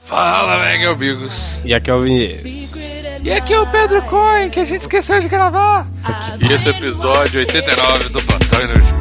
Fala, 0.00 0.58
mega 0.58 0.90
amigos. 0.90 1.54
E 1.64 1.72
aqui 1.72 1.90
é 1.90 1.94
o 1.94 2.02
Vinícius. 2.02 2.74
E 3.22 3.30
aqui 3.30 3.54
é 3.54 3.60
o 3.60 3.70
Pedro 3.70 4.02
Coin, 4.02 4.50
que 4.50 4.60
a 4.60 4.64
gente 4.64 4.80
esqueceu 4.80 5.20
de 5.20 5.28
gravar. 5.28 5.86
E 6.40 6.52
esse 6.52 6.68
é 6.68 6.72
o 6.72 6.74
episódio 6.74 7.40
89 7.40 8.08
do 8.08 8.22
Plantão 8.22 8.62
Inútil. 8.62 8.99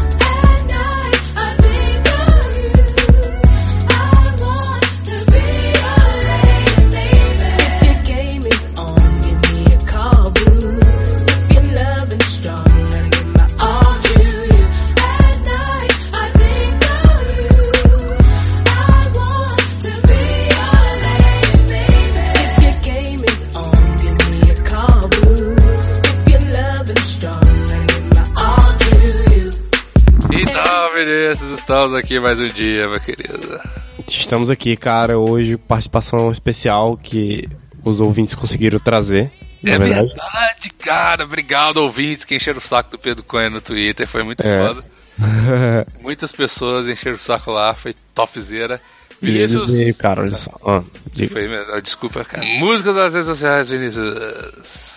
Estamos 31.80 31.98
aqui 31.98 32.20
mais 32.20 32.38
um 32.40 32.48
dia, 32.50 32.90
meu 32.90 33.00
querido. 33.00 33.60
Estamos 34.06 34.50
aqui, 34.50 34.76
cara, 34.76 35.18
hoje 35.18 35.56
participação 35.58 36.30
especial 36.30 36.98
que 36.98 37.48
os 37.86 38.02
ouvintes 38.02 38.36
conseguiram 38.36 38.80
trazer. 38.80 39.32
É 39.64 39.78
verdade. 39.78 40.08
verdade, 40.10 40.70
cara. 40.78 41.24
Obrigado, 41.24 41.78
ouvintes, 41.78 42.26
que 42.26 42.36
encheram 42.36 42.58
o 42.58 42.62
saco 42.62 42.92
do 42.92 43.00
Pedro 43.00 43.24
Coin 43.24 43.50
no 43.50 43.62
Twitter. 43.62 44.06
Foi 44.08 44.24
muito 44.24 44.42
É. 44.46 44.68
foda. 44.68 44.84
Muitas 46.02 46.32
pessoas 46.34 46.86
encheram 46.88 47.16
o 47.16 47.20
saco 47.20 47.50
lá, 47.52 47.74
foi 47.74 47.96
topzera. 48.14 48.82
e 49.22 49.28
ele 49.30 49.48
Vinícius. 49.48 49.72
veio, 49.72 49.96
cara, 49.96 50.22
olha 50.24 50.34
só. 50.36 50.52
Ah, 50.66 50.84
diga, 51.14 51.32
Foi 51.34 51.48
mesmo, 51.48 51.82
desculpa, 51.82 52.26
cara. 52.26 52.46
Músicas 52.58 52.96
das 52.96 53.14
redes 53.14 53.28
sociais, 53.30 53.70
Vinícius. 53.70 54.92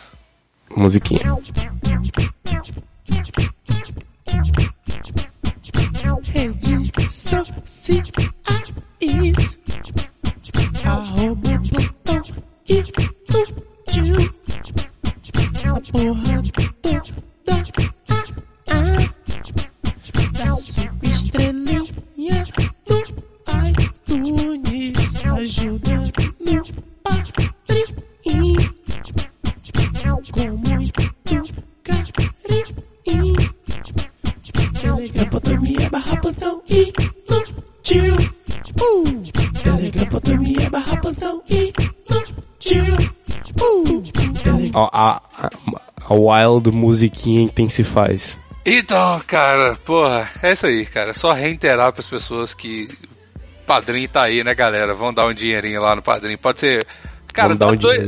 musiquinha. 0.76 1.22
Rede 6.42 6.90
sociais. 7.08 8.02
Arroba 10.82 11.52
botão 11.70 12.20
inútil. 12.68 14.16
A 15.64 15.80
porra 15.92 16.42
toda. 16.82 17.02
Ah, 18.08 18.24
ah. 18.70 20.56
Cinco 20.56 21.06
estrelinhas 21.06 22.50
no 22.88 22.98
iTunes. 23.68 25.14
Ajuda 25.36 25.94
no 26.40 26.62
Padrim. 27.04 27.86
Com 30.32 30.48
muito 30.56 31.02
carinho. 31.84 33.51
Telegram.me 35.02 35.90
barra 35.90 36.16
plantão 36.20 36.62
inútil. 36.68 38.14
Telegram.me 39.64 40.70
barra 40.70 40.96
plantão 41.00 41.42
inútil. 41.48 42.84
Uh. 43.60 44.00
Telegram. 44.12 44.70
Ó, 44.74 44.88
a, 44.92 45.20
a, 45.38 45.50
a 46.08 46.14
wild 46.14 46.70
musiquinha 46.70 47.42
intensifaz. 47.42 48.38
Então, 48.64 49.20
cara, 49.26 49.74
porra, 49.84 50.30
é 50.40 50.52
isso 50.52 50.66
aí, 50.66 50.86
cara. 50.86 51.12
Só 51.14 51.32
reiterar 51.32 51.92
pras 51.92 52.06
pessoas 52.06 52.54
que 52.54 52.86
padrinho 53.66 54.08
tá 54.08 54.22
aí, 54.22 54.44
né, 54.44 54.54
galera? 54.54 54.94
Vão 54.94 55.12
dar 55.12 55.26
um 55.26 55.34
dinheirinho 55.34 55.80
lá 55.80 55.96
no 55.96 56.02
padrinho. 56.02 56.38
Pode 56.38 56.60
ser. 56.60 56.86
Cara, 57.32 57.54
dá 57.54 57.66
um 57.66 57.76
dois, 57.76 58.02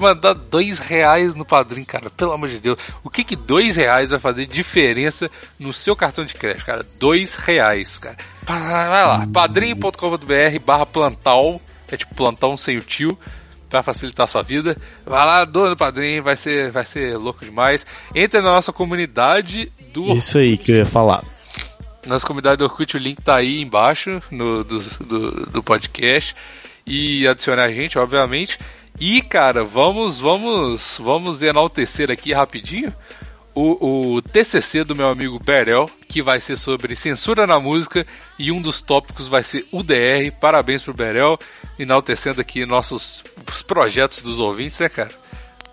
mano, 0.00 0.20
dá 0.20 0.32
dois 0.32 0.78
reais 0.78 1.34
no 1.34 1.44
padrinho, 1.44 1.86
cara. 1.86 2.08
Pelo 2.10 2.32
amor 2.32 2.48
de 2.48 2.60
Deus. 2.60 2.78
O 3.02 3.10
que 3.10 3.24
que 3.24 3.34
dois 3.34 3.76
reais 3.76 4.10
vai 4.10 4.18
fazer 4.18 4.46
diferença 4.46 5.28
no 5.58 5.72
seu 5.72 5.96
cartão 5.96 6.24
de 6.24 6.34
crédito, 6.34 6.64
cara? 6.64 6.86
Dois 6.98 7.34
reais, 7.34 7.98
cara. 7.98 8.16
Vai 8.44 9.04
lá, 9.04 9.26
padrinho.com.br 9.32 10.58
barra 10.64 10.86
plantal. 10.86 11.60
É 11.90 11.96
tipo 11.96 12.14
plantão 12.14 12.56
sem 12.56 12.76
o 12.78 12.82
tio. 12.82 13.18
Pra 13.68 13.82
facilitar 13.82 14.24
a 14.24 14.28
sua 14.28 14.42
vida. 14.42 14.76
Vai 15.04 15.26
lá, 15.26 15.44
doa 15.44 15.68
no 15.68 15.76
padrinho, 15.76 16.22
vai 16.22 16.36
ser, 16.36 16.70
vai 16.70 16.86
ser 16.86 17.18
louco 17.18 17.44
demais. 17.44 17.84
Entra 18.14 18.40
na 18.40 18.50
nossa 18.50 18.72
comunidade 18.72 19.70
do 19.92 20.12
Isso 20.12 20.38
aí 20.38 20.56
que 20.56 20.72
eu 20.72 20.76
ia 20.76 20.86
falar. 20.86 21.22
nossa 22.06 22.26
comunidade 22.26 22.56
do 22.56 22.64
Orkut, 22.64 22.96
o 22.96 22.98
link 22.98 23.20
tá 23.20 23.36
aí 23.36 23.60
embaixo 23.60 24.22
no, 24.30 24.64
do, 24.64 24.80
do, 24.80 25.30
do 25.50 25.62
podcast. 25.62 26.34
E 26.88 27.28
adicionar 27.28 27.64
a 27.64 27.72
gente, 27.72 27.98
obviamente. 27.98 28.58
E, 29.00 29.22
cara, 29.22 29.62
vamos, 29.62 30.18
vamos, 30.18 30.98
vamos 30.98 31.42
enaltecer 31.42 32.10
aqui 32.10 32.32
rapidinho 32.32 32.92
o, 33.58 34.14
o 34.14 34.22
TCC 34.22 34.84
do 34.84 34.94
meu 34.94 35.08
amigo 35.08 35.40
Berel, 35.44 35.90
que 36.06 36.22
vai 36.22 36.40
ser 36.40 36.56
sobre 36.56 36.94
censura 36.94 37.44
na 37.44 37.58
música. 37.58 38.06
E 38.38 38.52
um 38.52 38.62
dos 38.62 38.80
tópicos 38.80 39.26
vai 39.26 39.42
ser 39.42 39.66
UDR. 39.72 40.32
Parabéns 40.40 40.82
pro 40.82 40.94
Berel, 40.94 41.36
enaltecendo 41.76 42.40
aqui 42.40 42.64
nossos 42.64 43.24
os 43.50 43.60
projetos 43.62 44.22
dos 44.22 44.38
ouvintes, 44.38 44.78
né, 44.78 44.88
cara? 44.88 45.10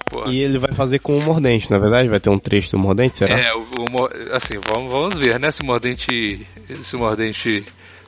Porra. 0.10 0.32
E 0.32 0.40
ele 0.40 0.58
vai 0.58 0.72
fazer 0.72 0.98
com 1.00 1.16
o 1.16 1.22
Mordente, 1.22 1.70
na 1.70 1.78
verdade? 1.78 2.10
Vai 2.10 2.20
ter 2.20 2.30
um 2.32 2.40
trecho 2.40 2.72
do 2.72 2.80
Mordente, 2.80 3.20
será? 3.20 3.38
É, 3.38 3.54
o, 3.54 3.60
o 3.62 4.36
assim, 4.36 4.56
vamos, 4.74 4.92
vamos 4.92 5.18
ver, 5.18 5.40
né? 5.40 5.52
Se 5.52 5.62
o 5.62 5.66
Mordente. 5.66 6.48
Se 6.84 6.96
o 6.96 7.00
Mordente 7.00 7.64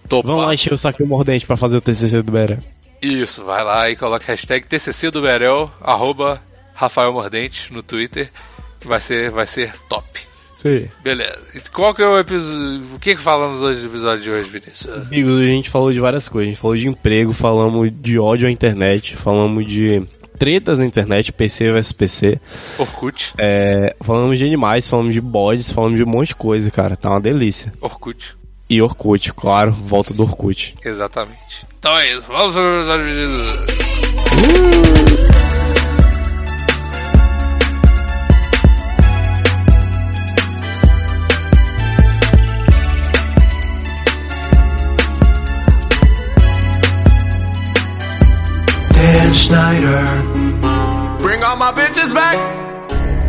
topar. 0.09 0.31
Vamos 0.31 0.47
lá 0.47 0.53
encher 0.55 0.73
o 0.73 0.77
saco 0.77 0.97
do 0.97 1.05
Mordente 1.05 1.45
pra 1.45 1.55
fazer 1.55 1.77
o 1.77 1.81
TCC 1.81 2.23
do 2.23 2.31
Beré. 2.31 2.57
Isso, 3.01 3.43
vai 3.43 3.63
lá 3.63 3.89
e 3.89 3.95
coloca 3.95 4.25
hashtag 4.25 4.65
TCC 4.65 5.11
do 5.11 5.21
Berel, 5.21 5.71
arroba 5.81 6.39
Rafael 6.73 7.13
Mordente 7.13 7.71
no 7.73 7.83
Twitter. 7.83 8.29
Vai 8.83 8.99
ser, 8.99 9.31
vai 9.31 9.45
ser 9.45 9.73
top. 9.89 10.19
Isso 10.55 10.67
aí. 10.67 10.89
Beleza. 11.03 11.39
Qual 11.71 11.93
que 11.93 12.01
é 12.01 12.07
o 12.07 12.17
episódio. 12.17 12.95
O 12.95 12.99
que 12.99 13.15
que 13.15 13.21
falamos 13.21 13.61
hoje 13.61 13.81
no 13.81 13.87
episódio 13.87 14.23
de 14.23 14.31
hoje, 14.31 14.49
Vinícius? 14.49 15.07
Amigos, 15.07 15.39
a 15.39 15.45
gente 15.45 15.69
falou 15.69 15.93
de 15.93 15.99
várias 15.99 16.27
coisas. 16.27 16.47
A 16.47 16.51
gente 16.51 16.61
falou 16.61 16.75
de 16.75 16.87
emprego, 16.87 17.31
falamos 17.31 17.91
de 17.91 18.17
ódio 18.17 18.47
à 18.47 18.51
internet, 18.51 19.15
falamos 19.15 19.65
de 19.69 20.03
tretas 20.37 20.79
na 20.79 20.85
internet, 20.85 21.31
PC 21.31 21.71
versus 21.71 21.91
PC. 21.91 22.39
Orkut. 22.77 23.33
É, 23.37 23.95
falamos 24.01 24.37
de 24.37 24.45
animais, 24.45 24.89
falamos 24.89 25.13
de 25.13 25.21
bodes, 25.21 25.71
falamos 25.71 25.97
de 25.97 26.03
um 26.03 26.07
monte 26.07 26.29
de 26.29 26.35
coisa, 26.35 26.71
cara. 26.71 26.95
Tá 26.95 27.11
uma 27.11 27.21
delícia. 27.21 27.71
Orkut. 27.79 28.35
E 28.69 28.81
Orkut, 28.81 29.31
claro, 29.33 29.71
volta 29.71 30.13
do 30.13 30.23
Orkut. 30.23 30.75
Exatamente. 30.83 31.65
Então 31.79 31.97
é 31.97 32.13
isso. 32.13 32.27
Vamos 32.27 32.53
para 32.53 32.61
o 32.61 32.79
episódio, 32.79 33.05
Vinícius. 33.05 34.77
Dan 48.91 49.33
Schneider. 49.33 50.03
Bring 51.19 51.41
all 51.43 51.55
my 51.55 51.71
bitches 51.71 52.13
back. 52.13 52.37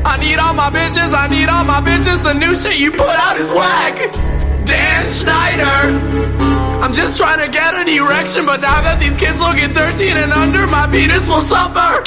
I 0.05 0.16
need 0.19 0.38
all 0.41 0.55
my 0.55 0.70
bitches, 0.70 1.12
I 1.15 1.28
need 1.28 1.49
all 1.49 1.65
my 1.65 1.81
bitches. 1.81 2.22
The 2.25 2.34
new 2.34 2.56
shit 2.56 2.81
you 2.81 2.91
put 2.91 3.09
out 3.09 3.38
is 3.38 3.53
whack. 3.53 4.47
Dan 4.69 5.06
Schneider. 5.11 5.81
I'm 6.82 6.93
just 6.94 7.17
trying 7.19 7.41
to 7.44 7.49
get 7.50 7.75
an 7.75 7.88
erection, 7.88 8.47
but 8.47 8.61
now 8.61 8.81
that 8.82 9.00
these 9.00 9.17
kids 9.17 9.41
look 9.41 9.56
at 9.56 9.73
13 9.73 10.17
and 10.17 10.32
under, 10.32 10.67
my 10.67 10.87
penis 10.87 11.29
will 11.29 11.41
suffer. 11.43 12.03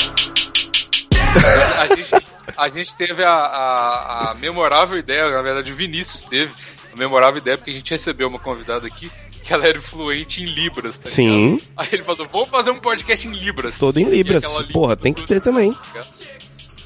a 1.79 1.95
gente, 1.95 2.25
a 2.57 2.69
gente 2.69 2.93
teve 2.95 3.23
a, 3.23 3.29
a, 3.31 4.31
a 4.31 4.35
memorável 4.35 4.97
ideia, 4.97 5.29
na 5.29 5.41
verdade 5.41 5.71
o 5.71 5.75
Vinícius 5.75 6.23
teve 6.23 6.53
a 6.93 6.97
memorável 6.97 7.39
ideia, 7.39 7.57
porque 7.57 7.71
a 7.71 7.73
gente 7.73 7.89
recebeu 7.91 8.27
uma 8.27 8.39
convidada 8.39 8.87
aqui 8.87 9.09
que 9.43 9.51
ela 9.53 9.65
era 9.65 9.81
fluente 9.81 10.41
em 10.43 10.45
Libras, 10.45 10.99
tá 10.99 11.09
Sim. 11.09 11.55
ligado? 11.55 11.67
Aí 11.77 11.87
ele 11.93 12.03
falou, 12.03 12.27
vamos 12.31 12.49
fazer 12.49 12.71
um 12.71 12.79
podcast 12.79 13.27
em 13.27 13.31
Libras. 13.31 13.77
Todo 13.77 13.97
em 13.99 14.05
Libras. 14.05 14.45
Porra, 14.71 14.95
tem 14.95 15.13
que 15.13 15.25
ter 15.25 15.41
também. 15.41 15.75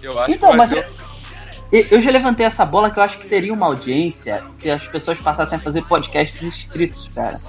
Eu 0.02 0.20
acho 0.20 0.32
Então, 0.32 0.52
que 0.52 0.58
mas 0.58 0.70
ser... 0.70 0.78
eu, 0.78 1.05
eu 1.90 2.02
já 2.02 2.12
levantei 2.12 2.46
essa 2.46 2.66
bola 2.66 2.90
que 2.92 3.00
eu 3.00 3.04
acho 3.04 3.18
que 3.18 3.28
teria 3.28 3.52
uma 3.54 3.66
audiência 3.66 4.44
se 4.62 4.70
as 4.70 4.84
pessoas 4.88 5.18
passassem 5.20 5.58
a 5.58 5.62
fazer 5.62 5.82
podcasts 5.86 6.42
inscritos, 6.42 7.10
cara. 7.14 7.40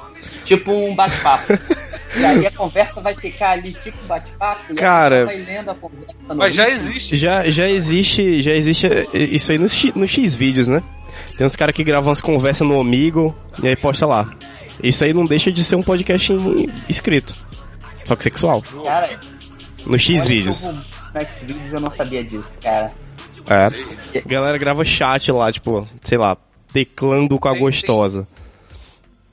Tipo 0.45 0.73
um 0.73 0.95
bate-papo. 0.95 1.53
e 2.17 2.25
aí 2.25 2.47
a 2.47 2.51
conversa 2.51 3.01
vai 3.01 3.15
ficar 3.15 3.51
ali, 3.51 3.73
tipo 3.75 3.97
um 4.03 4.07
bate-papo, 4.07 4.63
e 4.71 4.73
a 4.73 4.77
Cara- 4.77 5.27
vai 5.27 5.37
lendo 5.37 5.71
a 5.71 5.75
conversa 5.75 6.15
no 6.29 6.35
Mas 6.37 6.55
já 6.55 6.69
existe. 6.69 7.17
Já, 7.17 7.49
já 7.51 7.69
existe, 7.69 8.43
já 8.43 8.53
existe 8.55 8.87
eh, 8.87 9.07
isso 9.13 9.53
aí 9.53 9.59
no, 9.59 9.69
X- 9.69 9.95
no 9.95 10.07
X 10.09 10.35
vídeos, 10.35 10.69
né? 10.69 10.83
Tem 11.37 11.47
uns 11.47 11.55
caras 11.57 11.75
que 11.75 11.85
gravam 11.85 12.09
umas 12.09 12.21
conversas 12.21 12.67
no 12.67 12.79
Omigo 12.79 13.37
e 13.63 13.69
aí 13.69 13.77
posta 13.77 14.07
lá. 14.07 14.33
Isso 14.83 15.05
aí 15.05 15.13
não 15.13 15.25
deixa 15.25 15.51
de 15.53 15.63
ser 15.63 15.77
um 15.77 15.83
podcast 15.83 16.33
em- 16.33 16.71
escrito. 16.89 17.35
Só 18.05 18.15
que 18.17 18.23
sexual. 18.23 18.63
Cara, 18.85 19.19
No 19.85 19.99
X 19.99 20.25
vídeos. 20.27 20.65
No 20.65 20.75
Xvideos 21.21 21.73
eu 21.73 21.81
não 21.81 21.91
sabia 21.91 22.23
disso, 22.25 22.57
cara. 22.63 22.91
É. 23.49 24.21
Galera 24.27 24.59
grava 24.59 24.85
chat 24.85 25.31
lá, 25.31 25.51
tipo, 25.53 25.87
sei 26.03 26.19
lá, 26.19 26.37
teclando 26.73 27.39
com 27.39 27.49
a 27.49 27.53
Tem- 27.53 27.61
gostosa. 27.61 28.27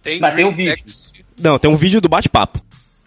Tem, 0.01 0.19
Mas 0.19 0.35
tem 0.35 0.45
um 0.45 0.51
vídeo. 0.51 0.83
Não, 1.39 1.57
tem 1.57 1.71
um 1.71 1.75
vídeo 1.75 2.01
do 2.01 2.09
bate-papo. 2.09 2.61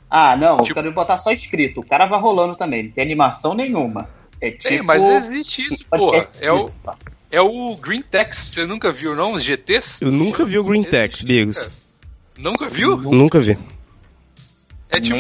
Ah, 0.08 0.36
não, 0.36 0.58
Tipo- 0.58 0.70
eu 0.78 0.82
quero 0.82 0.94
botar 0.94 1.18
só 1.18 1.30
escrito. 1.30 1.80
O 1.80 1.86
cara 1.86 2.06
vai 2.06 2.18
rolando 2.20 2.56
também, 2.56 2.84
não 2.84 2.90
tem 2.90 3.04
animação 3.04 3.54
nenhuma. 3.54 4.08
É 4.40 4.50
tipo. 4.50 4.68
Tem, 4.68 4.82
mas 4.82 5.02
existe 5.02 5.62
isso, 5.64 5.84
porra. 5.86 6.18
podcast 6.18 6.44
É 6.44 6.52
o, 6.52 6.70
é 7.30 7.40
o 7.40 7.76
Green 7.76 8.02
Text, 8.02 8.54
você 8.54 8.64
nunca 8.66 8.92
viu, 8.92 9.14
não? 9.14 9.32
Os 9.32 9.42
GTs? 9.42 10.04
Eu 10.04 10.10
nunca 10.12 10.44
vi 10.44 10.58
o 10.58 10.64
Green 10.64 10.84
Text, 10.84 11.24
Bigos. 11.24 11.68
Nunca 12.38 12.68
viu? 12.68 12.96
Nunca 12.98 13.40
vi. 13.40 13.58
É 14.90 15.00
tipo. 15.00 15.16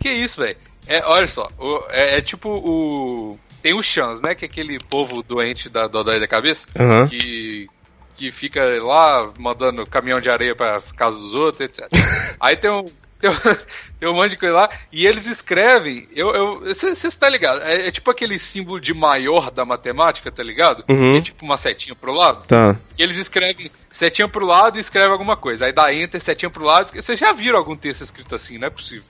Que 0.00 0.10
isso, 0.10 0.40
velho? 0.40 0.56
É, 0.86 1.02
olha 1.06 1.26
só, 1.26 1.48
é, 1.90 2.18
é 2.18 2.20
tipo 2.20 2.48
o. 2.48 3.38
Tem 3.64 3.72
o 3.72 3.82
Chans, 3.82 4.20
né? 4.20 4.34
Que 4.34 4.44
é 4.44 4.46
aquele 4.46 4.78
povo 4.78 5.22
doente 5.22 5.70
da 5.70 5.86
Dodói 5.86 6.20
da 6.20 6.28
cabeça. 6.28 6.66
Aham. 6.78 7.08
Que, 7.08 7.66
que 8.14 8.30
fica 8.30 8.60
lá 8.82 9.32
mandando 9.38 9.86
caminhão 9.86 10.20
de 10.20 10.28
areia 10.28 10.54
pra 10.54 10.82
casa 10.94 11.18
dos 11.18 11.34
outros, 11.34 11.62
etc. 11.62 11.88
Aí 12.38 12.56
tem 12.58 12.70
um. 12.70 12.84
Tem 13.18 13.30
um, 13.30 13.34
tem 13.98 14.06
um 14.10 14.12
monte 14.12 14.32
de 14.32 14.36
coisa 14.36 14.54
lá, 14.54 14.70
e 14.92 15.06
eles 15.06 15.26
escrevem. 15.26 16.06
Eu, 16.14 16.60
você 16.60 16.94
você 16.94 17.10
tá 17.12 17.26
ligado? 17.26 17.62
É, 17.62 17.86
é 17.86 17.90
tipo 17.90 18.10
aquele 18.10 18.38
símbolo 18.38 18.78
de 18.78 18.92
maior 18.92 19.50
da 19.50 19.64
matemática, 19.64 20.30
tá 20.30 20.42
ligado? 20.42 20.84
Uhum. 20.86 21.16
É 21.16 21.22
tipo 21.22 21.42
uma 21.42 21.56
setinha 21.56 21.94
pro 21.94 22.12
lado. 22.12 22.44
Tá. 22.46 22.76
E 22.98 23.02
eles 23.02 23.16
escrevem 23.16 23.70
setinha 23.90 24.28
pro 24.28 24.44
lado 24.44 24.76
e 24.76 24.80
escrevem 24.82 25.12
alguma 25.12 25.38
coisa. 25.38 25.64
Aí 25.64 25.72
dá 25.72 25.90
enter, 25.94 26.20
setinha 26.20 26.50
pro 26.50 26.64
lado. 26.64 26.92
Vocês 26.92 27.18
já 27.18 27.32
viram 27.32 27.56
algum 27.56 27.74
texto 27.74 28.02
escrito 28.02 28.34
assim, 28.34 28.58
não 28.58 28.66
é 28.66 28.70
possível. 28.70 29.04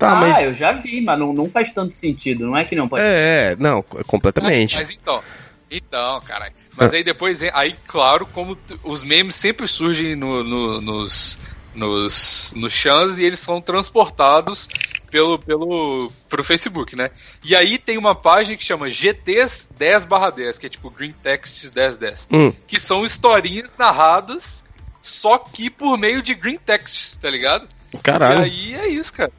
Tá, 0.00 0.12
ah, 0.12 0.14
mas. 0.16 0.44
eu 0.44 0.54
já 0.54 0.72
vi, 0.72 1.00
mas 1.02 1.18
não, 1.18 1.32
não 1.32 1.48
faz 1.50 1.70
tanto 1.72 1.94
sentido. 1.94 2.46
Não 2.46 2.56
é 2.56 2.64
que 2.64 2.74
não 2.74 2.88
pode. 2.88 3.02
É, 3.04 3.52
é, 3.52 3.56
não, 3.58 3.82
completamente. 4.06 4.74
Mas 4.76 4.90
então. 4.90 5.22
Então, 5.70 6.18
caralho. 6.22 6.52
Mas 6.76 6.92
aí 6.92 7.04
depois, 7.04 7.40
aí, 7.52 7.76
claro, 7.86 8.26
como 8.26 8.58
os 8.82 9.02
memes 9.04 9.34
sempre 9.36 9.68
surgem 9.68 10.16
no, 10.16 10.42
no- 10.42 10.80
nos, 10.80 11.38
nos, 11.74 12.52
nos 12.56 12.72
chans 12.72 13.18
e 13.18 13.24
eles 13.24 13.38
são 13.38 13.60
transportados 13.60 14.68
pelo, 15.10 15.38
pelo, 15.38 16.10
pro 16.28 16.42
Facebook, 16.42 16.96
né? 16.96 17.10
E 17.44 17.54
aí 17.54 17.78
tem 17.78 17.98
uma 17.98 18.14
página 18.14 18.56
que 18.56 18.64
chama 18.64 18.90
GTs 18.90 19.68
10 19.76 20.06
10, 20.34 20.58
que 20.58 20.66
é 20.66 20.68
tipo 20.68 20.90
Green 20.90 21.12
Texts 21.22 21.70
1010. 21.70 22.28
Hum, 22.32 22.52
Que 22.66 22.80
são 22.80 23.04
historinhas 23.04 23.74
narradas, 23.78 24.64
só 25.02 25.38
que 25.38 25.68
por 25.70 25.96
meio 25.98 26.22
de 26.22 26.34
Green 26.34 26.58
Text, 26.58 27.16
tá 27.20 27.28
ligado? 27.30 27.68
caralho. 28.02 28.46
E 28.46 28.74
aí 28.74 28.74
é 28.74 28.88
isso, 28.88 29.12
cara. 29.12 29.32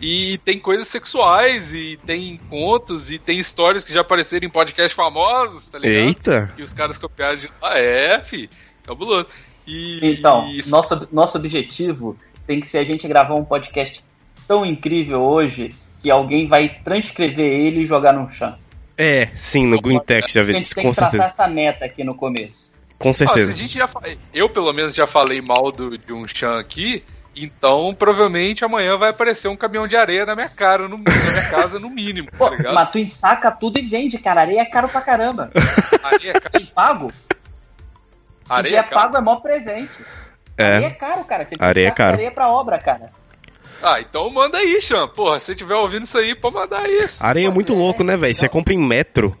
E 0.00 0.38
tem 0.38 0.58
coisas 0.58 0.86
sexuais, 0.86 1.74
e 1.74 1.98
tem 2.06 2.38
contos, 2.48 3.10
e 3.10 3.18
tem 3.18 3.38
histórias 3.38 3.82
que 3.84 3.92
já 3.92 4.00
apareceram 4.02 4.46
em 4.46 4.50
podcasts 4.50 4.94
famosos, 4.94 5.66
tá 5.68 5.78
ligado? 5.78 6.06
Eita. 6.06 6.52
Que 6.54 6.62
os 6.62 6.72
caras 6.72 6.96
copiaram 6.98 7.36
de 7.38 7.50
lá. 7.60 7.76
É, 7.78 8.20
fi. 8.20 8.48
Cabuloso. 8.84 9.26
E. 9.66 9.98
Então, 10.02 10.48
isso- 10.50 10.70
nosso, 10.70 11.08
nosso 11.10 11.36
objetivo 11.36 12.16
tem 12.46 12.60
que 12.60 12.68
ser 12.68 12.78
a 12.78 12.84
gente 12.84 13.06
gravar 13.08 13.34
um 13.34 13.44
podcast 13.44 14.02
tão 14.46 14.64
incrível 14.64 15.20
hoje 15.20 15.70
que 16.00 16.10
alguém 16.10 16.46
vai 16.46 16.68
transcrever 16.68 17.44
ele 17.52 17.80
e 17.80 17.86
jogar 17.86 18.12
no 18.12 18.30
chão. 18.30 18.56
É, 18.96 19.30
sim, 19.36 19.66
no 19.66 19.80
Green 19.80 20.00
Text 20.00 20.32
já 20.34 20.40
A 20.40 20.44
vi 20.44 20.52
gente 20.54 20.64
isso, 20.66 20.74
tem 20.74 20.84
com 20.84 20.90
que 20.90 20.96
traçar 20.96 21.10
certeza. 21.12 21.32
essa 21.42 21.48
meta 21.52 21.84
aqui 21.84 22.02
no 22.04 22.14
começo. 22.14 22.68
Com 22.98 23.10
Ah, 23.10 23.14
se 23.14 23.24
a 23.24 23.26
certeza. 23.26 23.52
gente 23.52 23.74
já 23.78 23.88
Eu, 24.32 24.48
pelo 24.48 24.72
menos, 24.72 24.94
já 24.94 25.06
falei 25.06 25.40
mal 25.40 25.70
do, 25.70 25.96
de 25.98 26.12
um 26.12 26.26
chan 26.26 26.58
aqui. 26.58 27.02
Então, 27.44 27.94
provavelmente 27.94 28.64
amanhã 28.64 28.96
vai 28.96 29.10
aparecer 29.10 29.48
um 29.48 29.56
caminhão 29.56 29.86
de 29.86 29.96
areia 29.96 30.26
na 30.26 30.34
minha 30.34 30.48
cara, 30.48 30.88
no, 30.88 30.98
na 30.98 31.04
minha 31.30 31.48
casa, 31.50 31.78
no 31.78 31.88
mínimo, 31.88 32.28
Pô, 32.36 32.48
tá 32.50 32.56
ligado? 32.56 32.74
mas 32.74 32.90
tu 32.90 32.98
ensaca 32.98 33.50
tudo 33.50 33.78
e 33.78 33.82
vende, 33.82 34.18
cara. 34.18 34.40
Areia 34.40 34.62
é 34.62 34.64
caro 34.64 34.88
pra 34.88 35.00
caramba. 35.00 35.50
Areia 36.02 36.30
é 36.30 36.40
caro. 36.40 36.50
Tem 36.50 36.66
pago? 36.66 37.12
Se 37.12 37.26
Areia 38.52 38.70
vier 38.72 38.84
é 38.84 38.88
caro. 38.88 39.02
pago 39.02 39.16
é 39.16 39.20
mó 39.20 39.36
presente. 39.36 39.90
Areia 40.58 40.86
é 40.86 40.88
É. 40.88 40.90
caro, 40.90 41.24
cara. 41.24 41.44
Você 41.44 41.54
Areia 41.58 41.88
é 41.88 41.90
caro. 41.90 42.12
areia 42.14 42.30
pra 42.30 42.48
obra, 42.50 42.78
cara. 42.78 43.10
Ah, 43.80 44.00
então 44.00 44.28
manda 44.30 44.58
aí, 44.58 44.80
Chan. 44.80 45.06
Porra, 45.08 45.38
se 45.38 45.46
você 45.46 45.52
estiver 45.52 45.76
ouvindo 45.76 46.02
isso 46.04 46.18
aí, 46.18 46.34
pode 46.34 46.56
mandar 46.56 46.88
isso. 46.90 47.24
Areia 47.24 47.46
é 47.46 47.50
muito 47.50 47.74
louco, 47.74 48.02
né, 48.02 48.16
velho? 48.16 48.34
Você 48.34 48.48
compra 48.48 48.74
em 48.74 48.78
metro. 48.78 49.36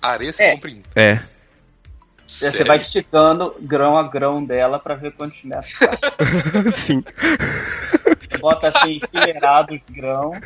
Areia 0.00 0.32
você 0.32 0.44
É. 0.44 0.52
compra 0.54 0.70
em. 0.70 0.82
É. 0.96 1.20
Você 2.32 2.50
Sério? 2.50 2.66
vai 2.66 2.78
esticando 2.78 3.54
grão 3.60 3.96
a 3.98 4.02
grão 4.08 4.42
dela 4.44 4.78
pra 4.78 4.94
ver 4.94 5.12
quantos 5.12 5.42
metros 5.44 5.72
faz. 5.72 5.98
sim. 6.74 7.04
Bota 8.40 8.68
assim, 8.74 8.96
enfileirado 9.02 9.74
os 9.74 9.80
grãos. 9.94 10.38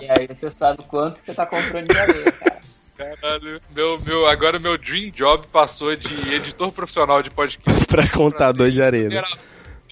E 0.00 0.10
aí 0.10 0.26
você 0.28 0.50
sabe 0.50 0.82
quanto 0.84 1.20
que 1.20 1.26
você 1.26 1.34
tá 1.34 1.44
comprando 1.44 1.88
de 1.88 1.98
areia, 1.98 2.32
cara. 2.32 2.58
Caralho, 2.96 3.60
meu, 3.74 3.98
meu, 4.00 4.26
agora 4.26 4.58
meu 4.58 4.76
dream 4.78 5.10
job 5.10 5.46
passou 5.48 5.94
de 5.94 6.34
editor 6.34 6.72
profissional 6.72 7.22
de 7.22 7.30
podcast 7.30 7.86
pra 7.86 8.08
contador 8.08 8.70
de 8.70 8.82
areia. 8.82 9.08
Né? 9.08 9.22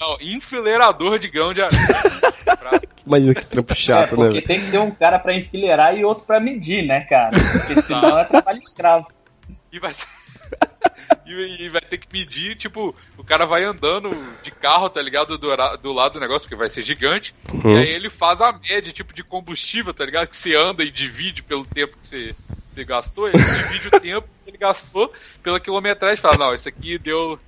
Não, 0.00 0.16
enfileirador 0.20 1.18
de 1.18 1.28
grão 1.28 1.52
de 1.54 1.62
areia. 1.62 1.80
Pra- 2.58 2.80
Imagina 3.06 3.34
que 3.34 3.46
trampo 3.46 3.74
chato, 3.74 4.14
é, 4.14 4.18
né, 4.18 4.24
porque 4.26 4.42
tem 4.42 4.60
que 4.60 4.70
ter 4.70 4.78
um 4.78 4.90
cara 4.90 5.18
pra 5.18 5.32
enfileirar 5.34 5.94
e 5.96 6.04
outro 6.04 6.24
pra 6.24 6.40
medir, 6.40 6.84
né, 6.84 7.00
cara? 7.02 7.30
Porque 7.30 7.82
senão 7.82 8.18
é 8.18 8.24
trabalho 8.24 8.58
escravo. 8.58 9.06
e 9.72 9.78
vai 9.78 9.94
ser- 9.94 10.06
e, 11.26 11.64
e 11.64 11.68
vai 11.68 11.80
ter 11.80 11.98
que 11.98 12.08
medir, 12.12 12.56
tipo, 12.56 12.94
o 13.16 13.24
cara 13.24 13.44
vai 13.46 13.64
andando 13.64 14.10
de 14.42 14.50
carro, 14.50 14.88
tá 14.88 15.00
ligado? 15.02 15.36
Do, 15.38 15.48
do 15.82 15.92
lado 15.92 16.14
do 16.14 16.20
negócio, 16.20 16.42
porque 16.42 16.56
vai 16.56 16.70
ser 16.70 16.82
gigante. 16.82 17.34
Uhum. 17.52 17.74
E 17.74 17.78
aí 17.78 17.90
ele 17.90 18.10
faz 18.10 18.40
a 18.40 18.52
média, 18.52 18.92
tipo, 18.92 19.12
de 19.12 19.22
combustível, 19.22 19.92
tá 19.92 20.04
ligado? 20.04 20.28
Que 20.28 20.36
você 20.36 20.54
anda 20.54 20.82
e 20.84 20.90
divide 20.90 21.42
pelo 21.42 21.64
tempo 21.64 21.96
que 22.00 22.06
você, 22.06 22.34
você 22.72 22.84
gastou. 22.84 23.28
Ele 23.28 23.38
divide 23.38 23.88
o 23.88 23.90
tempo 24.00 24.28
que 24.44 24.50
ele 24.50 24.58
gastou 24.58 25.12
pela 25.42 25.60
quilometragem 25.60 26.18
e 26.18 26.22
fala, 26.22 26.38
não, 26.38 26.54
isso 26.54 26.68
aqui 26.68 26.98
deu 26.98 27.38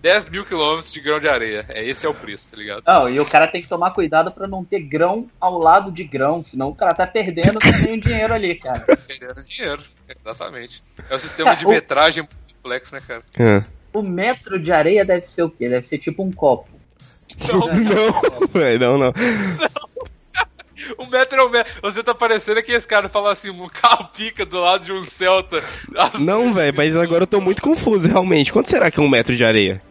10 0.00 0.28
mil 0.28 0.44
quilômetros 0.44 0.92
de 0.92 1.00
grão 1.00 1.18
de 1.18 1.28
areia. 1.28 1.64
É, 1.68 1.84
esse 1.84 2.06
é 2.06 2.08
o 2.08 2.14
preço, 2.14 2.50
tá 2.50 2.56
ligado? 2.56 2.82
Não, 2.86 3.08
e 3.08 3.18
o 3.18 3.26
cara 3.26 3.48
tem 3.48 3.60
que 3.60 3.68
tomar 3.68 3.90
cuidado 3.90 4.30
pra 4.30 4.46
não 4.46 4.64
ter 4.64 4.80
grão 4.80 5.28
ao 5.40 5.58
lado 5.58 5.90
de 5.90 6.04
grão, 6.04 6.44
senão 6.48 6.68
o 6.68 6.74
cara 6.74 6.94
tá 6.94 7.06
perdendo 7.06 7.58
também 7.58 7.98
o 7.98 8.00
dinheiro 8.00 8.32
ali, 8.32 8.54
cara. 8.54 8.80
Perdendo 9.06 9.42
dinheiro, 9.42 9.82
exatamente. 10.08 10.82
É 11.10 11.14
o 11.14 11.18
sistema 11.18 11.50
de 11.56 11.64
Cara, 11.64 11.68
o- 11.68 11.72
metragem 11.72 12.28
complexo, 12.66 12.94
né, 12.94 13.00
cara? 13.06 13.22
É. 13.38 13.62
O 13.92 14.02
metro 14.02 14.58
de 14.58 14.72
areia 14.72 15.04
deve 15.04 15.26
ser 15.26 15.44
o 15.44 15.50
quê? 15.50 15.68
Deve 15.68 15.86
ser 15.86 15.98
tipo 15.98 16.22
um 16.22 16.32
copo. 16.32 16.68
Não, 17.48 18.48
velho, 18.52 18.78
não, 18.80 18.98
não. 18.98 19.12
Um 21.00 21.06
metro 21.06 21.40
é 21.40 21.44
um 21.44 21.48
metro. 21.48 21.72
Você 21.82 22.00
tá 22.02 22.14
parecendo 22.14 22.62
que 22.62 22.70
esse 22.70 22.86
cara 22.86 23.08
fala 23.08 23.32
assim, 23.32 23.50
um 23.50 23.66
carro 23.66 24.08
pica 24.14 24.46
do 24.46 24.60
lado 24.60 24.84
de 24.84 24.92
um 24.92 25.02
Celta. 25.02 25.60
Não, 26.20 26.52
velho, 26.54 26.72
mas 26.76 26.94
agora 26.94 27.24
eu 27.24 27.26
tô 27.26 27.40
muito 27.40 27.60
confuso, 27.60 28.06
realmente. 28.06 28.52
Quanto 28.52 28.68
será 28.68 28.88
que 28.90 29.00
é 29.00 29.02
um 29.02 29.08
metro 29.08 29.34
de 29.34 29.44
areia? 29.44 29.82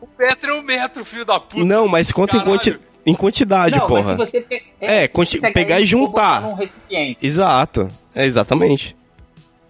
Um 0.00 0.06
metro 0.16 0.50
é 0.50 0.54
um 0.54 0.62
metro, 0.62 1.04
filho 1.04 1.26
da 1.26 1.38
puta. 1.38 1.62
Não, 1.64 1.86
mas 1.86 2.10
conta 2.10 2.38
em, 2.38 2.40
quanti... 2.40 2.78
em 3.04 3.14
quantidade, 3.14 3.76
não, 3.76 3.86
porra. 3.86 4.16
mas 4.16 4.30
se 4.30 4.32
você 4.32 4.40
pe- 4.40 4.62
É, 4.80 5.08
conti- 5.08 5.40
você 5.40 5.50
pegar 5.50 5.74
ele 5.76 5.84
e 5.84 5.88
juntar. 5.88 6.40
Num 6.40 6.54
recipiente. 6.54 7.26
Exato. 7.26 7.88
É, 8.14 8.24
exatamente. 8.24 8.96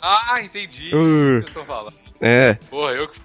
Ah, 0.01 0.39
entendi. 0.41 0.95
Uh. 0.95 0.99
O 0.99 1.01
que 1.01 1.07
vocês 1.07 1.49
estão 1.49 1.65
falando. 1.65 2.04
É. 2.27 2.55
Porra, 2.71 2.93
eu 2.93 3.07
que 3.09 3.21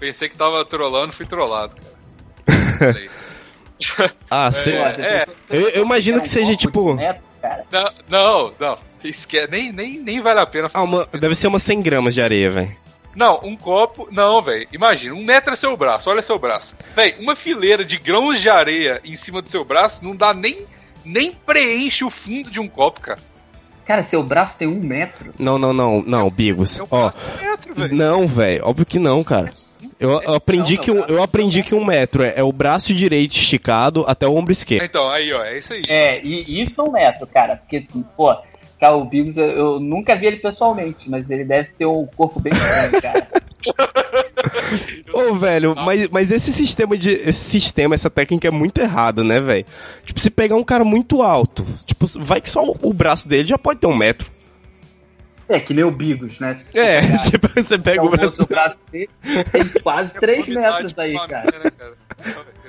pensei 0.00 0.28
que 0.28 0.36
tava 0.36 0.64
trolando, 0.64 1.12
fui 1.12 1.24
trollado, 1.26 1.76
cara. 1.76 3.10
Ah, 4.30 4.50
cê... 4.52 4.72
É, 4.72 4.82
é. 5.00 5.26
tem- 5.48 5.60
Eu- 5.60 5.68
eu 5.70 5.82
imagino 5.84 6.20
que 6.20 6.28
seja, 6.28 6.54
tipo- 6.56 6.96
cara. 6.96 7.20
Não, 7.72 7.90
não, 8.08 8.54
não. 8.60 8.78
Esque... 9.02 9.46
Nem, 9.46 9.72
nem, 9.72 9.98
nem 9.98 10.20
vale 10.20 10.40
a 10.40 10.46
pena. 10.46 10.70
Ah, 10.74 10.82
uma... 10.82 11.06
deve 11.06 11.34
ser 11.34 11.46
umas 11.46 11.62
100 11.62 11.80
gramas 11.80 12.12
de 12.12 12.20
areia, 12.20 12.50
velho. 12.50 12.76
Não, 13.16 13.40
um 13.42 13.56
copo. 13.56 14.06
Não, 14.10 14.42
velho. 14.42 14.68
Imagina, 14.72 15.14
um 15.14 15.24
metro 15.24 15.52
é 15.54 15.56
seu 15.56 15.74
braço, 15.76 16.10
olha 16.10 16.20
seu 16.20 16.38
braço. 16.38 16.74
Velho, 16.94 17.18
uma 17.20 17.34
fileira 17.34 17.84
de 17.84 17.96
grãos 17.96 18.40
de 18.40 18.50
areia 18.50 19.00
em 19.04 19.16
cima 19.16 19.40
do 19.40 19.48
seu 19.48 19.64
braço 19.64 20.04
não 20.04 20.14
dá 20.14 20.34
nem. 20.34 20.66
Nem 21.02 21.32
preenche 21.32 22.04
o 22.04 22.10
fundo 22.10 22.50
de 22.50 22.60
um 22.60 22.68
copo, 22.68 23.00
cara. 23.00 23.18
Cara, 23.90 24.04
seu 24.04 24.22
braço 24.22 24.56
tem 24.56 24.68
um 24.68 24.78
metro. 24.78 25.34
Não, 25.36 25.58
não, 25.58 25.72
não, 25.72 26.00
não, 26.00 26.30
Bigos. 26.30 26.78
É 26.78 26.82
Ó, 26.88 27.10
um 27.10 27.44
metro, 27.44 27.96
não, 27.96 28.28
velho, 28.28 28.64
óbvio 28.64 28.86
que 28.86 29.00
não, 29.00 29.24
cara. 29.24 29.50
Eu, 29.98 30.22
eu 30.22 30.34
aprendi 30.34 30.76
Não, 30.76 30.82
que 30.84 30.90
um, 30.92 31.04
eu 31.06 31.20
aprendi 31.20 31.60
que 31.64 31.74
um 31.74 31.84
metro 31.84 32.22
é, 32.22 32.34
é 32.36 32.42
o 32.44 32.52
braço 32.52 32.94
direito 32.94 33.32
esticado 33.32 34.04
até 34.06 34.28
o 34.28 34.36
ombro 34.36 34.52
esquerdo. 34.52 34.84
Então, 34.84 35.08
aí, 35.08 35.32
ó, 35.32 35.42
é 35.42 35.58
isso 35.58 35.72
aí. 35.72 35.82
É, 35.88 36.24
e 36.24 36.62
isso 36.62 36.80
é 36.80 36.84
um 36.84 36.92
metro, 36.92 37.26
cara. 37.26 37.56
Porque, 37.56 37.84
assim, 37.88 38.04
pô, 38.16 38.32
cara, 38.78 38.94
o 38.94 39.04
Biggs, 39.04 39.36
eu, 39.36 39.48
eu 39.50 39.80
nunca 39.80 40.14
vi 40.14 40.26
ele 40.26 40.36
pessoalmente, 40.36 41.10
mas 41.10 41.28
ele 41.28 41.44
deve 41.44 41.70
ter 41.76 41.86
um 41.86 42.06
corpo 42.06 42.38
bem 42.38 42.52
grande, 42.52 43.02
cara. 43.02 43.26
Ô, 45.12 45.34
velho, 45.34 45.74
mas, 45.76 46.08
mas 46.08 46.30
esse 46.30 46.52
sistema 46.52 46.96
de. 46.96 47.10
Esse 47.10 47.50
sistema, 47.50 47.94
essa 47.94 48.10
técnica 48.10 48.48
é 48.48 48.50
muito 48.50 48.80
errada, 48.80 49.22
né, 49.24 49.40
velho? 49.40 49.64
Tipo, 50.04 50.20
se 50.20 50.30
pegar 50.30 50.56
um 50.56 50.64
cara 50.64 50.84
muito 50.84 51.22
alto, 51.22 51.66
tipo, 51.86 52.06
vai 52.20 52.40
que 52.40 52.48
só 52.50 52.64
o, 52.64 52.76
o 52.82 52.92
braço 52.92 53.28
dele 53.28 53.48
já 53.48 53.58
pode 53.58 53.80
ter 53.80 53.86
um 53.86 53.96
metro. 53.96 54.30
É, 55.48 55.58
que 55.58 55.74
nem 55.74 55.82
o 55.84 55.90
Bigos, 55.90 56.38
né? 56.38 56.54
Se 56.54 56.78
É, 56.78 57.00
pegar 57.00 57.18
tipo, 57.28 57.48
você 57.48 57.78
pega 57.78 58.02
o 58.02 58.06
o 58.06 58.10
braço. 58.10 58.36
do 58.36 58.46
braço 58.46 58.78
dele, 58.92 59.10
tem 59.50 59.64
quase 59.82 60.10
3 60.14 60.46
metros 60.46 60.94
aí, 60.96 61.14
cara. 61.26 61.58
né, 61.64 61.70
cara? 61.76 61.94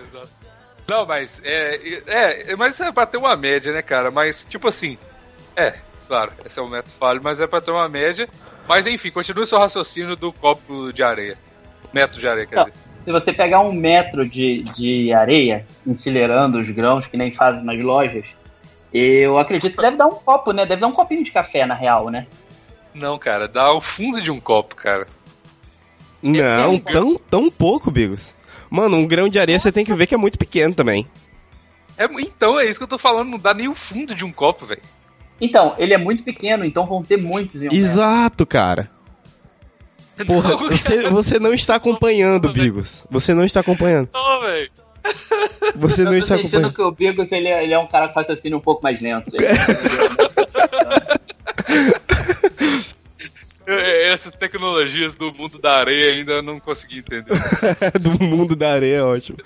Exato. 0.03 0.29
Não, 0.87 1.05
mas 1.05 1.39
é, 1.43 1.79
é, 2.07 2.55
mas 2.55 2.79
é 2.79 2.91
pra 2.91 3.05
ter 3.05 3.17
uma 3.17 3.35
média, 3.35 3.71
né, 3.71 3.81
cara? 3.83 4.09
Mas, 4.09 4.43
tipo 4.49 4.67
assim, 4.67 4.97
é, 5.55 5.75
claro, 6.07 6.31
esse 6.43 6.59
é 6.59 6.61
um 6.61 6.67
método 6.69 6.95
falho, 6.99 7.21
mas 7.23 7.39
é 7.39 7.45
pra 7.47 7.61
ter 7.61 7.71
uma 7.71 7.87
média. 7.87 8.27
Mas 8.71 8.87
enfim, 8.87 9.11
continue 9.11 9.45
seu 9.45 9.59
raciocínio 9.59 10.15
do 10.15 10.31
copo 10.31 10.93
de 10.93 11.03
areia. 11.03 11.37
Metro 11.91 12.17
de 12.17 12.25
areia, 12.25 12.47
quer 12.47 12.55
Não. 12.55 12.63
dizer. 12.63 12.77
Se 13.03 13.11
você 13.11 13.33
pegar 13.33 13.59
um 13.59 13.73
metro 13.73 14.25
de, 14.25 14.63
de 14.63 15.11
areia, 15.11 15.67
enfileirando 15.85 16.57
os 16.57 16.69
grãos, 16.69 17.05
que 17.05 17.17
nem 17.17 17.33
fazem 17.35 17.65
nas 17.65 17.83
lojas, 17.83 18.23
eu 18.93 19.37
acredito 19.37 19.75
que 19.75 19.81
deve 19.81 19.97
dar 19.97 20.07
um 20.07 20.15
copo, 20.15 20.53
né? 20.53 20.65
Deve 20.65 20.79
dar 20.79 20.87
um 20.87 20.93
copinho 20.93 21.21
de 21.21 21.33
café, 21.33 21.65
na 21.65 21.73
real, 21.73 22.09
né? 22.09 22.27
Não, 22.93 23.19
cara, 23.19 23.45
dá 23.45 23.73
o 23.73 23.81
fundo 23.81 24.21
de 24.21 24.31
um 24.31 24.39
copo, 24.39 24.73
cara. 24.73 25.05
Não, 26.23 26.79
tão, 26.79 27.17
tão 27.29 27.51
pouco, 27.51 27.91
Bigos. 27.91 28.33
Mano, 28.69 28.95
um 28.95 29.05
grão 29.05 29.27
de 29.27 29.37
areia 29.37 29.59
você 29.59 29.69
tem 29.69 29.83
que 29.83 29.93
ver 29.93 30.07
que 30.07 30.15
é 30.15 30.17
muito 30.17 30.37
pequeno 30.37 30.73
também. 30.73 31.05
É, 31.97 32.05
então, 32.05 32.57
é 32.57 32.63
isso 32.63 32.79
que 32.79 32.85
eu 32.85 32.87
tô 32.87 32.97
falando, 32.97 33.31
não 33.31 33.37
dá 33.37 33.53
nem 33.53 33.67
o 33.67 33.75
fundo 33.75 34.15
de 34.15 34.23
um 34.23 34.31
copo, 34.31 34.65
velho. 34.65 34.81
Então, 35.41 35.73
ele 35.79 35.93
é 35.93 35.97
muito 35.97 36.23
pequeno, 36.23 36.63
então 36.63 36.85
vão 36.85 37.01
ter 37.03 37.17
muitos 37.21 37.55
em 37.55 37.67
um 37.67 37.71
metro. 37.71 37.77
Exato, 37.77 38.45
cara. 38.45 38.89
Porra, 40.27 40.49
Não, 40.51 40.69
você, 40.69 40.97
cara, 40.97 41.09
você 41.09 41.39
não 41.39 41.51
está 41.53 41.75
acompanhando, 41.75 42.51
Bigos. 42.53 43.03
Você 43.09 43.33
não 43.33 43.43
está 43.43 43.59
acompanhando. 43.61 44.07
Não, 44.13 44.39
velho. 44.41 44.69
Você 45.77 46.03
não 46.03 46.13
Eu 46.13 46.19
está 46.19 46.35
tô 46.35 46.41
sentindo 46.43 46.67
acompanhando. 46.67 46.73
que 46.75 46.81
o 46.83 46.91
Bigos, 46.91 47.31
ele, 47.31 47.47
é- 47.47 47.63
ele 47.63 47.73
é 47.73 47.79
um 47.79 47.87
cara 47.87 48.07
com 48.07 48.19
raciocínio 48.19 48.59
um 48.59 48.61
pouco 48.61 48.83
mais 48.83 49.01
lento. 49.01 49.31
Eu- 53.65 53.77
Essas 53.79 54.33
tecnologias 54.33 55.13
do 55.13 55.33
mundo 55.35 55.57
da 55.59 55.73
areia 55.77 56.13
ainda 56.13 56.33
eu 56.33 56.43
não 56.43 56.59
consegui 56.59 56.99
entender. 56.99 57.31
Do 58.01 58.11
mundo 58.23 58.55
da 58.55 58.71
areia, 58.73 58.97
é 58.97 59.01
ótimo. 59.03 59.37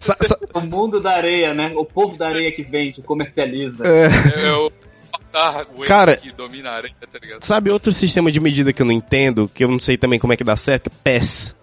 Sa- 0.00 0.16
sa- 0.20 0.38
o 0.54 0.60
mundo 0.60 1.00
da 1.00 1.12
areia, 1.12 1.54
né? 1.54 1.72
O 1.74 1.84
povo 1.84 2.16
da 2.18 2.28
areia 2.28 2.52
que 2.52 2.62
vende, 2.62 3.00
comercializa. 3.02 3.84
é, 3.86 4.46
É 4.48 4.52
o 4.52 4.70
Avatar, 5.32 5.66
o 5.74 5.80
Cara- 5.80 6.16
que 6.16 6.30
domina 6.32 6.70
a 6.70 6.74
areia, 6.74 6.94
tá 7.10 7.18
ligado? 7.20 7.42
sabe 7.44 7.70
outro 7.70 7.92
sistema 7.92 8.30
de 8.30 8.38
medida 8.40 8.72
que 8.72 8.82
eu 8.82 8.86
não 8.86 8.92
entendo, 8.92 9.50
que 9.54 9.64
eu 9.64 9.68
não 9.68 9.78
sei 9.80 9.96
também 9.96 10.18
como 10.18 10.32
é 10.32 10.36
que 10.36 10.44
dá 10.44 10.56
certo? 10.56 10.90
PES. 11.02 11.54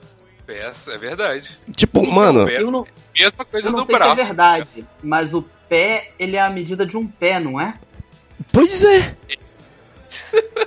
Peça, 0.46 0.94
é 0.94 0.98
verdade. 0.98 1.50
Tipo, 1.76 2.06
mano, 2.12 2.50
Eu 2.50 2.72
não, 2.72 2.86
Mesma 3.18 3.46
coisa 3.46 3.68
eu 3.68 3.72
não 3.72 3.82
do 3.82 3.86
sei 3.86 3.96
braço. 3.96 4.16
se 4.16 4.22
é 4.22 4.26
verdade, 4.26 4.86
mas 5.04 5.34
o 5.34 5.44
pé, 5.68 6.12
ele 6.18 6.36
é 6.36 6.42
a 6.42 6.50
medida 6.50 6.86
de 6.86 6.98
um 6.98 7.06
pé, 7.06 7.40
não 7.40 7.62
é? 7.62 7.76
pois 8.52 8.84
é. 8.84 9.16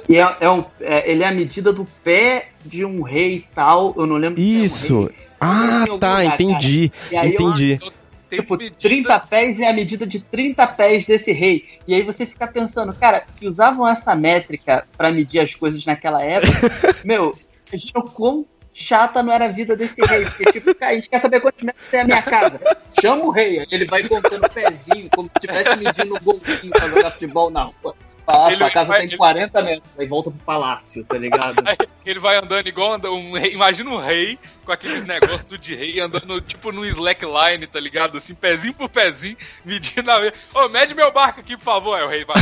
E 0.09 0.17
é, 0.17 0.37
é 0.41 0.49
um, 0.51 0.65
é- 0.81 1.11
ele 1.11 1.25
é 1.25 1.27
a 1.27 1.33
medida 1.33 1.73
do 1.73 1.85
pé 2.05 2.51
de 2.65 2.85
um 2.85 3.03
rei 3.03 3.35
e 3.37 3.49
tal. 3.55 3.93
Eu 3.97 4.07
não 4.07 4.17
lembro 4.17 4.41
se 4.41 4.43
é 4.43 4.61
um 4.61 4.65
Isso. 4.65 5.01
rei. 5.07 5.17
Ah, 5.41 5.85
tá, 5.87 5.93
lugar, 6.21 6.25
entendi. 6.27 6.93
E 7.11 7.17
aí 7.17 7.35
eu 7.35 7.41
Entendi. 7.51 7.79
Tem 7.79 7.93
Tipo, 8.37 8.57
medida- 8.57 8.77
30 8.81 9.21
pés 9.21 9.61
é 9.61 9.69
a 9.69 9.73
medida 9.73 10.07
de 10.07 10.21
30 10.21 10.67
pés 10.67 11.05
desse 11.07 11.33
rei. 11.33 11.65
E 11.87 11.95
aí 11.95 12.03
você 12.03 12.25
fica 12.27 12.47
pensando, 12.47 12.93
cara, 12.95 13.25
se 13.29 13.47
usavam 13.47 13.87
essa 13.89 14.15
métrica 14.15 14.87
pra 14.97 15.11
medir 15.11 15.41
as 15.41 15.55
coisas 15.55 15.85
naquela 15.85 16.23
época, 16.23 16.51
meu, 17.05 17.37
imagina 17.69 17.99
o 18.01 18.03
quão 18.11 18.47
chata 18.75 19.23
não 19.23 19.33
era 19.33 19.45
a 19.45 19.49
vida 19.49 19.77
desse 19.77 20.01
rei. 20.01 20.25
Porque, 20.25 20.53
tipo, 20.53 20.75
cara, 20.75 20.93
a 20.93 20.95
gente 20.95 21.11
quer 21.11 21.21
saber 21.21 21.41
quantos 21.41 21.63
metros 21.63 21.89
tem 21.89 22.01
a 22.01 22.05
minha 22.05 22.23
casa. 22.23 22.59
Chama 23.01 23.25
o 23.25 23.31
rei, 23.31 23.59
aí 23.61 23.67
ele 23.71 23.85
vai 23.85 24.03
contando 24.03 24.45
o 24.47 24.51
pezinho, 24.51 25.11
como 25.15 25.29
se 25.29 25.47
estivesse 25.47 25.77
medindo 25.77 26.15
um 26.17 26.21
golzinho 26.21 26.71
pra 26.71 26.89
jogar 26.89 27.11
futebol 27.11 27.51
na 27.51 27.65
rua. 27.65 27.95
Fala, 28.33 28.49
Ele 28.49 28.57
sua 28.57 28.71
casa 28.71 28.87
vai- 28.87 28.97
tem 28.99 29.07
ele- 29.09 29.17
40 29.17 29.63
metros, 29.63 29.91
aí 29.99 30.07
volta 30.07 30.31
pro 30.31 30.39
palácio, 30.41 31.05
tá 31.05 31.19
ligado? 31.19 31.57
Ele 32.05 32.19
vai 32.19 32.37
andando 32.37 32.67
igual 32.67 32.99
um 33.13 33.35
rei. 33.35 33.53
Imagina 33.53 33.89
um 33.91 33.99
rei 34.01 34.37
com 34.65 34.73
aqueles 34.73 35.05
negócios 35.07 35.45
do 35.45 35.57
de 35.57 35.73
rei 35.73 36.01
andando 36.01 36.41
tipo 36.41 36.73
no 36.73 36.85
slackline, 36.85 37.65
tá 37.69 37.79
ligado? 37.79 38.19
Assim, 38.19 38.35
pezinho 38.35 38.75
por 38.75 38.89
pezinho, 38.89 39.37
medindo 39.65 40.11
a. 40.11 40.33
Ô, 40.53 40.69
mede 40.69 40.97
meu 40.97 41.13
barco 41.13 41.39
aqui, 41.39 41.57
por 41.57 41.63
favor. 41.63 41.97
Aí 41.97 42.05
o 42.05 42.09
rei 42.09 42.25
vai. 42.25 42.35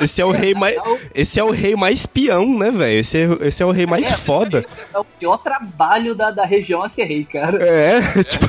Esse 0.00 0.20
é 0.20 0.24
o 0.24 0.30
rei 0.32 0.54
mais. 0.54 0.76
Esse 1.14 1.38
é 1.38 1.44
o 1.44 1.50
rei 1.52 1.76
mais 1.76 2.04
peão, 2.04 2.58
né, 2.58 2.70
velho? 2.72 2.98
Esse, 2.98 3.16
é, 3.16 3.46
esse 3.46 3.62
é 3.62 3.66
o 3.66 3.70
rei 3.70 3.86
mais 3.86 4.10
foda. 4.12 4.64
É 4.92 4.98
o 4.98 5.04
pior 5.04 5.36
trabalho 5.38 6.16
da, 6.16 6.30
da 6.32 6.44
região 6.44 6.82
a 6.82 6.88
ser 6.90 7.04
rei, 7.04 7.24
cara. 7.24 7.62
É, 7.64 8.00
tipo, 8.24 8.46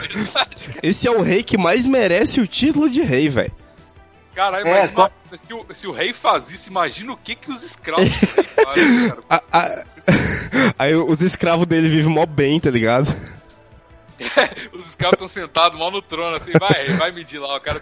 esse 0.82 1.08
é 1.08 1.12
o 1.12 1.22
rei 1.22 1.44
que 1.44 1.58
mais 1.58 1.86
merece 1.88 2.40
o 2.42 2.48
título 2.48 2.90
de 2.90 3.02
rei, 3.02 3.30
velho. 3.30 3.52
Caralho, 4.36 4.68
É, 4.68 4.82
mas 4.82 4.92
ima- 4.92 5.12
se, 5.38 5.54
o, 5.54 5.66
se 5.74 5.88
o 5.88 5.92
rei 5.94 6.12
faz 6.14 6.52
isso, 6.52 6.70
imagina 6.70 7.14
o 7.14 7.18
que, 7.18 7.36
que 7.36 7.50
os 7.52 7.64
escravos 7.64 8.10
fazem, 8.14 9.08
cara. 9.10 9.24
A- 9.30 9.44
a- 9.52 9.86
Aí 10.78 10.94
os 10.94 11.22
escravos 11.22 11.66
dele 11.66 11.88
vivem 11.90 12.12
mó 12.12 12.26
bem, 12.26 12.60
tá 12.60 12.70
ligado? 12.70 13.08
Os 14.72 14.88
escravos 14.88 15.14
estão 15.16 15.28
sentados 15.28 15.78
mal 15.78 15.92
no 15.92 16.02
trono, 16.02 16.38
assim, 16.38 16.52
vai, 16.58 16.72
rei, 16.86 16.96
vai 16.96 17.12
medir 17.12 17.38
lá, 17.40 17.58
o 17.58 17.60
cara. 17.60 17.80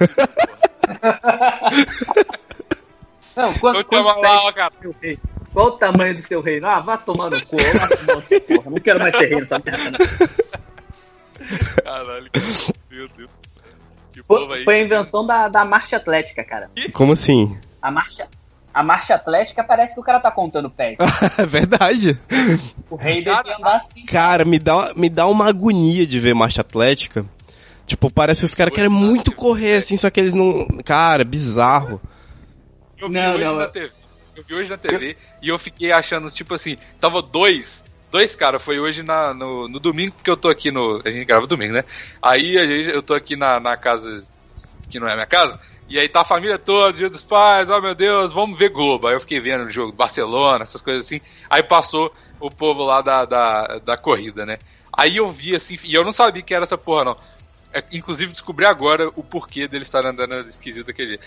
Não, 3.36 3.54
quanto, 3.56 3.78
chama 3.94 4.14
quantos 4.14 4.22
lá, 4.24 4.44
ó, 4.46 4.52
cara. 4.52 4.72
seu 4.82 4.96
rei? 5.02 5.20
Qual 5.52 5.68
o 5.68 5.72
tamanho 5.72 6.16
do 6.16 6.22
seu 6.24 6.42
reino? 6.42 6.66
Ah, 6.68 6.80
vá 6.80 6.98
tomar 6.98 7.30
no 7.30 7.46
cu. 7.46 7.58
Porra. 7.58 8.70
Não 8.72 8.80
quero 8.80 9.00
mais 9.00 9.12
ter 9.16 9.30
reino 9.30 9.44
essa 9.44 9.62
merda. 9.64 9.92
não. 9.92 11.84
Caralho, 11.84 12.30
meu 12.90 13.08
Deus. 13.10 13.30
Que 14.14 14.22
Foi, 14.24 14.64
foi 14.64 14.76
a 14.76 14.84
invenção 14.84 15.26
da, 15.26 15.48
da 15.48 15.66
marcha 15.66 15.98
atlética, 15.98 16.44
cara. 16.44 16.70
Como 16.94 17.14
assim? 17.14 17.58
A 17.82 17.90
marcha, 17.92 18.28
a 18.74 18.84
marcha 18.84 19.16
atlética 19.16 19.64
parece 19.64 19.94
que 19.96 20.00
o 20.00 20.04
cara 20.04 20.20
tá 20.20 20.32
contando 20.32 20.70
pés. 20.70 20.98
É 21.38 21.46
verdade. 21.46 22.18
O 22.90 22.96
rei 22.96 23.16
devia 23.24 23.40
andar 23.58 23.78
assim. 23.78 24.06
Cara, 24.06 24.46
me 24.46 24.60
dá, 24.60 24.94
me 24.96 25.10
dá 25.10 25.26
uma 25.28 25.48
agonia 25.50 26.06
de 26.08 26.20
ver 26.20 26.34
marcha 26.34 26.62
atlética. 26.62 27.26
Tipo, 27.86 28.10
parece 28.10 28.42
que 28.42 28.46
os 28.46 28.56
caras 28.56 28.74
querem 28.74 28.90
muito 28.90 29.32
correr, 29.34 29.76
assim, 29.78 29.98
só 29.98 30.10
que 30.10 30.20
eles 30.20 30.34
não. 30.34 30.66
Cara, 30.86 31.26
bizarro. 31.26 32.00
Eu 32.98 33.10
vi 33.10 33.16
Não, 33.16 33.34
hoje 33.36 33.44
não, 33.44 33.56
na 33.58 33.64
eu- 33.64 33.72
TV. 33.72 33.92
Eu 34.36 34.44
vi 34.48 34.54
hoje 34.56 34.70
na 34.70 34.78
TV 34.78 35.18
e 35.42 35.50
eu 35.50 35.60
fiquei 35.60 35.92
achando, 35.92 36.32
tipo 36.32 36.54
assim, 36.56 36.78
tava 37.00 37.22
dois. 37.22 37.84
Dois 38.14 38.36
caras, 38.36 38.62
foi 38.62 38.80
hoje 38.80 39.02
na, 39.02 39.34
no, 39.34 39.68
no 39.68 39.80
domingo, 39.80 40.14
porque 40.14 40.30
eu 40.30 40.38
tô 40.38 40.48
aqui 40.48 40.70
no. 40.70 41.02
A 41.04 41.10
gente 41.10 41.26
grava 41.26 41.48
domingo, 41.48 41.74
né? 41.74 41.84
Aí 42.22 42.54
eu 42.94 43.02
tô 43.02 43.16
aqui 43.16 43.36
na, 43.36 43.60
na 43.60 43.76
casa, 43.76 44.24
que 44.88 45.00
não 45.00 45.08
é 45.08 45.16
minha 45.16 45.26
casa, 45.26 45.60
e 45.90 45.98
aí 45.98 46.08
tá 46.08 46.22
a 46.22 46.24
família 46.24 46.60
toda, 46.60 46.96
dia 46.96 47.10
dos 47.10 47.24
pais, 47.24 47.72
oh 47.72 47.82
meu 47.82 47.96
Deus, 47.96 48.32
vamos 48.32 48.60
ver 48.60 48.70
Globo. 48.70 49.08
Aí 49.08 49.16
eu 49.16 49.20
fiquei 49.20 49.40
vendo 49.40 49.64
o 49.64 49.72
jogo 49.72 49.92
Barcelona, 49.92 50.62
essas 50.62 50.80
coisas 50.80 51.08
assim. 51.08 51.22
Aí 51.50 51.64
passou 51.64 52.14
o 52.40 52.52
povo 52.52 52.84
lá 52.84 53.02
da, 53.02 53.26
da, 53.26 53.80
da 53.80 53.98
corrida, 53.98 54.46
né? 54.46 54.60
Aí 54.96 55.18
eu 55.18 55.32
vi 55.32 55.56
assim, 55.56 55.80
e 55.84 55.96
eu 55.96 56.06
não 56.06 56.12
sabia 56.12 56.44
que 56.44 56.54
era 56.54 56.66
essa 56.66 56.78
porra, 56.78 57.06
não. 57.06 57.18
É, 57.74 57.84
inclusive 57.92 58.32
descobri 58.32 58.68
agora 58.68 59.10
o 59.16 59.24
porquê 59.24 59.68
dele 59.68 59.86
estar 59.86 60.06
andando 60.06 60.48
esquisito 60.48 60.92
aquele 60.92 61.18
dia. 61.18 61.20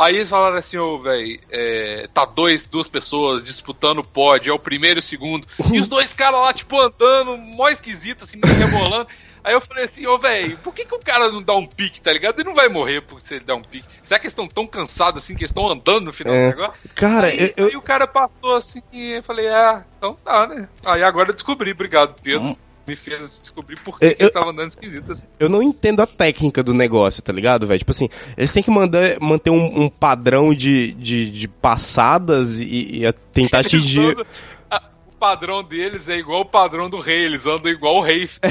Aí 0.00 0.16
eles 0.16 0.30
falaram 0.30 0.56
assim, 0.56 0.78
ô, 0.78 0.98
velho, 0.98 1.38
é, 1.50 2.08
tá 2.14 2.24
dois, 2.24 2.66
duas 2.66 2.88
pessoas 2.88 3.42
disputando 3.42 3.98
o 3.98 4.06
pódio, 4.06 4.50
é 4.50 4.54
o 4.54 4.58
primeiro 4.58 4.98
e 4.98 5.00
o 5.00 5.02
segundo, 5.02 5.46
e 5.70 5.78
os 5.78 5.88
dois 5.88 6.14
caras 6.14 6.40
lá, 6.40 6.54
tipo, 6.54 6.80
andando, 6.80 7.36
mó 7.36 7.68
esquisito, 7.68 8.24
assim, 8.24 8.38
meio 8.42 8.56
rebolando. 8.56 9.06
Aí 9.44 9.52
eu 9.54 9.60
falei 9.60 9.84
assim, 9.84 10.06
ô, 10.06 10.18
velho, 10.18 10.56
por 10.58 10.74
que, 10.74 10.86
que 10.86 10.94
o 10.94 10.98
cara 10.98 11.30
não 11.30 11.42
dá 11.42 11.54
um 11.54 11.66
pique, 11.66 12.00
tá 12.00 12.12
ligado? 12.12 12.38
Ele 12.38 12.48
não 12.48 12.54
vai 12.54 12.68
morrer 12.68 13.02
por 13.02 13.20
se 13.20 13.34
ele 13.34 13.44
dar 13.44 13.54
um 13.56 13.62
pique. 13.62 13.86
Será 14.02 14.18
que 14.18 14.26
eles 14.26 14.32
estão 14.32 14.46
tão 14.46 14.66
cansados 14.66 15.22
assim 15.22 15.34
que 15.34 15.42
eles 15.42 15.50
estão 15.50 15.68
andando 15.68 16.06
no 16.06 16.12
final 16.12 16.34
É. 16.34 16.52
do 16.52 16.56
negócio? 16.58 16.90
Cara, 16.94 17.26
Aí, 17.28 17.52
eu, 17.56 17.66
aí 17.66 17.76
o 17.76 17.82
cara 17.82 18.06
passou 18.06 18.56
assim 18.56 18.82
e 18.92 19.12
eu 19.12 19.22
falei, 19.22 19.48
ah, 19.48 19.84
então 19.98 20.14
tá, 20.24 20.46
né? 20.46 20.68
Aí 20.84 21.02
agora 21.02 21.30
eu 21.30 21.34
descobri, 21.34 21.72
obrigado, 21.72 22.16
Pedro. 22.22 22.56
Me 22.90 22.96
fez 22.96 23.38
descobrir 23.40 23.76
por 23.84 23.98
que, 23.98 24.04
Eu- 24.04 24.08
eles 24.10 24.20
estavam 24.22 24.50
andando 24.50 24.68
esquisito 24.70 25.12
assim. 25.12 25.26
eu 25.38 25.48
não 25.48 25.62
entendo 25.62 26.00
a 26.00 26.06
técnica 26.06 26.62
do 26.62 26.74
negócio, 26.74 27.22
tá 27.22 27.32
ligado, 27.32 27.66
velho? 27.66 27.78
Tipo 27.78 27.92
assim, 27.92 28.08
eles 28.36 28.52
têm 28.52 28.62
que 28.62 28.70
mandar, 28.70 29.18
manter 29.20 29.50
um, 29.50 29.82
um 29.84 29.88
padrão 29.88 30.52
de, 30.52 30.92
de, 30.94 31.30
de 31.30 31.46
passadas 31.48 32.58
e, 32.58 32.98
e 33.00 33.06
a 33.06 33.12
tentar 33.12 33.60
Eles 33.60 33.72
atingir. 33.74 34.00
andam- 34.10 34.26
a- 34.70 34.82
o 35.06 35.12
padrão 35.20 35.62
deles 35.62 36.08
é 36.08 36.16
igual 36.16 36.40
o 36.40 36.44
padrão 36.44 36.90
do 36.90 36.98
rei, 36.98 37.24
eles 37.24 37.46
andam 37.46 37.70
igual 37.70 37.96
o 37.98 38.00
rei. 38.02 38.28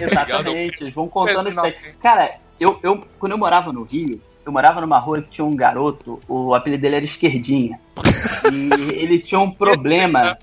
Exatamente, 0.00 0.82
eles 0.84 0.94
vão 0.94 1.08
contando 1.08 1.48
os. 1.48 1.54
Cara, 2.00 2.36
eu, 2.58 2.78
eu, 2.82 3.04
quando 3.18 3.32
eu 3.32 3.38
morava 3.38 3.72
no 3.72 3.82
Rio, 3.84 4.20
eu 4.44 4.52
morava 4.52 4.80
numa 4.80 4.98
rua 4.98 5.20
que 5.22 5.28
tinha 5.30 5.44
um 5.44 5.54
garoto, 5.54 6.18
o 6.28 6.54
apelido 6.54 6.82
dele 6.82 6.96
era 6.96 7.04
Esquerdinha. 7.04 7.78
E 8.52 8.70
ele 8.96 9.18
tinha 9.20 9.38
um 9.40 9.50
problema. 9.50 10.36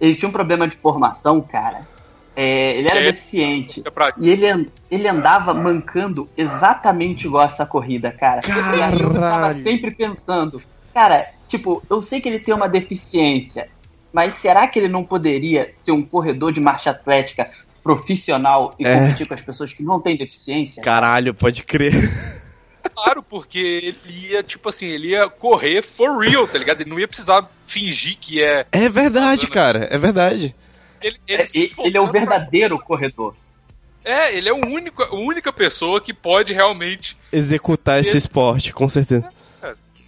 Ele 0.00 0.14
tinha 0.14 0.28
um 0.28 0.32
problema 0.32 0.66
de 0.66 0.76
formação, 0.78 1.40
cara. 1.42 1.86
É, 2.42 2.78
ele 2.78 2.88
era 2.88 3.00
É. 3.00 3.04
deficiente. 3.12 3.82
É 3.84 3.90
pra- 3.90 4.14
E 4.18 4.30
ele, 4.30 4.70
ele 4.90 5.06
andava 5.08 5.52
mancando 5.52 6.28
exatamente 6.36 7.26
igual 7.26 7.44
essa 7.44 7.66
corrida, 7.66 8.10
cara. 8.12 8.40
E 8.46 8.82
aí 8.82 9.00
eu 9.00 9.08
tava 9.12 9.20
Caralho. 9.20 9.62
sempre 9.62 9.90
pensando, 9.90 10.62
cara, 10.94 11.26
tipo, 11.46 11.82
eu 11.90 12.00
sei 12.00 12.20
que 12.20 12.28
ele 12.28 12.38
tem 12.38 12.54
uma 12.54 12.68
deficiência, 12.68 13.68
mas 14.12 14.34
será 14.36 14.66
que 14.66 14.78
ele 14.78 14.88
não 14.88 15.04
poderia 15.04 15.70
ser 15.76 15.92
um 15.92 16.02
corredor 16.02 16.50
de 16.52 16.60
marcha 16.60 16.90
atlética 16.90 17.50
profissional 17.82 18.74
e 18.78 18.86
É. 18.86 18.98
competir 18.98 19.26
com 19.28 19.34
as 19.34 19.42
pessoas 19.42 19.72
que 19.72 19.82
não 19.82 20.00
têm 20.00 20.16
deficiência? 20.16 20.82
Caralho, 20.82 21.34
pode 21.34 21.62
crer. 21.62 21.92
Claro, 22.94 23.22
porque 23.22 23.58
ele 23.58 24.28
ia, 24.30 24.42
tipo 24.42 24.68
assim, 24.68 24.86
ele 24.86 25.08
ia 25.08 25.28
correr 25.28 25.82
for 25.82 26.18
real, 26.18 26.46
tá 26.48 26.58
ligado? 26.58 26.80
Ele 26.80 26.90
não 26.90 26.98
ia 26.98 27.06
precisar 27.08 27.48
fingir 27.66 28.16
que 28.18 28.42
é. 28.42 28.66
É 28.72 28.88
verdade, 28.88 29.46
cara, 29.46 29.86
é 29.90 29.98
verdade. 29.98 30.54
Ele, 31.02 31.20
ele, 31.26 31.42
É, 31.42 31.46
ele, 31.54 31.72
ele 31.78 31.96
é 31.96 32.00
o 32.00 32.04
esforçando 32.04 32.10
pra- 32.10 32.20
verdadeiro 32.38 32.78
corredor. 32.78 33.34
É, 34.04 34.34
ele 34.34 34.48
é 34.48 34.52
o 34.52 34.56
único, 34.66 35.02
a 35.02 35.14
única 35.14 35.52
pessoa 35.52 36.00
que 36.00 36.12
pode 36.14 36.52
realmente. 36.52 37.16
Executar 37.32 38.00
esse 38.00 38.10
Ele- 38.10 38.18
esporte, 38.18 38.72
com 38.72 38.88
certeza. 38.88 39.28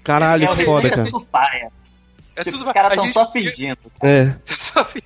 Caralho, 0.02 0.44
é 0.44 0.56
que 0.56 0.64
foda, 0.64 0.88
reverso 0.88 0.96
cara. 0.96 1.10
do 1.10 1.20
paia. 1.26 1.72
É 2.34 2.42
Tipo, 2.44 2.56
tudo 2.58 2.66
os 2.68 2.72
caras 2.72 2.90
estão 2.92 3.04
gente 3.04 3.12
só 3.14 3.24
podia- 3.26 3.50
fingindo. 3.52 3.78
É. 4.02 4.34
só 4.58 4.84
fi- 4.84 5.02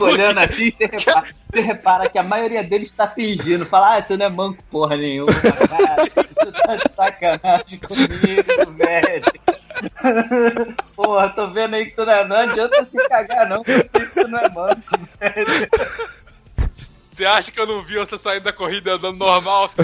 Olhando 0.00 0.38
assim, 0.40 0.72
você 0.72 0.86
repara, 0.86 1.26
você 1.52 1.60
repara 1.60 2.08
que 2.10 2.18
a 2.18 2.22
maioria 2.22 2.62
deles 2.64 2.92
tá 2.92 3.06
fingindo. 3.08 3.64
Fala, 3.66 3.96
ah, 3.98 4.02
tu 4.02 4.16
não 4.16 4.26
é 4.26 4.28
manco 4.28 4.62
porra 4.70 4.96
nenhuma. 4.96 5.32
Caralho, 5.34 6.10
tu 6.12 6.52
tá 6.52 6.76
de 6.76 6.94
sacanagem 6.96 7.78
comigo, 7.78 8.76
velho. 8.76 9.22
Porra, 10.96 11.28
tô 11.30 11.50
vendo 11.50 11.74
aí 11.74 11.86
que 11.86 11.96
tu 11.96 12.04
não 12.04 12.12
é. 12.12 12.24
Não 12.26 12.36
adianta 12.36 12.84
se 12.84 13.08
cagar, 13.08 13.48
não, 13.48 13.62
porque 13.62 13.72
eu 13.72 13.88
sei 13.90 14.06
que 14.06 14.14
tu 14.24 14.28
não 14.28 14.38
é 14.38 14.48
manco, 14.48 14.98
velho. 15.20 15.68
Você 17.10 17.24
acha 17.26 17.50
que 17.52 17.60
eu 17.60 17.66
não 17.66 17.82
vi 17.82 17.96
você 17.98 18.16
saindo 18.16 18.44
da 18.44 18.52
corrida 18.52 18.94
andando 18.94 19.18
normal? 19.18 19.70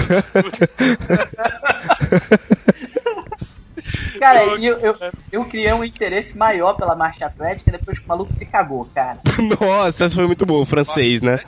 Cara, 4.18 4.44
eu, 4.44 4.78
eu, 4.78 4.96
eu 5.30 5.44
criei 5.44 5.72
um 5.72 5.84
interesse 5.84 6.36
maior 6.36 6.74
pela 6.74 6.96
marcha 6.96 7.26
atlética 7.26 7.70
depois 7.70 7.98
que 7.98 8.04
o 8.04 8.08
maluco 8.08 8.32
se 8.32 8.44
cagou, 8.44 8.88
cara. 8.94 9.18
Nossa, 9.60 10.04
essa 10.04 10.14
foi 10.14 10.26
muito 10.26 10.44
boa, 10.44 10.62
o 10.62 10.66
francês, 10.66 11.22
né? 11.22 11.38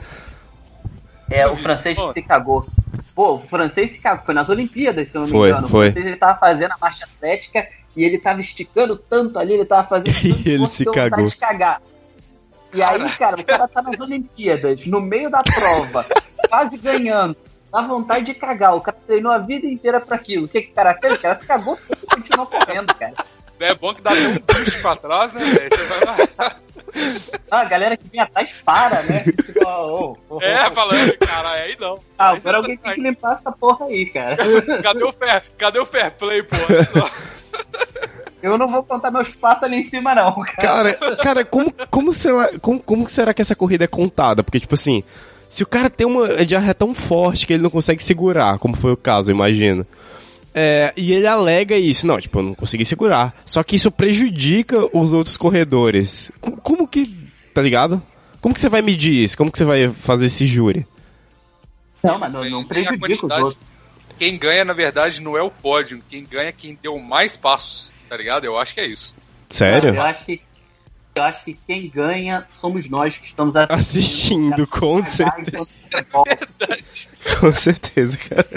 É, 1.29 1.45
o 1.47 1.55
francês 1.55 1.97
que 1.97 2.13
se 2.13 2.21
cagou. 2.21 2.65
Pô, 3.13 3.35
o 3.35 3.39
francês 3.39 3.91
se 3.91 3.99
cagou. 3.99 4.25
Foi 4.25 4.33
nas 4.33 4.49
Olimpíadas, 4.49 5.09
se 5.09 5.17
eu 5.17 5.21
não 5.21 5.27
me 5.27 5.33
Foi, 5.33 5.49
engano. 5.49 5.67
foi. 5.67 5.89
O 5.89 5.91
francês 5.91 6.05
ele 6.05 6.15
tava 6.15 6.39
fazendo 6.39 6.71
a 6.71 6.77
marcha 6.79 7.05
atlética 7.05 7.67
e 7.95 8.03
ele 8.03 8.17
tava 8.17 8.39
esticando 8.39 8.95
tanto 8.97 9.37
ali, 9.39 9.53
ele 9.53 9.65
tava 9.65 9.87
fazendo 9.87 10.13
tanto 10.13 10.47
E 10.47 10.51
ele 10.51 10.67
se 10.67 10.85
cagou. 10.85 11.27
de 11.27 11.35
cagar. 11.37 11.81
E 12.73 12.81
aí, 12.81 13.09
cara, 13.17 13.35
o 13.39 13.43
cara 13.45 13.67
tá 13.67 13.81
nas 13.81 13.99
Olimpíadas, 13.99 14.85
no 14.85 15.01
meio 15.01 15.29
da 15.29 15.41
prova, 15.43 16.05
quase 16.49 16.77
ganhando. 16.77 17.35
Dá 17.71 17.81
vontade 17.81 18.25
de 18.25 18.33
cagar. 18.33 18.75
O 18.75 18.81
cara 18.81 18.97
treinou 19.07 19.31
a 19.31 19.37
vida 19.37 19.65
inteira 19.65 19.99
pra 20.01 20.15
aquilo. 20.17 20.45
O 20.45 20.47
que, 20.47 20.61
que 20.61 20.71
o 20.71 20.73
cara 20.75 20.93
fez? 20.99 21.13
O 21.17 21.21
cara 21.21 21.39
se 21.39 21.45
cagou 21.47 21.77
e 21.89 22.05
continuou 22.05 22.45
correndo, 22.47 22.93
cara. 22.95 23.13
É 23.59 23.73
bom 23.75 23.93
que 23.93 24.01
dá 24.01 24.11
um 24.11 24.35
push 24.39 24.81
pra 24.81 24.95
trás, 24.95 25.31
né, 25.33 25.39
velho? 25.45 25.69
Você 25.71 25.85
vai 25.85 25.99
lá. 26.05 26.55
Ah, 27.49 27.59
a 27.61 27.65
galera 27.65 27.95
que 27.95 28.07
vem 28.09 28.19
atrás 28.19 28.53
para, 28.65 29.01
né? 29.03 29.23
Tipo, 29.23 29.65
ó, 29.65 30.15
ó, 30.29 30.35
ó, 30.35 30.41
É, 30.41 30.69
falando, 30.71 31.17
caralho, 31.19 31.63
aí 31.63 31.77
não. 31.79 31.99
Ah, 32.17 32.31
Aí 32.31 32.37
agora 32.37 32.57
alguém 32.57 32.75
tá- 32.77 32.89
tem 32.89 32.95
que 32.95 33.01
limpar 33.01 33.35
essa 33.35 33.51
porra 33.51 33.85
aí, 33.85 34.05
cara. 34.07 34.37
Cadê 34.83 35.03
o 35.03 35.13
fair, 35.13 35.43
cadê 35.57 35.79
o 35.79 35.85
fair 35.85 36.11
play, 36.11 36.43
pô? 36.43 36.57
Eu 38.41 38.57
não 38.57 38.71
vou 38.71 38.83
contar 38.83 39.11
meus 39.11 39.29
passos 39.29 39.63
ali 39.63 39.77
em 39.77 39.89
cima, 39.89 40.15
não, 40.15 40.33
cara. 40.33 40.95
Cara, 40.95 41.15
cara, 41.17 41.45
como, 41.45 41.71
como, 41.91 42.11
será, 42.11 42.57
como, 42.59 42.79
como 42.79 43.05
que 43.05 43.11
será 43.11 43.33
que 43.33 43.41
essa 43.41 43.55
corrida 43.55 43.83
é 43.83 43.87
contada? 43.87 44.43
Porque, 44.43 44.59
tipo 44.59 44.73
assim, 44.73 45.03
se 45.47 45.61
o 45.61 45.67
cara 45.67 45.89
tem 45.89 46.07
uma 46.07 46.43
diarreia 46.43 46.73
tão 46.73 46.93
forte 46.93 47.45
que 47.45 47.53
ele 47.53 47.61
não 47.61 47.69
consegue 47.69 48.01
segurar, 48.01 48.57
como 48.57 48.75
foi 48.75 48.91
o 48.91 48.97
caso, 48.97 49.29
eu 49.29 49.35
imagino. 49.35 49.85
É, 50.53 50.91
e 50.97 51.13
ele 51.13 51.27
alega 51.27 51.77
isso, 51.77 52.07
não, 52.07 52.19
tipo, 52.19 52.39
eu 52.39 52.43
não 52.43 52.55
consegui 52.55 52.83
segurar. 52.83 53.35
Só 53.45 53.61
que 53.61 53.75
isso 53.75 53.91
prejudica 53.91 54.89
os 54.91 55.13
outros 55.13 55.37
corredores. 55.37 56.31
Como, 56.41 56.57
como 56.57 56.87
que, 56.87 57.15
tá 57.53 57.61
ligado? 57.61 58.01
Como 58.41 58.55
que 58.55 58.59
você 58.59 58.69
vai 58.69 58.81
medir 58.81 59.23
isso? 59.23 59.37
Como 59.37 59.51
que 59.51 59.57
você 59.57 59.65
vai 59.65 59.87
fazer 59.89 60.25
esse 60.25 60.47
júri? 60.47 60.85
Não, 62.01 62.17
mas 62.17 62.33
não, 62.33 62.49
não 62.49 62.63
prejudica 62.63 63.25
os 63.27 63.31
outros. 63.31 63.70
Quem 64.21 64.37
ganha, 64.37 64.63
na 64.63 64.73
verdade, 64.73 65.19
não 65.19 65.35
é 65.35 65.41
o 65.41 65.49
pódio. 65.49 65.99
Quem 66.07 66.23
ganha 66.23 66.49
é 66.49 66.51
quem 66.51 66.77
deu 66.79 66.99
mais 66.99 67.35
passos, 67.35 67.89
tá 68.07 68.15
ligado? 68.15 68.45
Eu 68.45 68.55
acho 68.55 68.71
que 68.71 68.79
é 68.79 68.85
isso. 68.85 69.15
Sério? 69.49 69.95
Eu 69.95 70.01
acho 70.03 70.25
que 70.25 70.39
eu 71.15 71.23
acho 71.23 71.43
que 71.43 71.57
quem 71.65 71.89
ganha 71.89 72.47
somos 72.55 72.87
nós 72.87 73.17
que 73.17 73.25
estamos 73.25 73.55
Assistindo, 73.55 74.67
com 74.67 75.03
certeza. 75.03 75.65
certeza. 76.61 77.07
Com 77.39 77.51
certeza, 77.51 78.15
cara. 78.29 78.47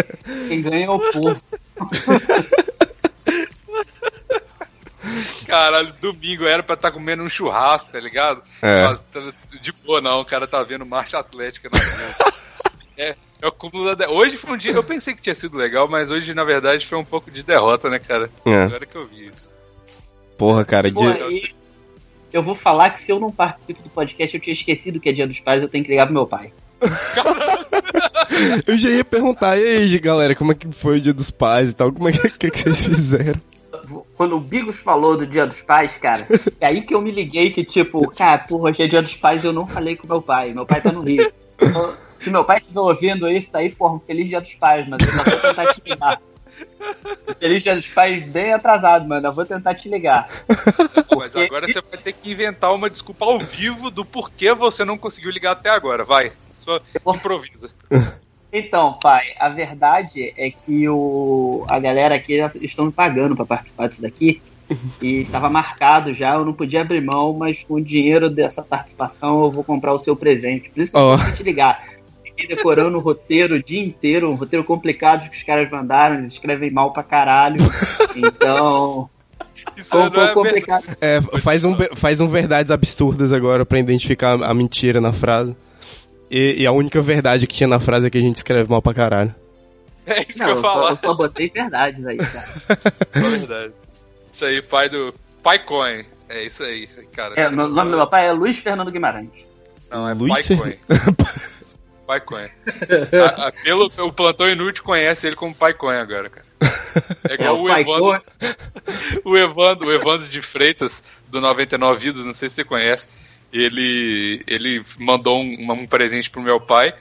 Quem 0.49 0.61
ganha 0.61 0.85
é 0.85 0.91
o 0.91 0.99
povo. 0.99 1.41
Caralho, 5.49 5.95
domingo 5.99 6.45
era 6.45 6.63
pra 6.63 6.75
estar 6.75 6.91
comendo 6.91 7.23
um 7.23 7.29
churrasco, 7.31 7.91
tá 7.91 8.01
ligado? 8.01 8.43
É. 8.61 8.83
Mas, 8.83 9.01
tá- 9.11 9.33
de 9.63 9.73
boa, 9.73 10.03
não. 10.03 10.21
O 10.21 10.27
cara 10.27 10.47
tá 10.47 10.63
vendo 10.63 10.85
marcha 10.85 11.19
atlética 11.19 11.71
na 11.73 11.79
rua. 11.79 12.35
é, 12.97 13.17
é 13.41 13.47
o 13.47 13.53
cúmulo 13.53 13.95
da 13.95 14.09
Hoje 14.11 14.37
foi 14.37 14.55
um 14.55 14.57
dia. 14.57 14.73
Eu 14.73 14.83
pensei 14.83 15.15
que 15.15 15.23
tinha 15.23 15.35
sido 15.35 15.57
legal, 15.57 15.89
mas 15.89 16.11
hoje, 16.11 16.35
na 16.35 16.45
verdade, 16.45 16.87
foi 16.87 16.99
um 16.99 17.05
pouco 17.05 17.31
de 17.31 17.43
derrota, 17.43 17.91
né, 17.91 17.99
cara? 17.99 18.31
É. 18.45 18.63
Agora 18.63 18.87
que 18.87 18.97
eu 18.97 19.07
vi 19.07 19.27
isso. 19.27 19.51
Porra, 20.39 20.65
cara, 20.65 20.91
de... 20.91 21.05
e 21.05 21.55
eu 22.33 22.43
vou 22.43 22.55
falar 22.55 22.91
que 22.91 23.01
se 23.01 23.13
eu 23.13 23.21
não 23.21 23.31
participo 23.31 23.83
do 23.83 23.89
podcast, 23.89 24.35
eu 24.35 24.41
tinha 24.41 24.55
esquecido 24.55 24.99
que 24.99 25.09
é 25.09 25.13
dia 25.13 25.27
dos 25.27 25.39
pais, 25.39 25.63
eu 25.63 25.69
tenho 25.69 25.85
que 25.85 25.91
ligar 25.91 26.07
pro 26.07 26.15
meu 26.15 26.27
pai. 26.27 26.53
eu 28.67 28.77
já 28.77 28.91
ia 28.91 29.05
perguntar, 29.05 29.57
e 29.57 29.63
aí, 29.63 29.99
galera, 30.01 30.35
como 30.35 30.51
é 30.51 30.55
que 30.55 30.71
foi 30.73 30.99
o 30.99 31.01
dia 31.01 31.15
dos 31.15 31.31
pais 31.31 31.71
e 31.71 31.75
tal? 31.75 31.93
Como 31.93 32.09
é 32.09 32.13
que, 32.13 32.29
que, 32.31 32.51
que 32.51 32.63
vocês 32.63 32.85
fizeram? 32.85 33.41
Quando 34.17 34.37
o 34.37 34.41
Bigos 34.41 34.81
falou 34.81 35.17
do 35.17 35.27
dia 35.27 35.47
dos 35.47 35.61
pais, 35.61 35.97
cara, 35.97 36.27
é 36.61 36.67
aí 36.67 36.83
que 36.83 36.95
eu 36.95 37.01
me 37.01 37.11
liguei 37.11 37.51
que, 37.51 37.65
tipo, 37.65 38.09
cara, 38.17 38.39
porra, 38.39 38.71
hoje 38.71 38.83
é 38.83 38.89
dia 38.89 39.03
dos 39.03 39.15
pais 39.15 39.45
e 39.45 39.47
eu 39.47 39.53
não 39.53 39.67
falei 39.67 39.97
com 39.97 40.09
meu 40.09 40.23
pai. 40.23 40.53
Meu 40.53 40.67
pai 40.67 40.81
tá 40.81 40.91
no 40.91 41.03
Rio. 41.03 41.31
Se 42.25 42.31
meu 42.31 42.43
pai 42.43 42.57
estiver 42.57 42.81
ouvindo 42.81 43.29
isso 43.29 43.55
aí, 43.55 43.69
porra, 43.69 43.97
um 43.97 44.01
feliz 44.01 44.27
dia 44.27 44.41
dos 44.41 44.55
pais, 44.55 44.89
mas 44.89 44.99
eu 45.03 45.11
ainda 45.11 45.31
vou 45.31 45.41
tentar 45.41 45.75
te 45.75 45.83
ligar. 45.85 46.21
Um 47.29 47.35
Feliz 47.35 47.65
dia 47.65 47.75
dos 47.75 47.89
pais 47.89 48.25
bem 48.29 48.53
atrasado, 48.53 49.09
mano. 49.09 49.27
Eu 49.27 49.33
vou 49.33 49.45
tentar 49.45 49.75
te 49.75 49.89
ligar. 49.89 50.29
Mas 51.17 51.35
agora 51.35 51.67
você 51.67 51.81
vai 51.81 52.01
ter 52.01 52.13
que 52.13 52.31
inventar 52.31 52.73
uma 52.73 52.89
desculpa 52.89 53.25
ao 53.25 53.41
vivo 53.41 53.91
do 53.91 54.05
porquê 54.05 54.55
você 54.55 54.85
não 54.85 54.97
conseguiu 54.97 55.33
ligar 55.33 55.53
até 55.53 55.69
agora. 55.69 56.05
Vai. 56.05 56.31
Só 56.53 56.81
improvisa. 57.13 57.71
Então, 58.53 58.93
pai, 59.03 59.35
a 59.41 59.49
verdade 59.49 60.33
é 60.37 60.49
que 60.49 60.89
o, 60.89 61.67
a 61.69 61.81
galera 61.81 62.15
aqui 62.15 62.39
já 62.39 62.53
estão 62.55 62.87
me 62.87 62.93
pagando 62.93 63.35
pra 63.35 63.45
participar 63.45 63.89
disso 63.89 64.03
daqui. 64.03 64.41
E 65.03 65.25
tava 65.25 65.51
marcado 65.51 66.15
já, 66.15 66.35
eu 66.35 66.45
não 66.45 66.53
podia 66.53 66.83
abrir 66.83 67.01
mão, 67.01 67.33
mas 67.35 67.65
com 67.65 67.75
o 67.75 67.85
dinheiro 67.85 68.31
dessa 68.31 68.63
participação 68.63 69.43
eu 69.43 69.51
vou 69.51 69.65
comprar 69.65 69.93
o 69.93 70.01
seu 70.01 70.15
presente. 70.15 70.71
Por 70.71 70.81
isso 70.81 70.93
que 70.93 70.97
Ó. 70.97 71.15
eu 71.15 71.19
consegui 71.19 71.37
te 71.37 71.43
ligar. 71.43 71.94
Fiquei 72.37 72.57
decorando 72.57 72.99
o 72.99 73.01
roteiro 73.01 73.55
o 73.55 73.63
dia 73.63 73.83
inteiro, 73.83 74.31
um 74.31 74.35
roteiro 74.35 74.65
complicado 74.65 75.31
que 75.31 75.37
os 75.37 75.43
caras 75.43 75.71
mandaram, 75.71 76.17
eles 76.17 76.33
escrevem 76.33 76.71
mal 76.71 76.93
pra 76.93 77.03
caralho. 77.03 77.57
Então, 78.17 79.09
Isso 79.77 79.91
foi 79.91 80.01
um 80.01 80.07
é 80.07 80.11
pouco 80.11 80.43
verdade. 80.43 80.65
complicado. 80.67 80.97
É, 81.01 81.21
faz 81.41 81.65
um, 81.65 81.77
faz 81.95 82.21
um 82.21 82.29
verdades 82.29 82.71
absurdas 82.73 83.33
agora 83.33 83.65
pra 83.65 83.79
identificar 83.79 84.33
a 84.43 84.53
mentira 84.55 85.01
na 85.01 85.13
frase. 85.13 85.55
E, 86.31 86.63
e 86.63 86.67
a 86.67 86.73
única 86.73 87.01
verdade 87.01 87.47
que 87.47 87.55
tinha 87.55 87.69
na 87.69 87.79
frase 87.79 88.07
é 88.07 88.11
que 88.11 88.19
a 88.19 88.21
gente 88.21 88.37
escreve 88.37 88.69
mal 88.69 88.83
pra 88.83 88.93
caralho. 88.95 89.35
É 90.07 90.23
isso 90.23 90.39
Não, 90.39 90.47
que 90.47 90.53
eu 90.53 90.61
falar. 90.61 90.91
eu 90.91 90.97
só 90.97 91.15
botei 91.15 91.49
verdades 91.49 92.05
aí, 92.07 92.17
cara. 92.17 92.47
É 93.15 93.21
verdade. 93.21 93.73
Isso 94.33 94.45
aí, 94.45 94.61
pai 94.61 94.89
do. 94.89 95.15
Pai 95.43 95.59
Coin. 95.65 96.05
É 96.29 96.45
isso 96.45 96.63
aí, 96.63 96.87
cara. 97.13 97.35
É, 97.37 97.49
o 97.49 97.53
nome 97.53 97.91
do 97.91 97.97
meu 97.97 98.07
pai 98.07 98.27
é 98.27 98.33
Luiz 98.33 98.59
Fernando 98.59 98.91
Guimarães. 98.91 99.31
Não, 99.91 100.09
é 100.09 100.13
Luiz 100.15 100.49
Pai 100.49 100.57
Coin. 100.59 100.75
Pai 102.05 102.21
Coin. 102.21 102.47
A- 102.47 103.49
a- 103.49 103.53
pelo, 103.53 103.91
o 103.99 104.13
plantão 104.13 104.49
inútil 104.49 104.83
conhece 104.85 105.27
ele 105.27 105.37
como 105.37 105.55
Pai 105.55 105.75
Coin 105.75 105.97
agora, 105.97 106.29
cara. 106.31 106.45
É 107.29 107.33
É, 107.33 107.35
igual 107.35 107.61
o 107.61 107.69
Evandro, 107.71 108.23
o 109.25 109.37
Evandro, 109.37 109.89
o 109.89 109.93
Evandro 109.93 110.29
de 110.29 110.41
Freitas, 110.43 111.03
do 111.29 111.41
99 111.41 111.99
Vidas, 112.05 112.25
não 112.25 112.35
sei 112.35 112.49
se 112.49 112.55
você 112.57 112.65
conhece. 112.65 113.07
Ele, 113.53 114.43
ele 114.47 114.83
mandou 114.99 115.41
um, 115.43 115.71
um 115.73 115.87
presente 115.87 116.29
pro 116.31 116.41
meu 116.43 116.61
pai 116.61 116.93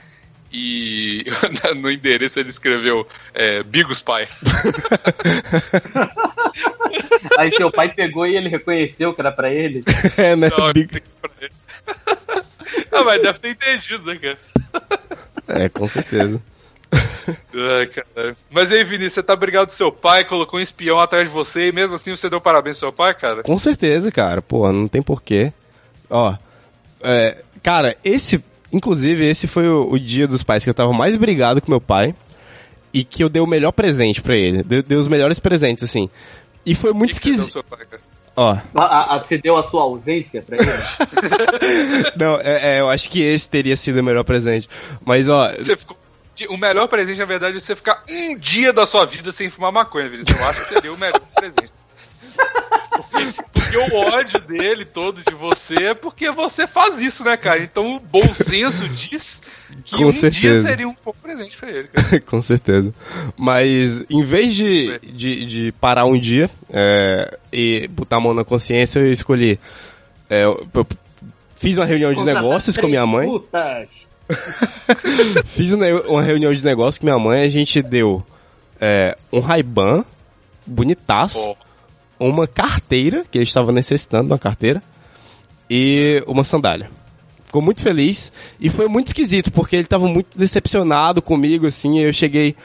e 0.52 1.24
no 1.76 1.90
endereço 1.90 2.38
ele 2.38 2.50
escreveu 2.50 3.06
é, 3.32 3.62
Bigos 3.64 4.00
Pai. 4.00 4.28
Aí 7.38 7.52
seu 7.52 7.70
pai 7.70 7.88
pegou 7.92 8.26
e 8.26 8.36
ele 8.36 8.48
reconheceu 8.48 9.12
que 9.14 9.20
era 9.20 9.32
pra 9.32 9.52
ele. 9.52 9.82
É, 10.16 10.36
né? 10.36 10.50
Não, 10.56 10.72
Big- 10.72 11.02
pra 11.20 11.30
ele. 11.40 11.52
ah, 12.92 13.02
mas 13.04 13.20
deve 13.22 13.38
ter 13.40 13.48
entendido, 13.50 14.04
né, 14.04 14.16
cara? 14.18 14.38
É, 15.46 15.68
com 15.68 15.86
certeza. 15.86 16.40
Ai, 16.90 17.86
caralho. 17.86 18.36
Mas 18.50 18.72
aí, 18.72 18.82
Vinícius, 18.82 19.14
você 19.14 19.22
tá 19.22 19.36
brigado 19.36 19.66
do 19.66 19.72
seu 19.72 19.92
pai, 19.92 20.24
colocou 20.24 20.58
um 20.58 20.62
espião 20.62 20.98
atrás 20.98 21.28
de 21.28 21.34
você 21.34 21.68
e 21.68 21.72
mesmo 21.72 21.94
assim 21.94 22.16
você 22.16 22.30
deu 22.30 22.40
parabéns 22.40 22.78
pro 22.78 22.88
seu 22.88 22.92
pai, 22.92 23.14
cara? 23.14 23.42
Com 23.42 23.58
certeza, 23.58 24.10
cara. 24.10 24.40
Pô, 24.40 24.70
não 24.72 24.88
tem 24.88 25.02
porquê. 25.02 25.52
Ó, 26.08 26.34
é, 27.02 27.42
cara, 27.62 27.96
esse. 28.04 28.42
Inclusive, 28.72 29.24
esse 29.24 29.46
foi 29.46 29.68
o, 29.68 29.92
o 29.92 29.98
dia 29.98 30.26
dos 30.26 30.42
pais 30.42 30.64
que 30.64 30.70
eu 30.70 30.74
tava 30.74 30.92
mais 30.92 31.16
brigado 31.16 31.60
com 31.60 31.70
meu 31.70 31.80
pai. 31.80 32.14
E 32.92 33.04
que 33.04 33.24
eu 33.24 33.28
dei 33.28 33.42
o 33.42 33.46
melhor 33.46 33.72
presente 33.72 34.22
pra 34.22 34.36
ele. 34.36 34.62
Dei, 34.62 34.82
dei 34.82 34.96
os 34.96 35.08
melhores 35.08 35.40
presentes, 35.40 35.82
assim. 35.82 36.08
E 36.64 36.74
foi 36.74 36.92
muito 36.92 37.10
deu 37.10 37.14
esquisito. 37.14 37.64
Ó. 38.36 38.56
A, 38.74 39.14
a, 39.14 39.18
você 39.18 39.38
deu 39.38 39.56
a 39.56 39.62
sua 39.62 39.82
ausência 39.82 40.42
pra 40.42 40.56
ele? 40.56 40.66
não, 42.16 42.36
é, 42.40 42.76
é, 42.76 42.80
eu 42.80 42.90
acho 42.90 43.08
que 43.08 43.22
esse 43.22 43.48
teria 43.48 43.76
sido 43.76 44.00
o 44.00 44.02
melhor 44.02 44.24
presente. 44.24 44.68
Mas, 45.04 45.28
ó. 45.28 45.50
Você 45.52 45.76
ficou 45.76 45.96
o 46.48 46.56
melhor 46.56 46.88
presente, 46.88 47.18
na 47.18 47.24
verdade, 47.24 47.56
é 47.56 47.60
você 47.60 47.76
ficar 47.76 48.02
um 48.08 48.36
dia 48.36 48.72
da 48.72 48.86
sua 48.86 49.04
vida 49.04 49.30
sem 49.30 49.48
fumar 49.48 49.70
maconha, 49.70 50.08
Vinícius. 50.08 50.38
Eu 50.38 50.46
acho 50.48 50.62
que 50.62 50.74
você 50.74 50.80
deu 50.80 50.94
o 50.94 50.98
melhor 50.98 51.20
presente. 51.36 51.72
o 53.76 53.94
ódio 53.96 54.40
dele 54.40 54.84
todo 54.84 55.22
de 55.22 55.34
você 55.34 55.74
é 55.76 55.94
porque 55.94 56.30
você 56.30 56.66
faz 56.66 57.00
isso, 57.00 57.24
né, 57.24 57.36
cara? 57.36 57.62
Então 57.62 57.96
o 57.96 58.00
bom 58.00 58.34
senso 58.34 58.88
diz 58.88 59.42
que 59.84 59.96
Com 59.96 60.04
um 60.06 60.10
dia 60.10 60.20
certeza. 60.20 60.68
seria 60.68 60.88
um 60.88 60.96
bom 61.04 61.14
presente 61.22 61.56
pra 61.56 61.70
ele, 61.70 61.88
cara. 61.94 62.20
Com 62.20 62.40
certeza. 62.42 62.92
Mas 63.36 64.04
em 64.08 64.22
vez 64.22 64.54
de, 64.54 64.98
de, 65.00 65.44
de 65.44 65.72
parar 65.72 66.06
um 66.06 66.18
dia 66.18 66.50
é, 66.70 67.38
e 67.52 67.88
botar 67.88 68.16
a 68.16 68.20
mão 68.20 68.34
na 68.34 68.44
consciência, 68.44 68.98
eu 68.98 69.12
escolhi. 69.12 69.58
é, 70.30 70.44
eu- 70.44 70.66
eu 70.74 70.86
fiz 71.56 71.76
uma 71.76 71.86
reunião 71.86 72.12
de 72.14 72.24
negócios 72.24 72.76
com 72.76 72.86
minha 72.86 73.06
mãe. 73.06 73.28
Fiz 75.44 75.72
uma 75.72 76.22
reunião 76.22 76.52
de 76.54 76.64
negócios 76.64 76.98
com 76.98 77.06
minha 77.06 77.18
mãe. 77.18 77.42
A 77.42 77.48
gente 77.48 77.82
deu 77.82 78.24
é, 78.80 79.16
um 79.32 79.40
Ray-Ban 79.40 80.04
bonitaço, 80.66 81.38
Pô, 81.44 81.56
uma 82.28 82.46
carteira, 82.46 83.24
que 83.30 83.38
ele 83.38 83.44
estava 83.44 83.72
necessitando 83.72 84.28
uma 84.32 84.38
carteira, 84.38 84.82
e 85.70 86.22
uma 86.26 86.44
sandália. 86.44 86.90
Ficou 87.46 87.62
muito 87.62 87.82
feliz 87.82 88.32
e 88.60 88.68
foi 88.68 88.88
muito 88.88 89.08
esquisito, 89.08 89.50
porque 89.52 89.76
ele 89.76 89.84
estava 89.84 90.08
muito 90.08 90.36
decepcionado 90.36 91.22
comigo, 91.22 91.66
assim, 91.66 91.98
e 91.98 92.02
eu 92.02 92.12
cheguei, 92.12 92.56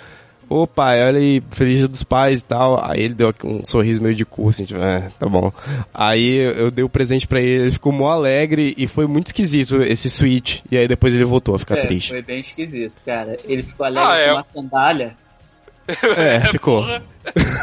ô 0.50 0.66
pai, 0.66 1.04
olha 1.06 1.20
aí, 1.20 1.44
feliz 1.52 1.78
dia 1.78 1.88
dos 1.88 2.04
pais 2.04 2.40
e 2.40 2.44
tal. 2.44 2.84
Aí 2.84 3.02
ele 3.04 3.14
deu 3.14 3.32
um 3.44 3.64
sorriso 3.64 4.02
meio 4.02 4.16
de 4.16 4.26
cu, 4.26 4.50
assim, 4.50 4.66
tipo, 4.66 4.80
é, 4.82 5.12
tá 5.20 5.28
bom. 5.30 5.52
Aí 5.94 6.38
eu 6.38 6.72
dei 6.72 6.84
o 6.84 6.90
presente 6.90 7.28
pra 7.28 7.40
ele, 7.40 7.64
ele 7.66 7.72
ficou 7.72 7.92
mó 7.92 8.10
alegre 8.10 8.74
e 8.78 8.88
foi 8.88 9.06
muito 9.06 9.28
esquisito 9.28 9.82
esse 9.84 10.10
switch. 10.10 10.62
E 10.72 10.78
aí 10.78 10.88
depois 10.88 11.14
ele 11.14 11.24
voltou 11.24 11.54
a 11.54 11.60
ficar 11.60 11.78
É, 11.78 11.86
triste. 11.86 12.10
foi 12.10 12.22
bem 12.24 12.40
esquisito, 12.42 12.94
cara. 13.06 13.38
Ele 13.46 13.62
ficou 13.62 13.86
alegre 13.86 14.10
Ah, 14.12 14.18
é. 14.18 14.28
com 14.30 14.34
uma 14.38 14.46
sandália. 14.54 15.16
É, 16.18 16.40
ficou. 16.52 16.84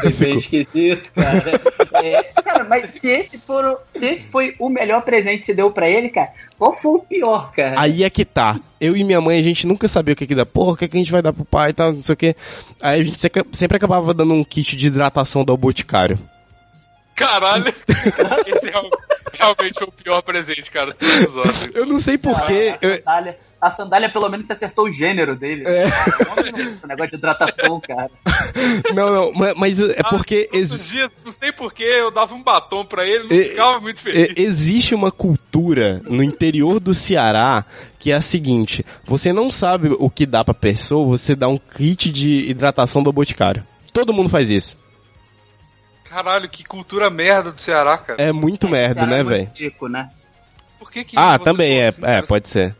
Foi 0.01 0.11
bem 0.13 0.37
esquisito, 0.39 1.11
cara. 1.13 1.61
É, 2.05 2.23
cara, 2.43 2.63
mas 2.65 2.89
se 2.99 3.07
esse, 3.09 3.37
for, 3.37 3.63
o- 3.65 3.99
se 3.99 4.05
esse 4.05 4.25
foi 4.27 4.55
o 4.59 4.69
melhor 4.69 5.01
presente 5.01 5.39
que 5.39 5.45
você 5.47 5.53
deu 5.53 5.71
pra 5.71 5.89
ele, 5.89 6.09
cara, 6.09 6.29
qual 6.57 6.73
foi 6.73 6.91
o 6.91 6.99
pior, 6.99 7.51
cara? 7.51 7.79
Aí 7.79 8.03
é 8.03 8.09
que 8.09 8.23
tá. 8.25 8.59
Eu 8.79 8.95
e 8.95 9.03
minha 9.03 9.19
mãe, 9.21 9.39
a 9.39 9.43
gente 9.43 9.65
nunca 9.67 9.87
sabia 9.87 10.13
o 10.13 10.15
que 10.15 10.27
que 10.27 10.35
dá. 10.35 10.45
Porra, 10.45 10.71
o 10.73 10.77
que, 10.77 10.87
que 10.87 10.97
a 10.97 10.99
gente 10.99 11.11
vai 11.11 11.21
dar 11.21 11.33
pro 11.33 11.43
pai 11.45 11.71
e 11.71 11.73
tal, 11.73 11.91
não 11.93 12.03
sei 12.03 12.13
o 12.13 12.17
que. 12.17 12.35
Aí 12.81 13.01
a 13.01 13.03
gente 13.03 13.19
sempre 13.53 13.77
acabava 13.77 14.13
dando 14.13 14.33
um 14.33 14.43
kit 14.43 14.75
de 14.75 14.87
hidratação 14.87 15.43
do 15.43 15.55
Boticário. 15.57 16.19
Caralho! 17.15 17.65
Esse 18.45 18.69
real- 18.69 18.89
realmente 19.33 19.73
foi 19.73 19.87
o 19.87 19.91
pior 19.91 20.21
presente, 20.21 20.69
cara. 20.69 20.95
Eu 21.73 21.85
não 21.87 21.99
sei 21.99 22.17
porquê. 22.17 22.75
sandália, 22.79 23.37
a 23.59 23.71
sandália, 23.71 24.07
pelo 24.09 24.29
menos, 24.29 24.49
acertou 24.51 24.85
o 24.85 24.91
gênero 24.91 25.35
dele. 25.35 25.63
É. 25.65 25.85
Esse 25.87 26.87
negócio 26.87 27.09
de 27.11 27.15
hidratação, 27.15 27.79
cara. 27.81 28.09
Não, 28.93 29.09
não, 29.13 29.33
ma- 29.33 29.53
mas 29.55 29.79
é 29.79 30.03
porque 30.03 30.45
Todos 30.45 30.59
ex- 30.59 30.71
os 30.71 30.87
dias, 30.87 31.09
não 31.25 31.31
sei 31.31 31.51
porquê, 31.51 31.83
eu 31.83 32.11
dava 32.11 32.35
um 32.35 32.43
batom 32.43 32.85
pra 32.85 33.05
ele, 33.05 33.23
não 33.27 33.31
E- 33.35 33.43
ficava 33.49 33.79
muito 33.79 33.99
feliz. 33.99 34.29
existe 34.37 34.93
uma 34.93 35.11
cultura 35.11 36.01
no 36.05 36.21
interior 36.23 36.79
do 36.79 36.93
Ceará 36.93 37.65
que 37.99 38.11
é 38.11 38.15
a 38.15 38.21
seguinte: 38.21 38.85
você 39.05 39.33
não 39.33 39.49
sabe 39.49 39.89
o 39.97 40.09
que 40.09 40.25
dá 40.25 40.43
pra 40.43 40.53
pessoa, 40.53 41.05
você 41.17 41.35
dá 41.35 41.47
um 41.47 41.57
kit 41.57 42.11
de 42.11 42.49
hidratação 42.49 43.01
do 43.01 43.11
Boticário. 43.11 43.63
Todo 43.91 44.13
mundo 44.13 44.29
faz 44.29 44.49
isso. 44.51 44.77
Caralho, 46.03 46.47
que 46.47 46.63
cultura 46.63 47.09
merda 47.09 47.51
do 47.51 47.59
Ceará, 47.59 47.97
cara. 47.97 48.21
É 48.21 48.31
muito 48.31 48.67
merda, 48.69 49.01
Cara, 49.01 49.07
né, 49.07 49.19
é 49.19 49.23
muito 49.23 49.29
velho? 49.37 49.49
seco, 49.57 49.87
né? 49.87 50.09
Por 50.79 50.91
que 50.91 51.03
que 51.03 51.17
Ah, 51.17 51.37
você 51.37 51.43
também 51.43 51.79
é, 51.81 51.87
assim, 51.89 52.01
é, 52.05 52.21
pode 52.21 52.47
ser. 52.47 52.75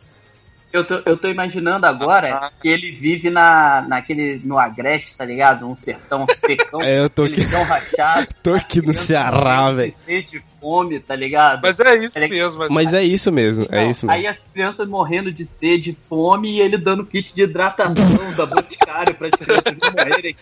Eu 0.72 0.84
tô, 0.84 1.02
eu 1.06 1.16
tô 1.18 1.28
imaginando 1.30 1.86
agora 1.86 2.36
Ah. 2.36 2.52
que 2.62 2.68
ele 2.68 2.92
vive 2.92 3.30
na, 3.30 3.86
naquele, 3.88 4.40
no 4.44 4.60
Agreste, 4.60 5.16
tá 5.16 5.24
ligado? 5.24 5.66
Um 5.68 5.76
sertão 5.76 6.26
secão, 6.46 6.82
É, 6.84 7.00
eu 7.00 7.10
tô 7.10 7.24
aqui- 7.24 7.42
rachado. 7.42 8.28
Tô 8.44 8.54
aqui 8.54 8.82
no 8.86 8.94
Ceará, 8.94 9.72
velho. 9.72 9.94
de 10.08 10.42
fome, 10.60 11.00
tá 11.00 11.16
ligado? 11.16 11.62
Mas 11.64 11.80
é 11.80 11.96
isso 11.96 12.20
Ele- 12.20 12.28
mesmo. 12.28 12.60
Mas... 12.60 12.70
Mas 12.70 12.94
é 12.94 13.02
isso 13.04 13.32
mesmo, 13.32 13.66
é 13.72 13.84
Não, 13.84 13.92
isso 13.92 14.06
mesmo. 14.06 14.12
Aí 14.20 14.28
as 14.28 14.38
crianças 14.54 14.88
morrendo 14.88 15.32
de 15.32 15.46
sede, 15.46 15.98
fome 16.10 16.52
e 16.52 16.60
ele 16.62 16.78
dando 16.78 17.06
kit 17.06 17.34
de 17.34 17.44
hidratação 17.44 17.96
da 18.36 18.46
Boticário 18.46 19.16
pra 19.16 19.28
as 19.28 19.40
crianças 19.40 19.74
não 19.82 19.92
morrerem 19.92 20.36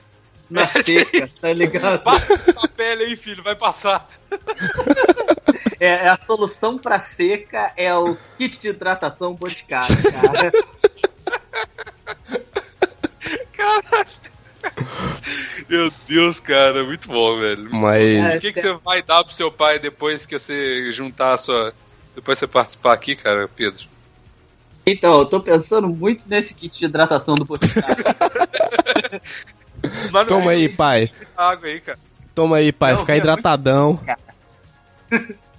na 0.50 0.68
seca, 0.68 1.30
tá 1.42 1.54
ligado? 1.54 2.04
Passa 2.04 2.34
essa 2.34 2.68
pele 2.68 3.06
aí, 3.06 3.16
filho, 3.16 3.44
vai 3.44 3.56
passar. 3.56 4.10
É, 5.78 5.88
é 5.88 6.08
a 6.08 6.16
solução 6.16 6.78
pra 6.78 7.02
seca 7.02 7.74
é 7.76 7.94
o 7.94 8.16
kit 8.38 8.62
de 8.62 8.70
hidratação 8.70 9.34
Boticário, 9.34 9.94
cara. 10.10 10.50
Meu 15.68 15.92
Deus, 16.08 16.40
cara, 16.40 16.84
muito 16.84 17.10
bom, 17.10 17.40
velho. 17.40 17.70
Mas. 17.74 18.38
O 18.38 18.40
que, 18.40 18.54
que 18.54 18.62
você 18.62 18.74
vai 18.74 19.02
dar 19.02 19.24
pro 19.24 19.34
seu 19.34 19.52
pai 19.52 19.80
depois 19.80 20.26
que 20.26 20.40
você 20.40 20.92
juntar 20.94 21.34
a 21.34 21.38
sua. 21.38 21.74
Depois 22.16 22.40
você 22.40 22.48
participar 22.48 22.94
aqui, 22.94 23.16
cara, 23.16 23.50
Pedro? 23.54 23.86
Então, 24.86 25.20
eu 25.20 25.26
tô 25.26 25.40
pensando 25.40 25.90
muito 25.90 26.24
nesse 26.28 26.54
kit 26.54 26.78
de 26.78 26.86
hidratação 26.86 27.36
do 27.36 27.44
Boticário. 27.44 28.06
Mas 30.12 30.14
não 30.14 30.26
Toma 30.26 30.52
é 30.52 30.56
aí, 30.56 30.70
pai. 30.70 31.12
Água 31.36 31.68
aí, 31.68 31.82
cara. 31.82 32.00
Toma 32.34 32.58
aí, 32.58 32.72
pai. 32.72 32.94
Não, 32.94 33.00
Ficar 33.00 33.14
é 33.14 33.18
hidratadão. 33.18 34.00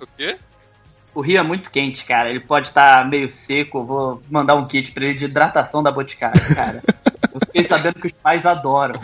O 0.00 0.06
quê? 0.16 0.36
O 1.16 1.22
rio 1.22 1.38
é 1.38 1.42
muito 1.42 1.70
quente, 1.70 2.04
cara. 2.04 2.28
Ele 2.28 2.40
pode 2.40 2.68
estar 2.68 3.08
meio 3.08 3.32
seco. 3.32 3.78
Eu 3.78 3.84
vou 3.86 4.22
mandar 4.30 4.54
um 4.54 4.66
kit 4.66 4.92
pra 4.92 5.04
ele 5.06 5.14
de 5.14 5.24
hidratação 5.24 5.82
da 5.82 5.90
Boticário, 5.90 6.54
cara. 6.54 6.82
Eu 7.32 7.40
fiquei 7.40 7.64
sabendo 7.64 7.98
que 7.98 8.06
os 8.06 8.12
pais 8.12 8.44
adoram. 8.44 9.00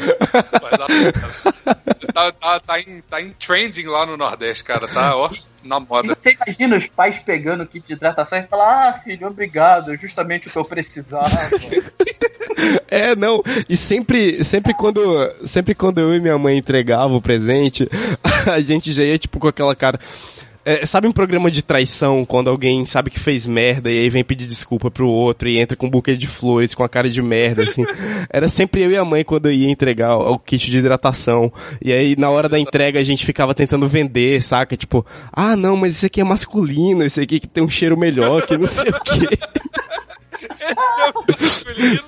Tá, 2.13 2.33
tá, 2.33 2.61
tá, 2.61 2.81
em, 2.81 3.03
tá 3.09 3.21
em 3.21 3.31
trending 3.33 3.87
lá 3.87 4.05
no 4.05 4.17
Nordeste, 4.19 4.63
cara. 4.63 4.87
Tá, 4.89 5.17
ó, 5.17 5.31
na 5.65 5.79
E 5.79 5.81
moda. 5.81 6.15
você 6.15 6.37
imagina 6.41 6.77
os 6.77 6.87
pais 6.87 7.19
pegando 7.19 7.63
o 7.63 7.67
kit 7.67 7.87
de 7.87 7.95
hidratação 7.95 8.39
e 8.39 8.43
falar: 8.43 8.89
Ah, 8.89 8.93
filho, 9.01 9.27
obrigado, 9.27 9.93
é 9.93 9.97
justamente 9.97 10.49
o 10.49 10.51
que 10.51 10.59
eu 10.59 10.65
precisava. 10.65 11.29
É, 12.89 13.17
não. 13.17 13.43
E 13.69 13.77
sempre, 13.77 14.45
sempre 14.45 14.73
quando, 14.75 15.01
sempre 15.45 15.75
quando 15.75 15.99
eu 15.99 16.15
e 16.15 16.21
minha 16.21 16.39
mãe 16.39 16.57
entregavam 16.59 17.17
o 17.17 17.23
presente, 17.23 17.89
a 18.47 18.61
gente 18.61 18.93
já 18.93 19.03
ia 19.03 19.19
tipo 19.19 19.41
com 19.41 19.49
aquela 19.49 19.75
cara. 19.75 19.99
É, 20.65 20.87
sabe 20.87 21.09
um 21.09 21.13
programa 21.13 21.51
de 21.51 21.63
traição, 21.63 22.25
quando 22.25 22.49
alguém 22.49 22.87
sabe 22.87 23.11
que 23.11 23.19
fez 23.19 23.47
merda 23.47 23.91
e 23.91 23.99
aí 23.99 24.09
vem 24.09 24.23
pedir 24.23 24.47
desculpa 24.47 24.91
pro 24.91 25.09
outro 25.09 25.49
e 25.49 25.59
entra 25.59 25.77
com 25.77 25.87
um 25.87 25.91
buquê 25.91 26.17
de 26.17 26.29
flores, 26.29 26.75
com 26.75 26.85
a 26.85 26.89
cara 26.89 27.11
de 27.11 27.21
merda, 27.21 27.65
assim. 27.65 27.85
Era 28.31 28.49
sempre 28.49 28.83
eu 28.83 28.91
e 28.91 28.97
a 28.97 29.05
mãe 29.05 29.25
quando 29.25 29.47
eu 29.47 29.53
ia 29.53 29.69
entregar 29.69 30.17
o, 30.17 30.35
o 30.35 30.39
kit 30.39 30.71
de 30.71 30.79
hidratação. 30.79 31.53
E 31.85 31.93
aí, 31.93 32.15
na 32.17 32.31
hora 32.31 32.49
da 32.49 32.59
entrega, 32.59 33.01
a 33.01 33.03
gente 33.03 33.27
ficava 33.27 33.55
tentando 33.55 33.89
vender, 33.89 34.41
saca? 34.41 34.77
Tipo, 34.77 35.05
ah, 35.33 35.57
não, 35.57 35.77
mas 35.77 35.97
esse 35.97 36.07
aqui 36.07 36.21
é 36.21 36.25
masculino, 36.25 37.03
esse 37.03 37.21
aqui 37.21 37.41
que 37.41 37.49
tem 37.49 37.65
um 37.65 37.69
cheiro 37.69 37.99
melhor, 37.99 38.47
que 38.47 38.57
não 38.57 38.69
sei 38.69 38.91
o 38.91 39.01
quê. 39.01 39.39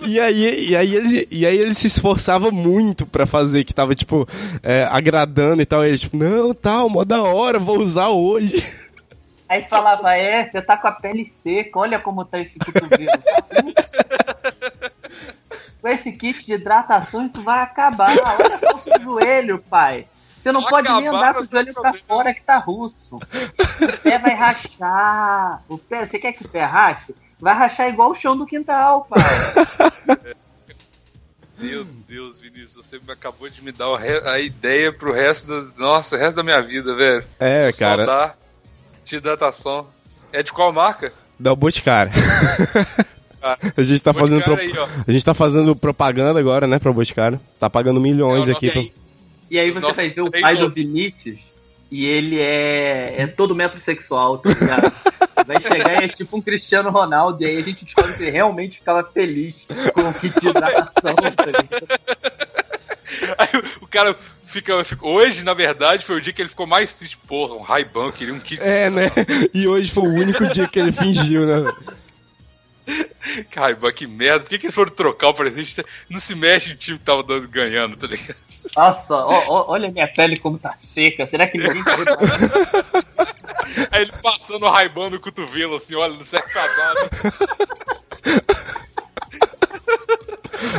E 0.07 0.21
aí, 0.21 0.69
e, 0.69 0.77
aí 0.77 0.95
ele, 0.95 1.29
e 1.31 1.47
aí 1.47 1.57
ele 1.57 1.75
se 1.75 1.87
esforçava 1.87 2.51
muito 2.51 3.07
pra 3.07 3.27
fazer, 3.27 3.65
que 3.65 3.75
tava, 3.75 3.95
tipo, 3.95 4.29
é, 4.63 4.87
agradando 4.91 5.63
e 5.63 5.67
tal. 5.67 5.85
E 5.85 5.89
ele, 5.89 5.99
tipo, 5.99 6.17
não, 6.17 6.55
tal, 6.55 6.89
mó 6.89 7.05
da 7.05 7.23
hora, 7.23 7.59
vou 7.59 7.79
usar 7.79 8.09
hoje. 8.09 8.65
Aí 9.49 9.63
falava: 9.65 10.17
É, 10.17 10.47
você 10.47 10.61
tá 10.61 10.77
com 10.77 10.89
a 10.89 10.93
pele 10.93 11.25
seca, 11.25 11.79
olha 11.79 11.99
como 11.99 12.25
tá 12.25 12.41
esse 12.41 12.59
cotovelo. 12.59 13.13
com 15.81 15.89
esse 15.89 16.13
kit 16.13 16.47
de 16.47 16.55
hidratação, 16.55 17.27
isso 17.27 17.41
vai 17.43 17.61
acabar. 17.61 18.11
Olha 18.11 18.59
só 18.59 18.75
o 18.75 18.79
seu 18.79 19.01
joelho, 19.03 19.59
pai. 19.59 20.07
Você 20.45 20.53
não 20.53 20.61
Vai 20.61 20.71
pode 20.71 20.93
nem 20.93 21.09
andar 21.09 21.35
com 21.35 21.41
o 21.41 21.47
joelho 21.47 21.73
pra 21.73 21.93
fora 21.93 22.35
que 22.35 22.43
tá 22.43 22.59
russo. 22.59 23.17
O 23.17 24.03
pé 24.03 24.19
vai 24.19 24.35
rachar. 24.35 25.63
O 25.69 25.79
pé, 25.79 26.05
você 26.05 26.19
quer 26.19 26.33
que 26.33 26.45
o 26.45 26.49
pé 26.49 26.65
rache? 26.65 27.15
Vai 27.41 27.55
rachar 27.55 27.89
igual 27.89 28.11
o 28.11 28.15
chão 28.15 28.37
do 28.37 28.47
quintal, 28.47 29.07
pai. 29.09 29.23
Meu 31.59 31.85
Deus, 31.85 32.39
Vinícius, 32.39 32.75
você 32.87 32.99
me 32.99 33.13
acabou 33.13 33.49
de 33.49 33.63
me 33.63 33.71
dar 33.71 33.89
o 33.89 33.97
re- 33.97 34.23
a 34.29 34.39
ideia 34.41 34.93
pro 34.93 35.13
resto 35.13 35.47
da. 35.47 35.71
Nossa, 35.79 36.17
o 36.17 36.19
resto 36.19 36.37
da 36.37 36.43
minha 36.43 36.61
vida, 36.61 36.95
velho. 36.95 37.25
É, 37.39 37.71
Só 37.73 37.79
cara, 37.79 38.05
dar 38.07 38.39
de 39.05 39.17
hidratação. 39.17 39.87
É 40.33 40.43
de 40.43 40.53
qual 40.53 40.73
marca? 40.73 41.13
o 41.45 41.57
Boticário. 41.57 42.13
Ah, 43.41 43.57
A 43.77 43.83
gente 43.83 44.03
tá 44.03 44.13
fazendo, 44.15 44.43
pro- 44.43 44.57
aí, 44.57 44.73
a 45.07 45.13
gente 45.13 45.25
tá 45.25 45.35
fazendo 45.35 45.77
propaganda 45.77 46.41
agora, 46.41 46.67
né, 46.67 46.79
pro 46.79 46.93
Boticário. 46.95 47.39
Tá 47.61 47.69
pagando 47.71 48.01
milhões 48.01 48.49
É, 48.49 48.53
aqui. 48.53 48.71
Pro... 48.71 48.91
E 49.51 49.59
aí 49.59 49.71
você 49.71 49.93
vai 49.93 50.09
ver 50.09 50.21
o 50.23 50.31
pai 50.31 50.57
do. 50.57 50.71
Vinícius 50.71 51.39
e 51.91 52.05
ele 52.07 52.41
é, 52.41 53.15
é 53.23 53.27
todo 53.29 53.55
metrosexual, 53.55 54.39
tá 54.39 54.49
ligado? 54.49 54.93
Vai 55.47 55.61
chegar 55.61 56.03
e 56.03 56.05
é 56.05 56.09
tipo 56.09 56.37
um 56.37 56.41
Cristiano 56.41 56.91
Ronaldo, 56.91 57.43
e 57.43 57.47
aí 57.47 57.57
a 57.57 57.63
gente 57.63 57.85
descobre 57.85 58.13
que 58.15 58.23
ele 58.23 58.31
realmente 58.31 58.79
ficava 58.79 59.03
feliz 59.05 59.67
com 59.95 60.01
o 60.03 60.15
kit 60.15 60.41
de 60.41 60.49
hidratação, 60.49 61.15
tá? 61.15 61.99
Aí 63.39 63.49
o- 63.81 63.87
cara 63.87 64.17
fica, 64.47 64.85
fica- 64.85 65.07
Hoje, 65.07 65.45
na 65.45 65.55
verdade, 65.55 66.05
foi 66.05 66.17
o 66.17 66.21
dia 66.21 66.33
que 66.33 66.43
ele 66.43 66.49
ficou 66.49 66.67
mais 66.67 66.93
triste. 66.95 67.17
Porra, 67.29 67.55
um 67.55 67.61
Ray-Ban, 67.63 68.11
queria 68.13 68.35
um 68.35 68.41
kit. 68.41 68.61
É, 68.63 68.91
né? 68.91 69.11
E 69.53 69.67
hoje 69.69 69.91
foi 69.91 70.03
o 70.05 70.13
único 70.15 70.47
dia 70.49 70.67
que 70.69 70.79
ele 70.79 70.93
fingiu, 70.93 71.47
né? 71.47 71.73
Ray-Ban, 73.55 73.93
que 73.93 74.07
merda. 74.07 74.41
Por 74.41 74.49
que, 74.51 74.59
que 74.59 74.67
eles 74.67 74.75
foram 74.75 74.91
trocar 74.91 75.29
o 75.29 75.35
presente? 75.35 75.83
Não 76.11 76.21
se 76.21 76.35
mexe 76.35 76.73
o 76.73 76.77
time 76.77 76.99
que 76.99 77.05
tava 77.05 77.23
dando, 77.23 77.49
ganhando, 77.49 77.97
tá 77.97 78.07
ligado? 78.07 78.37
Nossa, 78.77 79.15
ó, 79.15 79.45
ó, 79.49 79.65
olha 79.73 79.89
a 79.89 79.93
minha 79.93 80.09
pele 80.09 80.37
como 80.37 80.59
tá 80.59 80.75
seca. 80.79 81.27
Será 81.27 81.47
que 81.47 81.59
ninguém 81.59 81.83
tá? 81.85 81.97
Aí 83.91 84.03
ele 84.03 84.13
passando 84.23 84.65
o 84.67 84.71
raibão 84.71 85.11
no 85.11 85.19
cotovelo, 85.21 85.77
assim, 85.77 85.95
olha, 85.95 86.15
no 86.15 86.25
sexo 86.25 86.51
casado. 86.53 86.99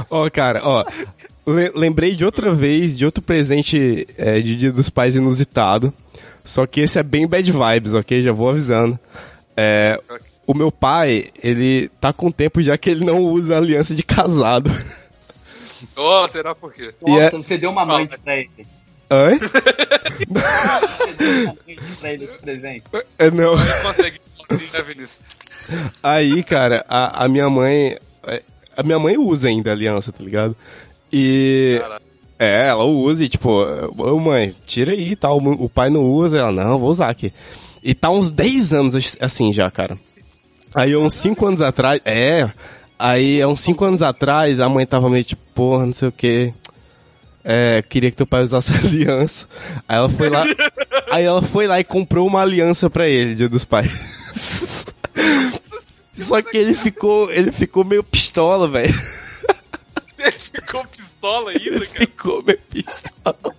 Ó, 0.10 0.30
cara, 0.30 0.62
ó. 0.64 0.86
le- 1.48 1.72
lembrei 1.76 2.16
de 2.16 2.26
outra 2.26 2.54
vez, 2.54 2.98
de 2.98 3.06
outro 3.06 3.22
presente 3.22 4.08
é, 4.18 4.40
de 4.40 4.56
Dia 4.56 4.72
dos 4.72 4.90
Pais 4.90 5.16
inusitado. 5.16 5.94
Só 6.44 6.66
que 6.68 6.82
esse 6.82 7.00
é 7.00 7.04
bem 7.04 7.28
bad 7.28 7.52
vibes, 7.52 7.94
ok? 7.94 8.22
Já 8.22 8.32
vou 8.32 8.50
avisando. 8.50 9.00
É, 9.58 10.00
o 10.46 10.54
meu 10.54 10.72
pai, 10.72 11.32
ele 11.44 11.90
tá 12.00 12.14
com 12.14 12.32
tempo 12.32 12.62
já 12.62 12.78
que 12.78 12.90
ele 12.90 13.04
não 13.04 13.20
usa 13.20 13.58
aliança 13.58 13.96
de 13.96 14.04
casado. 14.04 14.70
Ô, 15.96 16.28
será 16.30 16.54
por 16.56 16.72
quê? 16.74 16.94
Nossa, 17.06 17.22
é- 17.22 17.30
você 17.32 17.58
deu 17.58 17.72
uma 17.72 17.82
amante 17.84 18.18
pra 18.20 18.36
ele. 18.38 18.50
Oi? 19.10 19.40
É, 23.18 23.32
não. 23.32 23.56
Aí, 26.04 26.44
cara, 26.44 26.86
a, 26.88 27.26
a 27.26 27.28
minha 27.28 27.50
mãe. 27.50 27.98
é, 28.28 28.42
A 28.78 28.84
minha 28.84 29.00
mãe 29.00 29.18
usa 29.18 29.48
ainda 29.48 29.72
a 29.72 29.74
aliança, 29.74 30.12
tá 30.12 30.24
ligado? 30.24 30.56
E. 31.12 31.82
É, 32.38 32.68
ela 32.68 32.84
usa 32.84 33.24
e 33.24 33.30
tipo, 33.30 33.50
ô 33.98 34.20
mãe, 34.20 34.54
tira 34.66 34.92
aí 34.92 35.12
e 35.12 35.16
tal. 35.16 35.38
O 35.38 35.70
pai 35.70 35.90
não 35.90 36.04
usa, 36.04 36.40
ela, 36.40 36.52
não, 36.52 36.78
vou 36.78 36.90
usar 36.90 37.10
aqui. 37.10 37.32
E 37.82 37.96
tá 37.96 38.10
uns 38.10 38.30
10 38.30 38.74
anos 38.74 39.18
assim 39.22 39.54
já, 39.54 39.72
cara. 39.72 39.98
Aí 40.74 40.96
uns 40.98 41.14
5 41.14 41.46
anos 41.46 41.62
atrás, 41.62 42.02
é. 42.04 42.50
Aí 43.00 43.42
há 43.42 43.48
uns 43.48 43.62
5 43.62 43.86
anos 43.86 44.02
atrás, 44.02 44.60
a 44.60 44.68
mãe 44.68 44.86
tava 44.86 45.10
meio 45.10 45.24
tipo, 45.24 45.42
porra, 45.54 45.86
não 45.86 45.94
sei 45.94 46.10
o 46.10 46.12
que. 46.12 46.54
É, 47.48 47.84
queria 47.84 48.10
que 48.10 48.18
teu 48.18 48.26
pai 48.26 48.42
usasse 48.42 48.72
a 48.74 48.80
aliança. 48.88 49.48
Aí 49.88 49.98
ela 49.98 50.10
foi 50.10 50.30
lá. 50.30 50.44
aí 51.12 51.24
ela 51.24 51.42
foi 51.44 51.68
lá 51.68 51.80
e 51.80 51.84
comprou 51.84 52.26
uma 52.26 52.42
aliança 52.42 52.90
pra 52.90 53.08
ele, 53.08 53.36
dia 53.36 53.48
dos 53.48 53.64
pais. 53.64 54.96
Só 56.16 56.42
que 56.42 56.58
ele 56.58 56.74
ficou, 56.74 57.32
ele 57.32 57.52
ficou 57.52 57.84
meio 57.84 58.04
pistola, 58.04 58.68
velho. 58.68 58.94
Ele 60.18 60.32
ficou 60.32 60.84
pistola 60.88 61.52
ainda, 61.52 61.86
cara. 61.86 62.00
Ficou 62.00 62.44
meio 62.44 62.60
pistola. 62.72 63.56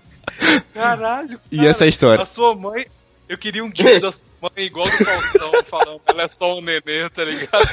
Caralho. 0.74 1.40
E 1.52 1.58
cara, 1.58 1.68
essa 1.68 1.84
é 1.84 1.86
a 1.86 1.88
história? 1.88 2.22
A 2.22 2.26
sua 2.26 2.56
mãe. 2.56 2.86
Eu 3.28 3.38
queria 3.38 3.64
um 3.64 3.70
gif 3.72 4.00
da 4.00 4.10
sua 4.10 4.26
mãe 4.40 4.66
igual 4.66 4.84
do 4.84 5.04
Faustão, 5.04 5.52
falando 5.64 6.00
ela 6.06 6.22
é 6.22 6.28
só 6.28 6.58
um 6.58 6.60
neném, 6.60 7.08
tá 7.14 7.22
ligado? 7.24 7.68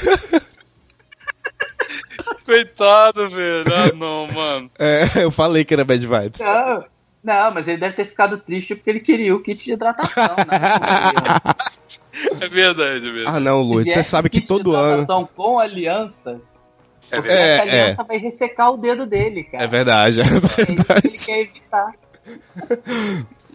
Coitado, 2.46 3.30
velho. 3.30 3.64
Ah, 3.74 3.92
não, 3.96 4.28
mano. 4.28 4.72
É, 4.78 5.06
eu 5.24 5.32
falei 5.32 5.64
que 5.64 5.74
era 5.74 5.84
bad 5.86 6.06
vibes. 6.06 6.40
Não, 6.42 6.84
não, 7.24 7.52
mas 7.54 7.68
ele 7.68 7.78
deve 7.78 7.96
ter 7.96 8.06
ficado 8.06 8.38
triste 8.38 8.76
porque 8.76 8.90
ele 8.90 9.00
queria 9.00 9.34
o 9.36 9.42
kit 9.42 9.64
de 9.64 9.74
hidratação, 9.74 10.36
né? 10.38 11.40
É 12.42 12.48
verdade, 12.48 13.08
é 13.08 13.12
verdade. 13.12 13.38
Ah, 13.38 13.40
não, 13.40 13.62
Lourdes, 13.62 13.94
você 13.94 14.04
sabe 14.04 14.30
que 14.30 14.42
todo 14.42 14.76
ano. 14.76 15.08
com 15.36 15.58
aliança, 15.60 16.42
É 17.10 17.16
porque 17.16 17.28
verdade. 17.30 17.32
É, 17.32 17.54
essa 17.54 17.62
aliança 17.64 18.04
vai 18.04 18.18
ressecar 18.18 18.72
o 18.72 18.78
dedo 18.78 19.06
dele, 19.06 19.44
cara. 19.46 19.64
É 19.64 19.68
verdade, 19.68 20.20
é 20.22 20.24
É 20.24 20.26
isso 20.28 20.42
que 20.56 20.62
ele 20.62 20.76
verdade. 20.76 21.10
quer 21.26 21.40
evitar. 21.40 21.94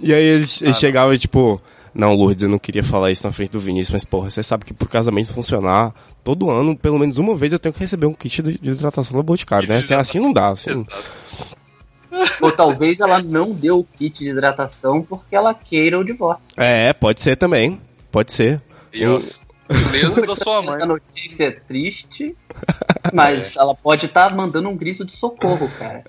E 0.01 0.15
aí 0.15 0.23
ele, 0.25 0.45
ele 0.63 0.75
chegava 0.75 1.15
e 1.15 1.19
tipo, 1.19 1.61
não, 1.95 2.15
Lourdes, 2.15 2.43
eu 2.43 2.49
não 2.49 2.59
queria 2.59 2.83
falar 2.83 3.11
isso 3.11 3.27
na 3.27 3.33
frente 3.33 3.51
do 3.51 3.61
Vinícius, 3.61 3.93
mas 3.93 4.05
porra, 4.05 4.31
você 4.31 4.43
sabe 4.43 4.65
que 4.65 4.75
pro 4.75 4.89
casamento 4.89 5.33
funcionar, 5.33 5.95
todo 6.23 6.51
ano, 6.51 6.77
pelo 6.77 6.99
menos 6.99 7.19
uma 7.19 7.37
vez 7.37 7.53
eu 7.53 7.59
tenho 7.59 7.73
que 7.73 7.81
receber 7.81 8.07
um 8.07 8.13
kit 8.13 8.43
de, 8.43 8.59
de 8.59 8.71
hidratação 8.71 9.17
da 9.17 9.23
Boticário, 9.23 9.69
né? 9.69 9.79
Assim, 9.79 9.95
assim 9.95 10.21
não 10.21 10.33
dá. 10.33 10.49
Assim. 10.49 10.85
Ou 12.41 12.53
talvez 12.53 13.01
ela 13.01 13.23
não 13.23 13.53
deu 13.53 13.81
o 13.81 13.85
kit 13.85 14.19
de 14.19 14.31
hidratação 14.31 15.03
porque 15.03 15.37
ela 15.37 15.55
queira 15.55 15.99
o 15.99 16.05
divórcio. 16.05 16.43
É, 16.57 16.93
pode 16.93 17.21
ser 17.21 17.37
também. 17.37 17.81
Pode 18.11 18.33
ser. 18.33 18.61
E 18.93 19.03
eu. 19.03 19.21
Beleza 19.91 20.23
da 20.23 20.35
sua 20.35 20.63
mãe. 20.63 20.77
Essa 20.77 20.87
notícia 20.87 21.45
é 21.45 21.51
triste, 21.51 22.35
mas 23.13 23.55
ela 23.55 23.75
pode 23.75 24.07
estar 24.07 24.35
mandando 24.35 24.69
um 24.69 24.77
grito 24.77 25.05
de 25.05 25.15
socorro, 25.15 25.71
cara. 25.79 26.03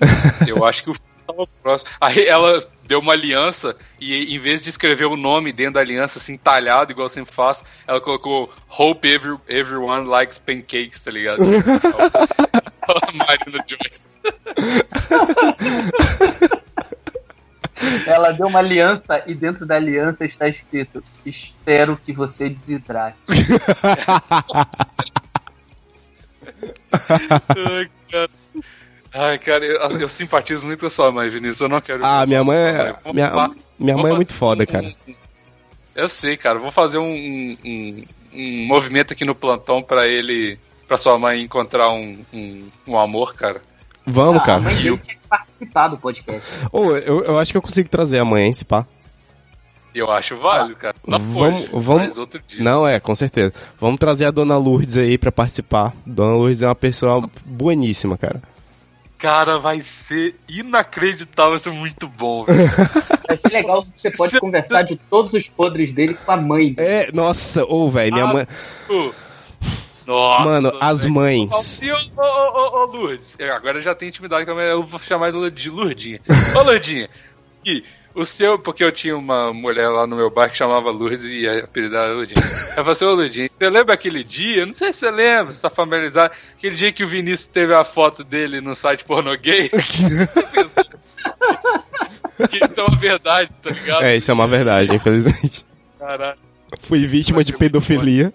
Eu 0.48 0.64
acho 0.64 0.84
que 0.84 0.90
o 0.92 0.96
estava 1.30 1.48
próximo. 1.62 1.90
Aí 2.02 2.26
ela 2.26 2.68
deu 2.84 3.00
uma 3.00 3.14
aliança 3.14 3.76
e 4.00 4.36
em 4.36 4.40
vez 4.40 4.64
de 4.64 4.70
escrever 4.70 5.06
o 5.06 5.16
nome 5.16 5.54
dentro 5.54 5.76
da 5.76 5.80
aliança, 5.80 6.18
assim, 6.18 6.38
talhado, 6.38 6.92
igual 6.92 7.08
sempre 7.08 7.34
faço, 7.34 7.64
ela 7.88 8.02
colocou 8.02 8.52
Hope 8.68 9.08
every, 9.08 9.38
everyone 9.48 10.08
likes 10.08 10.40
pancakes, 10.40 11.00
tá 11.00 11.12
ligado? 11.12 11.40
Marina 13.14 13.64
Joyce. 13.68 14.02
Ela 18.06 18.32
deu 18.32 18.48
uma 18.48 18.60
aliança 18.60 19.24
e 19.26 19.34
dentro 19.34 19.66
da 19.66 19.76
aliança 19.76 20.26
está 20.26 20.50
escrito: 20.50 21.02
Espero 21.26 21.96
que 21.98 22.12
você 22.12 22.50
desidrate. 22.50 23.18
Ai, 26.92 27.90
cara. 28.12 28.30
Ai, 29.14 29.38
cara, 29.40 29.66
eu, 29.66 29.80
eu 30.00 30.10
simpatizo 30.10 30.66
muito 30.66 30.80
com 30.82 30.86
a 30.88 30.90
sua 30.90 31.12
mãe, 31.12 31.30
Vinícius. 31.30 31.62
Eu 31.62 31.70
não 31.70 31.82
quero. 31.82 32.06
Ah, 32.06 32.26
minha 32.26 32.44
mãe 32.44 32.58
é. 32.58 32.96
Minha, 33.14 33.52
minha 33.80 33.98
mãe 33.98 34.12
é 34.12 34.16
muito 34.16 34.34
foda, 34.34 34.64
um- 34.64 34.68
cara. 34.68 34.94
eu 35.96 36.08
sei, 36.10 36.38
cara. 36.38 36.60
Vou 36.60 36.72
fazer 36.72 36.98
um, 37.00 37.04
um, 37.66 38.06
um- 38.34 38.66
movimento 38.68 39.12
aqui 39.14 39.26
no 39.26 39.34
plantão 39.36 39.82
pra 39.82 40.08
ele. 40.08 40.60
Pra 40.88 40.98
sua 40.98 41.20
mãe 41.20 41.42
encontrar 41.44 41.90
um, 41.92 42.18
um, 42.34 42.68
um 42.88 42.98
amor, 43.00 43.36
cara. 43.36 43.62
Vamos, 44.08 44.40
Ah, 44.40 44.44
a 44.44 44.46
cara. 44.46 44.60
mãe 44.62 44.76
dele 44.76 44.98
tinha 44.98 45.16
que 45.16 45.28
participar 45.30 45.88
do 45.88 45.98
podcast. 45.98 46.42
Ô, 46.72 46.96
eu, 46.96 47.24
eu 47.26 47.38
acho 47.38 47.52
que 47.52 47.58
eu 47.58 47.62
consigo 47.62 47.88
trazer 47.90 48.18
amanhã, 48.18 48.48
esse 48.50 48.66
pá. 48.66 48.88
Eu 49.94 50.12
acho 50.12 50.38
válido, 50.38 50.76
cara. 50.76 50.96
Não 51.06 51.20
Vamos- 51.20 51.62
hoje, 51.62 51.70
vamos- 51.74 52.08
mas 52.08 52.18
outro 52.18 52.42
dia. 52.48 52.64
Não, 52.64 52.88
é, 52.88 53.00
com 53.00 53.14
certeza. 53.14 53.54
Vamos 53.80 54.00
trazer 54.00 54.26
a 54.26 54.32
Dona 54.32 54.58
Lourdes 54.58 54.98
aí 54.98 55.16
pra 55.18 55.32
participar. 55.32 55.94
Dona 56.06 56.34
Lourdes 56.34 56.62
é 56.64 56.68
uma 56.68 56.76
pessoa 56.76 57.30
bueníssima, 57.46 58.18
cara. 58.18 58.42
Cara, 59.20 59.60
vai 59.60 59.82
ser 59.82 60.36
inacreditável, 60.48 61.52
vai 61.52 61.60
ser 61.60 61.72
muito 61.72 62.08
bom. 62.08 62.46
velho. 62.46 62.58
Vai 63.30 63.38
ser 63.38 63.50
legal 63.54 63.84
que 63.84 63.92
você 63.94 64.10
pode 64.10 64.40
conversar 64.40 64.82
de 64.82 64.96
todos 65.08 65.34
os 65.34 65.48
podres 65.50 65.94
dele 65.94 66.18
com 66.26 66.32
a 66.32 66.38
mãe 66.38 66.74
dele. 66.74 66.90
É, 66.90 67.12
nossa, 67.12 67.64
ô, 67.66 67.88
velho, 67.88 68.12
minha 68.14 68.26
Ah, 68.26 68.34
mãe. 68.34 68.48
Pô. 68.88 69.14
Nossa, 70.08 70.44
Mano, 70.46 70.74
as 70.82 71.06
mães. 71.06 71.80
E, 71.84 71.92
Ô, 71.92 71.96
ô, 71.96 72.22
ô, 72.22 72.82
ô, 72.82 72.86
Lourdes, 72.86 73.36
eu 73.38 73.54
agora 73.54 73.80
já 73.82 73.94
tenho 73.94 74.10
intimidade 74.10 74.46
com 74.48 74.54
a 74.54 74.56
minha, 74.56 74.66
eu 74.68 74.84
vou 74.84 75.00
chamar 75.00 75.32
de 75.52 75.70
Lourdinha. 75.70 76.20
Ô, 76.58 76.64
Lourdinha, 76.64 77.08
e 77.64 77.84
o 78.16 78.26
seu, 78.26 78.58
porque 78.60 78.84
eu 78.84 78.92
tinha 78.92 79.16
uma 79.16 79.54
mulher 79.54 79.88
lá 79.90 80.06
no 80.08 80.16
meu 80.16 80.30
bar 80.30 80.50
que 80.50 80.58
chamava 80.58 80.90
Lourdes 80.92 81.24
e 81.26 81.48
a 81.48 81.60
apelidava 81.64 82.06
era 82.06 82.14
Lourdinha. 82.16 82.42
Ela 82.42 82.76
falou 82.76 82.92
assim, 82.92 83.06
ô 83.06 83.14
Lourdinha, 83.14 83.50
você 83.58 83.70
lembra 83.70 83.94
aquele 83.94 84.24
dia? 84.24 84.66
Não 84.66 84.74
sei 84.74 84.92
se 84.92 85.00
você 85.00 85.12
lembra, 85.12 85.52
você 85.52 85.62
tá 85.62 85.70
familiarizado, 85.70 86.34
aquele 86.58 86.76
dia 86.76 86.92
que 86.92 87.04
o 87.04 87.08
Vinícius 87.08 87.46
teve 87.48 87.74
a 87.74 87.84
foto 87.84 88.24
dele 88.24 88.62
no 88.62 88.74
site 88.76 89.06
pornô 89.06 89.36
gay? 89.38 89.70
que 92.50 92.66
isso 92.66 92.80
é 92.80 92.84
uma 92.84 92.98
verdade, 92.98 93.52
tá 93.62 93.70
ligado? 93.70 94.04
É, 94.04 94.16
isso 94.16 94.32
é 94.32 94.34
uma 94.34 94.48
verdade, 94.48 94.94
infelizmente. 94.94 95.66
Caralho. 96.00 96.38
Fui 96.82 97.06
vítima 97.06 97.44
de 97.44 97.54
pedofilia. 97.54 98.32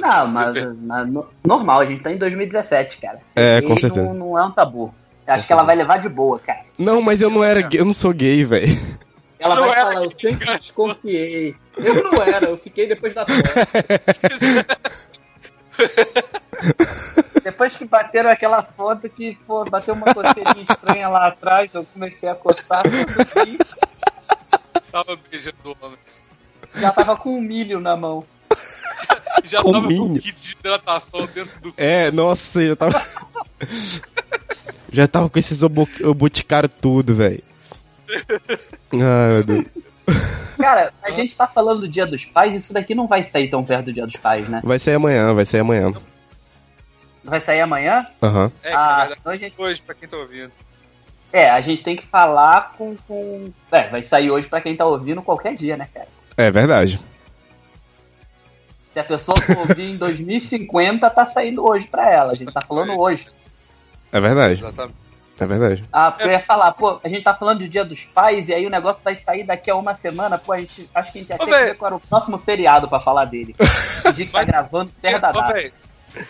Não, 0.00 0.26
mas, 0.28 0.54
mas 0.80 1.08
no- 1.08 1.26
normal, 1.44 1.80
a 1.80 1.86
gente 1.86 2.00
tá 2.02 2.10
em 2.10 2.16
2017, 2.16 2.98
cara. 2.98 3.18
Ser 3.26 3.40
É, 3.40 3.60
com 3.62 3.76
certeza. 3.76 4.06
Não, 4.06 4.14
não 4.14 4.38
é 4.38 4.44
um 4.44 4.50
tabu. 4.50 4.94
Acho 5.34 5.46
que 5.46 5.52
ela 5.52 5.62
vai 5.62 5.76
levar 5.76 5.98
de 5.98 6.08
boa, 6.08 6.38
cara. 6.38 6.60
Não, 6.78 7.00
mas 7.00 7.22
eu 7.22 7.30
não 7.30 7.44
era 7.44 7.60
gay, 7.62 7.80
eu 7.80 7.84
não 7.84 7.92
sou 7.92 8.12
gay, 8.12 8.44
velho. 8.44 9.00
Ela 9.38 9.54
Não 9.54 9.62
vai 9.62 9.70
era 9.70 9.80
falar, 9.92 10.04
eu 10.04 10.10
sempre 10.10 10.44
cara. 10.46 10.58
desconfiei. 10.58 11.54
Eu 11.78 11.94
não 12.04 12.22
era, 12.22 12.46
eu 12.46 12.58
fiquei 12.58 12.86
depois 12.86 13.14
da 13.14 13.24
foto. 13.24 13.40
Depois 17.42 17.74
que 17.74 17.84
bateram 17.86 18.28
aquela 18.30 18.62
foto 18.62 19.08
que, 19.08 19.34
pô, 19.46 19.64
bateu 19.64 19.94
uma 19.94 20.12
coceirinha 20.12 20.66
estranha 20.68 21.08
lá 21.08 21.28
atrás, 21.28 21.72
eu 21.74 21.84
comecei 21.84 22.28
a 22.28 22.34
coçar, 22.34 22.82
vi, 22.86 23.58
Tava 24.92 25.16
beijando 25.30 25.56
homens. 25.80 26.20
já 26.74 26.90
tava 26.92 27.16
com 27.16 27.30
um 27.30 27.40
milho 27.40 27.80
na 27.80 27.96
mão. 27.96 28.24
Já 29.44 29.62
Com 29.62 29.72
tava 29.72 29.88
com 29.88 29.94
um 29.94 30.14
kit 30.14 30.32
de 30.40 30.52
hidratação 30.52 31.26
dentro 31.26 31.60
do 31.60 31.74
É, 31.76 32.10
nossa, 32.10 32.60
eu 32.60 32.68
já 32.68 32.76
tava. 32.76 33.02
já 34.92 35.06
tava 35.06 35.30
com 35.30 35.38
esses 35.38 35.60
boticário 36.16 36.68
tudo, 36.68 37.14
velho. 37.14 37.42
Ai, 38.92 39.32
meu 39.32 39.44
Deus. 39.44 39.66
Cara, 40.58 40.92
a 41.02 41.10
gente 41.10 41.36
tá 41.36 41.46
falando 41.46 41.80
do 41.82 41.88
Dia 41.88 42.06
dos 42.06 42.24
Pais, 42.24 42.54
isso 42.54 42.72
daqui 42.72 42.94
não 42.94 43.06
vai 43.06 43.22
sair 43.22 43.48
tão 43.48 43.64
perto 43.64 43.86
do 43.86 43.92
Dia 43.92 44.06
dos 44.06 44.16
Pais, 44.16 44.48
né? 44.48 44.60
Vai 44.64 44.78
sair 44.78 44.94
amanhã, 44.94 45.32
vai 45.32 45.44
sair 45.44 45.60
amanhã. 45.60 45.92
Vai 47.22 47.40
sair 47.40 47.60
amanhã? 47.60 48.06
Aham. 48.22 48.50
É, 48.62 48.68
que 48.68 48.74
na 48.74 49.02
Ah, 49.02 49.08
então 49.18 49.36
gente, 49.36 49.54
hoje, 49.56 49.80
pra 49.82 49.94
quem 49.94 50.08
tá 50.08 50.16
ouvindo. 50.16 50.50
é, 51.32 51.48
a 51.50 51.60
gente 51.60 51.82
tem 51.82 51.96
que 51.96 52.06
falar 52.06 52.72
com, 52.76 52.96
com. 53.06 53.52
É, 53.70 53.88
vai 53.88 54.02
sair 54.02 54.30
hoje 54.30 54.48
pra 54.48 54.60
quem 54.60 54.74
tá 54.74 54.84
ouvindo 54.84 55.22
qualquer 55.22 55.54
dia, 55.54 55.76
né, 55.76 55.86
cara? 55.94 56.08
É 56.36 56.50
verdade. 56.50 57.00
Se 58.92 58.98
a 58.98 59.04
pessoa 59.04 59.40
for 59.40 59.56
ouvir 59.58 59.90
em 59.90 59.96
2050, 59.96 61.08
tá 61.10 61.24
saindo 61.26 61.64
hoje 61.68 61.86
pra 61.86 62.10
ela. 62.10 62.32
A 62.32 62.34
gente 62.34 62.52
tá 62.52 62.60
falando 62.60 62.98
hoje. 62.98 63.26
É 64.12 64.20
verdade. 64.20 64.54
Exatamente. 64.60 64.96
É 65.38 65.46
verdade. 65.46 65.84
Ah, 65.90 66.10
porque 66.10 66.26
eu 66.26 66.32
ia 66.32 66.40
falar, 66.40 66.72
pô, 66.72 67.00
a 67.02 67.08
gente 67.08 67.22
tá 67.22 67.32
falando 67.32 67.60
de 67.60 67.68
Dia 67.68 67.82
dos 67.84 68.04
Pais 68.04 68.48
e 68.48 68.52
aí 68.52 68.66
o 68.66 68.70
negócio 68.70 69.02
vai 69.02 69.14
sair 69.16 69.42
daqui 69.42 69.70
a 69.70 69.74
uma 69.76 69.94
semana, 69.94 70.36
pô, 70.36 70.52
a 70.52 70.58
gente, 70.58 70.86
acho 70.94 71.12
que 71.12 71.18
a 71.18 71.22
gente 71.22 71.46
véi. 71.50 71.64
ver 71.66 71.76
qual 71.76 71.86
era 71.86 71.96
o 71.96 72.00
próximo 72.00 72.36
feriado 72.36 72.88
pra 72.88 73.00
falar 73.00 73.24
dele. 73.24 73.54
O 74.04 74.12
dia 74.12 74.26
que 74.26 74.32
tá 74.32 74.38
Mas- 74.40 74.46
gravando, 74.46 74.92
terra 75.00 75.18
da 75.18 75.32
data. 75.32 75.72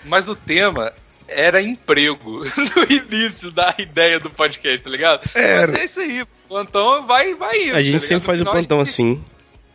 Mas 0.04 0.28
o 0.28 0.36
tema 0.36 0.92
era 1.26 1.60
emprego 1.60 2.44
no 2.76 2.84
início 2.88 3.50
da 3.50 3.74
ideia 3.78 4.20
do 4.20 4.30
podcast, 4.30 4.80
tá 4.82 4.90
ligado? 4.90 5.28
Era. 5.34 5.72
Mas 5.72 5.80
é 5.80 5.84
isso 5.86 6.00
aí. 6.00 6.22
O 6.22 6.26
plantão 6.48 7.04
vai, 7.06 7.34
vai 7.34 7.64
indo. 7.64 7.76
A 7.76 7.82
gente 7.82 7.94
tá 7.94 8.06
sempre 8.06 8.26
faz 8.26 8.40
o 8.40 8.44
plantão 8.44 8.78
assim. 8.78 9.20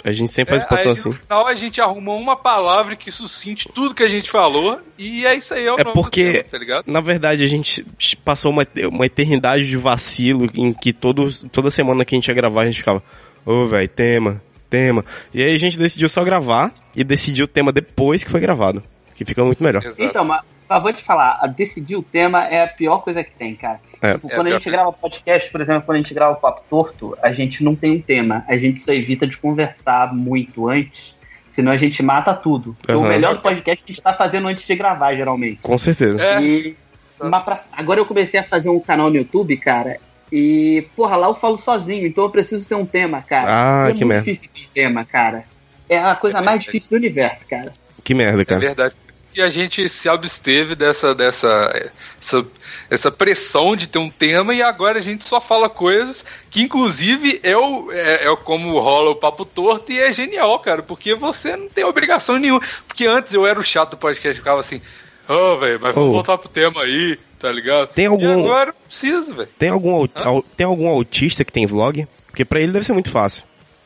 A 0.06 0.12
gente 0.12 0.32
sempre 0.32 0.52
faz 0.52 0.62
o 0.62 0.66
É, 0.66 0.68
plantão 0.68 0.92
aí, 0.92 0.98
assim. 1.00 1.10
No 1.10 1.16
final 1.16 1.48
a 1.48 1.56
gente 1.56 1.82
arrumou 1.82 2.20
uma 2.20 2.36
palavra 2.36 2.96
que 2.96 3.10
sucinte 3.10 3.68
tudo 3.74 3.96
que 3.96 4.04
a 4.04 4.08
gente 4.08 4.30
falou 4.30 4.80
e 5.00 5.26
é 5.26 5.34
isso 5.36 5.54
aí, 5.54 5.66
é 5.66 5.72
o 5.74 5.80
É 5.80 5.84
nome 5.84 5.96
do 5.96 6.02
porque- 6.04 6.32
tema, 6.32 6.44
tá 6.44 6.58
ligado? 6.60 6.84
Na 6.88 7.02
verdade, 7.02 7.44
a 7.44 7.48
gente 7.48 7.84
passou 8.24 8.52
uma, 8.52 8.66
uma 8.92 9.06
eternidade 9.06 9.68
de 9.68 9.76
vacilo 9.76 10.48
em 10.54 10.72
que 10.72 10.94
todo, 10.94 11.32
toda 11.50 11.72
semana 11.72 12.06
que 12.06 12.14
a 12.14 12.18
gente 12.18 12.28
ia 12.28 12.34
gravar, 12.36 12.62
a 12.62 12.66
gente 12.68 12.78
ficava, 12.78 13.02
ô, 13.44 13.66
velho, 13.66 13.88
tema, 13.90 14.42
tema. 14.70 15.04
E 15.34 15.42
aí 15.44 15.56
a 15.56 15.58
gente 15.60 15.78
decidiu 15.80 16.08
só 16.08 16.24
gravar 16.24 16.72
e 16.96 17.04
decidiu 17.04 17.46
o 17.46 17.48
tema 17.48 17.72
depois 17.72 18.24
que 18.24 18.30
foi 18.30 18.40
gravado. 18.40 18.84
Que 19.16 19.26
fica 19.26 19.44
muito 19.44 19.64
melhor. 19.64 19.84
Exato. 19.84 20.04
Então, 20.04 20.24
mas, 20.26 20.42
mas 20.68 20.82
vou 20.84 20.92
te 20.94 21.04
falar, 21.04 21.40
a 21.42 21.48
decidir 21.48 21.96
o 21.96 22.04
tema 22.04 22.46
é 22.48 22.64
a 22.64 22.68
pior 22.68 23.00
coisa 23.00 23.24
que 23.24 23.32
tem, 23.32 23.56
cara. 23.56 23.80
É. 24.02 24.14
Tipo, 24.14 24.28
É 24.28 24.34
a 24.34 24.36
quando 24.36 24.48
a 24.48 24.50
pior 24.50 24.54
gente 24.56 24.64
coisa. 24.64 24.78
grava 24.78 24.94
podcast, 24.94 25.52
por 25.52 25.62
exemplo, 25.62 25.82
quando 25.84 25.96
a 25.96 26.02
gente 26.02 26.14
grava 26.14 26.34
o 26.34 26.36
Papo 26.42 26.62
Torto, 26.70 27.18
a 27.22 27.32
gente 27.32 27.64
não 27.64 27.76
tem 27.76 27.92
um 27.92 28.02
tema. 28.02 28.44
A 28.48 28.58
gente 28.58 28.82
só 28.82 28.92
evita 28.92 29.26
de 29.28 29.38
conversar 29.38 30.14
muito 30.14 30.68
antes, 30.70 31.16
senão 31.52 31.72
a 31.72 31.78
gente 31.78 32.02
mata 32.04 32.34
tudo. 32.34 32.76
Porque 32.80 32.92
O 32.94 33.00
Aham. 33.02 33.10
melhor 33.10 33.36
do 33.36 33.42
podcast 33.42 33.84
a 33.84 33.88
gente 33.88 34.02
tá 34.02 34.14
fazendo 34.14 34.48
antes 34.48 34.66
de 34.66 34.76
gravar, 34.76 35.16
geralmente. 35.16 35.60
Com 35.62 35.78
certeza. 35.78 36.22
É, 36.22 36.42
E, 36.42 36.76
mas 37.20 37.44
pra- 37.44 37.64
agora 37.72 38.00
eu 38.00 38.06
comecei 38.06 38.40
a 38.40 38.44
fazer 38.44 38.70
um 38.70 38.80
canal 38.80 39.10
no 39.10 39.16
YouTube, 39.16 39.56
cara, 39.58 39.98
e, 40.32 40.88
porra, 40.96 41.16
lá 41.16 41.28
eu 41.28 41.36
falo 41.36 41.58
sozinho, 41.58 42.08
então 42.08 42.24
eu 42.26 42.30
preciso 42.30 42.68
ter 42.68 42.76
um 42.76 42.86
tema, 42.86 43.22
cara. 43.22 43.46
Ah, 43.48 43.90
é 43.90 43.94
que 43.94 44.00
muito 44.04 44.08
merda. 44.08 44.24
difícil 44.26 44.50
ter 44.54 44.68
tema, 44.74 45.06
cara. 45.06 45.46
É 45.88 45.98
a 46.00 46.16
coisa 46.16 46.42
mais 46.42 46.64
difícil 46.64 46.90
do 46.90 46.96
universo, 46.96 47.46
cara. 47.48 47.72
Que 48.04 48.14
merda, 48.16 48.42
É 48.42 48.46
cara. 48.46 48.60
verdade. 48.60 48.96
E 49.36 49.42
a 49.42 49.50
gente 49.50 49.88
se 49.90 50.08
absteve 50.08 50.76
dessa, 50.76 51.14
dessa 51.14 51.92
essa, 52.22 52.46
essa 52.90 53.12
pressão 53.12 53.76
de 53.76 53.86
ter 53.88 54.00
um 54.00 54.10
tema 54.10 54.54
e 54.54 54.62
agora 54.62 55.00
a 55.00 55.02
gente 55.02 55.26
só 55.28 55.42
fala 55.42 55.68
coisas 55.70 56.24
que, 56.50 56.62
inclusive, 56.62 57.42
é, 57.44 57.56
o, 57.58 57.92
é, 57.92 58.26
é 58.28 58.36
como 58.38 58.80
rola 58.80 59.12
o 59.12 59.16
papo 59.16 59.44
torto 59.44 59.92
e 59.92 60.00
é 60.00 60.14
genial, 60.14 60.58
cara, 60.60 60.82
porque 60.82 61.14
você 61.16 61.58
não 61.58 61.68
tem 61.68 61.84
obrigação 61.84 62.38
nenhuma. 62.40 62.62
Porque 62.88 63.06
antes 63.06 63.34
eu 63.34 63.46
era 63.46 63.60
o 63.60 63.64
chato 63.64 63.92
do 63.92 63.98
podcast, 63.98 64.40
ficava 64.40 64.62
assim, 64.62 64.82
ô, 65.28 65.58
velho, 65.58 65.80
mas 65.82 65.94
vamos 65.94 66.10
Ô. 66.12 66.14
voltar 66.14 66.38
pro 66.38 66.48
tema 66.48 66.84
aí, 66.84 67.20
tá 67.38 67.52
ligado? 67.52 67.90
Tem 67.90 68.06
algum- 68.06 68.40
E 68.40 68.44
agora 68.46 68.68
não 68.68 68.88
precisa, 68.88 69.34
velho. 69.34 69.50
Tem 69.60 69.70
algum, 69.70 69.94
au- 70.16 70.44
tem 70.56 70.66
algum 70.66 70.88
autista 70.88 71.44
que 71.44 71.52
tem 71.52 71.66
vlog? 71.68 72.08
Porque 72.28 72.46
pra 72.46 72.62
ele 72.62 72.72
deve 72.72 72.86
ser 72.86 72.94
muito 72.94 73.12
fácil. 73.12 73.44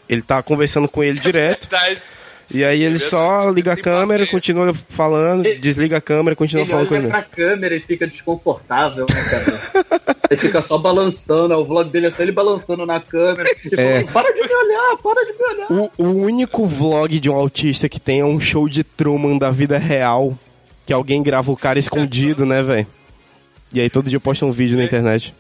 Ele 0.08 0.22
tá 0.22 0.44
conversando 0.44 0.88
com 0.88 1.04
ele 1.04 1.18
direto, 1.20 1.68
Verdade. 1.68 2.02
E 2.52 2.64
aí 2.64 2.82
ele 2.84 2.98
só 2.98 3.50
liga 3.50 3.74
a 3.74 3.78
câmera, 3.78 4.26
continua 4.28 4.74
falando, 4.90 5.44
desliga 5.60 5.98
a 5.98 6.02
câmera 6.02 6.34
e 6.34 6.36
continua 6.36 6.64
Ele 6.64 6.72
falando 6.72 6.88
com 6.88 6.96
ele. 6.96 7.08
pra 7.08 7.22
câmera 7.22 7.76
e 7.76 7.80
fica 7.80 8.08
desconfortável, 8.08 9.06
né, 9.10 9.24
cara? 9.30 10.16
ele 10.32 10.40
fica 10.42 10.62
só 10.62 10.78
balançando, 10.78 11.54
o 11.56 11.64
vlog 11.66 11.90
dele 11.90 12.08
é 12.08 12.12
só 12.12 12.24
ele 12.24 12.32
balançando 12.32 12.86
na 12.86 13.00
câmera. 13.00 13.48
Tipo, 13.62 13.80
É. 13.80 14.04
para 14.06 14.32
de 14.34 14.42
me 14.42 14.56
olhar, 14.56 14.98
para 15.04 15.26
de 15.26 15.34
me 15.34 15.44
olhar. 15.46 15.72
O, 15.72 15.92
o 15.98 16.08
único 16.24 16.66
vlog 16.66 17.20
de 17.20 17.30
um 17.30 17.36
autista 17.36 17.88
que 17.88 18.00
tem 18.00 18.22
é 18.22 18.26
um 18.26 18.40
show 18.40 18.68
de 18.68 18.84
Truman 18.84 19.38
da 19.38 19.52
vida 19.52 19.78
real. 19.78 20.38
Que 20.86 20.94
alguém 20.94 21.22
grava 21.22 21.52
o 21.52 21.56
cara 21.56 21.78
escondido, 21.78 22.46
né, 22.48 22.64
velho? 22.64 22.88
E 23.72 23.80
aí 23.80 23.90
todo 23.92 24.10
dia 24.10 24.20
posta 24.20 24.44
um 24.46 24.50
vídeo 24.52 24.76
na 24.76 24.84
internet. 24.84 25.36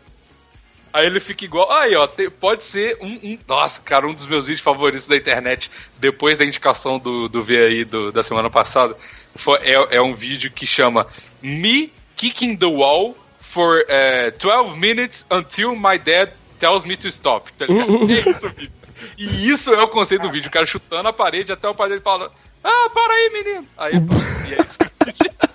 Aí 0.92 1.06
ele 1.06 1.20
fica 1.20 1.46
igual. 1.46 1.72
Aí, 1.72 1.96
ó, 1.96 2.08
te- 2.08 2.30
pode 2.30 2.64
ser 2.64 2.98
um, 3.02 3.08
um- 3.24 3.40
Nossa, 3.48 3.82
cara, 3.82 4.08
um 4.08 4.14
dos 4.14 4.26
meus 4.26 4.46
vídeos 4.46 4.62
favoritos 4.64 5.08
da 5.08 5.16
internet, 5.16 5.70
depois 5.98 6.38
da 6.38 6.46
indicação 6.46 6.98
do, 7.00 7.28
do 7.30 7.44
VAI 7.44 7.86
do, 7.86 8.12
da 8.12 8.24
semana 8.24 8.50
passada, 8.50 8.96
foi, 9.36 9.58
é, 9.60 9.98
é 9.98 10.02
um 10.02 10.16
vídeo 10.16 10.52
que 10.52 10.66
chama 10.66 11.08
Me 11.42 11.92
Kicking 12.16 12.56
the 12.56 12.66
Wall 12.66 13.16
for 13.40 13.84
eh, 13.88 14.32
12 14.32 14.78
Minutes 14.78 15.26
Until 15.32 15.76
My 15.76 15.98
Dad 15.98 16.30
Tells 16.60 16.86
Me 16.88 16.98
to 16.98 17.08
Stop. 17.08 17.52
Tá 17.54 17.66
ligado? 17.66 17.92
é 18.12 18.30
isso 18.30 18.50
vídeo. 18.50 18.72
E 19.18 19.50
isso 19.50 19.74
é 19.74 19.82
o 19.82 19.88
conceito 19.88 20.24
do 20.24 20.32
vídeo, 20.32 20.50
o 20.50 20.52
cara 20.52 20.66
chutando 20.66 21.08
a 21.08 21.14
parede 21.14 21.52
até 21.52 21.68
o 21.70 21.74
pai 21.76 21.88
dele 21.90 22.02
falando. 22.02 22.32
Ah, 22.64 22.90
para 22.94 23.14
aí, 23.14 23.30
menino! 23.32 23.68
Aí, 23.78 23.94
e 23.94 24.54
é 24.54 24.62
isso. 24.62 24.78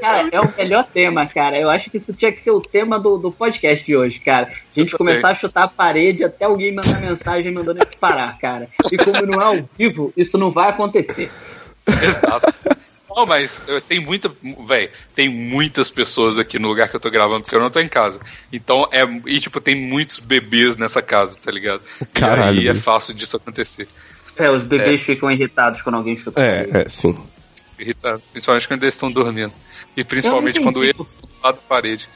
Cara, 0.00 0.28
é 0.30 0.40
o 0.40 0.54
melhor 0.56 0.84
tema, 0.84 1.26
cara. 1.26 1.58
Eu 1.58 1.70
acho 1.70 1.90
que 1.90 1.98
isso 1.98 2.12
tinha 2.12 2.32
que 2.32 2.40
ser 2.40 2.50
o 2.50 2.60
tema 2.60 2.98
do, 2.98 3.16
do 3.18 3.30
podcast 3.30 3.84
de 3.84 3.96
hoje, 3.96 4.18
cara. 4.18 4.48
A 4.76 4.80
gente 4.80 4.92
Eu 4.92 4.98
começar 4.98 5.30
a 5.30 5.34
chutar 5.34 5.64
a 5.64 5.68
parede 5.68 6.24
até 6.24 6.44
alguém 6.44 6.74
mandar 6.74 7.00
mensagem 7.00 7.52
mandando 7.52 7.82
isso 7.82 7.96
parar, 7.98 8.38
cara. 8.38 8.68
E 8.90 8.96
como 8.96 9.26
não 9.26 9.40
é 9.40 9.44
ao 9.44 9.68
vivo, 9.78 10.12
isso 10.16 10.36
não 10.36 10.50
vai 10.50 10.70
acontecer. 10.70 11.30
Exato. 11.86 12.52
Não, 13.14 13.26
mas 13.26 13.62
eh, 13.66 13.80
tem 13.80 13.98
muita. 13.98 14.30
Véi, 14.66 14.90
tem 15.14 15.28
muitas 15.28 15.88
pessoas 15.88 16.38
aqui 16.38 16.58
no 16.58 16.68
lugar 16.68 16.88
que 16.88 16.94
eu 16.94 17.00
tô 17.00 17.10
gravando, 17.10 17.42
porque 17.42 17.56
eu 17.56 17.60
não 17.60 17.70
tô 17.70 17.80
em 17.80 17.88
casa. 17.88 18.20
Então 18.52 18.88
é. 18.92 19.02
E 19.26 19.40
tipo, 19.40 19.60
tem 19.60 19.74
muitos 19.74 20.20
bebês 20.20 20.76
nessa 20.76 21.00
casa, 21.02 21.36
tá 21.42 21.50
ligado? 21.50 21.82
Caralho, 22.12 22.56
E 22.56 22.60
aí 22.60 22.68
é 22.68 22.72
bicho. 22.72 22.84
fácil 22.84 23.14
disso 23.14 23.36
acontecer. 23.36 23.88
É, 24.36 24.50
os 24.50 24.62
bebês 24.62 25.00
ficam 25.02 25.30
irritados 25.30 25.82
quando 25.82 25.96
alguém 25.96 26.16
chuta. 26.16 26.40
É, 26.40 26.82
é, 26.82 26.88
sim. 26.88 27.18
Irritado. 27.78 28.22
Principalmente 28.32 28.68
quando 28.68 28.82
eles 28.82 28.94
estão 28.94 29.10
dormindo. 29.10 29.52
E 29.96 30.04
principalmente 30.04 30.60
quando 30.60 30.84
estão 30.84 31.04
do 31.04 31.28
lado 31.42 31.54
da 31.56 31.62
parede. 31.68 32.08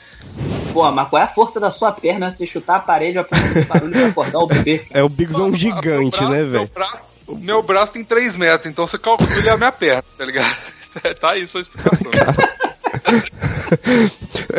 Pô, 0.73 0.91
mas 0.91 1.09
qual 1.09 1.21
é 1.21 1.25
a 1.25 1.29
força 1.29 1.61
da 1.61 1.71
sua 1.71 1.93
perna 1.93 2.35
de 2.39 2.47
chutar 2.47 2.77
a 2.77 2.81
parede 2.81 3.19
a 3.19 3.27
barulho 3.69 3.93
pra 3.93 4.07
acordar 4.09 4.39
o 4.39 4.47
bebê? 4.47 4.83
É 4.91 5.03
o 5.03 5.09
Meu 5.11 5.55
gigante, 5.55 6.19
braço- 6.19 6.31
né, 6.33 6.39
Meu 6.39 6.47
velho? 6.51 6.71
braço, 6.75 7.03
meu 7.29 7.63
braço 7.63 7.93
tem 7.93 8.05
3 8.05 8.37
metros, 8.37 8.71
então 8.71 8.87
você 8.87 8.97
calcula 8.99 9.29
a 9.53 9.57
minha 9.57 9.73
perna, 9.73 10.05
tá 10.17 10.25
ligado? 10.25 10.57
tá 11.21 11.31
aí 11.33 11.47
sua 11.47 11.61
explicação. 11.61 12.11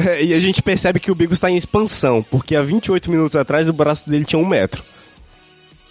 É, 0.05 0.23
e 0.23 0.33
a 0.33 0.39
gente 0.39 0.61
percebe 0.61 0.99
que 0.99 1.11
o 1.11 1.15
Bigos 1.15 1.39
tá 1.39 1.49
em 1.49 1.55
expansão, 1.55 2.23
porque 2.23 2.55
há 2.55 2.61
28 2.63 3.09
minutos 3.11 3.35
atrás 3.35 3.69
o 3.69 3.73
braço 3.73 4.09
dele 4.09 4.25
tinha 4.25 4.39
um 4.39 4.45
metro. 4.45 4.83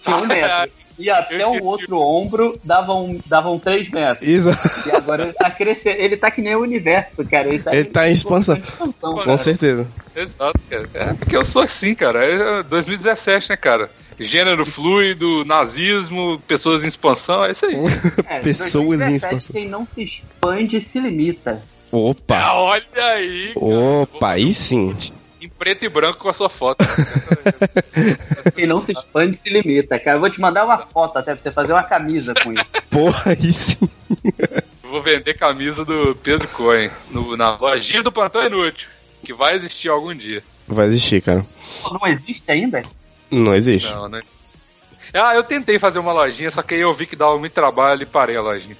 Tinha 0.01 0.17
um 0.17 0.25
metro. 0.25 0.71
E 0.97 1.09
até 1.09 1.45
o 1.45 1.63
outro 1.63 1.99
ombro 1.99 2.59
davam, 2.63 3.19
davam 3.25 3.57
três 3.59 3.89
metros. 3.89 4.27
Exato. 4.27 4.89
E 4.89 4.91
agora 4.91 5.23
ele 5.23 5.33
tá 5.33 5.49
crescendo. 5.49 5.99
Ele 5.99 6.17
tá 6.17 6.29
que 6.29 6.41
nem 6.41 6.55
o 6.55 6.61
universo, 6.61 7.23
cara. 7.25 7.47
Ele 7.47 7.59
tá, 7.59 7.75
Ele 7.75 7.85
tá 7.85 8.07
em 8.07 8.11
expansão. 8.11 8.55
expansão. 8.57 9.15
Com 9.15 9.37
certeza. 9.37 9.87
Exato, 10.15 10.59
cara. 10.69 10.89
É 10.93 11.13
porque 11.13 11.35
eu 11.35 11.45
sou 11.45 11.63
assim, 11.63 11.95
cara. 11.95 12.23
É 12.23 12.63
2017, 12.63 13.49
né, 13.49 13.57
cara? 13.57 13.89
Gênero 14.19 14.65
fluido, 14.65 15.43
nazismo, 15.43 16.39
pessoas 16.47 16.83
em 16.83 16.87
expansão, 16.87 17.43
é 17.43 17.51
isso 17.51 17.65
aí. 17.65 17.75
É, 18.29 18.39
Pessoas 18.39 18.75
em 18.75 18.97
2017, 18.97 19.15
expansão. 19.15 19.51
Quem 19.53 19.67
não 19.69 19.87
se 19.95 20.03
expande 20.03 20.81
se 20.81 20.99
limita. 20.99 21.61
Opa! 21.91 22.37
Ah, 22.37 22.59
olha 22.61 22.83
aí! 22.95 23.51
cara. 23.53 23.65
Opa, 23.65 24.29
aí 24.31 24.53
sim. 24.53 24.95
Em 25.43 25.49
preto 25.49 25.83
e 25.83 25.89
branco 25.89 26.19
com 26.19 26.29
a 26.29 26.33
sua 26.33 26.49
foto. 26.49 26.85
Quem 28.55 28.65
não 28.65 28.79
se 28.81 28.93
expande 28.93 29.37
se 29.43 29.49
limita, 29.49 29.99
cara. 29.99 30.15
Eu 30.15 30.21
vou 30.21 30.29
te 30.29 30.39
mandar 30.39 30.63
uma 30.63 30.77
foto 30.77 31.17
até 31.17 31.33
pra 31.35 31.43
você 31.43 31.51
fazer 31.51 31.73
uma 31.73 31.83
camisa 31.83 32.33
com 32.41 32.53
isso. 32.53 32.65
Porra, 32.89 33.31
aí 33.31 33.51
sim. 33.51 33.89
Eu 34.83 34.89
Vou 34.89 35.01
vender 35.01 35.33
camisa 35.33 35.83
do 35.83 36.15
Pedro 36.23 36.47
Cohen 36.49 36.89
no- 37.11 37.35
na 37.35 37.55
lojinha 37.57 38.01
do 38.01 38.11
Plantão 38.11 38.45
Inútil, 38.45 38.87
que 39.23 39.33
vai 39.33 39.55
existir 39.55 39.89
algum 39.89 40.13
dia. 40.15 40.41
Vai 40.67 40.85
existir, 40.85 41.21
cara. 41.21 41.45
Não 41.91 42.07
existe 42.07 42.49
ainda? 42.49 42.83
Não 43.29 43.53
existe. 43.53 43.91
Não, 43.93 44.07
né? 44.07 44.21
Ah, 45.13 45.35
eu 45.35 45.43
tentei 45.43 45.77
fazer 45.77 45.99
uma 45.99 46.13
lojinha, 46.13 46.51
só 46.51 46.61
que 46.61 46.73
aí 46.75 46.79
eu 46.81 46.93
vi 46.93 47.05
que 47.05 47.15
dava 47.17 47.37
muito 47.37 47.51
trabalho 47.51 48.03
e 48.03 48.05
parei 48.05 48.37
a 48.37 48.41
lojinha. 48.41 48.77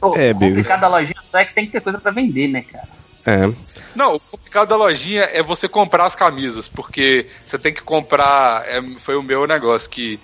Pô, 0.00 0.14
É, 0.14 0.32
o 0.32 0.38
complicado 0.38 0.80
da 0.80 0.88
lojinha 0.88 1.16
só 1.30 1.38
é 1.38 1.44
que 1.46 1.54
tem 1.54 1.64
que 1.64 1.72
ter 1.72 1.80
coisa 1.80 1.98
pra 1.98 2.10
vender, 2.12 2.48
né, 2.48 2.60
cara? 2.70 2.86
É. 3.26 3.52
Não, 3.94 4.14
o 4.14 4.20
complicado 4.20 4.68
da 4.68 4.76
lojinha 4.76 5.22
é 5.22 5.42
você 5.42 5.68
comprar 5.68 6.06
as 6.06 6.14
camisas, 6.14 6.68
porque 6.68 7.26
você 7.44 7.58
tem 7.58 7.72
que 7.72 7.82
comprar. 7.82 8.64
é, 8.66 8.80
foi 8.98 9.16
o 9.16 9.22
meu 9.22 9.46
negócio 9.46 9.90
que. 9.90 10.20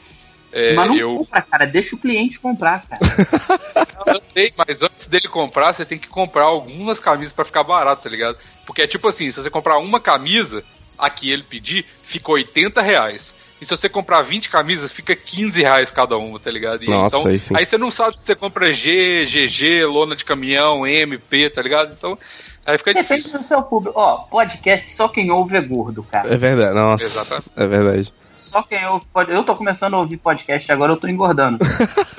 é, 0.52 0.74
Mas 0.74 0.88
não 0.88 0.96
eu, 0.96 1.16
compra, 1.16 1.42
cara. 1.42 1.66
Deixa 1.66 1.96
o 1.96 1.98
cliente 1.98 2.38
comprar, 2.38 2.86
cara. 2.86 3.00
eu 4.06 4.22
sei, 4.32 4.52
mas 4.56 4.82
antes 4.82 5.06
dele 5.06 5.26
comprar, 5.26 5.72
você 5.72 5.84
tem 5.84 5.98
que 5.98 6.08
comprar 6.08 6.44
algumas 6.44 7.00
camisas 7.00 7.32
pra 7.32 7.44
ficar 7.44 7.64
barato, 7.64 8.02
tá 8.02 8.10
ligado? 8.10 8.36
Porque 8.64 8.82
é 8.82 8.86
tipo 8.86 9.08
assim, 9.08 9.30
se 9.30 9.42
você 9.42 9.50
comprar 9.50 9.78
uma 9.78 9.98
camisa, 9.98 10.62
a 10.96 11.10
que 11.10 11.30
ele 11.30 11.42
pedir, 11.42 11.84
fica 12.04 12.30
80 12.30 12.80
reais. 12.80 13.34
E 13.60 13.64
se 13.64 13.70
você 13.70 13.88
comprar 13.88 14.22
20 14.22 14.50
camisas, 14.50 14.90
fica 14.90 15.14
15 15.14 15.60
reais 15.60 15.90
cada 15.90 16.16
uma, 16.18 16.38
tá 16.38 16.50
ligado? 16.50 16.82
E 16.82 16.88
Nossa, 16.88 17.16
então, 17.18 17.30
aí 17.30 17.38
sim. 17.38 17.54
você 17.64 17.78
não 17.78 17.92
sabe 17.92 18.18
se 18.18 18.24
você 18.24 18.34
compra 18.34 18.72
G, 18.72 19.24
GG, 19.24 19.84
lona 19.86 20.16
de 20.16 20.24
caminhão, 20.24 20.84
MP, 20.84 21.48
tá 21.48 21.62
ligado? 21.62 21.94
Então, 21.96 22.18
aí 22.66 22.78
fica 22.78 22.94
Depende 22.94 23.20
difícil. 23.22 23.38
do 23.40 23.46
seu 23.46 23.62
público. 23.62 23.98
Ó, 23.98 24.16
podcast 24.18 24.90
só 24.90 25.08
quem 25.08 25.30
ouve 25.30 25.56
é 25.56 25.60
gordo, 25.60 26.02
cara. 26.02 26.32
É 26.32 26.36
verdade. 26.36 26.74
Nossa. 26.74 27.02
Exatamente. 27.04 27.50
É 27.56 27.66
verdade. 27.66 28.14
só 28.36 28.62
quem 28.62 28.82
eu 28.82 29.00
Eu 29.28 29.42
tô 29.44 29.56
começando 29.56 29.94
a 29.94 29.98
ouvir 29.98 30.18
podcast 30.18 30.70
agora, 30.70 30.92
eu 30.92 30.96
tô 30.96 31.08
engordando. 31.08 31.58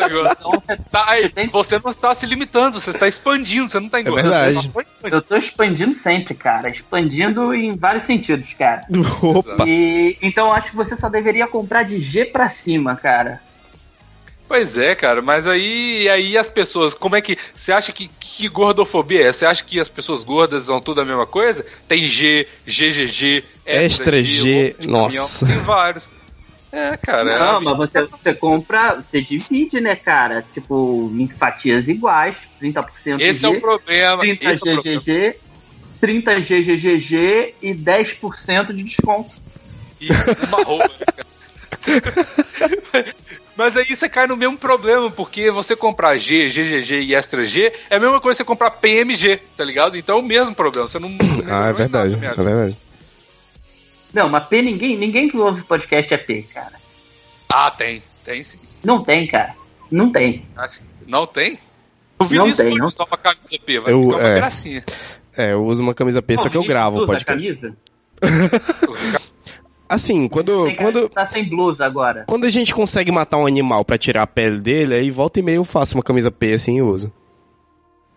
Então, 0.03 0.51
você- 0.51 0.77
Tá, 0.91 1.05
aí, 1.07 1.29
tem- 1.29 1.47
você 1.47 1.79
não 1.81 1.89
está 1.91 2.13
se 2.13 2.25
limitando, 2.25 2.79
você 2.79 2.89
está 2.89 3.07
expandindo, 3.07 3.69
você 3.69 3.79
não 3.79 3.85
está 3.85 4.01
engordando. 4.01 4.29
verdade. 4.29 4.55
Você 4.55 4.61
só 4.63 4.69
foi 4.71 4.83
expandindo. 4.83 5.15
eu 5.15 5.21
tô 5.21 5.35
expandindo 5.37 5.93
sempre, 5.93 6.33
cara. 6.33 6.69
Expandindo 6.69 7.53
em 7.53 7.75
vários 7.75 8.03
sentidos, 8.03 8.51
cara. 8.53 8.81
Opa! 9.21 9.63
E 9.67 10.17
então 10.21 10.47
eu 10.47 10.53
acho 10.53 10.71
que 10.71 10.75
você 10.75 10.97
só 10.97 11.07
deveria 11.09 11.47
comprar 11.47 11.83
de 11.83 11.99
G 11.99 12.25
pra 12.25 12.49
cima, 12.49 12.95
cara. 12.95 13.41
Pois 14.47 14.77
é, 14.77 14.93
cara, 14.93 15.21
mas 15.21 15.47
aí, 15.47 16.07
aí 16.09 16.37
as 16.37 16.49
pessoas, 16.49 16.93
como 16.93 17.15
é 17.15 17.21
que. 17.21 17.37
Você 17.55 17.71
acha 17.71 17.91
que, 17.91 18.09
que 18.19 18.47
gordofobia 18.47 19.27
é? 19.27 19.33
Você 19.33 19.45
acha 19.45 19.63
que 19.63 19.79
as 19.79 19.89
pessoas 19.89 20.23
gordas 20.23 20.63
são 20.63 20.81
tudo 20.81 21.01
a 21.01 21.05
mesma 21.05 21.25
coisa? 21.25 21.65
Tem 21.87 22.07
G, 22.07 22.47
GGG, 22.65 23.43
Extra 23.65 24.21
G, 24.21 24.43
de 24.43 24.73
caminhão, 24.73 25.01
nossa. 25.01 25.45
Tem 25.45 25.57
vários. 25.59 26.09
É, 26.73 26.97
cara. 26.97 27.31
é 27.31 27.39
Não, 27.39 27.59
vida. 27.59 27.75
mas 27.75 27.77
você, 27.77 28.03
você 28.03 28.33
compra, 28.33 28.95
você 28.95 29.21
divide, 29.21 29.79
né, 29.79 29.95
cara? 29.95 30.43
Tipo, 30.53 31.11
em 31.15 31.27
fatias 31.27 31.87
iguais, 31.87 32.37
30% 32.59 33.21
Esse 33.21 33.45
é 33.45 33.49
G, 33.49 33.57
o 33.57 33.61
problema. 33.61 34.23
30 34.23 34.51
esse 34.51 34.67
é 34.67 34.71
o 34.71 34.81
problema. 34.81 35.01
GGG, 35.01 35.35
30 36.01 36.39
GGGG 36.39 37.55
e 37.61 37.73
10% 37.73 38.73
de 38.73 38.83
desconto. 38.83 39.31
E 40.01 40.07
uma 40.47 40.63
roupa, 40.63 40.89
né, 40.89 41.05
cara? 42.91 43.15
Mas 43.55 43.77
aí 43.77 43.85
você 43.85 44.09
cai 44.09 44.25
no 44.25 44.35
mesmo 44.35 44.57
problema, 44.57 45.11
porque 45.11 45.51
você 45.51 45.75
comprar 45.75 46.17
G, 46.17 46.49
GGG 46.49 47.01
e 47.01 47.13
Extra 47.15 47.45
G 47.45 47.71
é 47.89 47.95
a 47.95 47.99
mesma 47.99 48.19
coisa 48.19 48.35
que 48.35 48.37
você 48.43 48.47
comprar 48.47 48.71
PMG, 48.71 49.37
tá 49.55 49.63
ligado? 49.63 49.95
Então 49.95 50.17
é 50.17 50.19
o 50.19 50.23
mesmo 50.25 50.55
problema. 50.55 50.87
Você 50.87 50.97
não. 50.99 51.09
Ah, 51.47 51.67
é 51.69 51.73
verdade, 51.73 52.15
é 52.15 52.17
verdade. 52.33 52.77
Não, 54.13 54.29
mas 54.29 54.45
P 54.47 54.61
ninguém, 54.61 54.97
ninguém 54.97 55.29
que 55.29 55.37
ouve 55.37 55.61
podcast 55.63 56.11
é 56.13 56.17
P, 56.17 56.43
cara. 56.53 56.73
Ah, 57.51 57.69
tem. 57.69 58.01
Tem 58.25 58.43
sim. 58.43 58.59
Não 58.83 59.03
tem, 59.03 59.27
cara. 59.27 59.53
Não 59.91 60.11
tem. 60.11 60.45
Não 61.05 61.27
tem? 61.27 61.59
O 62.19 62.23
Não 62.23 62.27
Vinícius 62.27 62.57
tem, 62.57 62.75
não. 62.77 62.87
usar 62.87 63.03
uma 63.05 63.17
camisa 63.17 63.59
P, 63.65 63.79
vai 63.79 63.93
Eu- 63.93 64.01
ficar 64.09 64.17
uma 64.17 64.27
é. 64.29 64.35
gracinha. 64.35 64.81
É, 65.35 65.51
eu 65.53 65.65
uso 65.65 65.81
uma 65.81 65.93
camisa 65.93 66.21
P, 66.21 66.37
só 66.37 66.47
que 66.49 66.57
eu 66.57 66.63
gravo 66.63 67.03
o 67.03 67.05
podcast. 67.05 67.25
camisa? 67.25 67.75
Assim, 69.93 70.27
quando, 70.27 70.65
Tem 70.65 70.75
quando, 70.75 71.07
tá 71.09 71.25
sem 71.27 71.47
blusa 71.47 71.85
agora. 71.85 72.23
quando 72.27 72.45
a 72.45 72.49
gente 72.49 72.73
consegue 72.73 73.11
matar 73.11 73.37
um 73.37 73.45
animal 73.45 73.85
pra 73.85 73.97
tirar 73.97 74.23
a 74.23 74.27
pele 74.27 74.59
dele, 74.59 74.95
aí 74.95 75.11
volta 75.11 75.39
e 75.39 75.43
meia 75.43 75.57
eu 75.57 75.63
faço 75.63 75.95
uma 75.95 76.03
camisa 76.03 76.31
P 76.31 76.53
assim 76.53 76.77
e 76.77 76.81
uso. 76.81 77.11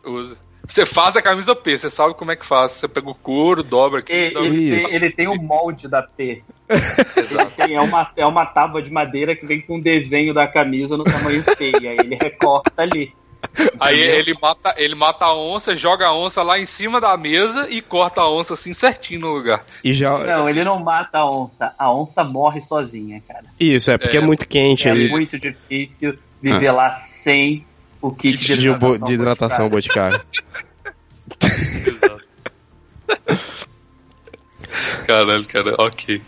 Usa. 0.04 0.36
Você 0.66 0.84
faz 0.84 1.14
a 1.16 1.22
camisa 1.22 1.54
P, 1.54 1.78
você 1.78 1.88
sabe 1.88 2.14
como 2.14 2.32
é 2.32 2.36
que 2.36 2.44
faz. 2.44 2.72
Você 2.72 2.88
pega 2.88 3.08
o 3.08 3.14
couro, 3.14 3.62
dobra 3.62 4.00
aqui. 4.00 4.12
Ele, 4.12 4.34
dobra- 4.34 4.48
ele 4.48 4.80
tem, 4.80 4.94
ele 4.94 5.10
tem 5.10 5.28
o 5.28 5.34
molde 5.40 5.86
da 5.86 6.02
P. 6.02 6.42
Exato. 7.16 7.52
Tem- 7.56 7.74
é, 7.76 7.80
uma, 7.80 8.10
é 8.16 8.26
uma 8.26 8.44
tábua 8.46 8.82
de 8.82 8.90
madeira 8.90 9.36
que 9.36 9.46
vem 9.46 9.60
com 9.60 9.76
um 9.76 9.80
desenho 9.80 10.34
da 10.34 10.46
camisa 10.48 10.96
no 10.96 11.04
tamanho 11.04 11.44
P. 11.56 11.72
E 11.80 11.86
aí 11.88 11.98
ele 11.98 12.16
recorta 12.16 12.82
ali. 12.82 13.12
Aí 13.80 13.98
ele 14.00 14.34
mata, 14.40 14.74
ele 14.76 14.94
mata 14.94 15.24
a 15.26 15.34
onça, 15.34 15.74
joga 15.76 16.06
a 16.06 16.14
onça 16.14 16.42
lá 16.42 16.58
em 16.58 16.66
cima 16.66 17.00
da 17.00 17.16
mesa 17.16 17.68
e 17.70 17.80
corta 17.80 18.20
a 18.22 18.30
onça 18.30 18.54
assim 18.54 18.72
certinho 18.74 19.20
no 19.20 19.32
lugar. 19.32 19.64
E 19.84 19.92
já. 19.94 20.18
Não, 20.18 20.48
ele 20.48 20.64
não 20.64 20.78
mata 20.78 21.18
a 21.18 21.30
onça. 21.30 21.72
A 21.78 21.92
onça 21.92 22.24
morre 22.24 22.62
sozinha, 22.62 23.22
cara. 23.26 23.44
Isso, 23.58 23.90
é 23.90 23.98
porque 23.98 24.16
é, 24.16 24.20
É, 24.20 24.24
muito 24.24 24.48
quente 24.48 24.88
É 24.88 24.92
aí. 24.92 25.08
muito 25.08 25.38
difícil 25.38 26.18
viver 26.42 26.72
lá 26.72 26.92
sem 26.94 27.64
o 28.00 28.10
kit 28.10 28.36
de 28.38 28.56
De, 28.56 28.70
bo- 28.70 28.76
hidratação. 28.94 29.06
de 29.08 29.14
hidratação 29.14 29.68
Boticário. 29.68 30.20
Caralho, 35.06 35.44
cara, 35.46 35.74
ok. 35.78 36.20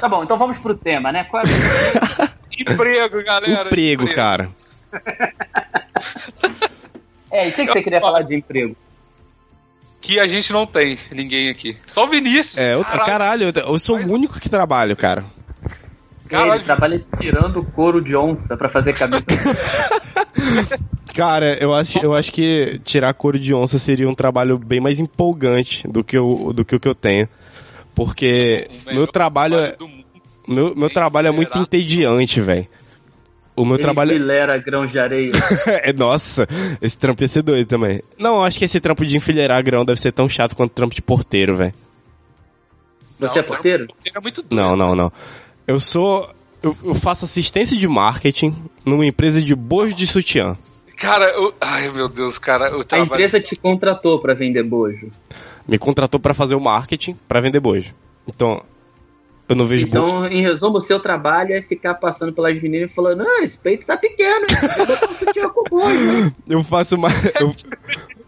Tá 0.00 0.08
bom, 0.08 0.22
então 0.22 0.38
vamos 0.38 0.58
pro 0.58 0.74
tema, 0.76 1.10
né? 1.10 1.24
Qual 1.24 1.42
é... 1.42 1.46
Emprego, 2.58 3.22
galera. 3.24 3.66
Emprego, 3.68 4.08
cara. 4.14 4.48
É, 7.30 7.46
e 7.46 7.50
o 7.50 7.52
que, 7.52 7.66
que 7.66 7.72
você 7.72 7.82
queria 7.82 8.00
falar 8.00 8.22
de 8.22 8.34
emprego? 8.34 8.74
Que 10.00 10.18
a 10.18 10.26
gente 10.26 10.52
não 10.52 10.66
tem 10.66 10.98
ninguém 11.12 11.50
aqui. 11.50 11.76
Só 11.86 12.04
o 12.04 12.08
Vinícius. 12.08 12.56
É, 12.56 12.74
eu, 12.74 12.84
caralho, 12.84 13.52
eu, 13.54 13.62
eu 13.62 13.78
sou 13.78 13.98
o 13.98 14.12
único 14.12 14.40
que 14.40 14.48
trabalho, 14.48 14.96
cara. 14.96 15.24
Caralho, 16.28 16.54
ele 16.54 16.64
trabalha 16.64 17.04
tirando 17.18 17.62
couro 17.62 18.02
de 18.02 18.16
onça 18.16 18.56
pra 18.56 18.68
fazer 18.68 18.94
camisa. 18.94 19.24
Cara, 21.14 21.56
eu 21.60 21.74
acho, 21.74 21.98
eu 21.98 22.14
acho 22.14 22.30
que 22.30 22.80
tirar 22.84 23.12
couro 23.12 23.40
de 23.40 23.52
onça 23.52 23.76
seria 23.76 24.08
um 24.08 24.14
trabalho 24.14 24.56
bem 24.56 24.78
mais 24.78 25.00
empolgante 25.00 25.88
do 25.88 26.04
que, 26.04 26.16
o 26.16 26.52
do 26.52 26.64
que 26.64 26.76
o 26.76 26.80
que 26.80 26.86
eu 26.86 26.94
tenho. 26.94 27.28
Porque 27.92 28.68
meu 28.86 29.04
trabalho 29.04 29.56
é, 29.56 29.74
meu, 30.46 30.76
meu 30.76 30.88
trabalho 30.88 31.26
é 31.26 31.30
muito 31.32 31.54
Será? 31.54 31.62
entediante, 31.64 32.40
velho. 32.40 32.68
O 33.58 33.64
meu 33.64 33.74
Ele 33.74 33.82
trabalho 33.82 34.12
filera 34.12 34.56
grãos 34.56 34.92
de 34.92 35.00
areia. 35.00 35.32
é. 35.82 35.92
Nossa, 35.92 36.46
esse 36.80 36.96
trampo 36.96 37.22
ia 37.22 37.28
ser 37.28 37.42
doido 37.42 37.66
também. 37.66 38.00
Não, 38.16 38.36
eu 38.36 38.44
acho 38.44 38.56
que 38.56 38.64
esse 38.64 38.78
trampo 38.78 39.04
de 39.04 39.16
enfileirar 39.16 39.60
grão 39.64 39.84
deve 39.84 39.98
ser 39.98 40.12
tão 40.12 40.28
chato 40.28 40.54
quanto 40.54 40.70
o 40.70 40.74
trampo 40.74 40.94
de 40.94 41.02
porteiro, 41.02 41.56
velho. 41.56 41.72
Você 43.18 43.40
é 43.40 43.42
Não, 43.42 43.48
porteiro? 43.48 43.88
É 44.14 44.20
muito 44.20 44.42
doido. 44.42 44.54
Não, 44.54 44.76
não, 44.76 44.94
não. 44.94 45.12
Eu 45.66 45.80
sou. 45.80 46.30
Eu, 46.62 46.76
eu 46.84 46.94
faço 46.94 47.24
assistência 47.24 47.76
de 47.76 47.88
marketing 47.88 48.54
numa 48.84 49.04
empresa 49.04 49.42
de 49.42 49.56
bojo 49.56 49.92
de 49.92 50.06
sutiã. 50.06 50.56
Cara, 50.96 51.24
eu... 51.30 51.52
ai 51.60 51.90
meu 51.90 52.08
Deus, 52.08 52.38
cara, 52.38 52.76
o 52.76 52.82
A 52.90 52.98
empresa 52.98 53.40
te 53.40 53.56
contratou 53.56 54.20
pra 54.20 54.34
vender 54.34 54.62
bojo. 54.62 55.10
Me 55.66 55.78
contratou 55.78 56.20
pra 56.20 56.32
fazer 56.32 56.54
o 56.54 56.60
marketing 56.60 57.16
pra 57.26 57.40
vender 57.40 57.58
bojo. 57.58 57.92
Então, 58.26 58.62
eu 59.48 59.56
não 59.56 59.64
vejo. 59.64 59.86
Então, 59.86 60.26
em 60.26 60.42
resumo, 60.42 60.78
o 60.78 60.80
seu 60.80 61.00
trabalho 61.00 61.54
é 61.54 61.62
ficar 61.62 61.94
passando 61.94 62.32
pelas 62.32 62.60
meninas 62.60 62.90
e 62.90 62.94
falando: 62.94 63.22
Ah, 63.22 63.42
esse 63.42 63.56
peito 63.58 63.86
tá 63.86 63.96
pequeno, 63.96 64.40
hein? 64.50 64.68
Vou 64.76 64.86
botar 64.86 65.08
um 65.10 65.12
sutiã 65.14 65.48
com 65.48 65.64
bojo. 65.64 66.34
Eu 66.48 66.62
faço 66.62 66.96
mais. 66.98 67.24
Eu, 67.40 67.54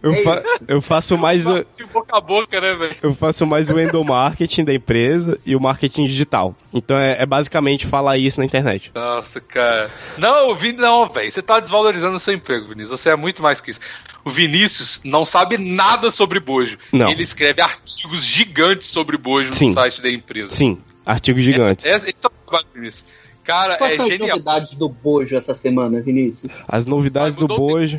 eu, 0.03 0.15
É 0.15 0.23
fa- 0.23 0.43
eu 0.67 0.81
faço 0.81 1.19
mais. 1.19 1.47
o- 1.47 1.65
De 1.77 1.85
boca 1.93 2.17
a 2.17 2.21
boca, 2.21 2.59
né, 2.61 2.75
velho? 2.75 2.97
Eu 3.03 3.13
faço 3.15 3.47
mais 3.47 3.69
o 3.69 3.79
endomarketing 3.79 4.65
da 4.65 4.73
empresa 4.75 5.39
e 5.45 5.55
o 5.55 5.61
marketing 5.61 6.07
digital. 6.07 6.55
Então 6.73 6.97
é, 6.97 7.21
é 7.23 7.27
basicamente 7.27 7.87
falar 7.87 8.17
isso 8.17 8.41
na 8.41 8.47
internet. 8.47 8.91
Nossa, 8.95 9.41
cara. 9.41 9.91
Não, 10.17 10.51
o 10.51 10.55
Vin... 10.55 10.73
não, 10.73 11.07
velho. 11.09 11.31
Você 11.31 11.43
tá 11.43 11.61
desvalorizando 11.61 12.17
o 12.17 12.21
seu 12.21 12.33
emprego, 12.35 12.69
Vinícius. 12.69 12.99
Você 12.99 13.11
é 13.11 13.17
muito 13.17 13.43
mais 13.43 13.61
que 13.61 13.71
isso. 13.73 13.81
O 14.25 14.31
Vinícius 14.31 15.01
não 15.05 15.25
sabe 15.27 15.57
nada 15.59 16.11
sobre 16.11 16.41
bojo. 16.41 16.79
Não. 16.93 17.11
Ele 17.11 17.23
escreve 17.23 17.61
artigos 17.63 18.23
gigantes 18.25 18.89
sobre 18.89 19.17
bojo 19.17 19.53
Sim. 19.53 19.69
no 19.69 19.75
site 19.75 20.01
da 20.03 20.11
empresa. 20.11 20.51
Sim, 20.51 20.79
artigos 21.11 21.43
gigantes. 21.43 21.87
Esse, 21.87 22.11
esse 22.11 22.25
é 22.25 22.29
o 22.29 22.31
trabalho 22.31 22.67
do 22.67 22.75
Vinícius. 22.75 23.07
Cara, 23.43 23.77
Quais 23.79 23.95
é 23.95 23.97
são 23.97 24.05
as 24.05 24.13
genial. 24.13 24.29
novidades 24.29 24.75
do 24.75 24.89
bojo 24.89 25.37
essa 25.37 25.55
semana, 25.55 26.01
Vinícius? 26.01 26.53
As 26.69 26.87
novidades 26.87 27.35
do 27.35 27.49
bojo. 27.49 27.97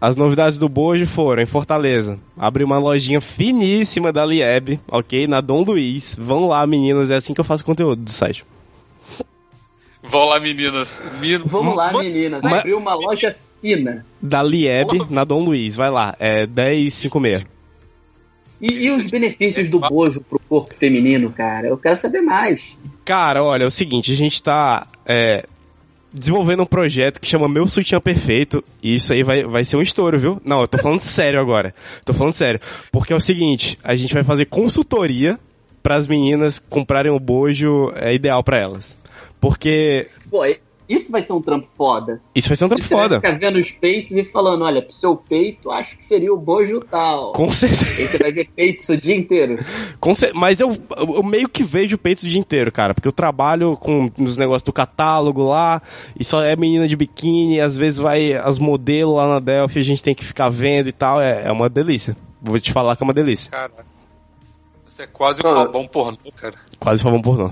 As 0.00 0.14
novidades 0.14 0.58
do 0.58 0.68
bojo 0.68 1.06
foram 1.06 1.42
em 1.42 1.46
Fortaleza. 1.46 2.18
Abri 2.36 2.62
uma 2.62 2.78
lojinha 2.78 3.20
finíssima 3.20 4.12
da 4.12 4.24
Lieb, 4.24 4.78
ok? 4.88 5.26
Na 5.26 5.40
Dom 5.40 5.62
Luiz. 5.62 6.14
Vão 6.18 6.46
lá, 6.48 6.64
meninas. 6.66 7.10
É 7.10 7.16
assim 7.16 7.34
que 7.34 7.40
eu 7.40 7.44
faço 7.44 7.64
conteúdo 7.64 8.02
do 8.02 8.10
site. 8.10 8.44
Vão 10.02 10.26
lá, 10.26 10.38
meninas. 10.38 11.02
Min... 11.18 11.38
Vamos 11.38 11.74
lá, 11.74 11.92
meninas. 11.92 12.44
Abriu 12.44 12.78
uma 12.78 12.94
loja 12.94 13.34
fina. 13.60 14.06
Da 14.22 14.42
Lieb, 14.42 15.10
na 15.10 15.24
Dom 15.24 15.44
Luiz. 15.44 15.74
Vai 15.74 15.90
lá. 15.90 16.14
É 16.20 16.46
1056. 16.46 17.55
E, 18.60 18.86
e 18.86 18.90
os 18.90 19.06
benefícios 19.06 19.68
do 19.68 19.80
bojo 19.80 20.20
pro 20.22 20.38
corpo 20.38 20.74
feminino, 20.74 21.30
cara? 21.30 21.68
Eu 21.68 21.76
quero 21.76 21.96
saber 21.96 22.22
mais. 22.22 22.76
Cara, 23.04 23.42
olha, 23.42 23.64
é 23.64 23.66
o 23.66 23.70
seguinte, 23.70 24.12
a 24.12 24.16
gente 24.16 24.42
tá 24.42 24.86
é, 25.04 25.44
desenvolvendo 26.12 26.62
um 26.62 26.66
projeto 26.66 27.20
que 27.20 27.28
chama 27.28 27.48
Meu 27.48 27.68
Sutiã 27.68 28.00
Perfeito, 28.00 28.64
e 28.82 28.94
isso 28.94 29.12
aí 29.12 29.22
vai, 29.22 29.44
vai 29.44 29.64
ser 29.64 29.76
um 29.76 29.82
estouro, 29.82 30.18
viu? 30.18 30.40
Não, 30.44 30.62
eu 30.62 30.68
tô 30.68 30.78
falando 30.78 31.00
sério 31.02 31.38
agora. 31.38 31.74
Tô 32.04 32.14
falando 32.14 32.32
sério. 32.32 32.60
Porque 32.90 33.12
é 33.12 33.16
o 33.16 33.20
seguinte, 33.20 33.78
a 33.84 33.94
gente 33.94 34.14
vai 34.14 34.24
fazer 34.24 34.46
consultoria 34.46 35.38
para 35.82 35.96
as 35.96 36.08
meninas 36.08 36.58
comprarem 36.58 37.12
o 37.12 37.20
bojo 37.20 37.92
é, 37.94 38.14
ideal 38.14 38.42
para 38.42 38.58
elas. 38.58 38.96
Porque 39.40 40.08
Pô, 40.30 40.42
isso 40.88 41.10
vai 41.10 41.22
ser 41.22 41.32
um 41.32 41.40
trampo 41.40 41.66
foda. 41.76 42.20
isso 42.34 42.48
vai 42.48 42.56
ser 42.56 42.64
um 42.64 42.68
trampo 42.68 42.84
Você 42.84 42.94
vai 42.94 43.02
foda. 43.04 43.16
ficar 43.16 43.38
vendo 43.38 43.58
os 43.58 43.70
peitos 43.70 44.12
e 44.16 44.24
falando, 44.24 44.64
olha, 44.64 44.80
pro 44.82 44.92
seu 44.94 45.16
peito, 45.16 45.70
acho 45.70 45.96
que 45.96 46.04
seria 46.04 46.32
o 46.32 46.36
bojo 46.36 46.80
tal. 46.90 47.32
Com 47.32 47.50
certeza. 47.52 47.84
Aí 48.02 48.06
você 48.06 48.18
vai 48.18 48.32
ver 48.32 48.48
peitos 48.54 48.88
o 48.88 48.96
dia 48.96 49.14
inteiro. 49.16 49.58
Com 50.00 50.14
cer- 50.14 50.32
Mas 50.34 50.60
eu, 50.60 50.76
eu 50.96 51.22
meio 51.22 51.48
que 51.48 51.62
vejo 51.64 51.96
o 51.96 51.98
peito 51.98 52.22
o 52.22 52.26
dia 52.28 52.38
inteiro, 52.40 52.70
cara. 52.70 52.94
Porque 52.94 53.08
eu 53.08 53.12
trabalho 53.12 53.76
com 53.76 54.10
nos 54.16 54.36
negócios 54.36 54.62
do 54.62 54.72
catálogo 54.72 55.42
lá, 55.48 55.82
e 56.18 56.24
só 56.24 56.42
é 56.42 56.54
menina 56.56 56.86
de 56.86 56.96
biquíni, 56.96 57.60
às 57.60 57.76
vezes 57.76 57.98
vai 57.98 58.32
as 58.34 58.58
modelos 58.58 59.16
lá 59.16 59.28
na 59.28 59.38
Delphi, 59.40 59.78
a 59.78 59.84
gente 59.84 60.02
tem 60.02 60.14
que 60.14 60.24
ficar 60.24 60.48
vendo 60.48 60.88
e 60.88 60.92
tal. 60.92 61.20
É, 61.20 61.46
é 61.48 61.52
uma 61.52 61.68
delícia. 61.68 62.16
Vou 62.40 62.58
te 62.60 62.72
falar 62.72 62.94
que 62.96 63.02
é 63.02 63.04
uma 63.06 63.12
delícia. 63.14 63.50
Cara, 63.50 63.70
você 64.88 65.02
é 65.02 65.06
quase 65.06 65.40
um 65.44 65.48
Ah. 65.48 65.54
babão 65.64 65.86
pornô, 65.86 66.18
cara. 66.36 66.54
Quase 66.78 67.02
favor 67.02 67.20
pornô. 67.20 67.50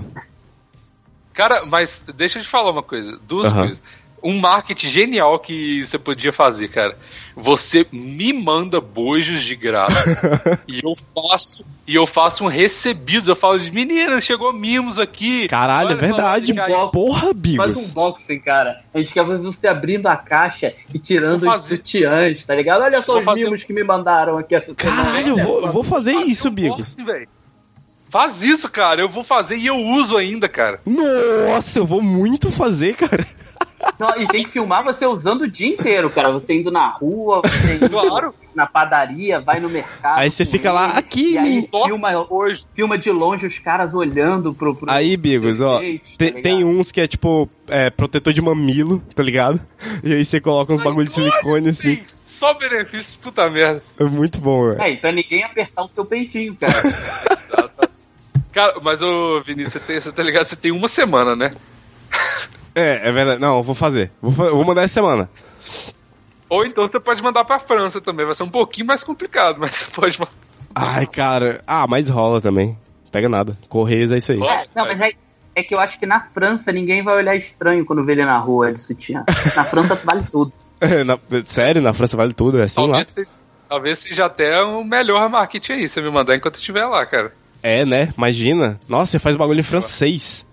Cara, 1.35 1.65
mas 1.65 2.03
deixa 2.15 2.39
eu 2.39 2.43
te 2.43 2.47
falar 2.47 2.71
uma 2.71 2.83
coisa. 2.83 3.19
Duas 3.27 3.51
coisas. 3.51 3.81
um 4.23 4.39
marketing 4.39 4.87
genial 4.87 5.37
que 5.37 5.85
você 5.85 5.99
podia 5.99 6.33
fazer, 6.33 6.69
cara. 6.69 6.97
Você 7.35 7.85
me 7.91 8.33
manda 8.33 8.79
bojos 8.81 9.43
de 9.43 9.55
graça 9.55 10.41
e 10.67 10.79
eu 10.83 10.95
faço 11.13 11.63
e 11.87 11.93
eu 11.93 12.07
faço 12.07 12.43
um 12.43 12.47
recebido. 12.47 13.29
Eu 13.29 13.35
falo, 13.35 13.59
meninas, 13.71 14.23
chegou 14.23 14.51
mimos 14.51 14.97
aqui. 14.97 15.47
Caralho, 15.47 15.91
é 15.91 15.95
verdade. 15.95 16.59
aí. 16.59 16.73
Porra, 16.91 17.21
Faz 17.21 17.35
um 17.35 17.39
Bigos. 17.39 17.89
unboxing, 17.91 18.39
cara. 18.39 18.83
A 18.93 18.97
gente 18.97 19.13
quer 19.13 19.25
ver 19.25 19.37
você 19.37 19.67
abrindo 19.67 20.07
a 20.07 20.15
caixa 20.15 20.73
e 20.91 20.97
tirando 20.97 21.41
Vou 21.41 21.49
os 21.49 21.55
fazer. 21.55 21.75
sutiãs, 21.75 22.43
tá 22.45 22.55
ligado? 22.55 22.81
Olha 22.81 23.03
só 23.03 23.11
Vou 23.11 23.19
os 23.19 23.25
fazer 23.25 23.43
mimos 23.43 23.63
que 23.63 23.73
me 23.73 23.83
mandaram 23.83 24.37
aqui 24.37 24.55
semana. 24.59 24.75
Caralho, 25.03 25.37
eu 25.37 25.45
vou, 25.45 25.71
vou 25.71 25.83
fazer 25.83 26.13
Faz 26.13 26.27
isso, 26.27 26.47
um 26.47 26.51
Bigos. 26.51 26.95
Faz 28.15 28.41
isso, 28.41 28.69
cara. 28.69 29.01
Eu 29.01 29.09
vou 29.09 29.25
fazer 29.25 29.57
e 29.57 29.67
eu 29.67 29.75
uso 29.75 30.15
ainda, 30.15 30.47
cara. 30.47 30.79
Nossa, 30.85 31.79
eu 31.79 31.85
vou 31.85 32.01
muito 32.01 32.49
fazer, 32.49 32.95
cara. 32.95 33.27
Não, 33.99 34.09
e 34.21 34.25
tem 34.27 34.45
que 34.45 34.51
filmar 34.51 34.85
você 34.85 35.05
usando 35.05 35.41
o 35.41 35.47
dia 35.49 35.67
inteiro, 35.67 36.09
cara. 36.09 36.31
Você 36.31 36.53
indo 36.55 36.71
na 36.71 36.87
rua, 36.87 37.41
você 37.43 37.75
indo 37.75 37.89
Claro. 37.89 38.33
na 38.55 38.65
padaria, 38.65 39.41
vai 39.41 39.59
no 39.59 39.69
mercado. 39.69 40.17
Aí 40.17 40.31
você 40.31 40.45
fica 40.45 40.71
lá, 40.71 40.91
aqui, 40.97 41.33
E 41.33 41.37
aí 41.37 41.69
filma, 41.85 42.25
hoje. 42.29 42.63
filma 42.73 42.97
de 42.97 43.11
longe 43.11 43.45
os 43.45 43.59
caras 43.59 43.93
olhando 43.93 44.53
pro. 44.53 44.73
pro 44.73 44.89
Aí, 44.89 45.17
Bigos, 45.17 45.59
ó, 45.59 45.79
jeito, 45.79 46.03
tá 46.11 46.15
te- 46.17 46.23
ligado? 46.27 46.41
tem 46.41 46.63
uns 46.63 46.93
que 46.93 47.01
é 47.01 47.07
tipo 47.07 47.49
é, 47.67 47.89
protetor 47.89 48.31
de 48.31 48.41
mamilo, 48.41 49.03
tá 49.13 49.21
ligado? 49.21 49.59
E 50.05 50.13
aí 50.13 50.25
você 50.25 50.39
coloca 50.39 50.71
uns 50.71 50.79
bagulho 50.79 51.05
de 51.07 51.13
silicone 51.13 51.67
assim. 51.69 51.97
Sim, 51.97 52.03
Só 52.25 52.53
benefícios, 52.53 53.17
puta 53.17 53.49
merda. 53.49 53.83
É 53.99 54.05
muito 54.05 54.39
bom, 54.39 54.69
velho. 54.69 54.81
É, 54.81 54.89
e 54.91 54.95
pra 54.97 55.11
ninguém 55.11 55.43
apertar 55.43 55.83
o 55.83 55.89
seu 55.89 56.05
peitinho, 56.05 56.55
cara. 56.55 56.73
Cara, 58.55 58.79
mas 58.81 59.01
ô 59.01 59.41
Vinícius, 59.41 59.73
você, 59.73 59.79
tem, 59.81 59.99
você 59.99 60.11
tá 60.13 60.23
ligado? 60.23 60.45
Você 60.45 60.55
tem 60.55 60.71
uma 60.71 60.87
semana, 60.87 61.35
né? 61.35 61.53
É, 62.77 63.07
é 63.07 63.11
verdade. 63.13 63.39
Não, 63.39 63.55
eu 63.57 63.63
vou 63.63 63.73
fazer. 63.73 64.11
Vou, 64.21 64.31
vou 64.33 64.65
mandar 64.65 64.81
essa 64.83 64.95
semana. 64.95 65.29
Ou 66.49 66.65
então 66.65 66.85
você 66.85 66.99
pode 66.99 67.23
mandar 67.23 67.45
pra 67.45 67.57
França 67.57 68.01
também. 68.01 68.25
Vai 68.25 68.35
ser 68.35 68.43
um 68.43 68.49
pouquinho 68.49 68.85
mais 68.85 69.01
complicado, 69.01 69.55
mas 69.61 69.71
você 69.77 69.85
pode 69.85 70.19
mandar. 70.19 70.33
Ai, 70.75 71.07
cara. 71.07 71.63
Ah, 71.65 71.87
mas 71.87 72.09
rola 72.09 72.41
também. 72.41 72.77
Pega 73.13 73.29
nada. 73.29 73.57
Correios 73.69 74.11
é 74.11 74.17
isso 74.17 74.33
aí. 74.33 74.41
É, 74.41 74.67
não, 74.75 74.85
mas 74.87 74.99
é, 74.99 75.11
é 75.55 75.63
que 75.63 75.73
eu 75.73 75.79
acho 75.79 75.97
que 75.97 76.05
na 76.05 76.19
França 76.33 76.69
ninguém 76.73 77.01
vai 77.01 77.15
olhar 77.15 77.33
estranho 77.37 77.85
quando 77.85 78.03
vê 78.03 78.11
ele 78.11 78.25
na 78.25 78.37
rua 78.39 78.73
de 78.73 78.81
sutiã. 78.81 79.23
Na 79.55 79.63
França 79.63 79.95
vale 79.95 80.25
tudo. 80.29 80.51
Na- 81.05 81.17
sério, 81.45 81.81
na 81.81 81.93
França 81.93 82.17
vale 82.17 82.33
tudo, 82.33 82.59
é 82.59 82.63
assim 82.65 82.81
lá. 82.81 82.87
Talvez 82.97 83.13
seja, 83.13 83.31
talvez 83.69 83.99
seja 83.99 84.25
até 84.25 84.61
o 84.61 84.83
melhor 84.83 85.29
marketing 85.29 85.71
aí, 85.71 85.87
você 85.87 86.01
me 86.01 86.09
mandar 86.09 86.35
enquanto 86.35 86.55
eu 86.55 86.59
estiver 86.59 86.85
lá, 86.85 87.05
cara. 87.05 87.31
É, 87.67 87.83
né? 87.83 88.13
Imagina. 88.15 88.79
Nossa, 88.87 89.13
você 89.13 89.19
faz 89.19 89.35
bagulho 89.35 89.59
em 89.59 89.63
francês. 89.63 90.45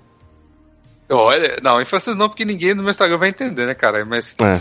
Olha, 1.11 1.59
não, 1.63 1.79
em 1.79 1.85
francês 1.85 2.17
não, 2.17 2.27
porque 2.27 2.43
ninguém 2.43 2.73
no 2.73 2.83
meu 2.83 2.91
Instagram 2.91 3.19
vai 3.19 3.29
entender, 3.29 3.67
né, 3.67 3.75
cara? 3.75 4.03
Mas 4.03 4.35
É. 4.43 4.59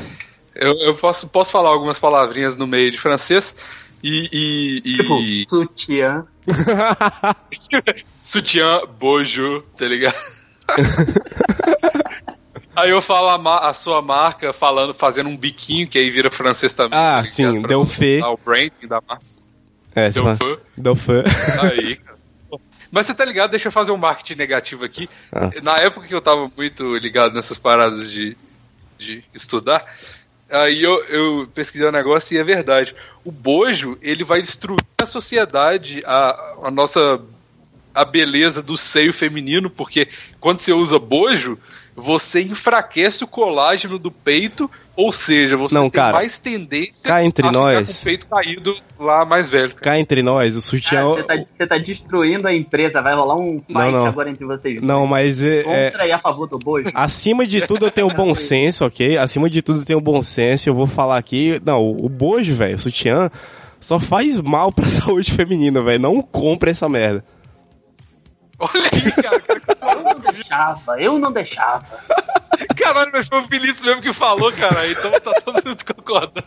eu, 0.55 0.73
eu 0.79 0.95
posso, 0.95 1.29
posso 1.29 1.49
falar 1.49 1.69
algumas 1.69 1.97
palavrinhas 1.97 2.57
no 2.57 2.67
meio 2.67 2.91
de 2.91 2.97
francês 2.97 3.55
e. 4.03 4.27
e, 4.33 4.81
e- 4.83 4.97
Tipo, 4.97 5.17
sutiã. 5.49 6.25
Sutiã, 8.21 8.81
bojo, 8.99 9.61
tá 9.77 9.87
ligado? 9.87 10.15
aí 12.75 12.89
eu 12.89 13.01
falo 13.01 13.29
a, 13.29 13.69
a 13.69 13.73
sua 13.73 14.01
marca 14.01 14.51
falando, 14.51 14.93
fazendo 14.93 15.29
um 15.29 15.37
biquinho, 15.37 15.87
que 15.87 15.97
aí 15.97 16.09
vira 16.09 16.29
francês 16.29 16.73
também. 16.73 16.99
Ah, 16.99 17.21
tá 17.23 17.25
sim, 17.25 17.61
Delfê. 17.61 18.21
O 18.23 18.35
branding 18.37 18.87
da 18.89 18.99
marca. 19.07 19.23
É. 19.95 20.09
Delfê. 20.09 20.57
Dauphin. 20.77 21.23
Aí, 21.61 21.95
cara. 21.97 22.10
Mas 22.91 23.05
você 23.05 23.13
tá 23.13 23.23
ligado? 23.23 23.51
Deixa 23.51 23.69
eu 23.69 23.71
fazer 23.71 23.91
um 23.91 23.97
marketing 23.97 24.35
negativo 24.35 24.83
aqui. 24.83 25.09
Ah. 25.31 25.49
Na 25.63 25.77
época 25.77 26.07
que 26.07 26.13
eu 26.13 26.21
tava 26.21 26.51
muito 26.55 26.97
ligado 26.97 27.33
nessas 27.33 27.57
paradas 27.57 28.11
de, 28.11 28.35
de 28.99 29.23
estudar, 29.33 29.85
aí 30.49 30.83
eu, 30.83 31.01
eu 31.05 31.49
pesquisei 31.53 31.87
um 31.87 31.91
negócio 31.91 32.35
e 32.35 32.37
é 32.37 32.43
verdade. 32.43 32.93
O 33.23 33.31
bojo, 33.31 33.97
ele 34.01 34.23
vai 34.23 34.41
destruir 34.41 34.81
a 35.01 35.05
sociedade, 35.05 36.03
a, 36.05 36.55
a 36.63 36.71
nossa 36.71 37.21
a 37.93 38.05
beleza 38.05 38.61
do 38.61 38.77
seio 38.77 39.13
feminino, 39.13 39.69
porque 39.69 40.07
quando 40.39 40.61
você 40.61 40.71
usa 40.71 40.97
bojo, 40.97 41.57
você 41.95 42.41
enfraquece 42.41 43.23
o 43.23 43.27
colágeno 43.27 43.99
do 43.99 44.09
peito, 44.09 44.69
ou 44.95 45.11
seja, 45.11 45.57
você 45.57 45.73
Não, 45.75 45.83
tem 45.83 45.91
cara, 45.91 46.13
mais 46.17 46.37
tendência 46.39 47.07
cá 47.09 47.23
entre 47.23 47.45
a 47.45 47.49
ficar 47.49 47.61
nós- 47.61 47.85
com 47.95 48.01
o 48.01 48.03
peito 48.03 48.25
caído 48.27 48.77
lá 48.99 49.25
mais 49.25 49.49
velho. 49.49 49.73
Cá 49.75 49.99
entre 49.99 50.21
nós, 50.23 50.55
o 50.55 50.61
sutiã. 50.61 50.99
Cara, 50.99 51.07
você, 51.15 51.23
tá, 51.23 51.35
você 51.57 51.67
tá 51.67 51.77
destruindo 51.77 52.47
a 52.47 52.53
empresa. 52.53 53.01
Vai 53.01 53.13
rolar 53.15 53.35
um 53.35 53.59
fight 53.59 53.73
Não, 53.73 53.91
não. 53.91 54.05
agora 54.05 54.29
entre 54.29 54.45
vocês. 54.45 54.81
Não, 54.81 55.05
mas 55.05 55.43
é, 55.43 55.59
é- 55.59 55.89
Contra 55.91 56.07
e 56.07 56.11
a 56.11 56.19
favor 56.19 56.47
do 56.47 56.57
bojo. 56.57 56.89
acima 56.93 57.45
de 57.45 57.61
tudo 57.61 57.85
eu 57.85 57.91
tenho 57.91 58.07
bom 58.13 58.33
senso, 58.35 58.85
ok? 58.85 59.17
Acima 59.17 59.49
de 59.49 59.61
tudo 59.61 59.79
eu 59.81 59.85
tenho 59.85 60.01
bom 60.01 60.21
senso. 60.23 60.69
Eu 60.69 60.73
vou 60.75 60.87
falar 60.87 61.17
aqui. 61.17 61.61
Não, 61.65 61.81
o 61.89 62.07
bojo, 62.09 62.53
velho, 62.53 62.75
o 62.75 62.79
sutiã, 62.79 63.29
só 63.79 63.99
faz 63.99 64.39
mal 64.39 64.71
pra 64.71 64.85
saúde 64.87 65.31
feminina, 65.31 65.81
velho. 65.81 65.99
Não 65.99 66.21
compra 66.21 66.71
essa 66.71 66.87
merda. 66.87 67.23
Olha 68.61 68.89
aí, 68.93 69.11
cara. 69.11 69.95
Eu 69.95 70.03
não 70.03 70.19
deixava, 70.19 71.01
eu 71.01 71.19
não 71.19 71.31
deixava. 71.31 71.83
Caralho, 72.77 73.09
mas 73.11 73.27
foi 73.27 73.39
o 73.39 73.47
Vinícius 73.47 73.81
mesmo 73.81 74.01
que 74.01 74.13
falou, 74.13 74.51
cara. 74.51 74.87
Então 74.87 75.11
tá 75.11 75.33
todo 75.41 75.65
mundo 75.65 75.85
concordando. 75.95 76.45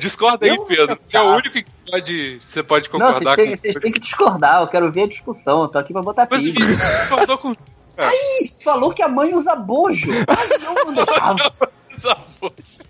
Discorda 0.00 0.46
aí, 0.46 0.50
Eu 0.56 0.64
Pedro. 0.64 0.98
Você 1.00 1.16
é 1.16 1.22
o 1.22 1.34
único 1.34 1.50
que 1.50 1.64
pode, 1.88 2.40
você 2.40 2.62
pode 2.62 2.90
Não, 2.92 2.98
vocês 2.98 3.18
concordar 3.18 3.36
com 3.36 3.56
vocês 3.56 3.76
têm 3.76 3.92
que 3.92 4.00
discordar. 4.00 4.62
Eu 4.62 4.68
quero 4.68 4.90
ver 4.90 5.02
a 5.02 5.08
discussão. 5.08 5.62
Eu 5.62 5.68
tô 5.68 5.78
aqui 5.78 5.92
pra 5.92 6.02
botar 6.02 6.26
Mas 6.28 6.40
o 6.40 6.42
pilha. 6.44 6.66
Vinícius 6.66 7.08
concordou 7.08 7.38
com. 7.38 7.54
Cara, 7.96 8.12
Ih, 8.14 8.52
falou 8.62 8.92
que 8.92 9.02
a 9.02 9.08
mãe 9.08 9.34
usa 9.34 9.54
bojo. 9.54 10.10
Ai, 10.26 10.48
eu 10.66 10.74
não 10.74 10.94
deixava. 10.94 11.52
essa 11.96 12.16
boja. 12.40 12.88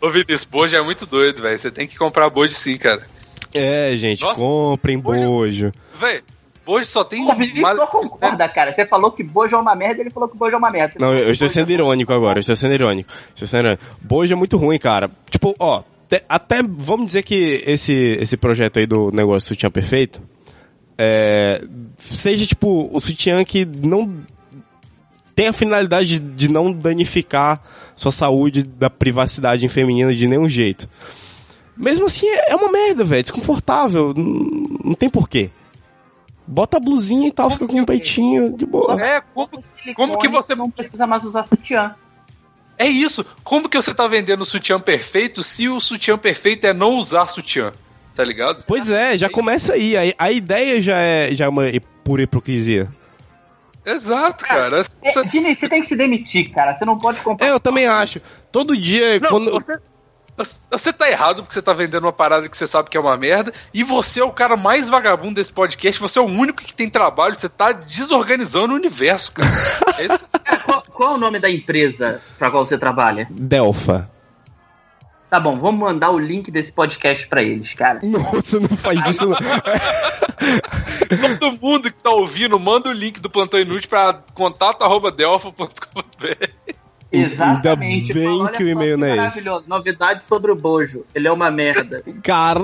Ô, 0.00 0.10
Vinícius, 0.10 0.44
bojo 0.44 0.76
é 0.76 0.82
muito 0.82 1.06
doido, 1.06 1.42
velho. 1.42 1.58
Você 1.58 1.70
tem 1.70 1.86
que 1.86 1.96
comprar 1.96 2.28
bojo 2.28 2.54
sim, 2.54 2.76
cara. 2.76 3.06
É, 3.58 3.96
gente, 3.96 4.20
Nossa, 4.22 4.34
comprem 4.36 4.98
bojo- 4.98 5.18
bojo. 5.26 5.72
Véi, 5.94 6.20
bojo 6.64 6.84
só 6.86 7.02
tem. 7.04 7.24
O 7.30 7.34
Vinícius 7.34 7.60
mal- 7.62 7.76
só 7.76 7.86
concorda, 7.86 8.48
cara. 8.48 8.72
Você 8.72 8.84
falou 8.86 9.10
que 9.12 9.22
bojo 9.22 9.54
é 9.54 9.58
uma 9.58 9.74
merda, 9.74 10.00
ele 10.00 10.10
falou 10.10 10.28
que 10.28 10.36
bojo 10.36 10.54
é 10.54 10.58
uma 10.58 10.70
merda. 10.70 10.94
Não, 10.98 11.12
eu 11.14 11.30
estou 11.30 11.48
sendo 11.48 11.70
irônico 11.70 12.12
agora, 12.12 12.38
eu 12.38 12.40
estou 12.40 12.56
sendo 12.56 12.74
irônico. 12.74 13.10
Estou 13.34 13.46
sendo 13.48 13.66
irônico. 13.66 13.84
Bojo 14.00 14.32
é 14.32 14.36
muito 14.36 14.56
ruim, 14.56 14.78
cara. 14.78 15.10
Tipo, 15.30 15.54
ó, 15.58 15.82
te- 16.08 16.22
até 16.28 16.62
vamos 16.62 17.06
dizer 17.06 17.22
que 17.22 17.62
esse, 17.66 17.92
esse 18.20 18.36
projeto 18.36 18.78
aí 18.78 18.86
do 18.86 19.10
negócio 19.12 19.48
sutiã 19.48 19.70
perfeito 19.70 20.20
é, 20.98 21.62
seja 21.98 22.46
tipo 22.46 22.88
o 22.92 22.98
sutiã 23.00 23.44
que 23.44 23.64
não 23.66 24.24
tem 25.34 25.48
a 25.48 25.52
finalidade 25.52 26.18
de, 26.18 26.34
de 26.34 26.50
não 26.50 26.72
danificar 26.72 27.60
sua 27.94 28.10
saúde 28.10 28.62
da 28.62 28.88
privacidade 28.88 29.68
feminina 29.68 30.14
de 30.14 30.26
nenhum 30.26 30.48
jeito. 30.48 30.88
Mesmo 31.76 32.06
assim, 32.06 32.26
é 32.28 32.52
é 32.52 32.56
uma 32.56 32.70
merda, 32.70 33.04
velho. 33.04 33.22
Desconfortável. 33.22 34.14
Não, 34.16 34.24
não 34.84 34.94
tem 34.94 35.08
porquê. 35.10 35.50
Bota 36.46 36.76
a 36.76 36.80
blusinha 36.80 37.28
e 37.28 37.32
tal, 37.32 37.50
fica 37.50 37.66
com 37.66 37.80
um 37.80 37.84
peitinho 37.84 38.56
de 38.56 38.64
boa. 38.64 39.00
É, 39.04 39.20
como, 39.34 39.48
como 39.96 40.18
que 40.18 40.28
você. 40.28 40.54
não 40.54 40.70
precisa 40.70 41.06
mais 41.06 41.24
usar 41.24 41.42
sutiã? 41.44 41.94
É 42.78 42.86
isso. 42.86 43.24
Como 43.42 43.68
que 43.68 43.76
você 43.76 43.92
tá 43.92 44.06
vendendo 44.06 44.42
o 44.42 44.44
sutiã 44.46 44.78
perfeito 44.78 45.42
se 45.42 45.68
o 45.68 45.80
sutiã 45.80 46.16
perfeito 46.16 46.64
é 46.66 46.72
não 46.72 46.96
usar 46.96 47.26
sutiã? 47.28 47.72
Tá 48.14 48.22
ligado? 48.24 48.64
Pois 48.66 48.88
é, 48.88 49.18
já 49.18 49.28
começa 49.28 49.72
aí. 49.74 49.96
A, 49.96 50.14
a 50.26 50.30
ideia 50.32 50.80
já 50.80 50.98
é, 50.98 51.34
já 51.34 51.46
é 51.46 51.48
uma 51.48 51.64
pura 52.04 52.22
hipocrisia. 52.22 52.88
Exato, 53.84 54.44
cara. 54.44 54.80
É, 55.02 55.12
Você- 55.12 55.24
Vini, 55.24 55.54
você 55.54 55.68
tem 55.68 55.80
que 55.82 55.88
se 55.88 55.96
demitir, 55.96 56.50
cara. 56.52 56.74
Você 56.74 56.84
não 56.84 56.98
pode 56.98 57.20
comprar. 57.20 57.46
É, 57.46 57.50
eu 57.50 57.60
também 57.60 57.86
acho. 57.86 58.20
Todo 58.50 58.76
dia, 58.76 59.18
Não, 59.20 59.28
quando. 59.30 59.50
você, 59.52 59.78
você 60.70 60.92
tá 60.92 61.10
errado 61.10 61.42
porque 61.42 61.54
você 61.54 61.62
tá 61.62 61.72
vendendo 61.72 62.04
uma 62.04 62.12
parada 62.12 62.46
que 62.48 62.56
você 62.56 62.66
sabe 62.66 62.90
que 62.90 62.96
é 62.96 63.00
uma 63.00 63.16
merda 63.16 63.52
e 63.72 63.82
você 63.82 64.20
é 64.20 64.24
o 64.24 64.30
cara 64.32 64.56
mais 64.56 64.88
vagabundo 64.90 65.34
desse 65.36 65.52
podcast, 65.52 65.98
você 66.00 66.18
é 66.18 66.22
o 66.22 66.26
único 66.26 66.62
que 66.62 66.74
tem 66.74 66.88
trabalho, 66.90 67.38
você 67.38 67.48
tá 67.48 67.72
desorganizando 67.72 68.74
o 68.74 68.76
universo, 68.76 69.32
cara. 69.32 69.48
Esse- 69.98 70.24
Cara, 70.44 70.58
qual, 70.60 70.82
qual 70.82 71.12
é 71.12 71.14
o 71.14 71.18
nome 71.18 71.38
da 71.38 71.50
empresa 71.50 72.20
pra 72.38 72.50
qual 72.50 72.66
você 72.66 72.76
trabalha? 72.78 73.26
Delfa. 73.30 74.10
Tá 75.28 75.40
bom, 75.40 75.58
vamos 75.58 75.80
mandar 75.80 76.10
o 76.10 76.18
link 76.20 76.52
desse 76.52 76.70
podcast 76.72 77.26
pra 77.26 77.42
eles, 77.42 77.74
cara. 77.74 77.98
Nossa, 78.02 78.60
não 78.60 78.68
faz 78.76 79.04
isso 79.06 79.26
não. 79.26 79.36
Todo 81.40 81.58
mundo 81.60 81.90
que 81.90 81.98
tá 82.00 82.10
ouvindo, 82.10 82.58
manda 82.60 82.88
o 82.88 82.92
link 82.92 83.18
do 83.20 83.28
Plantão 83.28 83.58
Inútil 83.58 83.88
pra 83.88 84.20
contato.delfa.com.br 84.34 86.72
Exatamente. 87.12 88.12
bem 88.12 88.24
Fala, 88.24 88.42
olha 88.44 88.52
que 88.52 88.62
o 88.62 88.66
só 88.66 88.72
e-mail 88.72 88.98
não 88.98 89.06
é 89.06 89.10
esse. 89.12 89.18
Maravilhoso. 89.18 89.64
Novidade 89.68 90.24
sobre 90.24 90.50
o 90.52 90.56
bojo. 90.56 91.04
Ele 91.14 91.28
é 91.28 91.32
uma 91.32 91.50
merda. 91.50 92.02
Cara. 92.22 92.60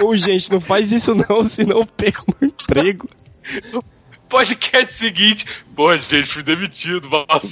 Ô, 0.00 0.16
gente, 0.16 0.50
não 0.50 0.60
faz 0.60 0.90
isso 0.90 1.14
não, 1.14 1.44
senão 1.44 1.78
eu 1.78 1.86
perco 1.86 2.34
meu 2.40 2.50
emprego. 2.50 3.08
Podcast 4.28 4.92
seguinte. 4.94 5.44
Pô, 5.74 5.96
gente, 5.96 6.32
fui 6.32 6.42
demitido. 6.42 7.08
Nossa. 7.08 7.48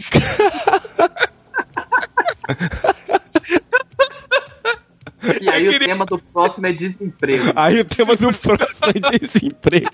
E 5.41 5.49
aí 5.51 5.64
Eu 5.64 5.70
o 5.70 5.72
queria- 5.72 5.89
tema 5.89 6.07
do 6.07 6.18
próximo 6.18 6.66
é 6.66 6.72
desemprego. 6.72 7.53
Aí 7.57 7.80
o 7.80 7.84
tema 7.84 8.14
do 8.16 8.32
próximo 8.32 8.93
é 8.95 9.18
desemprego. 9.18 9.91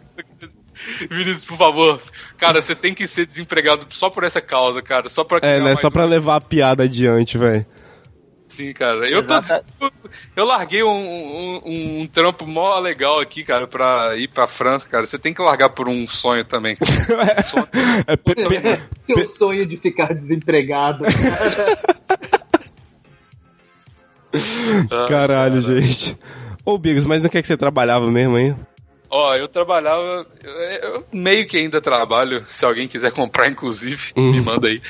Vinícius, 1.11 1.45
por 1.45 1.57
favor. 1.59 2.01
Cara, 2.39 2.61
você 2.63 2.75
tem 2.75 2.95
que 2.95 3.07
ser 3.07 3.27
desempregado 3.27 3.87
só 3.91 4.09
por 4.11 4.25
essa 4.25 4.41
causa, 4.41 4.81
cara. 4.83 5.09
Só 5.09 5.25
pra 5.25 5.39
É, 5.43 5.61
né? 5.61 5.75
Só 5.77 5.91
pra 5.91 6.05
levar 6.05 6.37
a 6.37 6.41
piada 6.41 6.85
adiante, 6.85 7.37
velho. 7.39 7.65
Sim, 8.49 8.73
cara. 8.73 9.07
Eu, 9.11 9.23
tô, 9.27 9.35
eu 10.35 10.45
larguei 10.47 10.83
um, 10.83 10.89
um, 10.89 12.01
um 12.03 12.07
trampo 12.07 12.47
mó 12.47 12.79
legal 12.79 13.21
aqui, 13.21 13.43
cara, 13.45 13.67
pra 13.67 14.17
ir 14.17 14.29
pra 14.29 14.47
França, 14.47 14.89
cara. 14.89 15.05
Você 15.07 15.19
tem 15.19 15.35
que 15.35 15.43
largar 15.43 15.69
por 15.71 15.89
um 15.89 16.07
sonho 16.07 16.45
também. 16.45 16.75
cara. 16.77 17.43
Sonho- 17.43 17.69
É, 18.07 18.17
pe- 18.17 18.35
pe- 18.35 18.81
Seu 19.15 19.29
sonho 19.29 19.67
de 19.67 19.77
ficar 19.77 20.15
desempregado. 20.15 21.05
Ah, 24.91 25.07
Caralho, 25.09 25.61
gente. 25.61 26.17
Ô, 26.65 26.77
Bigos, 26.77 27.05
mas 27.05 27.23
no 27.23 27.29
que 27.31 27.39
é 27.39 27.43
que 27.43 27.47
você 27.49 27.57
trabalhava 27.57 28.11
mesmo 28.11 28.37
aí? 28.37 28.55
Ó, 29.09 29.35
eu 29.35 29.47
trabalhava. 29.49 30.27
Eu, 30.43 30.53
eu 30.53 31.07
meio 31.13 31.47
que 31.47 31.57
ainda 31.57 31.81
trabalho. 31.81 32.45
Se 32.51 32.65
alguém 32.65 32.89
quiser 32.89 33.13
comprar, 33.13 33.49
inclusive, 33.49 34.13
Uhum. 34.17 34.33
me 34.33 34.41
manda 34.41 34.69
aí. 34.69 34.81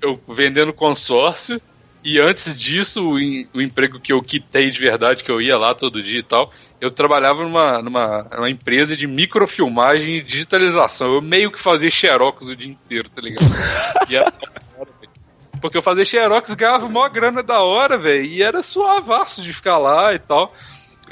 Eu 0.00 0.20
vendendo 0.28 0.72
consórcio. 0.72 1.60
E 2.04 2.18
antes 2.18 2.58
disso, 2.58 3.08
o, 3.10 3.14
o 3.14 3.62
emprego 3.62 4.00
que 4.00 4.12
eu 4.12 4.20
quitei 4.20 4.70
de 4.72 4.80
verdade, 4.80 5.22
que 5.22 5.30
eu 5.30 5.40
ia 5.40 5.56
lá 5.56 5.72
todo 5.72 6.02
dia 6.02 6.18
e 6.18 6.22
tal, 6.22 6.52
eu 6.80 6.90
trabalhava 6.90 7.44
numa, 7.44 7.80
numa, 7.80 8.22
numa 8.34 8.50
empresa 8.50 8.96
de 8.96 9.06
microfilmagem 9.06 10.16
e 10.16 10.22
digitalização. 10.22 11.14
Eu 11.14 11.22
meio 11.22 11.52
que 11.52 11.60
fazia 11.60 11.88
xerox 11.90 12.48
o 12.48 12.56
dia 12.56 12.72
inteiro, 12.72 13.08
tá 13.08 13.22
ligado? 13.22 13.44
E 14.10 14.16
era. 14.16 14.32
Porque 15.60 15.78
eu 15.78 15.82
fazia 15.82 16.04
xerox, 16.04 16.52
ganhava 16.54 16.88
maior 16.88 17.08
grana 17.08 17.40
da 17.40 17.60
hora, 17.60 17.96
velho. 17.96 18.24
E 18.24 18.42
era 18.42 18.64
suavaço 18.64 19.40
de 19.40 19.52
ficar 19.52 19.78
lá 19.78 20.12
e 20.12 20.18
tal. 20.18 20.52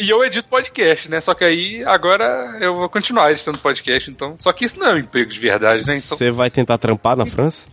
E 0.00 0.08
eu 0.08 0.24
edito 0.24 0.48
podcast, 0.48 1.10
né? 1.10 1.20
Só 1.20 1.34
que 1.34 1.44
aí 1.44 1.84
agora 1.84 2.56
eu 2.58 2.74
vou 2.74 2.88
continuar 2.88 3.30
editando 3.30 3.58
podcast, 3.58 4.10
então. 4.10 4.34
Só 4.38 4.50
que 4.50 4.64
isso 4.64 4.80
não 4.80 4.86
é 4.86 4.94
um 4.94 4.98
emprego 4.98 5.30
de 5.30 5.38
verdade, 5.38 5.86
né? 5.86 5.94
Então. 5.94 6.16
Você 6.16 6.30
vai 6.30 6.50
tentar 6.50 6.78
trampar 6.78 7.14
na 7.14 7.26
França? 7.26 7.68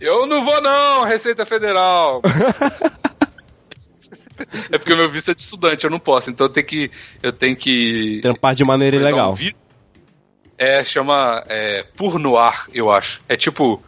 Eu 0.00 0.26
não 0.26 0.44
vou, 0.44 0.62
não, 0.62 1.02
Receita 1.02 1.44
Federal! 1.44 2.22
é 4.70 4.78
porque 4.78 4.92
o 4.92 4.96
meu 4.96 5.10
visto 5.10 5.32
é 5.32 5.34
de 5.34 5.42
estudante, 5.42 5.82
eu 5.82 5.90
não 5.90 5.98
posso, 5.98 6.30
então 6.30 6.46
eu 6.46 6.52
tenho 6.52 6.66
que. 6.66 6.90
Eu 7.20 7.32
tenho 7.32 7.56
que. 7.56 8.20
Trampar 8.22 8.54
de 8.54 8.62
maneira 8.62 8.96
ilegal. 8.96 9.34
um. 9.34 9.50
É, 10.56 10.84
chama. 10.84 11.42
É, 11.48 11.84
por 11.96 12.20
noir, 12.20 12.66
eu 12.72 12.92
acho. 12.92 13.20
É 13.28 13.36
tipo. 13.36 13.82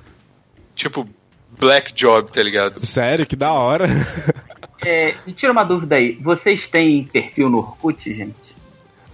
Tipo. 0.74 1.08
Black 1.48 1.92
Job, 1.92 2.32
tá 2.32 2.42
ligado? 2.42 2.84
Sério, 2.84 3.24
que 3.24 3.36
da 3.36 3.52
hora. 3.52 3.86
É, 4.84 5.14
me 5.26 5.32
tira 5.32 5.52
uma 5.52 5.64
dúvida 5.64 5.96
aí. 5.96 6.12
Vocês 6.20 6.68
têm 6.68 7.04
perfil 7.04 7.50
no 7.50 7.58
Orkut, 7.58 8.14
gente? 8.14 8.56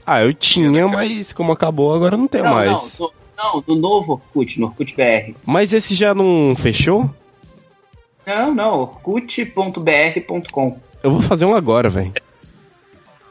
Ah, 0.07 0.23
eu 0.23 0.33
tinha, 0.33 0.87
mas 0.87 1.33
como 1.33 1.53
acabou, 1.53 1.93
agora 1.93 2.17
não 2.17 2.29
tenho 2.29 2.45
não, 2.45 2.55
mais. 2.55 2.99
não, 3.37 3.65
no 3.67 3.75
novo 3.75 4.13
Orkut, 4.13 4.61
no 4.61 4.67
Orkut 4.67 4.95
BR. 4.95 5.35
Mas 5.45 5.73
esse 5.73 5.95
já 5.95 6.15
não 6.15 6.55
fechou? 6.57 7.11
Não, 8.25 8.55
não, 8.55 8.81
orkut.br.com. 8.81 10.79
Eu 11.03 11.11
vou 11.11 11.21
fazer 11.21 11.45
um 11.45 11.55
agora, 11.55 11.89
velho. 11.89 12.13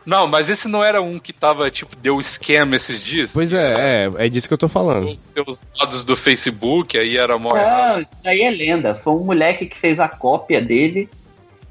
Não, 0.06 0.28
mas 0.28 0.50
esse 0.50 0.68
não 0.68 0.84
era 0.84 1.02
um 1.02 1.18
que 1.18 1.34
tava, 1.34 1.70
tipo, 1.72 1.96
deu 1.96 2.22
scam 2.22 2.74
esses 2.76 3.04
dias? 3.04 3.32
Pois 3.34 3.54
é, 3.54 4.06
é, 4.06 4.26
é 4.26 4.30
disso 4.30 4.48
que 4.48 4.54
eu 4.54 4.58
tô 4.58 4.68
falando. 4.68 5.18
Os 5.48 5.64
dados 5.78 6.06
do 6.06 6.16
Facebook, 6.16 6.98
aí 6.98 7.18
era 7.18 7.40
mó. 7.40 7.56
Não, 7.56 8.00
isso 8.00 8.16
daí 8.24 8.44
é 8.44 8.52
lenda. 8.52 8.94
Foi 8.96 9.14
um 9.14 9.26
moleque 9.26 9.66
que 9.66 9.78
fez 9.78 10.00
a 10.00 10.08
cópia 10.08 10.62
dele 10.62 11.10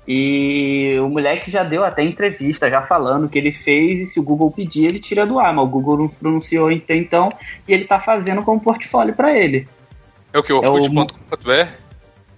e 0.06 0.98
o 1.00 1.08
moleque 1.08 1.50
já 1.50 1.64
deu 1.64 1.82
até 1.82 2.02
entrevista, 2.02 2.68
já 2.68 2.82
falando 2.82 3.28
que 3.28 3.38
ele 3.38 3.52
fez 3.52 4.00
e 4.00 4.06
se 4.06 4.20
o 4.20 4.22
Google 4.22 4.50
pedir, 4.50 4.84
ele 4.84 5.00
tira 5.00 5.26
do 5.26 5.38
ar, 5.38 5.54
mas 5.54 5.64
o 5.64 5.68
Google 5.68 5.98
não 5.98 6.08
pronunciou 6.08 6.68
até 6.68 6.94
então 6.94 7.30
e 7.66 7.72
ele 7.72 7.86
tá 7.86 7.98
fazendo 7.98 8.42
como 8.42 8.60
portfólio 8.60 9.14
pra 9.14 9.36
ele. 9.36 9.66
É 10.32 10.38
o 10.38 10.42
que? 10.42 10.52
Orkut.com.br? 10.52 11.68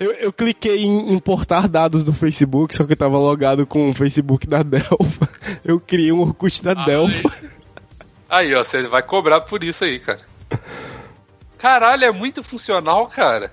Eu, 0.00 0.12
eu 0.12 0.32
cliquei 0.32 0.82
em 0.82 1.12
importar 1.12 1.68
dados 1.68 2.02
do 2.02 2.12
Facebook, 2.14 2.74
só 2.74 2.84
que 2.84 2.92
eu 2.92 2.96
tava 2.96 3.18
logado 3.18 3.66
com 3.66 3.90
o 3.90 3.94
Facebook 3.94 4.46
da 4.46 4.62
Delpha. 4.62 5.28
Eu 5.64 5.80
criei 5.80 6.12
um 6.12 6.20
Orkut 6.20 6.62
da 6.62 6.72
Ah, 6.72 6.84
Delpha. 6.84 7.30
Aí, 8.28 8.54
ó, 8.54 8.62
você 8.62 8.82
vai 8.86 9.02
cobrar 9.02 9.40
por 9.42 9.62
isso 9.64 9.84
aí, 9.84 9.98
cara. 9.98 10.20
Caralho, 11.58 12.04
é 12.04 12.10
muito 12.10 12.42
funcional, 12.42 13.06
cara. 13.06 13.52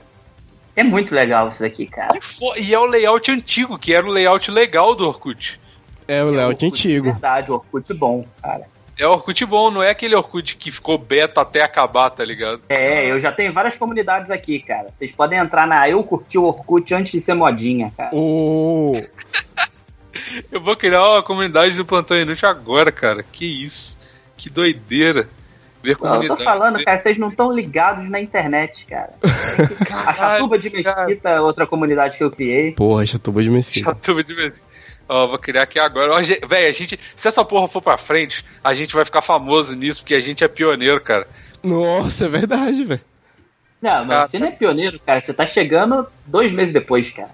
É 0.76 0.84
muito 0.84 1.14
legal 1.14 1.49
isso 1.49 1.62
daqui, 1.62 1.86
cara. 1.86 2.18
E 2.57 2.64
E 2.70 2.74
é 2.74 2.80
o 2.80 2.86
layout 2.86 3.30
antigo, 3.32 3.78
que 3.78 3.93
era 3.93 4.05
o 4.05 4.09
layout 4.12 4.49
legal 4.51 4.95
do 4.95 5.07
Orkut. 5.07 5.59
É 6.07 6.24
o 6.24 6.30
É 6.30 6.32
layout 6.32 6.66
Orkut 6.66 6.66
antigo. 6.68 7.12
Verdade, 7.12 7.51
Orkut 7.51 7.93
bom, 7.93 8.26
cara. 8.41 8.66
É 8.99 9.07
o 9.07 9.12
Orkut 9.12 9.45
bom, 9.45 9.72
não 9.72 9.82
é 9.82 9.89
aquele 9.89 10.16
Orkut 10.16 10.55
que 10.57 10.72
ficou 10.72 10.97
beta 10.97 11.41
até 11.41 11.62
acabar, 11.64 12.09
tá 12.09 12.24
ligado? 12.24 12.62
É, 12.70 13.05
eu 13.09 13.20
já 13.20 13.32
tenho 13.32 13.51
várias 13.53 13.78
comunidades 13.78 14.30
aqui, 14.30 14.59
cara. 14.59 14.89
Vocês 14.91 15.12
podem 15.12 15.39
entrar 15.39 15.66
na 15.68 15.88
Eu 15.89 16.03
Curti 16.03 16.38
o 16.38 16.43
Orkut 16.43 16.93
antes 16.93 17.12
de 17.12 17.22
ser 17.22 17.34
modinha, 17.34 17.91
cara. 17.95 18.09
Ô, 18.14 18.93
Eu 20.51 20.61
vou 20.61 20.75
criar 20.75 21.03
uma 21.07 21.23
comunidade 21.23 21.75
do 21.75 21.86
Plantão 21.86 22.17
Inútil 22.17 22.47
agora, 22.49 22.91
cara. 22.91 23.23
Que 23.23 23.45
isso. 23.45 23.97
Que 24.38 24.49
doideira. 24.49 25.27
Ver 25.84 25.91
Eu 25.93 25.97
comunidade. 25.97 26.38
tô 26.38 26.43
falando, 26.43 26.84
cara, 26.84 27.01
vocês 27.01 27.17
não 27.17 27.29
estão 27.29 27.51
ligados 27.51 28.07
na 28.09 28.19
internet, 28.19 28.86
cara. 28.86 29.13
A 30.05 30.13
Chatuba 30.13 30.57
de 30.59 30.69
Mesquita 30.69 31.29
é 31.29 31.41
outra 31.41 31.65
comunidade 31.65 32.17
que 32.17 32.23
eu 32.23 32.29
criei. 32.32 32.71
Porra, 32.73 33.05
chatuba 33.05 33.41
de 33.41 33.49
mesquita. 33.49 33.89
Chatuba 33.89 34.23
de 34.23 34.34
vez. 34.34 34.53
Ó, 35.09 35.27
vou 35.27 35.39
criar 35.39 35.63
aqui 35.63 35.79
agora. 35.79 36.13
Ó, 36.13 36.47
Véi, 36.47 36.67
a 36.67 36.71
gente. 36.71 36.99
Se 37.15 37.27
essa 37.27 37.43
porra 37.43 37.67
for 37.67 37.82
pra 37.82 37.97
frente, 37.97 38.45
a 38.63 38.73
gente 38.73 38.93
vai 38.93 39.03
ficar 39.03 39.21
famoso 39.21 39.75
nisso, 39.75 40.01
porque 40.01 40.15
a 40.15 40.21
gente 40.21 40.43
é 40.43 40.47
pioneiro, 40.47 41.01
cara. 41.01 41.27
Nossa, 41.63 42.25
é 42.25 42.29
verdade, 42.29 42.84
velho. 42.84 43.01
Não, 43.82 44.05
mas 44.05 44.07
Cara. 44.09 44.27
você 44.27 44.39
não 44.39 44.47
é 44.47 44.51
pioneiro, 44.51 44.99
cara. 44.99 45.19
Você 45.19 45.34
tá 45.34 45.45
chegando 45.47 46.07
dois 46.25 46.51
meses 46.51 46.71
depois, 46.71 47.09
cara. 47.09 47.32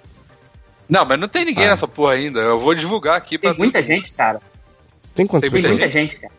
Não, 0.89 1.03
mas 1.05 1.19
não 1.19 1.27
tem 1.27 1.43
ninguém 1.45 1.65
Ah. 1.65 1.69
nessa 1.71 1.87
porra 1.87 2.13
ainda. 2.13 2.39
Eu 2.39 2.59
vou 2.59 2.73
divulgar 2.73 3.17
aqui 3.17 3.37
pra 3.37 3.51
Tem 3.51 3.59
muita 3.59 3.81
gente, 3.83 4.13
cara. 4.13 4.41
Tem 5.13 5.25
quantas 5.27 5.49
Tem 5.49 5.61
Tem 5.61 5.69
pessoas? 5.71 5.79
muita 5.79 5.91
gente, 5.99 6.15
cara. 6.17 6.33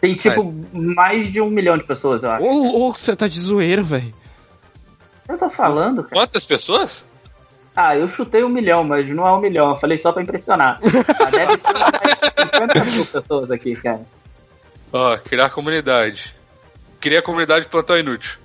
Tem, 0.00 0.14
tipo, 0.14 0.54
mais 0.72 1.32
de 1.32 1.40
um 1.40 1.50
milhão 1.50 1.76
de 1.76 1.82
pessoas, 1.82 2.22
eu 2.22 2.30
acho. 2.30 2.44
Ô, 2.44 2.86
ô, 2.88 2.92
você 2.92 3.16
tá 3.16 3.26
de 3.26 3.40
zoeira, 3.40 3.82
velho. 3.82 4.14
Eu 5.28 5.36
tô 5.36 5.50
falando, 5.50 6.04
cara. 6.04 6.14
Quantas 6.14 6.44
pessoas? 6.44 7.04
Ah, 7.74 7.96
eu 7.96 8.08
chutei 8.08 8.44
um 8.44 8.48
milhão, 8.48 8.84
mas 8.84 9.08
não 9.08 9.26
é 9.26 9.32
um 9.32 9.40
milhão. 9.40 9.70
Eu 9.70 9.76
falei 9.76 9.98
só 9.98 10.12
pra 10.12 10.22
impressionar. 10.22 10.78
Ah, 11.20 11.30
deve 11.30 11.56
ter 11.56 11.68
umas 11.74 12.52
50 12.52 12.84
mil 12.84 13.06
pessoas 13.06 13.50
aqui, 13.50 13.74
cara. 13.76 14.00
Ó, 14.92 15.16
criar 15.18 15.50
comunidade. 15.50 16.34
Cria 17.00 17.20
comunidade 17.22 17.64
de 17.64 17.70
plantão 17.70 17.98
inútil. 17.98 18.38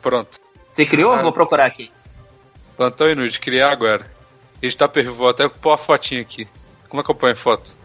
Pronto. 0.00 0.38
Você 0.74 0.84
criou? 0.86 1.12
Ah. 1.12 1.22
Vou 1.22 1.32
procurar 1.32 1.66
aqui. 1.66 1.90
Plantão 2.76 3.08
inútil, 3.10 3.40
criar 3.40 3.70
agora. 3.72 4.06
Ele 4.60 4.72
tá 4.72 4.88
perfil, 4.88 5.14
vou 5.14 5.28
até 5.28 5.48
pôr 5.48 5.72
a 5.72 5.76
fotinha 5.78 6.20
aqui. 6.20 6.48
Como 6.88 7.00
é 7.00 7.04
que 7.04 7.10
eu 7.10 7.14
ponho 7.14 7.32
a 7.32 7.36
foto? 7.36 7.76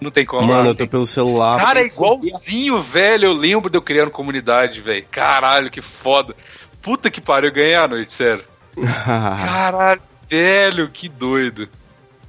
Não 0.00 0.10
tem 0.10 0.24
como. 0.24 0.46
Mano, 0.46 0.70
eu 0.70 0.74
tô 0.74 0.86
pelo 0.86 1.06
celular. 1.06 1.58
Cara, 1.58 1.80
é 1.80 1.86
igualzinho, 1.86 2.80
velho. 2.82 3.26
Eu 3.26 3.32
lembro 3.32 3.70
de 3.70 3.78
eu 3.78 3.82
criando 3.82 4.10
comunidade, 4.10 4.80
velho. 4.80 5.06
Caralho, 5.10 5.70
que 5.70 5.80
foda. 5.80 6.36
Puta 6.82 7.10
que 7.10 7.20
pariu, 7.20 7.48
eu 7.48 7.54
ganhei 7.54 7.74
a 7.74 7.88
noite, 7.88 8.12
sério. 8.12 8.44
Caralho, 8.76 10.00
velho, 10.28 10.88
que 10.88 11.08
doido. 11.08 11.68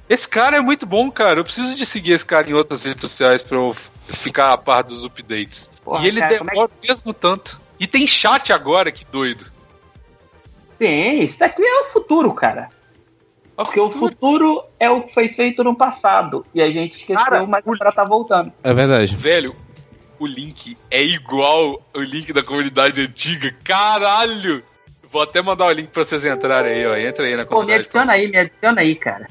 Esse 0.08 0.26
cara 0.26 0.56
é 0.56 0.60
muito 0.60 0.86
bom, 0.86 1.10
cara. 1.10 1.40
Eu 1.40 1.44
preciso 1.44 1.74
de 1.74 1.84
seguir 1.84 2.12
esse 2.12 2.24
cara 2.24 2.48
em 2.48 2.54
outras 2.54 2.82
redes 2.82 3.02
sociais 3.02 3.42
pra 3.42 3.58
eu 3.58 3.76
ficar 4.14 4.52
a 4.52 4.58
par 4.58 4.82
dos 4.82 5.04
updates. 5.04 5.70
Porra, 5.84 6.02
e 6.02 6.08
ele 6.08 6.20
cara, 6.20 6.34
é 6.34 6.38
demora 6.38 6.70
mesmo 6.82 7.12
tanto. 7.12 7.60
E 7.78 7.86
tem 7.86 8.06
chat 8.06 8.52
agora, 8.52 8.90
que 8.90 9.04
doido. 9.04 9.46
Tem, 10.78 11.22
isso 11.22 11.38
daqui 11.38 11.62
é 11.62 11.82
o 11.82 11.90
futuro, 11.90 12.32
cara. 12.32 12.70
Porque 13.64 13.80
o 13.80 13.90
futuro 13.90 14.62
é 14.78 14.88
o 14.88 15.02
que 15.02 15.12
foi 15.12 15.28
feito 15.28 15.64
no 15.64 15.74
passado. 15.74 16.46
E 16.54 16.62
a 16.62 16.70
gente 16.70 16.96
esqueceu, 16.98 17.24
Cara, 17.24 17.44
mas 17.46 17.64
agora 17.66 17.90
tá 17.92 18.04
voltando. 18.04 18.52
É 18.62 18.72
verdade. 18.72 19.14
Velho, 19.16 19.54
o 20.18 20.26
link 20.26 20.76
é 20.90 21.02
igual 21.02 21.82
o 21.94 22.00
link 22.00 22.32
da 22.32 22.42
comunidade 22.42 23.00
antiga. 23.02 23.52
Caralho! 23.64 24.62
Vou 25.10 25.22
até 25.22 25.40
mandar 25.42 25.66
o 25.66 25.72
link 25.72 25.88
pra 25.88 26.04
vocês 26.04 26.24
entrarem 26.24 26.72
aí, 26.72 26.86
ó. 26.86 26.96
Entra 26.96 27.24
aí 27.26 27.34
na 27.36 27.44
Pô, 27.44 27.50
me 27.56 27.60
comunidade. 27.60 27.80
adiciona 27.82 28.12
aí, 28.12 28.28
me 28.28 28.36
adiciona 28.38 28.80
aí, 28.80 28.94
cara. 28.94 29.28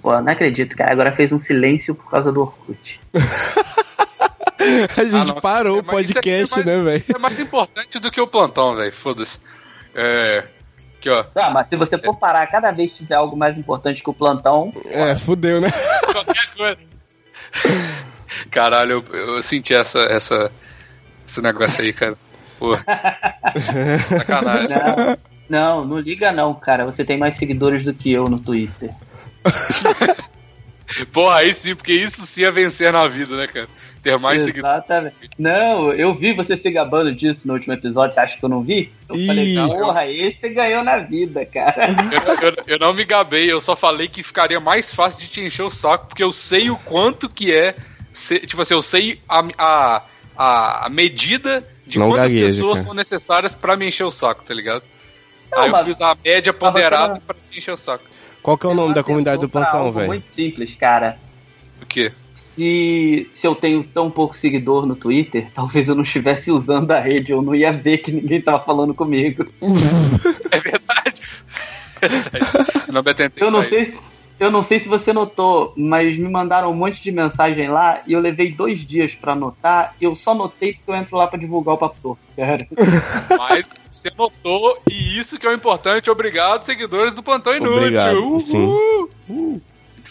Pô, 0.00 0.20
não 0.20 0.32
acredito, 0.32 0.76
cara. 0.76 0.92
Agora 0.92 1.12
fez 1.12 1.30
um 1.32 1.40
silêncio 1.40 1.94
por 1.94 2.08
causa 2.10 2.32
do 2.32 2.40
Orkut. 2.42 3.00
A 4.96 5.04
gente 5.04 5.32
Ah, 5.36 5.40
parou 5.40 5.76
É, 5.76 5.78
o 5.78 5.80
é 5.80 5.82
podcast, 5.82 6.54
mais- 6.56 6.66
né, 6.66 6.82
velho? 6.82 7.00
Isso 7.00 7.16
é 7.16 7.18
mais 7.18 7.38
importante 7.40 7.98
do 7.98 8.10
que 8.10 8.20
o 8.20 8.26
plantão, 8.26 8.76
velho. 8.76 8.92
Foda-se. 8.92 9.38
É. 9.94 10.44
Aqui, 11.02 11.10
ó. 11.10 11.24
Ah, 11.34 11.50
mas 11.50 11.68
se 11.68 11.74
você 11.74 11.98
for 11.98 12.16
parar 12.16 12.46
cada 12.46 12.70
vez 12.70 12.92
que 12.92 12.98
tiver 12.98 13.16
algo 13.16 13.36
mais 13.36 13.58
importante 13.58 14.04
que 14.04 14.08
o 14.08 14.14
plantão, 14.14 14.72
É, 14.86 15.16
fudeu, 15.16 15.60
né? 15.60 15.68
Qualquer 16.12 16.54
coisa. 16.56 16.78
Caralho, 18.52 19.04
eu, 19.12 19.34
eu 19.34 19.42
senti 19.42 19.74
essa, 19.74 19.98
essa, 20.02 20.52
esse 21.26 21.42
negócio 21.42 21.82
aí, 21.82 21.92
cara. 21.92 22.16
Pô. 22.56 22.76
Sacanagem. 24.08 24.68
não, 25.48 25.80
não, 25.80 25.84
não 25.86 25.98
liga 25.98 26.30
não, 26.30 26.54
cara. 26.54 26.86
Você 26.86 27.04
tem 27.04 27.18
mais 27.18 27.34
seguidores 27.34 27.82
do 27.82 27.92
que 27.92 28.12
eu 28.12 28.22
no 28.24 28.38
Twitter. 28.38 28.94
Porra, 31.12 31.36
aí 31.36 31.52
sim, 31.54 31.74
porque 31.74 31.92
isso 31.92 32.24
sim 32.26 32.44
é 32.44 32.50
vencer 32.50 32.92
na 32.92 33.06
vida, 33.08 33.36
né, 33.36 33.46
cara? 33.46 33.68
Ter 34.02 34.18
mais 34.18 34.42
seguidores. 34.42 34.76
Exatamente. 34.76 35.16
Não, 35.38 35.92
eu 35.92 36.12
vi 36.14 36.32
você 36.34 36.56
se 36.56 36.68
gabando 36.70 37.14
disso 37.14 37.46
no 37.46 37.54
último 37.54 37.72
episódio. 37.72 38.12
Você 38.14 38.20
acha 38.20 38.36
que 38.38 38.44
eu 38.44 38.48
não 38.48 38.62
vi? 38.62 38.90
Eu 39.08 39.14
Ih. 39.16 39.26
falei, 39.26 39.54
porra, 39.56 40.06
esse 40.08 40.48
ganhou 40.48 40.82
na 40.82 40.98
vida, 40.98 41.46
cara. 41.46 41.88
Eu, 42.10 42.48
eu- 42.48 42.56
eu 42.66 42.78
não 42.80 42.92
me 42.92 43.04
gabei, 43.04 43.50
eu 43.50 43.60
só 43.60 43.76
falei 43.76 44.08
que 44.08 44.22
ficaria 44.22 44.58
mais 44.58 44.92
fácil 44.92 45.20
de 45.20 45.28
te 45.28 45.40
encher 45.40 45.62
o 45.62 45.70
saco, 45.70 46.08
porque 46.08 46.22
eu 46.24 46.32
sei 46.32 46.68
o 46.70 46.76
quanto 46.78 47.28
que 47.28 47.54
é. 47.54 47.74
ser- 48.12 48.40
tipo 48.46 48.60
assim, 48.60 48.74
eu 48.74 48.82
sei 48.82 49.20
a, 49.28 49.42
a, 49.56 50.02
a, 50.84 50.88
medida 50.90 51.66
de 51.86 51.98
Não 51.98 52.10
quantas 52.10 52.32
gagueja, 52.32 52.46
pessoas 52.54 52.78
cara. 52.78 52.84
são 52.86 52.94
necessárias 52.94 53.54
pra 53.54 53.76
me 53.76 53.86
encher 53.88 54.04
o 54.04 54.10
saco, 54.10 54.42
tá 54.42 54.52
ligado? 54.52 54.82
Não, 55.52 55.62
Aí 55.62 55.70
eu 55.70 55.84
fiz 55.84 56.00
a 56.00 56.16
média 56.24 56.52
ponderada 56.52 57.20
pra 57.26 57.36
me 57.50 57.58
encher 57.58 57.72
o 57.72 57.76
saco. 57.76 58.04
Qual 58.42 58.58
que 58.58 58.66
é 58.66 58.68
o 58.68 58.74
nome 58.74 58.94
da 58.94 59.04
comunidade 59.04 59.40
do 59.40 59.48
plantão, 59.48 59.92
velho? 59.92 60.08
Muito 60.08 60.26
simples, 60.32 60.74
cara. 60.74 61.18
O 61.80 61.86
quê? 61.86 62.12
Se, 62.34 63.30
se 63.32 63.46
eu 63.46 63.54
tenho 63.54 63.82
tão 63.84 64.10
pouco 64.10 64.36
seguidor 64.36 64.84
no 64.84 64.96
Twitter, 64.96 65.48
talvez 65.54 65.88
eu 65.88 65.94
não 65.94 66.02
estivesse 66.02 66.50
usando 66.50 66.90
a 66.90 66.98
rede, 66.98 67.32
eu 67.32 67.40
não 67.40 67.54
ia 67.54 67.72
ver 67.72 67.98
que 67.98 68.10
ninguém 68.10 68.42
tava 68.42 68.62
falando 68.64 68.94
comigo. 68.94 69.46
É 70.50 70.60
verdade. 70.60 71.22
Eu 72.86 72.92
não 72.92 73.02
me 73.02 73.10
atentei 73.10 73.46
Eu 73.46 73.50
não 73.50 73.62
sei, 73.62 73.96
eu 74.42 74.50
não 74.50 74.62
sei 74.62 74.80
se 74.80 74.88
você 74.88 75.12
notou, 75.12 75.72
mas 75.76 76.18
me 76.18 76.28
mandaram 76.28 76.70
um 76.70 76.74
monte 76.74 77.02
de 77.02 77.12
mensagem 77.12 77.68
lá 77.68 78.02
e 78.06 78.12
eu 78.12 78.20
levei 78.20 78.50
dois 78.50 78.84
dias 78.84 79.14
pra 79.14 79.32
anotar. 79.32 79.94
E 80.00 80.04
eu 80.04 80.14
só 80.16 80.34
notei 80.34 80.74
porque 80.74 80.90
eu 80.90 80.94
entro 80.96 81.16
lá 81.16 81.26
pra 81.26 81.38
divulgar 81.38 81.74
o 81.74 81.78
papo 81.78 81.96
torto, 82.02 82.20
cara. 82.36 82.66
Mas 83.38 83.64
você 83.90 84.10
notou, 84.18 84.78
e 84.90 85.18
isso 85.18 85.38
que 85.38 85.46
é 85.46 85.50
o 85.50 85.54
importante. 85.54 86.10
Obrigado, 86.10 86.64
seguidores 86.64 87.14
do 87.14 87.22
Plantão 87.22 87.54
Inútil. 87.56 87.76
Obrigado, 87.76 88.18
Uhul. 88.18 88.44
sim. 88.46 89.08
Muito 89.28 89.62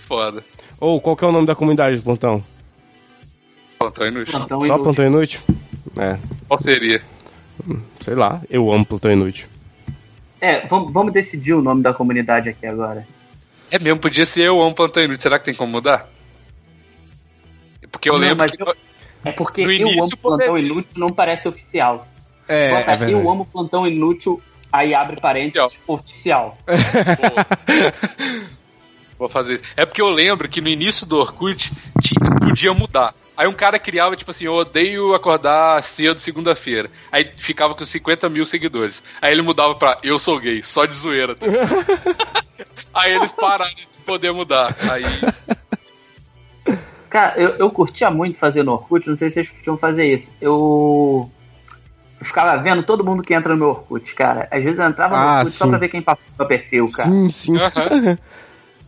foda. 0.07 0.45
Ou 0.79 1.01
qual 1.01 1.15
que 1.17 1.25
é 1.25 1.27
o 1.27 1.31
nome 1.31 1.45
da 1.45 1.53
comunidade 1.55 1.97
do 1.97 2.03
plantão? 2.03 2.43
Plantão 3.79 4.07
Inútil. 4.07 4.31
Plantão 4.31 4.59
Só 4.61 4.65
inútil. 4.65 4.83
plantão 4.83 5.05
inútil? 5.07 5.41
É, 5.97 6.17
Qual 6.47 6.57
seria? 6.59 7.01
sei 7.99 8.15
lá, 8.15 8.41
eu 8.49 8.71
amo 8.71 8.85
plantão 8.85 9.11
inútil. 9.11 9.47
É, 10.39 10.65
vamos, 10.67 10.91
vamos 10.93 11.11
decidir 11.13 11.53
o 11.53 11.61
nome 11.61 11.83
da 11.83 11.93
comunidade 11.93 12.49
aqui 12.49 12.65
agora. 12.65 13.05
É 13.71 13.79
mesmo, 13.79 13.99
podia 13.99 14.25
ser 14.25 14.41
eu 14.41 14.61
amo 14.61 14.75
Plantão 14.75 15.01
Inútil. 15.03 15.21
Será 15.23 15.39
que 15.39 15.45
tem 15.45 15.53
como 15.55 15.71
mudar? 15.71 16.07
Porque 17.91 18.09
eu 18.09 18.13
Não, 18.13 18.19
lembro 18.21 18.37
mas 18.37 18.51
que. 18.51 18.61
eu- 18.61 18.75
É 19.23 19.31
porque 19.31 19.63
No 19.63 19.71
eu 19.71 19.75
início 19.77 20.03
amo 20.03 20.17
plantão 20.17 20.47
poderia. 20.47 20.65
inútil 20.71 20.91
não 20.97 21.07
parece 21.09 21.47
oficial. 21.47 22.07
É, 22.47 22.69
Bota 22.71 22.81
é 22.91 22.97
verdade. 22.97 23.11
eu 23.13 23.31
amo 23.31 23.45
plantão 23.45 23.87
inútil, 23.87 24.41
aí 24.71 24.93
abre 24.95 25.19
parênteses 25.21 25.77
oficial. 25.87 26.57
Vou 29.17 29.29
fazer 29.29 29.55
isso. 29.55 29.63
É 29.77 29.85
porque 29.85 30.01
eu 30.01 30.09
lembro 30.09 30.49
que 30.49 30.59
no 30.61 30.67
início 30.67 31.05
do 31.05 31.17
Orkut 31.19 31.71
tinha- 32.01 32.39
podia 32.39 32.73
mudar. 32.73 33.13
Aí 33.35 33.47
um 33.47 33.53
cara 33.53 33.79
criava, 33.79 34.15
tipo 34.15 34.29
assim, 34.31 34.45
eu 34.45 34.53
odeio 34.53 35.13
acordar 35.15 35.81
cedo 35.83 36.19
segunda-feira. 36.19 36.91
Aí 37.11 37.31
ficava 37.37 37.73
com 37.73 37.83
50 37.83 38.29
mil 38.29 38.45
seguidores. 38.45 39.01
Aí 39.21 39.31
ele 39.31 39.41
mudava 39.41 39.73
pra 39.75 39.97
eu 40.03 40.19
sou 40.19 40.39
gay, 40.39 40.61
só 40.61 40.85
de 40.85 40.95
zoeira. 40.95 41.35
tá? 41.35 41.45
Aí 42.93 43.13
eles 43.13 43.31
pararam 43.31 43.73
de 43.73 43.87
poder 44.05 44.31
mudar. 44.33 44.75
Aí. 44.91 45.03
Cara, 47.09 47.33
eu, 47.37 47.49
eu 47.57 47.69
curtia 47.71 48.09
muito 48.09 48.37
fazer 48.37 48.63
no 48.63 48.73
Orkut, 48.73 49.09
não 49.09 49.17
sei 49.17 49.29
se 49.29 49.35
vocês 49.35 49.49
curtiam 49.49 49.77
fazer 49.77 50.05
isso. 50.17 50.31
Eu, 50.39 51.29
eu 52.19 52.25
ficava 52.25 52.61
vendo 52.61 52.83
todo 52.83 53.03
mundo 53.03 53.21
que 53.23 53.33
entra 53.33 53.53
no 53.53 53.59
meu 53.59 53.69
Orkut, 53.69 54.13
cara. 54.13 54.47
Às 54.51 54.63
vezes 54.63 54.79
eu 54.79 54.85
entrava 54.85 55.15
no 55.17 55.21
Ah, 55.21 55.37
Orkut 55.39 55.51
só 55.51 55.65
sim. 55.65 55.69
pra 55.71 55.79
ver 55.79 55.89
quem 55.89 56.01
passou 56.01 56.23
no 56.31 56.37
meu 56.37 56.47
perfil, 56.47 56.85
cara. 56.93 57.09
Sim, 57.09 57.29
sim. 57.29 57.57
Aham. 57.57 58.17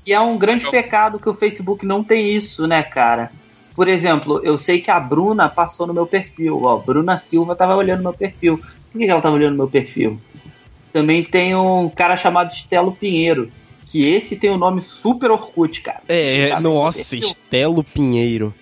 E 0.06 0.12
é 0.12 0.20
um 0.20 0.38
grande 0.38 0.70
pecado 0.70 1.18
que 1.18 1.30
o 1.30 1.34
Facebook 1.34 1.86
não 1.86 2.04
tem 2.04 2.30
isso, 2.30 2.68
né, 2.68 2.84
cara? 2.84 3.32
Por 3.76 3.88
exemplo, 3.88 4.40
eu 4.44 4.58
sei 4.58 4.82
que 4.82 4.92
a 4.92 5.00
Bruna 5.00 5.50
passou 5.50 5.88
no 5.88 5.94
meu 5.94 6.06
perfil, 6.06 6.62
ó. 6.64 6.78
Bruna 6.78 7.18
Silva 7.20 7.56
tava 7.56 7.76
olhando 7.76 8.04
meu 8.04 8.14
perfil. 8.14 8.58
Por 8.58 9.00
que 9.00 9.06
que 9.06 9.12
ela 9.12 9.22
tava 9.22 9.36
olhando 9.36 9.58
meu 9.58 9.68
perfil? 9.68 10.22
Também 10.92 11.24
tem 11.24 11.56
um 11.56 11.90
cara 11.90 12.16
chamado 12.16 12.52
Estelo 12.52 12.92
Pinheiro, 12.92 13.52
que 13.88 14.08
esse 14.08 14.36
tem 14.36 14.52
o 14.52 14.58
nome 14.58 14.82
Super 14.82 15.32
Orkut, 15.32 15.82
cara. 15.82 16.02
É, 16.08 16.50
Sabe? 16.50 16.64
nossa. 16.64 17.16
Estelo 17.16 17.84
Pinheiro. 17.84 18.54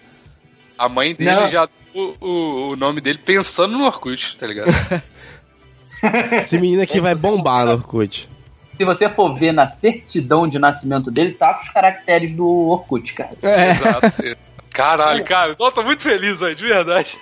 A 0.77 0.87
mãe 0.87 1.13
dele 1.13 1.31
Não. 1.31 1.47
já 1.47 1.67
deu 1.93 2.15
o, 2.21 2.69
o 2.71 2.75
nome 2.77 3.01
dele 3.01 3.19
pensando 3.23 3.77
no 3.77 3.83
Orkut, 3.83 4.37
tá 4.37 4.47
ligado? 4.47 4.71
Esse 6.41 6.57
menino 6.57 6.81
aqui 6.81 6.99
vai 7.01 7.13
bombar 7.13 7.65
no 7.65 7.73
Orkut. 7.73 8.29
Se 8.77 8.85
você 8.85 9.09
for 9.09 9.35
ver 9.37 9.51
na 9.51 9.67
certidão 9.67 10.47
de 10.47 10.57
nascimento 10.57 11.11
dele, 11.11 11.33
tá 11.33 11.53
com 11.53 11.63
os 11.63 11.69
caracteres 11.69 12.33
do 12.33 12.47
Orkut, 12.47 13.13
cara. 13.13 13.31
É. 13.41 13.71
Exato. 13.71 14.37
Caralho, 14.73 15.23
cara. 15.25 15.55
Eu 15.59 15.71
tô 15.71 15.83
muito 15.83 16.03
feliz, 16.03 16.39
velho, 16.39 16.55
de 16.55 16.65
verdade. 16.65 17.17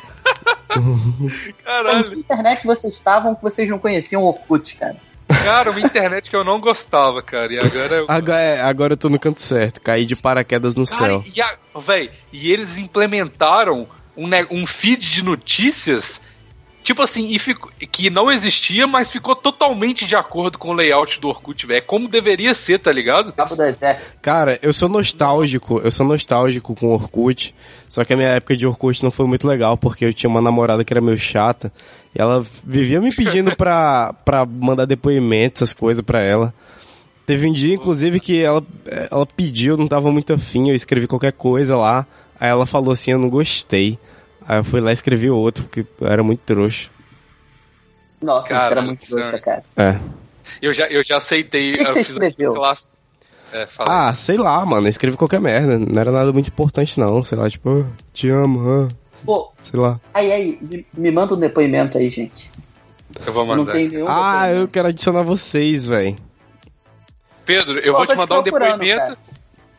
Caralho. 1.63 2.11
que 2.11 2.19
internet 2.19 2.65
vocês 2.65 2.93
estavam 2.93 3.35
que 3.35 3.41
vocês 3.41 3.69
não 3.69 3.79
conheciam 3.79 4.21
o 4.23 4.27
Orkut, 4.27 4.75
cara? 4.75 4.95
Cara, 5.43 5.71
uma 5.71 5.79
internet 5.79 6.29
que 6.29 6.35
eu 6.35 6.43
não 6.43 6.59
gostava, 6.59 7.21
cara. 7.21 7.53
E 7.53 7.59
agora 7.59 7.95
eu. 7.95 8.05
Agora, 8.07 8.39
é, 8.39 8.61
agora 8.61 8.93
eu 8.93 8.97
tô 8.97 9.09
no 9.09 9.19
canto 9.19 9.41
certo. 9.41 9.79
Caí 9.81 10.05
de 10.05 10.15
paraquedas 10.15 10.75
no 10.75 10.85
Cara, 10.87 11.19
céu. 11.19 11.23
e, 11.35 11.41
a, 11.41 11.55
véi, 11.79 12.11
e 12.33 12.51
eles 12.51 12.77
implementaram 12.77 13.87
um, 14.17 14.27
um 14.51 14.65
feed 14.65 15.09
de 15.09 15.23
notícias, 15.23 16.21
tipo 16.89 17.03
assim, 17.03 17.27
e 17.29 17.37
ficou, 17.37 17.69
que 17.91 18.09
não 18.09 18.31
existia, 18.31 18.87
mas 18.87 19.11
ficou 19.11 19.35
totalmente 19.35 20.07
de 20.07 20.15
acordo 20.15 20.57
com 20.57 20.69
o 20.69 20.73
layout 20.73 21.19
do 21.19 21.27
Orkut, 21.27 21.67
velho. 21.67 21.77
É 21.77 21.81
como 21.81 22.07
deveria 22.07 22.55
ser, 22.55 22.79
tá 22.79 22.91
ligado? 22.91 23.31
Cara, 24.23 24.57
eu 24.63 24.73
sou 24.73 24.89
nostálgico, 24.89 25.79
eu 25.83 25.91
sou 25.91 26.03
nostálgico 26.03 26.73
com 26.73 26.87
Orkut, 26.87 27.53
só 27.87 28.03
que 28.03 28.11
a 28.11 28.17
minha 28.17 28.29
época 28.29 28.57
de 28.57 28.65
Orkut 28.65 29.03
não 29.03 29.11
foi 29.11 29.27
muito 29.27 29.47
legal, 29.47 29.77
porque 29.77 30.03
eu 30.03 30.11
tinha 30.11 30.27
uma 30.27 30.41
namorada 30.41 30.83
que 30.83 30.91
era 30.91 30.99
meio 30.99 31.15
chata, 31.15 31.71
e 32.15 32.19
ela 32.19 32.43
vivia 32.65 32.99
me 32.99 33.13
pedindo 33.13 33.55
pra, 33.55 34.11
pra 34.25 34.43
mandar 34.43 34.85
depoimentos, 34.85 35.61
essas 35.61 35.75
coisas 35.75 36.01
pra 36.01 36.21
ela. 36.21 36.51
Teve 37.27 37.47
um 37.47 37.53
dia, 37.53 37.75
inclusive, 37.75 38.19
que 38.19 38.41
ela, 38.41 38.63
ela 39.11 39.27
pediu, 39.27 39.77
não 39.77 39.87
tava 39.87 40.11
muito 40.11 40.33
afim, 40.33 40.69
eu 40.69 40.75
escrevi 40.75 41.05
qualquer 41.05 41.33
coisa 41.33 41.77
lá. 41.77 42.07
Aí 42.39 42.49
ela 42.49 42.65
falou 42.65 42.91
assim, 42.91 43.11
eu 43.11 43.19
não 43.19 43.29
gostei. 43.29 43.99
Aí 44.49 44.57
eu 44.57 44.63
fui 44.63 44.81
lá 44.81 44.89
e 44.89 44.93
escrevi 44.95 45.29
outro, 45.29 45.63
porque 45.65 45.85
eu 46.01 46.07
era 46.07 46.23
muito 46.23 46.39
trouxa. 46.39 46.89
Nossa, 48.19 48.45
isso 48.47 48.49
Cara, 48.49 48.71
era 48.71 48.81
muito 48.81 49.07
trouxa, 49.07 49.37
cara. 49.39 49.63
É. 49.77 49.99
Eu 50.59 50.73
já, 50.73 50.87
eu 50.87 51.03
já 51.03 51.17
aceitei. 51.17 51.73
O 51.75 51.77
que 51.77 51.83
eu 51.83 51.93
você 51.93 52.03
fiz 52.03 52.09
escreveu? 52.09 52.53
classe. 52.53 52.87
É, 53.53 53.67
fala. 53.67 54.09
Ah, 54.09 54.13
sei 54.15 54.37
lá, 54.37 54.65
mano, 54.65 54.87
eu 54.87 54.89
escrevi 54.89 55.15
qualquer 55.15 55.39
merda. 55.39 55.77
Não 55.77 56.01
era 56.01 56.11
nada 56.11 56.33
muito 56.33 56.47
importante, 56.47 56.99
não. 56.99 57.23
Sei 57.23 57.37
lá, 57.37 57.47
tipo, 57.47 57.69
"Ah, 57.69 57.85
te 58.11 58.27
amo, 58.29 58.59
ah", 58.67 58.89
Pô, 59.23 59.51
sei 59.61 59.79
lá. 59.79 59.99
aí, 60.13 60.31
aí, 60.31 60.57
me, 60.59 60.83
me 60.95 61.11
manda 61.11 61.35
um 61.35 61.39
depoimento 61.39 61.99
aí, 61.99 62.09
gente. 62.09 62.49
eu 63.27 63.31
vou 63.31 63.43
Eu 63.43 63.55
não 63.55 63.65
mandar. 63.65 63.73
Ah, 63.73 63.77
eu 63.77 63.87
depoimento. 63.91 64.67
quero 64.71 64.87
adicionar 64.87 65.21
vocês, 65.21 65.85
velho. 65.85 66.17
Pedro, 67.45 67.77
eu 67.79 67.91
Pô, 67.93 67.99
vou 67.99 68.07
te 68.07 68.11
te 68.13 68.17
mandar 68.17 68.39
um 68.39 68.43
procurando, 68.43 68.79
depoimento. 68.79 68.99
cara. 68.99 69.17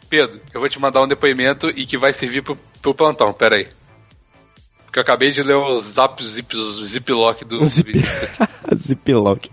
Pedro, 0.09 0.41
eu 0.55 0.61
vou 0.61 0.69
te 0.69 0.79
mandar 0.81 1.03
um 1.03 1.09
depoimento 1.09 1.69
e 1.71 1.85
que 1.87 1.97
vai 1.99 2.13
servir 2.13 2.43
pro, 2.43 2.57
pro 2.81 2.95
plantão, 2.95 3.33
pera 3.33 3.57
aí. 3.57 3.69
Porque 4.91 4.99
eu 4.99 5.03
acabei 5.03 5.31
de 5.31 5.41
ler 5.41 5.55
os 5.55 5.85
zap 5.85 6.21
zip, 6.21 6.53
ziplock 6.85 7.45
do 7.45 7.65
Zip- 7.65 7.93
vídeo. 7.93 8.09
Ziplock. 8.75 9.49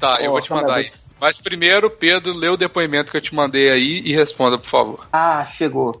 Tá, 0.00 0.16
eu 0.20 0.30
Ó, 0.30 0.32
vou 0.32 0.40
te 0.40 0.50
mandar 0.50 0.76
aí. 0.76 0.90
Mas 1.20 1.38
primeiro, 1.38 1.90
Pedro, 1.90 2.32
lê 2.32 2.48
o 2.48 2.56
depoimento 2.56 3.10
que 3.10 3.18
eu 3.18 3.20
te 3.20 3.34
mandei 3.34 3.70
aí 3.70 4.00
e 4.00 4.14
responda, 4.14 4.56
por 4.56 4.70
favor. 4.70 5.06
Ah, 5.12 5.44
chegou. 5.44 6.00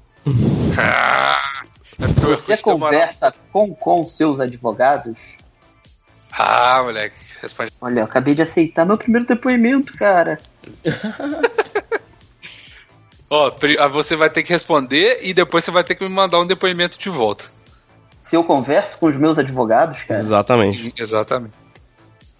Ah, 0.78 1.60
é 2.00 2.04
eu 2.06 2.38
Você 2.38 2.56
conversa 2.56 3.34
com, 3.52 3.74
com 3.74 4.08
seus 4.08 4.40
advogados? 4.40 5.36
Ah, 6.32 6.80
moleque, 6.82 7.16
responde. 7.42 7.70
Olha, 7.82 8.00
eu 8.00 8.04
acabei 8.04 8.34
de 8.34 8.40
aceitar 8.40 8.86
meu 8.86 8.96
primeiro 8.96 9.26
depoimento, 9.26 9.94
cara. 9.98 10.38
Ó, 13.28 13.52
ah, 13.78 13.88
você 13.88 14.16
vai 14.16 14.30
ter 14.30 14.42
que 14.42 14.54
responder 14.54 15.18
e 15.22 15.34
depois 15.34 15.66
você 15.66 15.70
vai 15.70 15.84
ter 15.84 15.96
que 15.96 16.02
me 16.02 16.08
mandar 16.08 16.40
um 16.40 16.46
depoimento 16.46 16.98
de 16.98 17.10
volta. 17.10 17.59
Se 18.30 18.36
eu 18.36 18.44
converso 18.44 18.96
com 18.96 19.06
os 19.06 19.16
meus 19.16 19.36
advogados, 19.36 20.04
cara. 20.04 20.20
Exatamente. 20.20 20.94
Exatamente. 20.96 21.52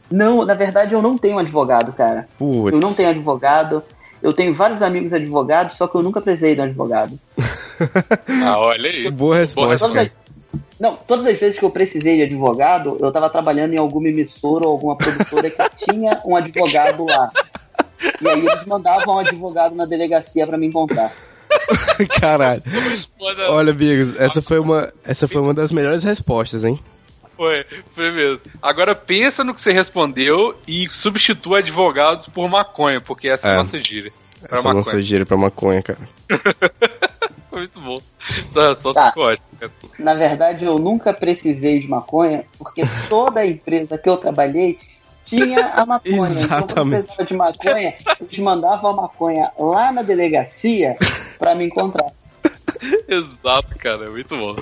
Não, 0.09 0.45
na 0.45 0.55
verdade 0.55 0.95
eu 0.95 1.03
não 1.03 1.19
tenho 1.19 1.37
advogado, 1.37 1.93
cara. 1.93 2.29
Putz. 2.39 2.73
Eu 2.73 2.79
não 2.79 2.95
tenho 2.95 3.11
advogado. 3.11 3.83
Eu 4.23 4.33
tenho 4.33 4.55
vários 4.55 4.83
amigos 4.83 5.13
advogados, 5.13 5.77
só 5.77 5.89
que 5.89 5.97
eu 5.97 6.03
nunca 6.03 6.21
precisei 6.21 6.55
de 6.55 6.61
um 6.61 6.65
advogado. 6.65 7.19
Ah, 8.45 8.59
olha 8.59 8.89
aí. 8.91 9.11
Boa 9.11 9.37
resposta, 9.39 9.89
Todas 9.89 10.03
as- 10.05 10.61
Não, 10.79 10.95
todas 10.95 11.25
as 11.27 11.39
vezes 11.39 11.59
que 11.59 11.65
eu 11.65 11.71
precisei 11.71 12.19
de 12.19 12.23
advogado, 12.23 12.97
eu 13.01 13.11
tava 13.11 13.29
trabalhando 13.31 13.73
em 13.73 13.81
alguma 13.81 14.09
emissora 14.09 14.67
ou 14.69 14.73
alguma 14.75 14.95
produtora 14.97 15.49
que 15.51 15.57
tinha 15.91 16.21
um 16.25 16.37
advogado 16.37 17.05
lá. 17.09 17.31
E 18.21 18.29
aí 18.29 18.39
eles 18.47 18.65
mandavam 18.67 19.17
um 19.17 19.19
advogado 19.19 19.75
na 19.75 19.87
delegacia 19.87 20.47
pra 20.47 20.57
me 20.59 20.67
encontrar. 20.67 21.11
Caralho. 22.21 22.63
Olha, 23.51 23.73
Bigos, 23.73 24.19
essa 24.21 24.41
foi 24.43 24.59
uma, 24.59 24.93
essa 25.05 25.27
foi 25.29 25.41
uma 25.41 25.55
das 25.55 25.73
melhores 25.73 26.05
respostas, 26.05 26.65
hein? 26.65 26.79
Foi, 27.37 27.65
foi 27.95 28.11
mesmo. 28.11 28.41
Agora 28.61 28.95
pensa 28.95 29.43
no 29.43 29.55
que 29.55 29.61
você 29.61 29.73
respondeu 29.73 30.55
e 30.69 30.89
substitua 30.93 31.59
advogados 31.59 32.27
por 32.29 32.49
maconha, 32.49 33.01
porque 33.01 33.29
essa 33.29 33.49
é, 33.49 33.51
É. 33.53 33.55
a 33.55 33.59
nossa 33.59 33.81
gíria. 33.83 34.13
Pra 34.43 34.59
Essa 34.59 34.73
nossa 34.73 34.89
maconha. 34.91 35.03
gira 35.03 35.27
pra 35.27 35.37
maconha, 35.37 35.83
cara. 35.83 35.99
Foi 37.51 37.59
muito 37.61 37.81
bom. 37.81 38.01
Essa 38.49 38.69
resposta 38.71 39.03
Tá. 39.03 39.13
cara. 39.13 39.39
Na 39.99 40.15
verdade, 40.15 40.65
eu 40.65 40.79
nunca 40.79 41.13
precisei 41.13 41.81
de 41.81 41.89
maconha, 41.89 42.45
porque 42.59 42.83
toda 43.09 43.45
empresa 43.45 43.99
que 43.99 44.09
eu 44.09 44.17
trabalhei 44.17 44.79
tinha 45.25 45.67
a 45.75 45.85
maconha. 45.85 46.15
Então, 46.15 46.19
quando 46.19 46.37
Exatamente. 46.39 47.03
precisava 47.05 47.29
de 47.29 47.35
maconha, 47.37 47.95
eles 48.21 48.39
mandavam 48.39 48.91
a 48.91 48.97
maconha 48.97 49.51
lá 49.59 49.93
na 49.93 50.03
delegacia 50.03 50.95
pra 51.41 51.55
me 51.55 51.65
encontrar. 51.65 52.13
Exato, 53.09 53.77
cara. 53.79 54.07
é 54.07 54.11
Muito 54.11 54.37
bom. 54.37 54.55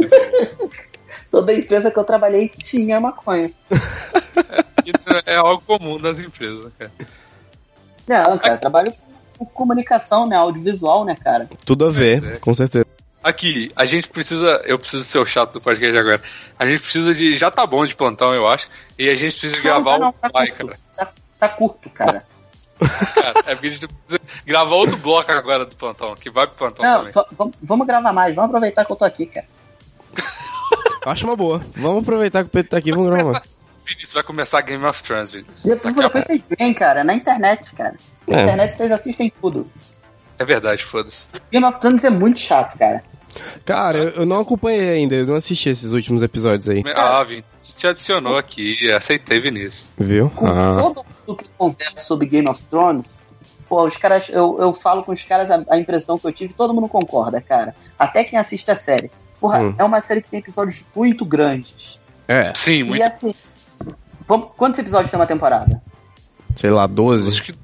Toda 1.30 1.54
empresa 1.54 1.90
que 1.90 1.98
eu 1.98 2.04
trabalhei 2.04 2.48
tinha 2.48 3.00
maconha. 3.00 3.50
Isso 4.84 5.22
é 5.24 5.36
algo 5.36 5.62
comum 5.62 5.98
nas 5.98 6.18
empresas, 6.18 6.72
cara. 6.78 6.92
Não, 8.06 8.36
cara, 8.36 8.54
eu 8.54 8.60
trabalho 8.60 8.92
com 9.38 9.46
comunicação, 9.46 10.26
né? 10.26 10.36
Audiovisual, 10.36 11.04
né, 11.04 11.16
cara? 11.16 11.48
Tudo 11.64 11.86
a 11.86 11.90
ver, 11.90 12.22
é. 12.22 12.38
com 12.38 12.52
certeza. 12.52 12.86
Aqui, 13.22 13.70
a 13.74 13.86
gente 13.86 14.08
precisa. 14.08 14.62
Eu 14.66 14.78
preciso 14.78 15.02
ser 15.04 15.18
o 15.18 15.26
chato 15.26 15.54
do 15.54 15.60
podcast 15.60 15.96
agora. 15.96 16.20
A 16.58 16.66
gente 16.66 16.82
precisa 16.82 17.14
de. 17.14 17.38
Já 17.38 17.50
tá 17.50 17.66
bom 17.66 17.86
de 17.86 17.96
plantão, 17.96 18.34
eu 18.34 18.46
acho. 18.46 18.68
E 18.98 19.08
a 19.08 19.14
gente 19.14 19.38
precisa 19.38 19.60
gravar 19.62 19.98
não, 19.98 20.10
o 20.10 20.12
tá 20.12 20.28
pai, 20.28 20.48
curto. 20.48 20.66
cara. 20.66 20.78
Tá, 20.94 21.12
tá 21.38 21.48
curto, 21.48 21.90
cara. 21.90 22.24
Cara. 22.88 23.34
É 23.46 23.54
porque 23.54 23.66
a 23.66 23.70
gente 23.70 23.88
precisa 23.88 24.20
gravar 24.46 24.74
outro 24.74 24.96
bloco 24.96 25.30
agora 25.32 25.64
do 25.64 25.76
plantão, 25.76 26.14
que 26.16 26.30
vai 26.30 26.46
pro 26.46 26.56
plantão 26.56 26.84
Não, 26.84 27.12
também. 27.12 27.54
vamos- 27.62 27.86
gravar 27.86 28.12
mais. 28.12 28.34
Vamos 28.34 28.48
aproveitar 28.50 28.84
que 28.84 28.92
eu 28.92 28.96
tô 28.96 29.04
aqui, 29.04 29.26
cara. 29.26 29.46
Acho 31.06 31.26
uma 31.26 31.36
boa. 31.36 31.60
Vamos 31.76 32.02
aproveitar 32.02 32.42
que 32.42 32.48
o 32.48 32.50
Pedro 32.50 32.70
tá 32.70 32.78
aqui 32.78 32.88
e 32.90 32.92
vamos 32.92 33.10
gravar. 33.10 33.42
Vinícius, 33.84 34.12
vai 34.14 34.22
começar 34.22 34.62
Game 34.62 34.82
of 34.86 35.02
Thrones, 35.02 35.30
Vinícius. 35.30 35.62
Depois, 35.62 35.94
depois 35.94 36.24
vocês 36.24 36.42
veem, 36.58 36.72
cara, 36.72 37.04
na 37.04 37.12
internet, 37.14 37.74
cara. 37.74 37.94
Na 38.26 38.38
É. 38.38 38.42
internet 38.44 38.76
vocês 38.78 38.90
assistem 38.92 39.32
tudo. 39.40 39.70
É 40.38 40.44
verdade, 40.44 40.82
foda-se. 40.82 41.28
Game 41.52 41.66
of 41.66 41.78
Thrones 41.80 42.02
é 42.04 42.10
muito 42.10 42.40
chato, 42.40 42.78
cara. 42.78 43.04
Cara, 43.64 43.98
eu, 43.98 44.08
eu 44.10 44.26
não 44.26 44.40
acompanhei 44.40 44.90
ainda, 44.90 45.14
eu 45.14 45.26
não 45.26 45.36
assisti 45.36 45.68
esses 45.68 45.92
últimos 45.92 46.22
episódios 46.22 46.68
aí. 46.68 46.82
Ah, 46.94 47.22
Vinícius, 47.24 47.74
te 47.76 47.86
adicionou 47.86 48.36
aqui, 48.36 48.90
aceitei, 48.92 49.40
Vinícius. 49.40 49.86
Viu? 49.98 50.30
Com 50.30 50.46
Ah. 50.46 50.82
todo 50.82 51.04
mundo 51.26 51.36
que 51.42 51.48
conversa 51.56 52.04
sobre 52.04 52.26
Game 52.26 52.48
of 52.48 52.62
Thrones, 52.64 53.18
pô, 53.68 53.84
os 53.84 53.96
caras, 53.96 54.28
eu, 54.28 54.56
eu 54.60 54.72
falo 54.74 55.02
com 55.02 55.12
os 55.12 55.22
caras 55.24 55.50
a, 55.50 55.64
a 55.70 55.78
impressão 55.78 56.18
que 56.18 56.26
eu 56.26 56.32
tive, 56.32 56.54
todo 56.54 56.72
mundo 56.74 56.88
concorda, 56.88 57.40
cara. 57.40 57.74
Até 57.98 58.22
quem 58.24 58.38
assiste 58.38 58.70
a 58.70 58.76
série. 58.76 59.10
Porra, 59.40 59.60
Hum. 59.62 59.74
é 59.78 59.84
uma 59.84 60.00
série 60.00 60.22
que 60.22 60.30
tem 60.30 60.40
episódios 60.40 60.84
muito 60.94 61.24
grandes. 61.24 61.98
É, 62.28 62.52
Sim, 62.54 62.84
muito. 62.84 62.96
E 62.98 63.02
assim. 63.02 63.34
Vamos, 64.26 64.48
quantos 64.56 64.78
episódios 64.78 65.10
tem 65.10 65.18
uma 65.20 65.26
temporada? 65.26 65.82
Sei 66.54 66.70
lá, 66.70 66.86
12. 66.86 67.30
Acho 67.30 67.42
que 67.42 67.54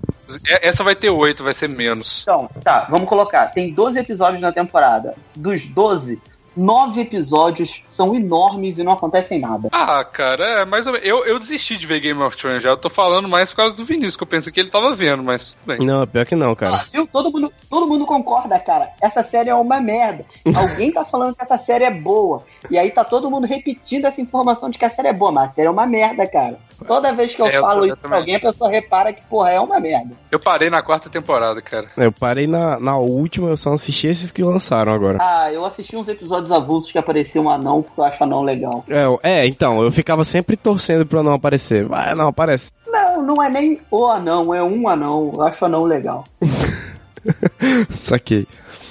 é- 0.49 0.69
essa 0.69 0.85
vai 0.85 0.95
ter 0.95 1.11
oito, 1.11 1.43
vai 1.43 1.55
ser 1.55 1.69
menos. 1.69 2.21
Então, 2.23 2.49
tá, 2.63 2.87
vamos 2.91 3.09
colocar. 3.09 3.47
Tem 3.49 3.73
12 3.73 3.99
episódios 3.99 4.41
na 4.41 4.53
temporada. 4.53 5.15
Dos 5.35 5.67
12, 5.67 6.21
9 6.57 7.01
episódios 7.01 7.83
são 7.89 8.15
enormes 8.15 8.79
e 8.79 8.83
não 8.83 8.93
acontecem 8.93 9.41
nada. 9.41 9.69
Ah, 9.73 10.05
cara, 10.05 10.45
é 10.63 10.65
mais 10.65 10.87
ou 10.87 10.93
menos. 10.93 11.07
Eu, 11.09 11.25
eu 11.25 11.39
desisti 11.39 11.77
de 11.77 11.87
ver 11.87 12.01
Game 12.01 12.21
of 12.23 12.37
Thrones 12.37 12.63
já. 12.63 12.71
Eu 12.71 12.77
tô 12.77 12.91
falando 12.91 13.29
mais 13.29 13.51
por 13.51 13.57
causa 13.57 13.75
do 13.77 13.85
Vinícius, 13.85 14.17
que 14.17 14.23
eu 14.23 14.27
pensei 14.27 14.53
que 14.53 14.61
ele 14.61 14.71
tava 14.71 14.95
vendo, 14.95 15.23
mas 15.23 15.53
tudo 15.53 15.67
bem. 15.77 15.87
Não, 15.87 16.07
pior 16.07 16.27
que 16.27 16.35
não, 16.35 16.55
cara. 16.55 16.77
Ah, 16.77 16.87
viu? 16.93 17.07
Todo 17.07 17.31
mundo, 17.31 17.53
todo 17.69 17.87
mundo 17.87 18.05
concorda, 18.05 18.59
cara. 18.59 18.91
Essa 19.01 19.23
série 19.23 19.49
é 19.51 19.55
uma 19.55 19.81
merda. 19.81 20.25
Alguém 20.55 20.93
tá 20.93 21.05
falando 21.05 21.35
que 21.35 21.43
essa 21.43 21.59
série 21.59 21.85
é 21.85 21.91
boa. 21.95 22.43
E 22.71 22.79
aí 22.79 22.91
tá 22.91 23.05
todo 23.05 23.31
mundo 23.31 23.47
repetindo 23.47 24.05
essa 24.07 24.21
informação 24.21 24.71
de 24.71 24.79
que 24.79 24.85
a 24.85 24.91
série 24.91 25.09
é 25.09 25.13
boa, 25.13 25.33
mas 25.33 25.49
a 25.49 25.51
série 25.51 25.69
é 25.69 25.71
uma 25.71 25.87
merda, 25.87 26.27
cara. 26.27 26.59
Toda 26.87 27.13
vez 27.13 27.35
que 27.35 27.43
eu 27.43 27.47
É, 27.47 27.57
eu 27.57 27.61
falo 27.63 27.81
tô- 27.81 27.87
isso 27.87 27.97
pra 27.99 28.17
alguém, 28.17 28.37
a 28.37 28.41
pessoa 28.41 28.71
repara 28.71 29.13
que, 29.13 29.23
porra, 29.27 29.51
é 29.51 29.61
uma 29.61 29.79
merda. 29.81 30.11
Eu 30.31 30.39
parei 30.39 30.71
na 30.71 30.83
quarta 30.83 31.09
temporada, 31.11 31.61
cara. 31.63 31.87
Eu 31.97 32.11
parei 32.13 32.47
na, 32.47 32.79
na 32.81 32.97
última, 32.97 33.49
eu 33.49 33.57
só 33.57 33.73
assisti 33.73 34.07
esses 34.07 34.31
que 34.31 34.43
lançaram 34.43 34.93
agora. 34.93 35.19
Ah, 35.21 35.53
eu 35.53 35.65
assisti 35.65 35.97
uns 35.97 36.09
episódios 36.09 36.51
avulsos 36.53 36.91
que 36.93 36.99
aparecia 36.99 37.41
um 37.41 37.51
anão, 37.51 37.83
porque 37.83 38.01
eu 38.01 38.05
acho 38.05 38.23
anão 38.25 38.43
legal. 38.43 38.83
É, 38.89 39.05
eu- 39.05 39.21
é, 39.23 39.47
então, 39.47 39.83
eu 39.83 39.91
ficava 39.93 40.25
sempre 40.25 40.57
torcendo 40.57 41.05
pra 41.07 41.23
não 41.23 41.35
aparecer. 41.35 41.85
Vai, 41.87 42.15
não 42.15 42.29
aparece. 42.29 42.71
Não, 42.87 43.23
não 43.23 43.43
é 43.43 43.49
nem 43.49 43.81
o 43.91 44.07
anão, 44.07 44.55
é 44.55 44.63
um 44.63 44.89
anão. 44.89 45.31
Eu 45.35 45.43
acho 45.43 45.65
anão 45.65 45.85
legal. 45.85 46.25
Saquei. 47.95 48.47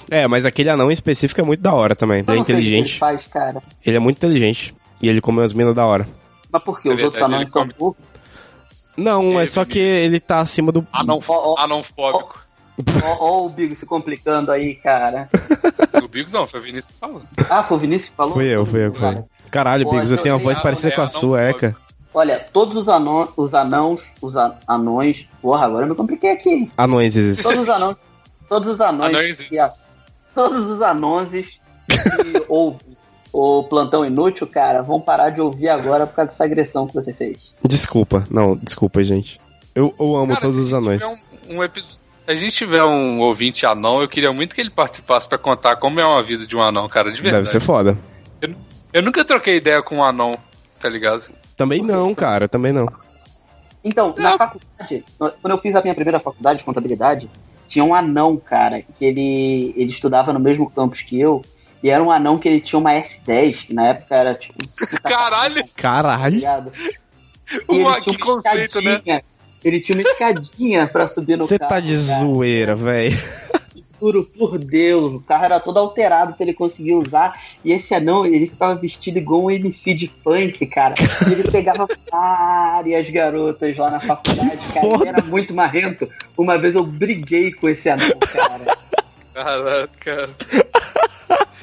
É, 0.10 0.28
mas 0.28 0.46
aquele 0.46 0.70
anão 0.70 0.90
em 0.90 0.94
específico 0.94 1.40
é 1.42 1.44
muito 1.44 1.62
da 1.62 1.74
hora 1.74 1.96
também. 1.96 2.20
Ele 2.20 2.26
Eu 2.38 2.42
é 2.42 2.46
que 2.46 2.52
ele 2.52 2.62
inteligente. 2.62 2.98
faz, 3.00 3.28
cara. 3.28 3.62
Ele 3.86 3.96
é 3.98 4.00
muito 4.00 4.18
inteligente. 4.18 4.74
E 5.02 5.08
ele 5.08 5.22
come 5.22 5.42
as 5.44 5.54
minas 5.54 5.76
da 5.76 5.86
hora. 5.86 6.08
Mas 6.52 6.64
por 6.64 6.82
quê? 6.82 6.90
É 6.90 6.94
Os 6.94 7.04
outros 7.04 7.20
verdade, 7.20 7.34
anões 7.34 7.42
ele 7.48 7.52
são 7.52 7.62
come- 7.62 7.74
burros? 7.78 7.98
Não, 8.98 9.40
é, 9.40 9.44
É, 9.44 9.46
só 9.46 9.64
que 9.64 9.80
ele 9.80 10.20
tá 10.20 10.40
acima 10.40 10.72
do. 10.72 10.86
Anão, 10.92 11.20
anãofóbico. 11.58 12.40
Ó, 13.04 13.18
ó 13.20 13.46
o 13.46 13.50
Bigo 13.50 13.76
se 13.76 13.86
complicando 13.86 14.52
aí, 14.52 14.76
cara. 14.76 15.30
O 16.02 16.08
Bigos 16.08 16.32
não, 16.34 16.48
foi 16.48 16.60
o 16.60 16.64
Vinícius 16.64 16.94
que 16.94 17.00
falou. 17.00 17.22
Ah, 17.50 17.64
foi 17.64 17.78
o 17.78 17.80
Vinícius 17.80 18.10
que 18.10 18.16
falou? 18.16 18.34
Fui 18.34 18.46
eu, 18.46 18.66
fui 18.66 18.86
eu, 18.86 18.94
fui. 18.94 19.24
Caralho, 19.52 19.86
Pô, 19.86 19.92
Bigos, 19.92 20.10
eu 20.12 20.16
então 20.16 20.24
tenho 20.24 20.36
uma 20.36 20.42
voz 20.42 20.58
anão, 20.58 20.64
parecida 20.64 20.90
é 20.90 20.96
com 20.96 21.02
a 21.02 21.08
sua. 21.08 21.42
Eca. 21.42 21.76
Olha, 22.14 22.40
todos 22.40 22.76
os, 22.76 22.90
anão, 22.90 23.30
os 23.38 23.54
anões, 23.54 24.12
os 24.22 24.34
anões. 24.68 25.28
Porra, 25.42 25.66
agora 25.66 25.86
eu 25.86 25.90
me 25.90 25.96
compliquei 25.96 26.32
aqui. 26.32 26.72
Anões 26.78 27.16
esses. 27.16 27.44
Todos 27.44 27.62
os 27.62 27.70
anões. 27.70 27.98
Todos 28.48 28.70
os 28.70 28.82
anões. 28.82 29.16
Anões. 29.16 29.38
que 29.38 29.58
todos 30.34 30.60
os 30.60 30.82
anões 30.82 31.60
que 31.88 32.46
ouvem 32.50 32.89
o 33.32 33.64
plantão 33.64 34.06
inútil, 34.06 34.48
cara, 34.48 34.82
vão 34.82 35.00
parar 35.00 35.30
de 35.30 35.40
ouvir 35.42 35.70
agora 35.70 36.08
por 36.08 36.16
causa 36.16 36.32
dessa 36.32 36.44
agressão 36.44 36.88
que 36.88 36.94
você 36.94 37.14
fez. 37.14 37.54
Desculpa, 37.64 38.26
não, 38.30 38.56
desculpa, 38.56 39.04
gente. 39.04 39.40
Eu, 39.76 39.94
eu 40.00 40.16
amo 40.16 40.30
Cara, 40.30 40.42
todos 40.42 40.58
os 40.58 40.74
anões. 40.74 41.02
Um, 41.04 41.58
um 41.58 41.64
epi- 41.64 41.82
Se 41.84 42.00
a 42.28 42.34
gente 42.36 42.52
tiver 42.56 42.84
um 42.84 43.20
ouvinte 43.20 43.66
anão, 43.66 44.02
eu 44.02 44.08
queria 44.10 44.32
muito 44.34 44.54
que 44.56 44.62
ele 44.62 44.70
participasse 44.72 45.28
pra 45.28 45.38
contar 45.38 45.76
como 45.78 46.00
é 46.00 46.06
uma 46.06 46.22
vida 46.24 46.46
de 46.48 46.56
um 46.56 46.62
anão, 46.62 46.88
cara, 46.90 47.12
de 47.12 47.22
verdade. 47.22 47.44
Deve 47.46 47.52
ser 47.52 47.60
foda. 47.60 47.98
Eu 48.92 49.04
nunca 49.04 49.24
troquei 49.24 49.58
ideia 49.58 49.82
com 49.84 49.98
um 49.98 50.04
anão, 50.04 50.36
tá 50.80 50.90
ligado? 50.90 51.24
Também 51.56 51.82
não, 51.84 52.14
cara, 52.16 52.48
também 52.48 52.72
não. 52.74 52.88
Então, 53.84 54.14
na 54.18 54.38
faculdade, 54.38 55.06
quando 55.18 55.52
eu 55.52 55.58
fiz 55.60 55.76
a 55.76 55.82
minha 55.82 55.94
primeira 55.94 56.20
faculdade 56.20 56.60
de 56.60 56.66
contabilidade, 56.66 57.30
tinha 57.68 57.86
um 57.86 57.94
anão, 57.94 58.36
cara, 58.38 58.82
que 58.82 59.06
ele, 59.06 59.74
ele 59.78 59.92
estudava 59.92 60.34
no 60.34 60.40
mesmo 60.40 60.70
campus 60.70 61.02
que 61.04 61.20
eu, 61.20 61.44
e 61.84 61.90
era 61.90 62.04
um 62.04 62.12
anão 62.12 62.38
que 62.38 62.48
ele 62.48 62.60
tinha 62.60 62.80
uma 62.80 62.94
S10, 62.94 63.68
que 63.68 63.74
na 63.74 63.88
época 63.88 64.16
era 64.16 64.36
tipo. 64.36 64.58
Caralho! 65.04 65.64
Caralho. 65.76 66.36
ligado? 66.36 66.72
E 67.68 67.80
Uma- 67.80 67.94
ele 67.94 68.02
tinha 68.02 68.16
que 68.16 68.24
uma 68.24 68.36
conceito, 68.36 68.80
né? 68.82 68.92
escadinha. 68.98 69.24
Ele 69.64 69.80
tinha 69.82 69.98
uma 69.98 70.04
escadinha 70.08 70.88
pra 70.88 71.08
subir 71.08 71.36
no 71.36 71.48
Você 71.48 71.58
carro. 71.58 71.70
tá 71.70 71.80
de 71.80 71.94
cara. 71.94 72.20
zoeira, 72.20 72.76
velho. 72.76 73.18
Juro 74.00 74.24
por 74.24 74.58
Deus, 74.60 75.14
o 75.16 75.20
carro 75.20 75.46
era 75.46 75.60
todo 75.60 75.78
alterado 75.80 76.34
pra 76.36 76.46
ele 76.46 76.54
conseguir 76.54 76.94
usar. 76.94 77.34
E 77.66 77.74
esse 77.74 77.94
anão, 77.96 78.24
ele 78.26 78.48
ficava 78.48 78.76
vestido 78.76 79.18
igual 79.18 79.46
um 79.46 79.50
MC 79.52 79.96
de 79.96 80.10
funk, 80.24 80.64
cara. 80.68 80.94
E 81.28 81.32
ele 81.34 81.52
pegava 81.52 81.88
várias 82.10 83.10
garotas 83.10 83.76
lá 83.76 83.90
na 83.92 84.00
faculdade, 84.00 84.58
cara. 84.74 84.86
Ele 84.88 85.08
era 85.08 85.24
muito 85.24 85.54
marrento. 85.54 86.08
Uma 86.38 86.56
vez 86.58 86.76
eu 86.76 86.86
briguei 86.86 87.52
com 87.52 87.68
esse 87.68 87.90
anão, 87.90 88.08
cara. 88.32 88.78
Caraca. 89.44 90.36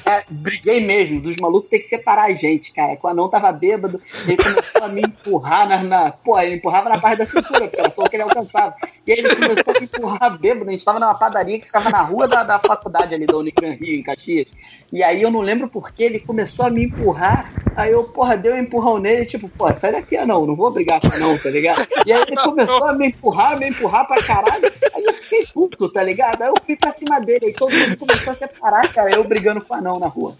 É, 0.07 0.23
briguei 0.29 0.79
mesmo, 0.79 1.19
dos 1.19 1.35
malucos 1.35 1.69
tem 1.69 1.81
que 1.81 1.89
separar 1.89 2.27
a 2.27 2.33
gente, 2.33 2.71
cara. 2.71 2.95
Que 2.95 3.05
o 3.05 3.09
anão 3.09 3.29
tava 3.29 3.51
bêbado, 3.51 4.01
ele 4.25 4.37
começou 4.37 4.83
a 4.83 4.87
me 4.87 5.01
empurrar 5.01 5.67
na. 5.67 5.83
na 5.83 6.11
pô, 6.11 6.39
ele 6.39 6.55
empurrava 6.55 6.87
na 6.87 6.97
parte 6.97 7.17
da 7.17 7.25
cintura, 7.25 7.67
porque 7.67 7.79
era 7.79 7.91
só 7.91 8.03
o 8.03 8.09
que 8.09 8.15
ele 8.15 8.23
alcançava. 8.23 8.73
E 9.05 9.11
aí 9.11 9.19
ele 9.19 9.35
começou 9.35 9.75
a 9.75 9.79
me 9.79 9.85
empurrar 9.85 10.39
bêbado. 10.39 10.69
A 10.69 10.71
gente 10.71 10.85
tava 10.85 10.99
numa 10.99 11.13
padaria 11.13 11.59
que 11.59 11.65
ficava 11.65 11.89
na 11.89 12.01
rua 12.03 12.25
da, 12.25 12.43
da 12.43 12.57
faculdade 12.57 13.13
ali 13.13 13.25
da 13.25 13.35
Unicran 13.35 13.73
Rio, 13.73 13.99
em 13.99 14.03
Caxias. 14.03 14.47
E 14.91 15.03
aí 15.03 15.21
eu 15.21 15.29
não 15.29 15.41
lembro 15.41 15.67
porquê, 15.67 16.03
ele 16.03 16.19
começou 16.19 16.65
a 16.65 16.69
me 16.69 16.85
empurrar. 16.85 17.51
Aí 17.75 17.91
eu, 17.91 18.03
porra, 18.05 18.37
dei 18.37 18.51
um 18.53 18.57
empurrão 18.57 18.97
nele, 18.97 19.25
tipo, 19.25 19.49
pô, 19.49 19.71
sai 19.73 19.91
daqui, 19.91 20.15
anão, 20.15 20.45
não 20.45 20.55
vou 20.55 20.71
brigar 20.71 20.99
com 21.01 21.07
anão, 21.13 21.37
tá 21.37 21.49
ligado? 21.49 21.85
E 22.05 22.11
aí 22.13 22.21
ele 22.21 22.35
começou 22.37 22.85
a 22.85 22.93
me 22.93 23.07
empurrar, 23.09 23.57
me 23.59 23.67
empurrar 23.69 24.07
pra 24.07 24.23
caralho. 24.23 24.71
Aí 24.95 25.03
eu 25.03 25.13
fiquei 25.15 25.45
puto, 25.53 25.89
tá 25.89 26.01
ligado? 26.01 26.41
Aí 26.41 26.49
eu 26.49 26.55
fui 26.65 26.75
pra 26.77 26.93
cima 26.93 27.19
dele, 27.19 27.47
aí 27.47 27.53
todo 27.53 27.71
mundo 27.75 27.97
começou 27.97 28.31
a 28.33 28.35
separar, 28.35 28.91
cara, 28.93 29.11
eu 29.13 29.23
brigando 29.25 29.61
com 29.61 29.73
o 29.73 29.77
anão 29.77 29.99
na 29.99 30.07
rua. 30.07 30.35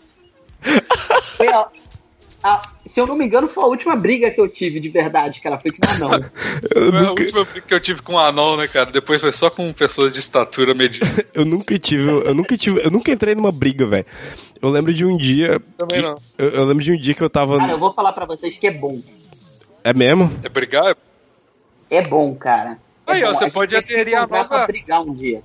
Foi 1.35 1.47
a- 1.49 1.67
a- 2.43 2.61
se 2.85 2.99
eu 2.99 3.07
não 3.07 3.15
me 3.15 3.25
engano, 3.25 3.47
foi 3.47 3.63
a 3.63 3.67
última 3.67 3.95
briga 3.95 4.31
que 4.31 4.39
eu 4.39 4.47
tive 4.47 4.79
de 4.79 4.89
verdade, 4.89 5.41
cara. 5.41 5.57
Foi 5.59 5.71
com 5.71 5.85
o 5.85 5.89
anão. 5.89 6.09
Foi 6.73 6.87
a 6.87 6.91
nunca, 7.01 7.21
última 7.23 7.43
briga 7.45 7.61
que 7.67 7.73
eu 7.73 7.79
tive 7.79 8.01
com 8.01 8.13
um 8.13 8.19
anão, 8.19 8.55
né, 8.57 8.67
cara? 8.67 8.91
Depois 8.91 9.19
foi 9.21 9.31
só 9.33 9.49
com 9.49 9.71
pessoas 9.73 10.13
de 10.13 10.19
estatura 10.19 10.73
medíocre. 10.73 11.25
eu 11.33 11.43
nunca 11.45 11.77
tive, 11.77 12.09
eu 12.09 12.33
nunca 12.35 12.57
tive, 12.57 12.81
eu 12.83 12.91
nunca 12.91 13.11
entrei 13.11 13.35
numa 13.35 13.51
briga, 13.51 13.85
velho. 13.85 14.05
Eu 14.61 14.69
lembro 14.69 14.93
de 14.93 15.05
um 15.05 15.17
dia. 15.17 15.59
Também 15.77 16.01
que- 16.01 16.07
não. 16.07 16.17
Eu, 16.37 16.49
eu 16.49 16.65
lembro 16.65 16.83
de 16.83 16.91
um 16.93 16.97
dia 16.99 17.13
que 17.13 17.21
eu 17.21 17.29
tava. 17.29 17.57
Cara, 17.57 17.71
eu 17.73 17.79
vou 17.79 17.91
falar 17.91 18.13
pra 18.13 18.25
vocês 18.25 18.55
que 18.57 18.67
é 18.67 18.71
bom. 18.71 18.99
É 19.83 19.93
mesmo? 19.93 20.31
É 20.43 20.49
brigar? 20.49 20.95
É 21.89 22.01
bom, 22.01 22.33
cara. 22.35 22.77
É 23.05 23.13
Aí, 23.13 23.23
ó, 23.23 23.31
bom. 23.31 23.37
você 23.37 23.45
A 23.45 23.51
pode 23.51 23.69
que 23.83 23.93
aderir 23.93 24.13
encontrar 24.17 24.37
nova- 24.43 24.49
pra 24.49 24.65
brigar 24.67 25.01
um 25.01 25.13
dia. 25.13 25.41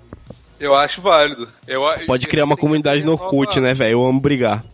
Eu 0.59 0.75
acho 0.75 1.01
válido. 1.01 1.49
Eu, 1.67 1.83
Pode 2.07 2.27
criar 2.29 2.45
uma 2.45 2.57
comunidade 2.57 3.05
no 3.05 3.13
Orkut, 3.13 3.59
né, 3.61 3.75
velho? 3.75 3.93
Eu 3.93 4.05
amo 4.05 4.21
brigar. 4.21 4.65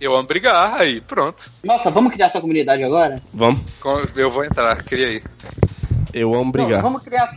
Eu 0.00 0.14
amo 0.16 0.26
brigar, 0.26 0.80
aí, 0.80 0.98
pronto. 1.00 1.50
Nossa, 1.62 1.90
vamos 1.90 2.12
criar 2.12 2.26
essa 2.26 2.40
comunidade 2.40 2.82
agora? 2.82 3.20
Vamos? 3.34 3.60
Eu 4.16 4.30
vou 4.30 4.42
entrar, 4.44 4.82
cria 4.82 5.06
aí. 5.08 5.22
Eu 6.14 6.32
amo 6.34 6.44
Não, 6.44 6.50
brigar. 6.52 6.80
vamos 6.80 7.02
criar. 7.02 7.36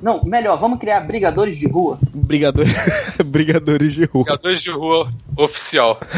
Não, 0.00 0.22
melhor, 0.24 0.56
vamos 0.56 0.78
criar 0.78 1.00
brigadores 1.00 1.56
de 1.56 1.66
rua. 1.66 1.98
Brigador... 2.14 2.66
Brigadores 3.26 3.94
de 3.94 4.04
rua. 4.04 4.24
Jogadores 4.28 4.62
de 4.62 4.70
rua 4.70 5.12
oficial. 5.36 5.98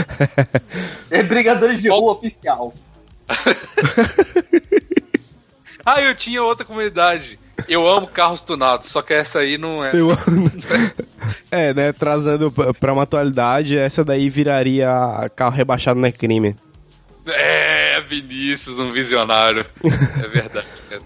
É 1.11 1.23
brigadores 1.23 1.81
de 1.81 1.89
rua 1.89 2.13
oficial. 2.13 2.75
Ah, 5.89 6.03
eu 6.03 6.17
tinha 6.17 6.43
outra 6.43 6.65
comunidade. 6.65 7.39
Eu 7.69 7.89
amo 7.89 8.07
carros 8.07 8.43
tunados, 8.43 8.89
só 8.89 9.01
que 9.03 9.15
essa 9.15 9.39
aí 9.41 9.57
não 9.59 9.85
é. 9.85 9.91
Eu 9.95 10.11
amo. 10.11 10.51
É, 11.51 11.73
né? 11.75 11.93
Trazendo 11.93 12.53
pra- 12.53 12.93
uma 12.93 13.03
atualidade, 13.03 13.77
essa 13.79 14.05
daí 14.05 14.29
viraria 14.31 14.89
carro 15.35 15.55
rebaixado 15.57 15.99
não 15.99 16.09
é 16.09 16.13
crime. 16.13 16.55
É, 17.27 18.01
Vinícius, 18.03 18.79
um 18.79 18.93
visionário. 18.93 19.65
É 19.85 20.29
verdade, 20.29 20.67
cara. 20.89 21.03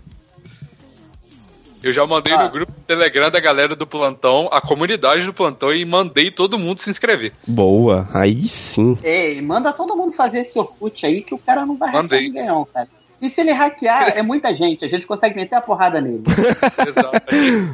Eu 1.83 1.93
já 1.95 2.07
mandei 2.07 2.35
Ah. 2.35 2.43
no 2.45 2.51
grupo 2.51 2.71
do 2.73 2.81
Telegram 2.83 3.31
da 3.31 3.41
galera 3.41 3.75
do 3.75 3.87
plantão, 3.87 4.49
a 4.53 4.61
comunidade 4.61 5.25
do 5.25 5.33
plantão, 5.33 5.73
e 5.73 5.83
mandei 5.87 6.31
todo 6.31 6.59
mundo 6.59 6.79
se 6.81 6.91
inscrever. 6.91 7.33
Boa, 7.47 8.07
aí 8.13 8.47
sim. 8.47 8.99
Ei, 9.03 9.41
manda 9.41 9.73
todo 9.73 9.97
mundo 9.97 10.13
fazer 10.13 10.41
esse 10.41 10.59
Orkut 10.59 11.07
aí 11.07 11.23
que 11.23 11.35
o 11.35 11.39
cara 11.39 11.65
não 11.65 11.79
vai 11.79 11.91
Mandei. 11.91 12.23
ninguém, 12.25 12.47
não, 12.47 12.67
cara. 12.67 12.87
E 13.21 13.29
se 13.29 13.41
ele 13.41 13.53
hackear, 13.53 14.17
é 14.17 14.23
muita 14.23 14.55
gente, 14.55 14.85
a 14.85 14.89
gente 14.89 15.07
consegue 15.07 15.37
meter 15.37 15.57
a 15.57 15.61
porrada 15.61 16.01
nele. 16.01 16.23
Exato. 16.89 17.21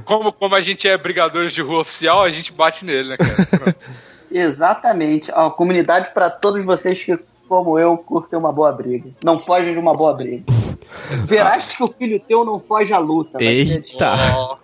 como, 0.04 0.32
como 0.32 0.54
a 0.54 0.60
gente 0.60 0.88
é 0.88 0.98
brigadores 0.98 1.52
de 1.52 1.62
rua 1.62 1.80
oficial, 1.80 2.22
a 2.22 2.30
gente 2.30 2.52
bate 2.52 2.84
nele, 2.84 3.10
né, 3.10 3.16
cara? 3.16 3.46
Pronto. 3.46 3.90
Exatamente. 4.30 5.30
Ó, 5.32 5.50
comunidade 5.50 6.12
pra 6.12 6.28
todos 6.28 6.64
vocês 6.64 7.02
que, 7.02 7.16
como 7.48 7.78
eu, 7.78 7.96
curtem 7.96 8.38
uma 8.38 8.52
boa 8.52 8.72
briga. 8.72 9.10
Não 9.24 9.38
fogem 9.38 9.72
de 9.72 9.78
uma 9.78 9.94
boa 9.94 10.12
briga. 10.12 10.44
Verás 11.26 11.74
que 11.74 11.82
o 11.82 11.86
filho 11.86 12.18
teu 12.18 12.44
não 12.44 12.58
foge 12.58 12.92
à 12.92 12.98
luta. 12.98 13.42
Eita. 13.42 14.58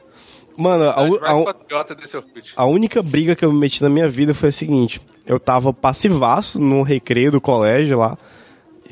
Mano, 0.57 0.85
a, 0.85 0.97
a, 0.97 2.63
a, 2.63 2.67
única 2.67 3.03
briga 3.03 3.35
que 3.35 3.45
eu 3.45 3.53
me 3.53 3.59
meti 3.59 3.83
na 3.83 3.89
minha 3.89 4.09
vida 4.09 4.35
foi 4.35 4.51
a 4.51 4.53
seguinte: 4.53 5.01
eu 5.27 5.41
tava 5.41 5.73
passivaço 5.73 6.63
no 6.63 6.83
recreio 6.83 7.31
do 7.31 7.41
colégio 7.41 7.99
lá. 7.99 8.19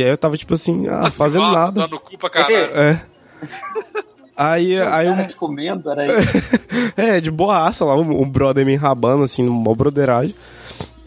E 0.01 0.03
aí 0.03 0.09
eu 0.09 0.17
tava, 0.17 0.37
tipo 0.37 0.55
assim, 0.55 0.89
ah, 0.89 1.11
fazendo 1.11 1.43
Nossa, 1.43 1.59
nada. 1.59 1.81
Dando 1.83 2.01
cu 2.01 2.17
pra 2.17 2.31
caralho. 2.31 2.57
É. 2.57 3.03
Aí, 4.37 4.81
aí 4.81 5.07
cara 5.07 5.23
um, 5.23 5.27
te 5.27 5.37
comendo, 5.37 5.91
era 5.91 6.07
isso. 6.19 6.59
É, 6.97 7.21
de 7.21 7.31
boaça 7.31 7.85
lá, 7.85 7.95
um, 7.95 8.23
um 8.23 8.27
brother 8.27 8.65
me 8.65 8.73
enrabando, 8.73 9.23
assim, 9.23 9.43
numa 9.43 9.75
broderagem. 9.75 10.35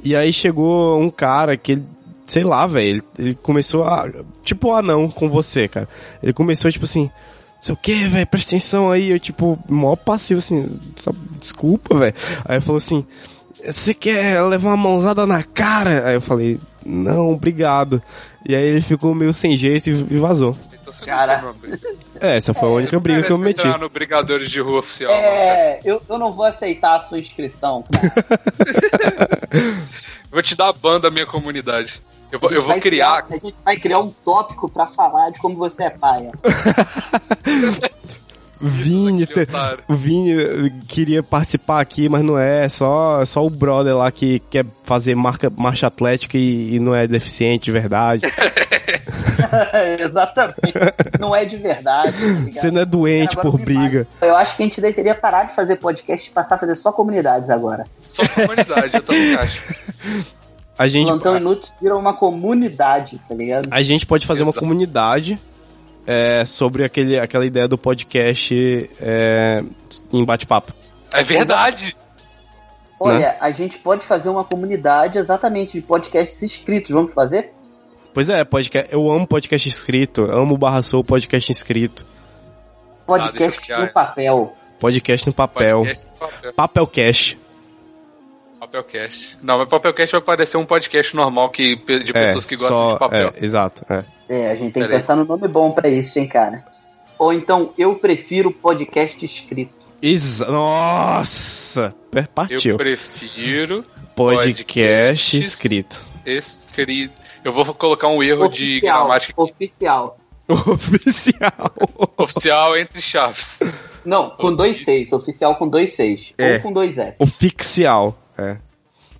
E 0.03 0.15
aí 0.15 0.31
chegou 0.31 1.01
um 1.01 1.09
cara 1.09 1.57
que 1.57 1.71
ele, 1.71 1.83
sei 2.27 2.43
lá, 2.43 2.67
velho, 2.67 2.87
ele, 2.87 3.03
ele 3.17 3.33
começou 3.33 3.85
a. 3.85 4.07
Tipo 4.43 4.67
o 4.67 4.75
anão 4.75 5.09
com 5.09 5.27
você, 5.29 5.67
cara. 5.67 5.89
Ele 6.21 6.31
começou, 6.31 6.71
tipo 6.71 6.85
assim, 6.85 7.09
sei 7.59 7.73
o 7.73 7.77
que, 7.77 8.07
velho, 8.07 8.27
presta 8.27 8.51
atenção 8.51 8.91
aí. 8.91 9.09
Eu, 9.09 9.19
tipo, 9.19 9.57
mó 9.67 9.95
passivo, 9.95 10.37
assim, 10.37 10.69
só, 10.95 11.11
desculpa, 11.39 11.97
velho. 11.97 12.13
Aí 12.45 12.57
ele 12.57 12.61
falou 12.61 12.77
assim: 12.77 13.03
Você 13.65 13.95
quer 13.95 14.43
levar 14.43 14.69
uma 14.69 14.77
mãozada 14.77 15.25
na 15.25 15.41
cara? 15.41 16.07
Aí 16.07 16.13
eu 16.13 16.21
falei: 16.21 16.59
Não, 16.85 17.31
obrigado. 17.31 18.01
E 18.47 18.55
aí 18.55 18.63
ele 18.63 18.81
ficou 18.81 19.13
meio 19.15 19.33
sem 19.33 19.55
jeito 19.55 19.89
e 19.89 20.17
vazou. 20.17 20.57
Então 20.81 20.93
você 20.93 21.05
Cara. 21.05 21.41
não 21.41 21.53
briga. 21.53 21.79
É, 22.19 22.37
essa 22.37 22.53
foi 22.53 22.67
a 22.67 22.71
única 22.71 22.99
briga 22.99 23.23
que 23.23 23.31
eu 23.31 23.37
meti. 23.37 23.65
entrar 23.65 23.79
no 23.79 23.89
Brigadores 23.89 24.49
de 24.49 24.59
Rua 24.59 24.79
Oficial. 24.79 25.11
né? 25.11 25.17
É, 25.17 25.79
eu, 25.83 26.01
eu 26.07 26.17
não 26.17 26.31
vou 26.33 26.45
aceitar 26.45 26.95
a 26.95 26.99
sua 27.01 27.19
inscrição, 27.19 27.83
cara. 27.91 28.13
Vou 30.31 30.41
te 30.41 30.55
dar 30.55 30.69
a 30.69 30.73
banda 30.73 31.01
da 31.01 31.11
minha 31.11 31.27
comunidade. 31.27 32.01
Eu 32.31 32.39
vou, 32.39 32.49
eu 32.49 32.61
vou 32.61 32.69
Vai 32.69 32.81
criar. 32.81 33.23
A 33.29 33.33
gente 33.33 33.53
vai 33.63 33.77
criar 33.77 33.99
um 33.99 34.09
tópico 34.09 34.67
pra 34.67 34.87
falar 34.87 35.29
de 35.29 35.39
como 35.39 35.55
você 35.55 35.83
é 35.83 35.89
paia. 35.91 36.31
Vini, 38.67 39.27
Que 39.27 39.45
te- 39.45 39.51
o 39.87 39.93
Vini 39.95 40.31
eh, 40.31 40.71
queria 40.87 41.21
participar 41.23 41.81
aqui, 41.81 42.07
mas 42.09 42.23
não 42.23 42.37
é. 42.37 42.67
Só, 42.69 43.23
só 43.25 43.45
o 43.45 43.49
brother 43.49 43.95
lá 43.97 44.11
que 44.11 44.39
quer 44.49 44.65
fazer 44.83 45.15
marca, 45.15 45.51
marcha 45.55 45.87
atlética 45.87 46.37
e, 46.37 46.75
e 46.75 46.79
não 46.79 46.93
é 46.95 47.07
deficiente 47.07 47.65
de 47.65 47.71
verdade. 47.71 48.23
Exatamente. 49.99 50.73
Não 51.19 51.35
é 51.35 51.45
de 51.45 51.57
verdade. 51.57 52.11
tá? 52.11 52.51
Você 52.51 52.71
não 52.71 52.81
é 52.81 52.85
doente 52.85 53.35
por 53.37 53.57
briga. 53.57 54.07
faz. 54.19 54.29
Eu 54.31 54.35
acho 54.35 54.55
que 54.55 54.63
a 54.63 54.65
gente 54.65 54.81
deveria 54.81 55.15
parar 55.15 55.45
de 55.45 55.55
fazer 55.55 55.75
podcast 55.77 56.29
e 56.29 56.31
passar 56.33 56.55
a 56.55 56.57
fazer 56.57 56.75
só 56.75 56.91
comunidades 56.91 57.49
agora. 57.49 57.85
Só 58.07 58.23
comunidade, 58.27 58.91
eu 58.93 59.01
também 59.01 59.35
acho. 59.35 59.75
A 60.77 60.87
gente, 60.87 61.07
Plantão 61.07 61.37
Inútil 61.37 61.73
vira 61.81 61.95
uma 61.95 62.13
comunidade, 62.15 63.19
tá 63.27 63.35
ligado? 63.35 63.67
a 63.69 63.81
gente 63.81 64.05
pode 64.05 64.25
fazer 64.25 64.43
uma 64.43 64.49
Exato. 64.49 64.59
comunidade 64.59 65.39
é, 66.05 66.45
sobre 66.45 66.83
aquele, 66.83 67.19
aquela 67.19 67.45
ideia 67.45 67.67
do 67.67 67.77
podcast 67.77 68.89
é, 69.01 69.63
em 70.11 70.23
bate-papo. 70.25 70.73
É 71.11 71.23
verdade. 71.23 71.95
Olha, 72.99 73.19
né? 73.19 73.37
a 73.39 73.51
gente 73.51 73.77
pode 73.79 74.05
fazer 74.05 74.29
uma 74.29 74.43
comunidade 74.43 75.17
exatamente 75.17 75.73
de 75.73 75.81
podcasts 75.81 76.41
inscritos. 76.41 76.91
Vamos 76.91 77.13
fazer? 77.13 77.51
Pois 78.13 78.29
é, 78.29 78.43
podcast, 78.43 78.93
eu 78.93 79.11
amo 79.11 79.25
podcast 79.27 79.67
escrito, 79.67 80.23
amo 80.31 80.53
o 80.53 80.57
Barra 80.57 80.81
Soul 80.83 81.03
podcast 81.03 81.51
inscrito, 81.51 82.05
Ah, 82.05 83.05
Podcast 83.05 83.59
criar. 83.61 83.79
no 83.81 83.91
papel. 83.91 84.53
podcast 84.79 85.27
no 85.27 85.33
papel, 85.33 85.79
Podcast, 85.79 86.07
papel, 86.19 86.53
papelcast. 86.53 87.39
Papelcast. 88.73 89.37
Não, 89.41 89.57
mas 89.59 89.69
papelcast 89.69 90.11
vai 90.13 90.21
parecer 90.21 90.57
um 90.57 90.65
podcast 90.65 91.15
normal 91.15 91.49
que, 91.49 91.75
de 91.75 92.11
É, 92.11 92.13
pessoas 92.13 92.45
que 92.45 92.55
gostam 92.55 92.77
só, 92.77 92.93
de 92.93 92.99
papel. 92.99 93.33
é, 93.39 93.45
exato, 93.45 93.85
é. 93.89 94.03
É, 94.27 94.51
a 94.51 94.55
gente 94.55 94.73
tem 94.73 94.83
que 94.83 94.89
pensar 94.89 95.15
no 95.15 95.25
nome 95.25 95.47
bom 95.47 95.71
pra 95.71 95.87
isso, 95.89 96.17
hein, 96.17 96.27
cara. 96.27 96.65
Ou 97.19 97.31
então, 97.31 97.71
eu 97.77 97.95
prefiro 97.95 98.51
podcast 98.51 99.23
escrito. 99.23 99.71
Exa 100.01 100.45
Nossa! 100.47 101.93
Partiu. 102.33 102.71
Eu 102.71 102.77
prefiro 102.77 103.83
Podcast 104.15 105.37
escrito. 105.37 106.01
escrito. 106.25 107.21
Eu 107.43 107.53
vou 107.53 107.65
colocar 107.73 108.07
um 108.07 108.21
erro 108.21 108.47
de 108.47 108.77
Oficial. 108.77 108.99
gramática. 108.99 109.33
Oficial. 109.41 110.17
Oficial. 110.47 111.73
Oficial 112.17 112.77
entre 112.77 113.01
chaves. 113.01 113.59
Não, 114.05 114.29
com 114.31 114.53
dois 114.53 114.83
seis. 114.83 115.11
Oficial 115.11 115.55
com 115.55 115.67
dois 115.67 115.95
seis. 115.95 116.33
É. 116.37 116.55
Ou 116.55 116.61
com 116.61 116.73
dois 116.73 116.97
F. 116.97 117.15
Oficial. 117.19 118.17
É. 118.37 118.57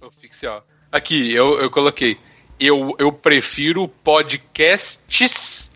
Oficial. 0.01 0.65
Aqui, 0.91 1.33
eu, 1.33 1.59
eu 1.59 1.69
coloquei. 1.71 2.17
Eu, 2.59 2.95
eu 2.99 3.11
prefiro 3.11 3.87
podcasts 3.87 5.71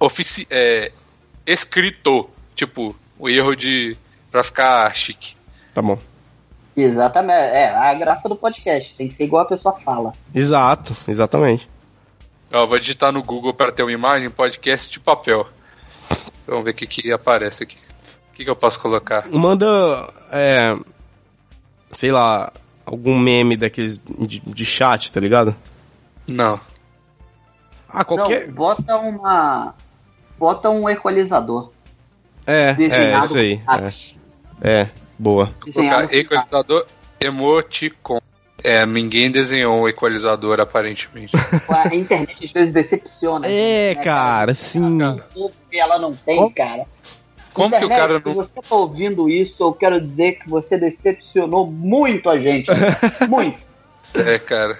ofici 0.00 0.46
é, 0.50 0.90
escrito. 1.46 2.28
Tipo, 2.56 2.96
o 3.18 3.28
erro 3.28 3.54
de. 3.54 3.96
pra 4.30 4.42
ficar 4.42 4.92
chique. 4.94 5.36
Tá 5.74 5.80
bom. 5.80 5.98
Exatamente. 6.76 7.38
É, 7.38 7.68
a 7.68 7.94
graça 7.94 8.28
do 8.28 8.36
podcast. 8.36 8.94
Tem 8.94 9.08
que 9.08 9.16
ser 9.16 9.24
igual 9.24 9.42
a 9.42 9.48
pessoa 9.48 9.78
fala. 9.78 10.12
Exato, 10.34 10.96
exatamente. 11.06 11.68
Ó, 12.52 12.66
vou 12.66 12.78
digitar 12.78 13.12
no 13.12 13.22
Google 13.22 13.54
para 13.54 13.70
ter 13.70 13.82
uma 13.82 13.92
imagem, 13.92 14.30
podcast 14.30 14.90
de 14.90 14.98
papel. 14.98 15.46
Vamos 16.46 16.64
ver 16.64 16.72
o 16.72 16.74
que, 16.74 16.86
que 16.86 17.12
aparece 17.12 17.62
aqui. 17.62 17.76
O 18.30 18.34
que, 18.34 18.44
que 18.44 18.50
eu 18.50 18.56
posso 18.56 18.80
colocar? 18.80 19.28
Manda, 19.30 19.66
é, 20.32 20.76
sei 21.92 22.10
lá, 22.10 22.52
algum 22.90 23.18
meme 23.18 23.56
daqueles 23.56 24.00
de, 24.18 24.40
de 24.40 24.66
chat, 24.66 25.12
tá 25.12 25.20
ligado? 25.20 25.54
Não. 26.26 26.60
Ah, 27.88 28.04
qualquer... 28.04 28.48
Não, 28.48 28.54
bota 28.54 28.96
uma. 28.96 29.74
Bota 30.38 30.70
um 30.70 30.88
equalizador. 30.88 31.70
é, 32.46 32.70
é, 32.70 32.74
Desenhado 32.74 33.26
isso 33.26 33.38
aí. 33.38 33.60
É, 34.62 34.80
é, 34.82 34.88
boa. 35.18 35.54
Desenhado 35.64 36.08
colocar 36.08 36.16
equalizador 36.16 36.86
emoticon. 37.20 38.20
É, 38.62 38.84
ninguém 38.84 39.30
desenhou 39.30 39.82
um 39.82 39.88
equalizador 39.88 40.60
aparentemente. 40.60 41.32
A 41.68 41.94
internet 41.94 42.44
às 42.44 42.52
vezes 42.52 42.72
decepciona. 42.72 43.46
É, 43.46 43.88
gente, 43.88 43.98
né, 43.98 44.04
cara, 44.04 44.54
sim. 44.54 45.02
O 45.34 45.50
que 45.70 45.78
ela 45.78 45.98
não 45.98 46.14
tem, 46.14 46.50
cara. 46.50 46.86
Como 47.52 47.70
que 47.70 47.76
o 47.76 47.84
Internet, 47.84 47.98
cara 48.00 48.20
Se 48.20 48.26
não. 48.26 48.34
você 48.34 48.50
tá 48.68 48.74
ouvindo 48.76 49.28
isso, 49.28 49.62
eu 49.62 49.72
quero 49.72 50.00
dizer 50.00 50.38
que 50.38 50.48
você 50.48 50.76
decepcionou 50.78 51.66
muito 51.66 52.30
a 52.30 52.38
gente. 52.38 52.70
muito. 53.28 53.58
É, 54.14 54.38
cara. 54.38 54.78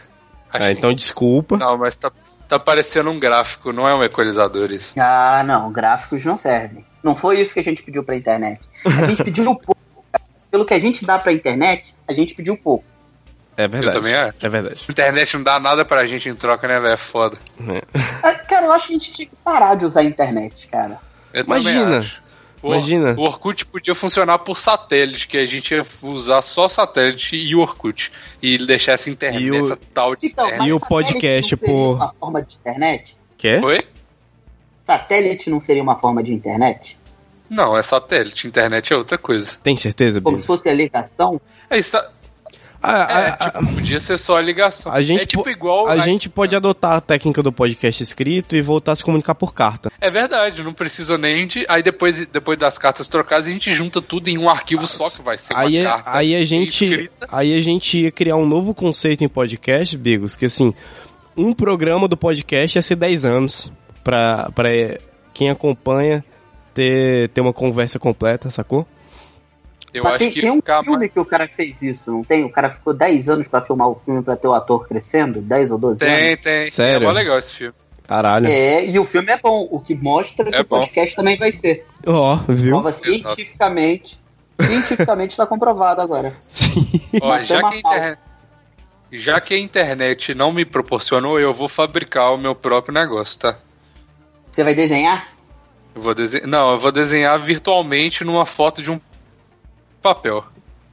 Acho 0.52 0.64
Ah, 0.64 0.72
então 0.72 0.92
desculpa. 0.92 1.56
que- 1.58 1.64
Não, 1.64 1.76
mas 1.78 1.96
tá, 1.96 2.10
tá 2.48 2.58
parecendo 2.58 3.10
um 3.10 3.18
gráfico, 3.18 3.72
não 3.72 3.88
é 3.88 3.94
um 3.94 4.02
equalizador 4.04 4.70
isso. 4.72 4.94
Ah, 4.98 5.42
não, 5.44 5.70
gráficos 5.72 6.24
não 6.24 6.36
servem. 6.36 6.84
Não 7.02 7.14
foi 7.16 7.40
isso 7.40 7.54
que 7.54 7.60
a 7.60 7.64
gente 7.64 7.82
pediu 7.82 8.02
pra 8.04 8.14
internet. 8.16 8.60
A 8.84 9.06
gente 9.06 9.24
pediu 9.24 9.44
pouco. 9.54 9.76
cara. 10.12 10.24
Pelo 10.50 10.64
que 10.64 10.74
a 10.74 10.78
gente 10.80 11.04
dá 11.04 11.18
pra 11.18 11.32
internet, 11.32 11.94
a 12.06 12.12
gente 12.12 12.34
pediu 12.34 12.56
pouco. 12.56 12.84
É 13.56 13.66
verdade. 13.68 13.96
Eu 13.96 14.02
também 14.02 14.14
acho. 14.14 14.34
É 14.40 14.48
verdade. 14.48 14.84
A 14.88 14.92
internet 14.92 15.36
não 15.36 15.42
dá 15.44 15.60
nada 15.60 15.84
pra 15.84 16.06
gente 16.06 16.28
em 16.28 16.34
troca, 16.34 16.66
né, 16.68 16.78
velho? 16.80 16.94
É 16.94 16.96
foda. 16.96 17.36
Ah, 18.22 18.32
Cara, 18.34 18.66
eu 18.66 18.72
acho 18.72 18.86
que 18.88 18.92
a 18.94 18.98
gente 18.98 19.12
tinha 19.12 19.28
que 19.28 19.36
parar 19.44 19.74
de 19.76 19.84
usar 19.84 20.00
a 20.00 20.04
internet, 20.04 20.66
cara. 20.68 20.98
Eu 21.32 21.44
também 21.44 21.60
Imagina. 21.62 22.10
O, 22.62 22.68
Imagina. 22.74 23.14
O 23.16 23.22
Orkut 23.22 23.64
podia 23.66 23.94
funcionar 23.94 24.38
por 24.40 24.58
satélite, 24.58 25.26
que 25.26 25.38
a 25.38 25.46
gente 25.46 25.72
ia 25.74 25.84
usar 26.02 26.42
só 26.42 26.68
satélite 26.68 27.34
e 27.36 27.54
o 27.54 27.60
Orkut. 27.60 28.12
E 28.42 28.58
deixar 28.58 28.92
essa 28.92 29.08
internet, 29.08 29.42
E 29.42 29.50
o- 29.50 29.64
essa 29.64 29.76
tal 29.94 30.14
de 30.14 30.26
Então, 30.26 30.46
internet. 30.46 30.68
E 30.68 30.72
o 30.72 30.78
satélite 30.78 30.88
podcast 30.88 31.52
não 31.52 31.58
seria 31.58 31.74
por- 31.74 31.94
uma 31.94 32.12
forma 32.20 32.42
de 32.42 32.54
internet? 32.54 33.16
Quer? 33.38 33.64
Oi? 33.64 33.80
Satélite 34.86 35.48
não 35.50 35.60
seria 35.60 35.82
uma 35.82 35.96
forma 35.96 36.22
de 36.22 36.32
internet? 36.32 36.98
Não, 37.48 37.76
é 37.76 37.82
satélite. 37.82 38.46
Internet 38.46 38.92
é 38.92 38.96
outra 38.96 39.16
coisa. 39.18 39.56
Tem 39.62 39.76
certeza, 39.76 40.20
Como 40.20 40.38
se 40.38 40.46
fosse 40.46 40.68
a 40.68 40.74
ligação? 40.74 41.40
É, 41.68 41.78
isso 41.78 41.96
tá- 42.80 43.06
Ah, 43.08 43.20
é, 43.20 43.28
a- 43.28 43.34
a- 43.46 43.50
tipo, 43.62 43.74
podia 43.74 44.00
ser 44.00 44.16
só 44.16 44.36
a 44.36 44.40
ligação. 44.40 44.90
a 44.92 45.02
gente 45.02 45.22
é 45.22 45.26
tipo 45.26 45.42
po- 45.44 45.50
igual. 45.50 45.86
a 45.88 45.98
gente 45.98 46.28
pode 46.28 46.56
adotar 46.56 46.92
a 46.92 47.00
técnica 47.00 47.42
do 47.42 47.52
podcast 47.52 48.02
escrito 48.02 48.56
e 48.56 48.62
voltar 48.62 48.92
a 48.92 48.96
se 48.96 49.04
comunicar 49.04 49.34
por 49.34 49.52
carta. 49.54 49.90
É 50.00 50.10
verdade, 50.10 50.62
não 50.62 50.72
precisa 50.72 51.16
nem 51.18 51.46
de. 51.46 51.64
Aí 51.68 51.82
depois, 51.82 52.26
depois 52.26 52.58
das 52.58 52.78
cartas 52.78 53.06
trocadas, 53.08 53.46
a 53.46 53.50
gente 53.50 53.72
junta 53.74 54.00
tudo 54.00 54.28
em 54.28 54.38
um 54.38 54.48
arquivo 54.48 54.86
só 54.86 55.08
que 55.10 55.22
vai 55.24 55.36
ser 55.38 55.52
uma 55.52 55.62
Aí, 55.62 55.76
é- 55.76 55.84
carta. 55.84 56.10
aí 56.16 56.34
a 56.34 56.44
gente, 56.44 56.84
escrita. 56.86 57.28
aí 57.30 57.54
a 57.56 57.60
gente 57.60 57.98
ia 57.98 58.10
criar 58.10 58.36
um 58.36 58.46
novo 58.46 58.74
conceito 58.74 59.22
em 59.22 59.28
podcast, 59.28 59.96
Bigos, 59.96 60.36
que 60.36 60.46
assim, 60.46 60.72
um 61.36 61.52
programa 61.52 62.08
do 62.08 62.16
podcast 62.16 62.78
ia 62.78 62.82
ser 62.82 62.96
10 62.96 63.24
anos 63.24 63.70
pra, 64.02 64.50
pra 64.54 64.68
quem 65.34 65.50
acompanha 65.50 66.24
ter, 66.74 67.28
ter 67.30 67.40
uma 67.40 67.52
conversa 67.52 67.98
completa, 67.98 68.50
sacou? 68.50 68.86
Eu 69.92 70.04
Mas 70.04 70.12
acho 70.14 70.18
tem, 70.20 70.30
que 70.30 70.40
tem 70.40 70.50
um 70.50 70.56
ficar 70.56 70.82
filme 70.84 70.98
mais- 70.98 71.12
que 71.12 71.18
o 71.20 71.24
cara 71.24 71.48
fez 71.48 71.82
isso, 71.82 72.10
não 72.12 72.22
tem? 72.22 72.44
O 72.44 72.50
cara 72.50 72.70
ficou 72.70 72.94
10 72.94 73.28
anos 73.28 73.48
pra 73.48 73.60
filmar 73.60 73.88
o 73.88 73.94
filme 73.96 74.22
pra 74.22 74.36
ter 74.36 74.46
o 74.46 74.54
ator 74.54 74.86
crescendo? 74.86 75.40
10 75.40 75.70
ou 75.72 75.78
12 75.78 75.98
Tem, 75.98 76.28
anos? 76.28 76.40
tem. 76.40 76.66
Sério? 76.66 77.04
É 77.04 77.08
mó 77.08 77.12
legal 77.12 77.38
esse 77.38 77.52
filme. 77.52 77.74
Caralho. 78.06 78.46
É, 78.48 78.84
e 78.86 78.98
o 78.98 79.04
filme 79.04 79.30
é 79.32 79.36
bom, 79.38 79.68
o 79.70 79.78
que 79.80 79.94
mostra 79.94 80.50
que 80.50 80.56
É 80.56 80.60
o 80.60 80.64
bom. 80.64 80.80
podcast 80.80 81.14
também 81.16 81.36
vai 81.36 81.52
ser. 81.52 81.86
Ó, 82.06 82.36
viu? 82.48 82.70
Prova 82.80 82.92
cientificamente. 82.92 84.20
Cientificamente 84.60 85.30
está 85.32 85.46
comprovado 85.46 86.00
agora. 86.00 86.34
Sim. 86.48 86.84
Ó, 87.22 87.38
já, 87.42 87.60
que 87.60 87.74
a 87.74 87.78
internet, 87.78 88.18
já 89.12 89.40
que 89.40 89.54
a 89.54 89.58
internet 89.58 90.34
não 90.34 90.52
me 90.52 90.64
proporcionou, 90.64 91.38
eu 91.40 91.54
vou 91.54 91.68
fabricar 91.68 92.32
o 92.34 92.36
meu 92.38 92.54
próprio 92.54 92.92
negócio, 92.92 93.38
tá? 93.38 93.56
Você 94.50 94.62
vai 94.64 94.74
desenhar? 94.74 95.28
Eu 95.94 96.02
vou 96.02 96.14
desenhar. 96.14 96.46
Não, 96.46 96.72
eu 96.72 96.78
vou 96.78 96.92
desenhar 96.92 97.38
virtualmente 97.40 98.22
numa 98.24 98.44
foto 98.46 98.82
de 98.82 98.90
um 98.90 99.00
papel. 100.00 100.44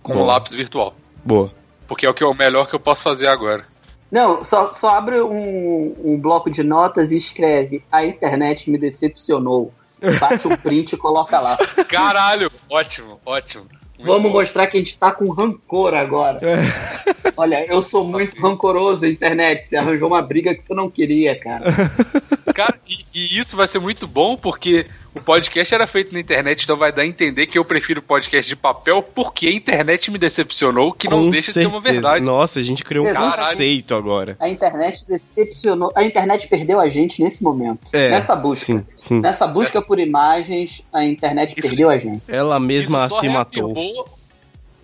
Com 0.04 0.14
um 0.14 0.16
Bom. 0.18 0.26
lápis 0.26 0.54
virtual. 0.54 0.96
Boa. 1.24 1.52
Porque 1.88 2.06
é 2.06 2.10
o 2.10 2.14
que 2.14 2.24
é 2.24 2.28
o 2.28 2.34
melhor 2.34 2.68
que 2.68 2.76
eu 2.76 2.80
posso 2.80 3.02
fazer 3.02 3.28
agora. 3.28 3.66
Não, 4.12 4.46
só, 4.46 4.74
só 4.74 4.96
abre 4.96 5.22
um, 5.22 5.96
um 6.04 6.20
bloco 6.20 6.50
de 6.50 6.64
notas 6.64 7.12
e 7.12 7.18
escreve: 7.18 7.84
A 7.92 8.06
internet 8.06 8.70
me 8.70 8.78
decepcionou. 8.78 9.74
Bate 10.20 10.48
um 10.48 10.56
print 10.56 10.94
e 10.94 10.98
coloca 10.98 11.40
lá. 11.40 11.58
Caralho! 11.90 12.52
ótimo, 12.70 13.20
ótimo. 13.26 13.66
Muito 13.98 14.12
Vamos 14.12 14.32
bom. 14.32 14.38
mostrar 14.38 14.68
que 14.68 14.78
a 14.78 14.80
gente 14.80 14.96
tá 14.96 15.12
com 15.12 15.32
rancor 15.32 15.96
agora. 15.96 16.40
Olha, 17.36 17.66
eu 17.66 17.82
sou 17.82 18.04
muito 18.04 18.40
rancoroso, 18.40 19.08
internet. 19.08 19.68
Você 19.68 19.76
arranjou 19.76 20.08
uma 20.08 20.22
briga 20.22 20.54
que 20.54 20.62
você 20.62 20.74
não 20.74 20.88
queria, 20.90 21.38
cara. 21.40 21.66
Cara, 22.54 22.80
e, 22.88 23.06
e 23.14 23.40
isso 23.40 23.58
vai 23.58 23.68
ser 23.68 23.80
muito 23.80 24.08
bom 24.08 24.38
porque 24.38 24.86
o 25.18 25.22
podcast 25.24 25.74
era 25.74 25.86
feito 25.86 26.14
na 26.14 26.20
internet, 26.20 26.64
então 26.64 26.78
vai 26.78 26.92
dar 26.92 27.02
a 27.02 27.06
entender 27.06 27.46
que 27.48 27.58
eu 27.58 27.66
prefiro 27.66 28.02
podcast 28.02 28.48
de 28.48 28.56
papel 28.56 29.02
porque 29.04 29.48
a 29.48 29.52
internet 29.52 30.10
me 30.10 30.18
decepcionou, 30.18 30.94
que 30.94 31.10
não 31.10 31.24
Com 31.26 31.30
deixa 31.32 31.48
de 31.48 31.54
ser 31.54 31.60
uma 31.68 31.72
certeza. 31.82 31.94
verdade. 31.94 32.26
Nossa, 32.26 32.60
a 32.60 32.64
gente 32.64 32.84
criou 32.84 33.06
um 33.06 33.14
Caralho. 33.14 33.32
conceito 33.32 33.94
agora. 33.96 34.36
A 34.40 34.48
internet 34.50 35.06
decepcionou. 35.08 35.92
A 35.96 36.04
internet 36.04 36.48
perdeu 36.48 36.80
a 36.80 36.90
gente 36.90 37.22
nesse 37.24 37.44
momento. 37.44 37.82
É, 37.92 38.10
Nessa 38.10 38.36
busca. 38.36 38.66
Sim, 38.66 38.86
sim. 39.02 39.20
Nessa 39.20 39.46
busca 39.48 39.82
por 39.82 40.00
imagens, 40.00 40.82
a 40.94 41.04
internet 41.04 41.54
Isso- 41.58 41.68
perdeu 41.68 41.90
a 41.90 41.98
gente. 41.98 42.22
Ela 42.28 42.60
mesma 42.60 43.10
se 43.10 43.28
matou. 43.30 43.74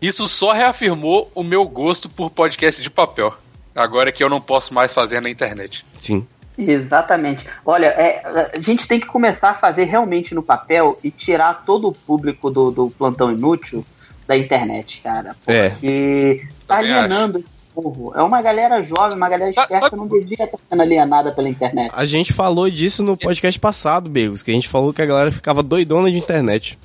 Isso 0.02 0.28
só 0.28 0.52
reafirmou 0.52 1.32
o 1.34 1.44
meu 1.44 1.66
gosto 1.66 2.10
por 2.10 2.30
podcast 2.30 2.82
de 2.82 2.90
papel. 2.90 3.34
Agora 3.74 4.12
que 4.12 4.24
eu 4.24 4.30
não 4.30 4.42
posso 4.42 4.74
mais 4.74 4.94
fazer 4.94 5.22
na 5.22 5.30
internet. 5.30 5.84
Sim. 5.98 6.28
Exatamente. 6.58 7.46
Olha, 7.66 7.88
é, 7.88 8.52
a 8.56 8.60
gente 8.60 8.88
tem 8.88 9.00
que 9.00 9.08
começar 9.08 9.52
a 9.52 9.56
fazer 9.56 9.86
realmente 9.86 10.36
no 10.36 10.44
papel 10.44 11.00
e 11.04 11.10
tirar 11.12 11.64
todo 11.66 11.88
o 11.88 11.94
público 11.94 12.50
do, 12.50 12.72
do 12.72 12.90
plantão 12.92 13.32
inútil 13.32 13.86
da 14.28 14.38
internet, 14.38 15.02
cara. 15.04 15.36
É. 15.48 15.70
Porque 15.70 16.46
tá 16.68 16.78
Também 16.78 16.92
alienando 16.94 17.40
esse 17.40 17.48
povo. 17.74 18.14
É 18.16 18.22
uma 18.22 18.42
galera 18.42 18.82
jovem, 18.84 19.18
uma 19.18 19.28
galera 19.30 19.50
esperta, 19.50 19.80
sabe- 19.80 19.96
não 19.98 20.08
devia 20.08 20.44
estar 20.46 20.58
sendo 20.70 20.82
alienada 20.82 21.32
pela 21.32 21.50
internet. 21.50 21.92
A 21.94 22.06
gente 22.06 22.32
falou 22.32 22.70
disso 22.70 23.04
no 23.04 23.18
podcast 23.18 23.60
passado, 23.60 24.10
Begos, 24.10 24.44
que 24.44 24.52
a 24.52 24.54
gente 24.54 24.70
falou 24.70 24.94
que 24.94 25.02
a 25.02 25.06
galera 25.06 25.32
ficava 25.32 25.62
doidona 25.64 26.10
de 26.12 26.18
internet. 26.18 26.78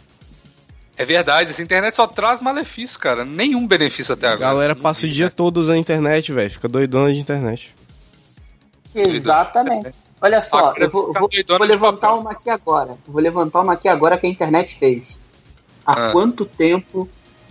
É 0.97 1.05
verdade, 1.05 1.53
essa 1.53 1.63
internet 1.63 1.95
só 1.95 2.09
traz 2.09 2.43
malefício, 2.43 2.99
cara. 2.99 3.25
Nenhum 3.25 3.69
benefício 3.69 4.15
até 4.15 4.27
A 4.27 4.33
agora. 4.33 4.49
galera 4.51 4.75
Não 4.75 4.83
passa 4.83 5.07
o 5.07 5.09
dia 5.09 5.31
todo 5.31 5.59
usando 5.59 5.77
a 5.77 5.79
internet, 5.79 6.33
velho. 6.33 6.51
Fica 6.51 6.67
doidona 6.69 7.13
de 7.13 7.21
internet. 7.21 7.73
Exatamente. 8.95 9.91
Olha 10.21 10.43
só, 10.43 10.75
eu 10.77 10.91
vou, 10.91 11.07
fica 11.09 11.21
vou- 11.21 11.59
vou 11.59 11.67
levantar 11.67 12.15
uma 12.15 12.33
aqui 12.33 12.51
agora. 12.51 12.97
Vou 13.07 13.21
levantar 13.23 13.61
uma 13.63 13.75
aqui 13.75 13.89
agora 13.89 14.19
que 14.19 14.27
a 14.27 14.31
internet 14.31 14.77
fez. 14.79 15.17
Há 15.87 16.09
Ah. 16.09 16.13
quanto 16.13 16.45
tempo 16.45 17.09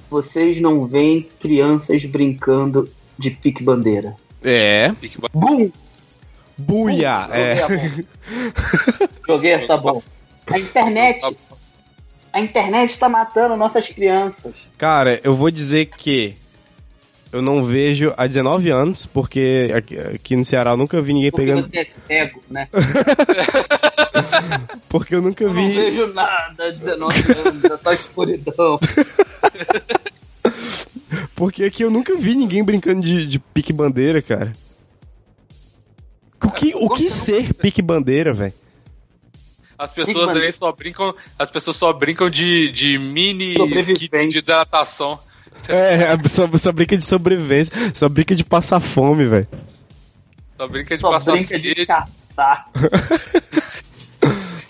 vocês 0.10 0.60
não 0.60 0.86
veem 0.86 1.28
crianças 1.40 2.04
brincando 2.06 2.90
de 3.18 3.32
pique-bandeira? 3.32 4.16
É. 4.44 4.94
Bum! 5.34 5.72
Buia! 6.58 7.22
Joguei 7.22 7.42
É. 7.42 8.06
Joguei 9.28 9.52
essa 9.54 9.78
bomba. 9.78 10.04
A 10.48 10.60
internet, 10.60 11.36
a 12.34 12.40
internet 12.40 12.92
está 12.92 13.08
matando 13.10 13.56
nossas 13.58 13.88
crianças. 13.88 14.54
Cara, 14.78 15.20
eu 15.24 15.34
vou 15.34 15.52
dizer 15.52 15.86
que 15.88 16.36
eu 17.32 17.41
não 17.41 17.64
vejo 17.64 18.14
há 18.18 18.26
19 18.28 18.70
anos, 18.70 19.06
porque 19.06 19.72
aqui, 19.76 19.98
aqui 19.99 20.36
no 20.36 20.45
Ceará 20.45 20.72
eu 20.72 20.78
nunca 20.78 21.02
vi 21.02 21.14
ninguém 21.14 21.32
Porque 21.32 21.45
pegando. 21.45 21.70
você 21.70 21.80
é 21.80 21.88
cego, 22.08 22.41
né? 22.49 22.68
Porque 24.90 25.16
eu 25.16 25.22
nunca 25.22 25.44
Eu 25.44 25.54
não 25.54 25.68
vi. 25.68 25.74
vejo 25.74 26.08
nada 26.14 26.68
há 26.68 26.72
19 26.72 27.32
anos, 27.48 27.64
é 27.66 27.78
só 27.78 27.94
escuridão. 27.94 28.80
Porque 31.36 31.64
aqui 31.66 31.84
eu 31.84 31.91
nunca 31.91 32.16
vi 32.16 32.36
ninguém 32.36 32.64
brincando 32.64 33.02
de, 33.02 33.26
de 33.26 33.40
pique-bandeira, 33.40 34.22
cara. 34.22 34.54
O 36.44 36.52
que, 36.52 36.74
o 36.76 36.90
que 36.90 37.10
ser 37.10 37.54
pique-bandeira, 37.54 38.34
velho? 38.34 38.54
As 39.78 39.91
pessoas 39.91 40.36
aí 40.36 40.52
só 40.52 40.72
brincam. 40.72 41.14
As 41.38 41.52
pessoas 41.52 41.78
só 41.78 41.94
brincam 41.94 42.30
de, 42.30 42.72
de 42.72 42.98
mini 42.98 43.54
kits 43.95 44.32
de 44.32 44.38
hidratação. 44.40 45.20
É, 45.69 46.18
só, 46.27 46.48
só 46.57 46.72
brinca 46.72 46.98
de 46.98 47.03
sobrevivência, 47.03 47.73
só 47.94 48.10
brinca 48.10 48.35
de 48.35 48.44
passar 48.44 48.80
fome, 48.80 49.26
velho. 49.26 49.48
Só 50.57 50.68
brinca 50.68 50.95
de 50.95 51.02
Só 51.02 51.11
passar 51.11 51.31
brinca 51.34 51.60
de 51.60 51.68
sede, 51.68 51.85
caçar. 51.85 52.69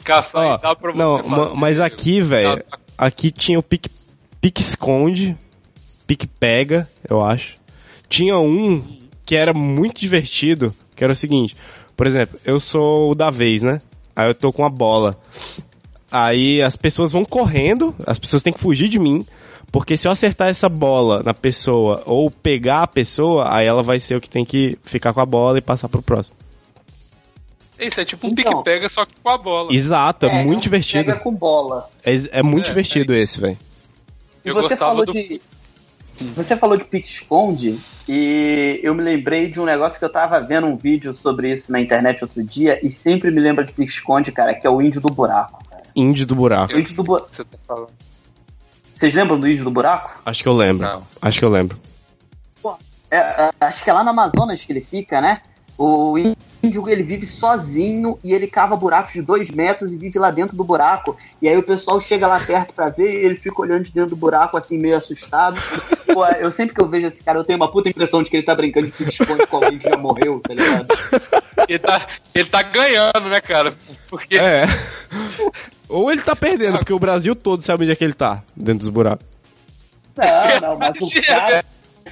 caçar 0.04 0.42
Ó, 0.42 0.56
e 0.56 0.62
dá 0.62 0.76
pra 0.76 0.92
você 0.92 0.98
não, 0.98 1.18
fazer. 1.18 1.30
ma- 1.30 1.56
mas 1.56 1.80
aqui, 1.80 2.22
velho, 2.22 2.62
aqui 2.98 3.32
tinha 3.32 3.60
o 3.60 3.64
pique, 3.64 3.90
pique 4.42 4.62
esconde, 4.62 5.38
pique 6.06 6.28
pega, 6.28 6.88
eu 7.10 7.24
acho. 7.24 7.56
Tinha 8.10 8.38
um 8.38 8.84
que 9.26 9.36
era 9.36 9.54
muito 9.54 10.00
divertido, 10.00 10.74
que 10.96 11.04
era 11.04 11.14
o 11.14 11.16
seguinte, 11.16 11.56
por 11.96 12.08
exemplo, 12.08 12.40
eu 12.46 12.60
sou 12.60 13.12
o 13.12 13.16
da 13.16 13.30
vez, 13.30 13.64
né? 13.64 13.82
Aí 14.16 14.30
eu 14.30 14.36
tô 14.36 14.52
com 14.54 14.66
a 14.66 14.70
bola. 14.70 15.20
Aí 16.10 16.62
as 16.62 16.78
pessoas 16.78 17.12
vão 17.12 17.26
correndo, 17.26 17.94
as 18.06 18.18
pessoas 18.18 18.42
têm 18.42 18.54
que 18.54 18.60
fugir 18.60 18.88
de 18.88 18.98
mim, 18.98 19.26
porque 19.78 19.96
se 19.96 20.08
eu 20.08 20.12
acertar 20.12 20.48
essa 20.48 20.68
bola 20.68 21.22
na 21.22 21.36
pessoa 21.36 22.02
ou 22.08 22.32
pegar 22.32 22.82
a 22.82 22.88
pessoa, 22.88 23.54
aí 23.56 23.68
ela 23.68 23.84
vai 23.84 24.00
ser 24.00 24.16
o 24.16 24.20
que 24.22 24.28
tem 24.28 24.44
que 24.44 24.76
ficar 24.84 25.14
com 25.14 25.22
a 25.22 25.26
bola 25.26 25.60
e 25.60 25.62
passar 25.62 25.88
pro 25.88 26.02
próximo. 26.02 26.36
Isso 27.80 28.02
é 28.02 28.06
tipo 28.06 28.26
um 28.26 28.32
Então. 28.32 28.52
pique-pega, 28.64 28.90
só 28.90 29.06
que 29.06 29.14
com 29.22 29.30
a 29.30 29.38
bola. 29.38 29.72
Exato, 29.72 30.26
é, 30.26 30.42
É, 30.42 30.44
muito 30.44 30.64
divertido. 30.64 31.06
Pega 31.06 31.20
com 31.20 31.32
bola. 31.32 31.88
É, 32.04 32.12
é 32.32 32.42
muito 32.42 32.66
É, 32.66 32.70
divertido 32.70 33.14
esse, 33.14 33.40
velho. 33.40 33.56
E 34.44 34.50
Eu 34.50 34.56
você 34.56 34.70
gostava 34.70 34.80
falou 34.92 35.06
do- 35.06 35.14
de. 35.14 35.40
Você 36.36 36.58
falou 36.58 36.76
de 36.76 36.84
pique-esconde 36.86 37.78
e 38.10 38.80
eu 38.82 38.96
me 38.96 39.04
lembrei 39.04 39.52
de 39.52 39.60
um 39.60 39.66
negócio 39.66 40.00
que 40.00 40.06
eu 40.06 40.12
tava 40.12 40.40
vendo 40.40 40.66
um 40.66 40.76
vídeo 40.76 41.14
sobre 41.14 41.54
isso 41.54 41.72
na 41.72 41.80
internet 41.80 42.24
outro 42.24 42.44
dia 42.44 42.80
e 42.84 42.92
sempre 42.92 43.30
me 43.30 43.40
lembra 43.40 43.64
de 43.64 43.72
pique-esconde, 43.74 44.32
cara, 44.32 44.56
que 44.56 44.66
é 44.66 44.70
o 44.72 44.82
índio 44.82 45.00
do 45.00 45.10
buraco. 45.14 45.62
cara. 45.70 45.84
Índio 45.96 46.26
do 46.26 46.34
buraco. 46.34 46.74
O 46.74 46.80
índio 46.80 46.96
do 46.96 47.04
bu... 47.04 47.20
Você 47.32 47.44
tá 47.44 47.60
falando. 47.68 47.90
Vocês 48.98 49.14
lembram 49.14 49.40
do 49.40 49.48
índio 49.48 49.64
do 49.64 49.70
buraco? 49.70 50.20
Acho 50.26 50.42
que 50.42 50.50
eu 50.50 50.54
lembro. 50.54 50.88
Não. 50.88 51.08
Acho 51.22 51.38
que 51.38 51.46
eu 51.46 51.50
lembro. 51.50 51.80
É, 53.12 53.18
é, 53.18 53.52
acho 53.62 53.84
que 53.84 53.90
é 53.90 53.94
lá 53.94 54.04
no 54.04 54.10
Amazonas 54.10 54.60
que 54.60 54.74
ele 54.74 54.82
fica, 54.82 55.22
né? 55.22 55.42
O 55.78 56.18
índio 56.18 56.90
ele 56.90 57.04
vive 57.04 57.28
sozinho 57.28 58.18
e 58.24 58.34
ele 58.34 58.48
cava 58.48 58.76
buracos 58.76 59.14
de 59.14 59.22
dois 59.22 59.50
metros 59.50 59.92
e 59.92 59.98
vive 59.98 60.18
lá 60.18 60.32
dentro 60.32 60.58
do 60.58 60.64
buraco. 60.64 61.16
E 61.42 61.48
aí 61.48 61.56
o 61.56 61.64
pessoal 61.64 62.02
chega 62.02 62.26
lá 62.28 62.40
perto 62.40 62.74
pra 62.74 62.90
ver 62.90 63.12
e 63.12 63.26
ele 63.26 63.36
fica 63.36 63.62
olhando 63.62 63.84
de 63.84 63.94
dentro 63.94 64.12
do 64.12 64.16
buraco 64.16 64.58
assim, 64.58 64.78
meio 64.78 64.98
assustado. 64.98 65.60
Pô, 66.12 66.26
eu 66.26 66.52
sempre 66.52 66.74
que 66.74 66.82
eu 66.82 66.88
vejo 66.88 67.08
esse 67.08 67.24
cara, 67.24 67.38
eu 67.38 67.44
tenho 67.44 67.58
uma 67.58 67.72
puta 67.72 67.90
impressão 67.90 68.24
de 68.24 68.30
que 68.30 68.38
ele 68.38 68.44
tá 68.44 68.56
brincando 68.56 68.88
de 68.88 68.94
pique-esconde 68.94 69.46
com 69.46 69.58
alguém 69.58 69.78
que 69.78 69.90
já 69.90 69.98
morreu, 69.98 70.40
tá 70.40 70.54
ligado? 70.54 70.88
Ele 71.68 71.80
tá, 71.80 72.08
ele 72.34 72.50
tá 72.50 72.62
ganhando, 72.64 73.30
né, 73.30 73.40
cara? 73.40 73.74
Porque 74.10 74.38
É. 74.38 74.66
Ou 75.90 76.12
ele 76.12 76.22
tá 76.22 76.36
perdendo, 76.36 76.80
porque 76.80 76.94
o 76.94 77.00
Brasil 77.00 77.36
todo 77.36 77.62
sabe 77.62 77.84
onde 77.84 77.94
é 77.94 77.96
que 77.96 78.04
ele 78.04 78.14
tá, 78.14 78.44
dentro 78.56 78.80
dos 78.80 78.90
buracos. 78.90 79.26
Não, 80.18 80.70
não, 80.70 80.78
mas 80.78 81.00
o 81.00 81.22
cara, 81.22 81.64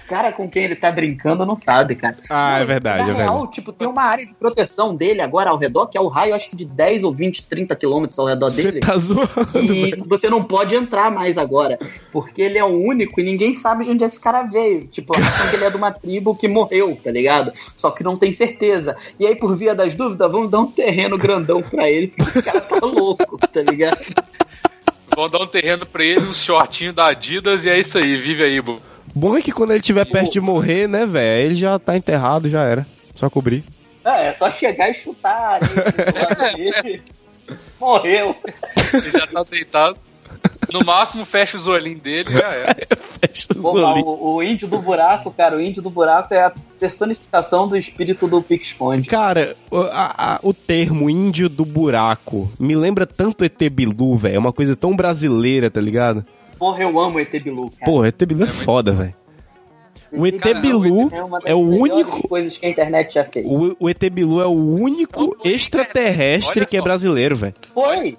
cara 0.08 0.32
com 0.32 0.50
quem 0.50 0.64
ele 0.64 0.76
tá 0.76 0.92
brincando 0.92 1.46
não 1.46 1.58
sabe, 1.58 1.96
cara. 1.96 2.16
Ah, 2.30 2.60
é 2.60 2.66
verdade, 2.66 3.04
Na 3.08 3.10
é 3.10 3.14
real, 3.18 3.34
verdade. 3.38 3.52
tipo, 3.54 3.74
tem 3.74 3.88
uma 3.88 4.04
área 4.04 4.26
de 4.26 4.34
proteção 4.34 4.96
dele 4.96 5.22
agora 5.22 5.50
ao 5.50 5.58
redor, 5.58 5.88
que 5.88 5.98
é 5.98 6.02
o 6.02 6.08
raio, 6.08 6.36
acho 6.36 6.50
que 6.50 6.56
de 6.56 6.66
10 6.66 7.04
ou 7.04 7.14
20, 7.14 7.44
30 7.48 7.76
quilômetros 7.76 8.18
ao 8.20 8.26
redor 8.26 8.50
Você 8.50 8.64
dele. 8.64 8.80
tá 8.80 8.98
zoando, 8.98 9.30
E 9.62 9.90
velho. 9.92 10.06
você 10.08 10.30
não 10.30 10.44
pode 10.44 10.76
entrar 10.76 11.10
mais 11.12 11.38
agora, 11.38 11.78
porque 12.12 12.42
ele 12.42 12.58
é 12.58 12.64
o 12.64 12.68
único 12.80 13.20
e 13.20 13.24
ninguém 13.24 13.54
sabe 13.54 13.86
de 13.86 13.92
onde 13.92 14.04
esse 14.04 14.20
cara 14.20 14.44
veio. 14.44 14.88
Tipo, 14.88 15.18
acham 15.18 15.50
que 15.50 15.56
ele 15.56 15.66
é 15.66 15.70
de 15.70 15.78
uma 15.78 15.92
tribo 15.92 16.36
que 16.36 16.48
morreu, 16.48 16.98
tá 17.04 17.12
ligado? 17.12 17.52
Só 17.76 17.92
que 17.92 18.04
não 18.04 18.18
tem 18.18 18.32
certeza. 18.34 18.96
E 19.20 19.26
aí, 19.26 19.36
por 19.36 19.56
via 19.58 19.74
das 19.76 19.96
dúvidas, 19.96 20.32
vamos 20.32 20.50
dar 20.50 20.60
um 20.60 20.68
terreno 20.72 21.18
grandão 21.18 21.62
pra 21.62 21.90
ele, 21.90 22.08
porque 22.16 22.40
o 22.40 22.44
cara 22.44 22.62
tá 22.62 22.80
louco, 22.86 23.38
tá 23.48 23.62
ligado? 23.62 24.06
vão 25.16 25.30
dar 25.30 25.42
um 25.42 25.48
terreno 25.48 25.86
pra 25.86 26.04
ele, 26.04 26.28
uns 26.28 26.44
shortinhos 26.44 26.94
da 26.94 27.08
Adidas 27.08 27.64
e 27.64 27.70
é 27.70 27.80
isso 27.80 27.98
aí, 27.98 28.18
vive 28.18 28.44
aí, 28.44 28.60
bu. 28.60 28.82
Bom 29.16 29.38
é 29.38 29.42
que 29.42 29.52
quando 29.52 29.72
ele 29.72 29.80
estiver 29.80 30.06
perto 30.06 30.32
de 30.34 30.42
morrer, 30.42 30.88
né, 30.88 31.06
velho, 31.06 31.46
ele 31.46 31.56
já 31.56 31.80
tá 31.80 31.96
enterrado, 31.96 32.50
já 32.50 32.64
era. 32.64 32.86
Só 33.16 33.30
cobrir. 33.30 33.64
É, 34.04 34.28
é 34.28 34.34
só 34.34 34.52
chegar 34.52 34.90
e 34.90 34.94
chutar 34.94 35.60
ali. 35.62 37.02
Morreu. 37.80 38.36
Ele 38.94 39.12
já 39.12 39.28
tá 39.28 39.44
deitado. 39.50 39.98
No 40.72 40.84
máximo, 40.84 41.26
fecha 41.26 41.58
os 41.58 41.68
olhinhos 41.68 42.02
dele 42.02 42.34
já 42.38 42.54
é. 42.54 42.76
Fecha 43.26 43.48
os 43.52 43.58
Pô, 43.58 43.72
olhinhos. 43.72 44.04
o, 44.06 44.36
o 44.36 44.44
índio 44.44 44.68
do 44.68 44.80
buraco, 44.80 45.32
cara, 45.32 45.56
o 45.56 45.62
índio 45.62 45.82
do 45.82 45.90
buraco 45.90 46.34
é 46.34 46.44
a 46.44 46.52
personificação 46.80 47.68
do 47.68 47.78
espírito 47.78 48.28
do 48.28 48.42
pique-esconde. 48.42 49.08
Cara, 49.08 49.56
o, 49.72 49.78
a- 49.82 50.14
a- 50.36 50.40
o 50.44 50.54
termo 50.54 51.10
índio 51.10 51.48
do 51.50 51.64
buraco 51.66 52.52
me 52.60 52.76
lembra 52.76 53.06
tanto 53.08 53.44
ET 53.46 53.58
Bilu, 53.72 54.18
velho. 54.18 54.36
É 54.36 54.40
uma 54.40 54.54
coisa 54.54 54.76
tão 54.76 54.96
brasileira, 54.96 55.70
tá 55.70 55.80
ligado? 55.82 56.26
Porra, 56.58 56.84
eu 56.84 57.00
amo 57.00 57.20
ET 57.20 57.32
Bilu, 57.32 57.70
cara. 57.70 57.86
Porra, 57.86 58.08
ET 58.08 58.26
Bilu 58.26 58.44
é 58.44 58.48
foda, 58.48 58.92
velho. 58.92 59.14
O 60.12 60.26
ET 60.26 60.40
Cara, 60.40 60.60
Bilu 60.60 61.10
é 61.46 61.52
é 61.52 61.56
o 61.56 61.60
único. 61.60 62.28
coisas 62.28 62.58
que 62.58 62.66
a 62.66 62.70
internet 62.70 63.14
já 63.14 63.26
fez. 63.26 63.46
O, 63.46 63.76
o 63.80 63.90
ET 63.90 64.02
Bilu 64.10 64.42
é 64.42 64.46
o 64.46 64.52
único 64.52 65.36
extraterrestre 65.44 66.60
Olha 66.60 66.66
que 66.66 66.78
é 66.78 66.82
brasileiro, 66.82 67.36
velho. 67.36 67.54
Foi! 67.74 68.18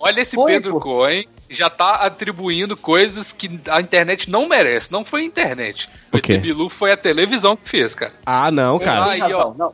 Olha 0.00 0.20
esse 0.20 0.34
Foi, 0.36 0.52
Pedro 0.52 0.74
pô. 0.74 0.80
Cohen, 0.80 1.26
já 1.50 1.68
tá 1.68 1.96
atribuindo 1.96 2.76
coisas 2.76 3.32
que 3.32 3.60
a 3.68 3.80
internet 3.80 4.30
não 4.30 4.48
merece. 4.48 4.92
Não 4.92 5.04
foi 5.04 5.22
a 5.22 5.24
internet. 5.24 5.88
O 6.12 6.16
O 6.16 6.20
quê? 6.20 6.34
ET 6.34 6.42
Bilu 6.42 6.68
foi 6.68 6.92
a 6.92 6.96
televisão 6.96 7.56
que 7.56 7.68
fez, 7.68 7.94
cara. 7.94 8.12
Ah, 8.24 8.50
não, 8.50 8.78
cara. 8.78 9.10
Aí, 9.10 9.18
razão, 9.20 9.54
ó. 9.58 9.58
não. 9.58 9.72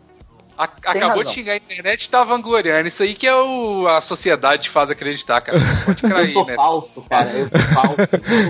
A- 0.56 0.64
acabou 0.64 1.08
razão. 1.08 1.24
de 1.24 1.30
xingar 1.30 1.52
a 1.54 1.56
internet 1.56 2.04
e 2.04 2.08
tá 2.08 2.22
vangloriando. 2.24 2.86
Isso 2.88 3.02
aí 3.02 3.14
que 3.14 3.26
é 3.26 3.34
o, 3.34 3.86
a 3.88 4.00
sociedade 4.00 4.68
faz 4.70 4.90
acreditar, 4.90 5.40
cara. 5.40 5.58
Pode 5.84 6.04
Eu 6.04 6.10
crer 6.10 6.32
sou 6.32 6.46
né? 6.46 6.54
falso, 6.54 7.02
cara. 7.08 7.30
Eu 7.30 7.48
sou 7.48 7.58
falso. 7.60 7.96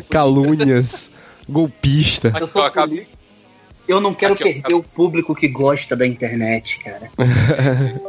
Calúnias. 0.10 1.10
Golpista. 1.48 2.32
Eu 2.38 2.48
sou 2.48 2.62
ó, 2.62 2.66
acabei-. 2.66 3.08
Eu 3.86 4.00
não 4.00 4.14
quero 4.14 4.34
Aqui, 4.34 4.42
ó, 4.42 4.46
perder 4.46 4.74
o 4.74 4.82
público 4.82 5.34
que 5.34 5.46
gosta 5.48 5.94
da 5.94 6.06
internet, 6.06 6.78
cara. 6.78 7.10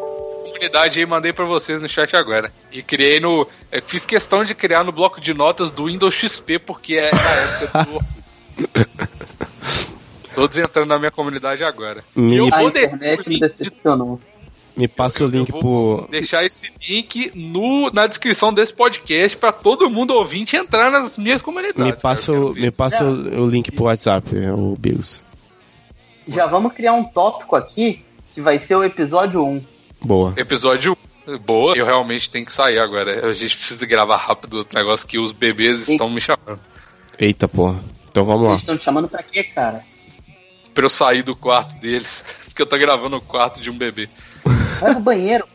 comunidade 0.43 0.99
aí, 0.99 1.05
mandei 1.05 1.33
pra 1.33 1.43
vocês 1.45 1.81
no 1.81 1.89
chat 1.89 2.15
agora. 2.15 2.51
E 2.71 2.81
criei 2.81 3.19
no. 3.19 3.45
é, 3.71 3.81
fiz 3.81 4.05
questão 4.05 4.43
de 4.45 4.55
criar 4.55 4.83
no 4.85 4.91
bloco 4.91 5.19
de 5.19 5.33
notas 5.33 5.69
do 5.71 5.85
Windows 5.85 6.13
XP, 6.15 6.59
porque 6.59 6.95
é 6.95 7.11
da 7.11 7.17
época 7.17 7.83
do. 7.83 8.05
Todos 10.35 10.57
entrando 10.57 10.87
na 10.89 10.99
minha 10.99 11.11
comunidade 11.11 11.63
agora. 11.63 12.03
Me- 12.15 12.33
E 12.35 12.37
eu 12.37 12.49
A 12.53 12.59
vou, 12.59 12.69
internet 12.69 13.27
me 13.29 13.39
decepcionou. 13.39 14.19
Me 14.75 14.87
passa 14.89 15.23
o 15.23 15.27
eu 15.27 15.29
link 15.31 15.51
vou 15.53 15.61
pro. 15.61 16.07
deixar 16.11 16.43
esse 16.45 16.69
link 16.87 17.31
no, 17.33 17.89
na 17.91 18.07
descrição 18.07 18.53
desse 18.53 18.73
podcast 18.73 19.37
pra 19.37 19.53
todo 19.53 19.89
mundo 19.89 20.13
ouvinte 20.13 20.57
entrar 20.57 20.91
nas 20.91 21.17
minhas 21.17 21.41
comunidades. 21.41 21.81
Me 21.81 21.93
passa, 22.01 22.33
o, 22.33 22.53
me 22.53 22.69
passa 22.71 23.05
o, 23.05 23.43
o 23.43 23.49
link 23.49 23.71
pro 23.71 23.85
WhatsApp, 23.85 24.27
o 24.35 24.75
Bills. 24.77 25.23
Já 26.27 26.45
vamos 26.45 26.73
criar 26.73 26.91
um 26.93 27.05
tópico 27.05 27.55
aqui 27.55 28.03
que 28.33 28.41
vai 28.41 28.59
ser 28.59 28.75
o 28.75 28.83
episódio 28.83 29.45
1. 29.45 29.63
Boa. 30.03 30.33
Episódio 30.35 30.97
boa. 31.45 31.73
Eu 31.77 31.85
realmente 31.85 32.29
tenho 32.29 32.45
que 32.45 32.51
sair 32.51 32.77
agora. 32.77 33.29
A 33.29 33.33
gente 33.33 33.55
precisa 33.55 33.85
gravar 33.85 34.17
rápido 34.17 34.57
outro 34.57 34.77
negócio 34.77 35.07
que 35.07 35.17
os 35.17 35.31
bebês 35.31 35.87
estão 35.87 36.09
me 36.09 36.19
chamando. 36.19 36.59
Eita 37.17 37.47
porra. 37.47 37.79
Então 38.11 38.25
vamos 38.25 38.43
lá. 38.43 38.49
Eles 38.51 38.61
estão 38.61 38.77
te 38.77 38.83
chamando 38.83 39.07
pra 39.07 39.23
quê, 39.23 39.41
cara? 39.43 39.83
Pra 40.75 40.85
eu 40.85 40.89
sair 40.89 41.23
do 41.23 41.35
quarto 41.35 41.73
deles. 41.79 42.23
Porque 42.45 42.61
eu 42.61 42.65
tô 42.67 42.77
gravando 42.77 43.17
o 43.17 43.21
quarto 43.21 43.59
de 43.59 43.69
um 43.71 43.77
bebê. 43.77 44.07
Vai 44.79 44.93
no 44.93 44.99
banheiro. 44.99 45.47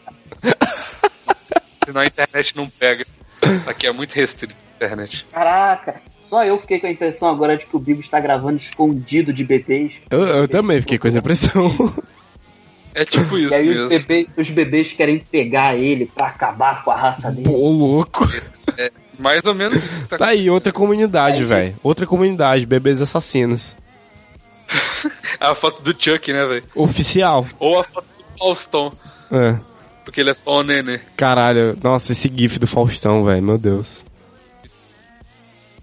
Senão 1.84 2.00
a 2.00 2.06
internet 2.06 2.56
não 2.56 2.68
pega. 2.68 3.06
Aqui 3.66 3.86
é 3.86 3.92
muito 3.92 4.12
restrito 4.12 4.54
a 4.54 4.84
internet. 4.84 5.26
Caraca, 5.32 6.00
só 6.18 6.44
eu 6.44 6.58
fiquei 6.58 6.78
com 6.78 6.86
a 6.86 6.90
impressão 6.90 7.28
agora 7.28 7.56
de 7.56 7.64
que 7.66 7.74
o 7.74 7.78
Bigo 7.78 8.00
está 8.00 8.20
gravando 8.20 8.58
escondido 8.58 9.32
de 9.32 9.44
bebês. 9.44 10.00
Eu, 10.10 10.20
eu 10.20 10.48
também 10.48 10.80
fiquei 10.80 10.98
com 10.98 11.08
essa 11.08 11.18
impressão. 11.18 11.92
É 12.94 13.04
tipo 13.04 13.38
isso 13.38 13.52
e 13.52 13.54
aí 13.54 13.68
os 13.68 13.74
mesmo. 13.74 13.88
bebês, 13.88 14.26
os 14.36 14.50
bebês 14.50 14.92
querem 14.92 15.18
pegar 15.18 15.76
ele 15.76 16.06
pra 16.06 16.26
acabar 16.26 16.84
com 16.84 16.90
a 16.90 16.96
raça 16.96 17.30
dele. 17.30 17.48
Pô, 17.48 17.68
louco. 17.68 18.28
Mais 19.18 19.44
ou 19.44 19.54
menos 19.54 19.76
isso 19.76 20.02
que 20.02 20.08
tá 20.08 20.18
Tá 20.18 20.26
aí, 20.26 20.50
outra 20.50 20.72
comunidade, 20.72 21.44
velho. 21.44 21.76
Outra 21.82 22.06
comunidade, 22.06 22.66
bebês 22.66 23.00
assassinos. 23.00 23.76
A 25.40 25.54
foto 25.54 25.82
do 25.82 25.90
Chuck, 25.92 26.32
né, 26.32 26.44
velho? 26.46 26.64
Oficial. 26.74 27.46
Ou 27.58 27.80
a 27.80 27.84
foto 27.84 28.04
do 28.04 28.38
Faustão. 28.38 28.92
É. 29.30 29.58
Porque 30.04 30.20
ele 30.20 30.30
é 30.30 30.34
só 30.34 30.60
um 30.60 30.62
nenê. 30.62 31.00
Caralho, 31.16 31.78
nossa, 31.82 32.12
esse 32.12 32.30
gif 32.34 32.58
do 32.58 32.66
Faustão, 32.66 33.22
velho, 33.24 33.42
meu 33.42 33.58
Deus. 33.58 34.04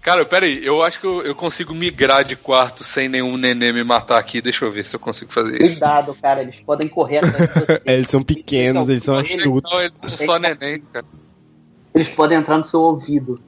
Cara, 0.00 0.24
peraí, 0.24 0.64
eu 0.64 0.82
acho 0.82 1.00
que 1.00 1.06
eu, 1.06 1.22
eu 1.22 1.34
consigo 1.34 1.74
migrar 1.74 2.24
de 2.24 2.34
quarto 2.36 2.82
sem 2.84 3.08
nenhum 3.08 3.36
nenê 3.36 3.72
me 3.72 3.82
matar 3.84 4.18
aqui. 4.18 4.40
Deixa 4.40 4.64
eu 4.64 4.72
ver 4.72 4.84
se 4.84 4.94
eu 4.96 5.00
consigo 5.00 5.32
fazer 5.32 5.60
isso. 5.62 5.80
Cuidado, 5.80 6.16
cara, 6.20 6.40
eles 6.42 6.60
podem 6.60 6.88
correr 6.88 7.18
atrás 7.18 7.36
de 7.36 7.46
você. 7.66 7.82
É, 7.84 7.94
eles 7.94 8.10
são 8.10 8.22
pequenos, 8.22 8.88
eles 8.88 9.02
são 9.02 9.14
Não, 9.14 9.20
astutos. 9.20 9.72
eles 9.80 10.16
são 10.16 10.26
só 10.26 10.38
neném, 10.38 10.80
cara. 10.92 11.04
Eles 11.94 12.08
podem 12.08 12.38
entrar 12.38 12.56
no 12.58 12.64
seu 12.64 12.80
ouvido. 12.80 13.40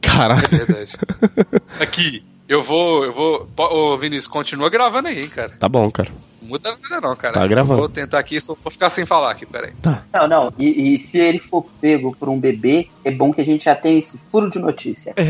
Caralho. 0.00 0.44
É 0.44 0.48
verdade. 0.48 0.92
Aqui, 1.80 2.24
eu 2.48 2.62
vou. 2.62 3.04
Eu 3.04 3.12
vou. 3.12 3.48
Ô, 3.56 3.96
Vinícius, 3.96 4.26
continua 4.28 4.68
gravando 4.70 5.08
aí, 5.08 5.26
cara. 5.28 5.52
Tá 5.58 5.68
bom, 5.68 5.90
cara. 5.90 6.10
muda 6.40 6.76
nada 6.88 7.00
não, 7.08 7.16
cara. 7.16 7.34
Tá 7.34 7.46
gravando. 7.46 7.80
Vou 7.80 7.88
tentar 7.88 8.18
aqui, 8.20 8.40
só 8.40 8.56
vou 8.62 8.70
ficar 8.70 8.88
sem 8.90 9.04
falar 9.04 9.32
aqui, 9.32 9.44
peraí. 9.44 9.72
Não, 10.12 10.28
não. 10.28 10.52
E, 10.58 10.94
e 10.94 10.98
se 10.98 11.18
ele 11.18 11.38
for 11.40 11.64
pego 11.80 12.14
por 12.18 12.28
um 12.28 12.38
bebê, 12.38 12.88
é 13.04 13.10
bom 13.10 13.32
que 13.32 13.40
a 13.40 13.44
gente 13.44 13.64
já 13.64 13.74
tenha 13.74 13.98
esse 13.98 14.16
furo 14.30 14.50
de 14.50 14.58
notícia. 14.58 15.12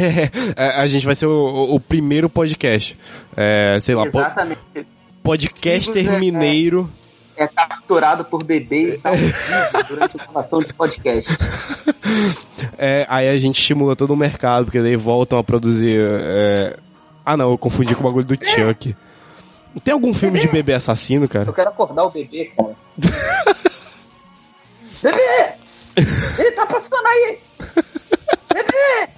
É, 0.57 0.81
a 0.81 0.87
gente 0.87 1.05
vai 1.07 1.15
ser 1.15 1.27
o, 1.27 1.75
o 1.75 1.81
primeiro 1.81 2.29
podcast. 2.29 2.97
É, 3.37 3.79
sei 3.81 3.95
lá, 3.95 4.11
po- 4.11 4.19
Exatamente. 4.21 4.61
podcaster 5.23 6.07
Amigos, 6.09 6.17
é- 6.17 6.21
mineiro. 6.21 6.91
É 7.39 7.47
capturado 7.47 8.25
por 8.25 8.43
bebê 8.43 8.95
e 8.95 8.99
salvo 8.99 9.21
durante 9.89 10.17
a 10.19 10.25
gravação 10.25 10.59
de 10.61 10.73
podcast. 10.73 11.31
É, 12.79 13.05
aí 13.09 13.29
a 13.29 13.37
gente 13.37 13.59
estimula 13.61 13.95
todo 13.97 14.13
o 14.13 14.17
mercado, 14.17 14.65
porque 14.67 14.81
daí 14.81 14.97
voltam 14.97 15.39
a 15.39 15.45
produzir. 15.45 15.99
Ah, 17.27 17.37
não, 17.37 17.51
eu 17.51 17.59
confundi 17.59 17.93
com 17.95 18.03
o 18.03 18.05
bagulho 18.05 18.25
do 18.25 18.35
Chuck. 18.47 18.95
Tem 19.85 19.93
algum 19.93 20.15
filme 20.15 20.39
de 20.39 20.47
bebê 20.49 20.73
assassino, 20.75 21.25
Eu 21.25 21.29
cara? 21.29 21.53
quero 21.53 21.69
acordar 21.71 22.05
o 22.05 22.11
bebê, 22.11 22.53
cara. 22.57 22.75
bebê! 25.03 25.53
Ele 26.39 26.53
tá 26.53 26.67
passando 26.67 27.07
aí! 27.07 27.39
Bebê! 28.55 29.09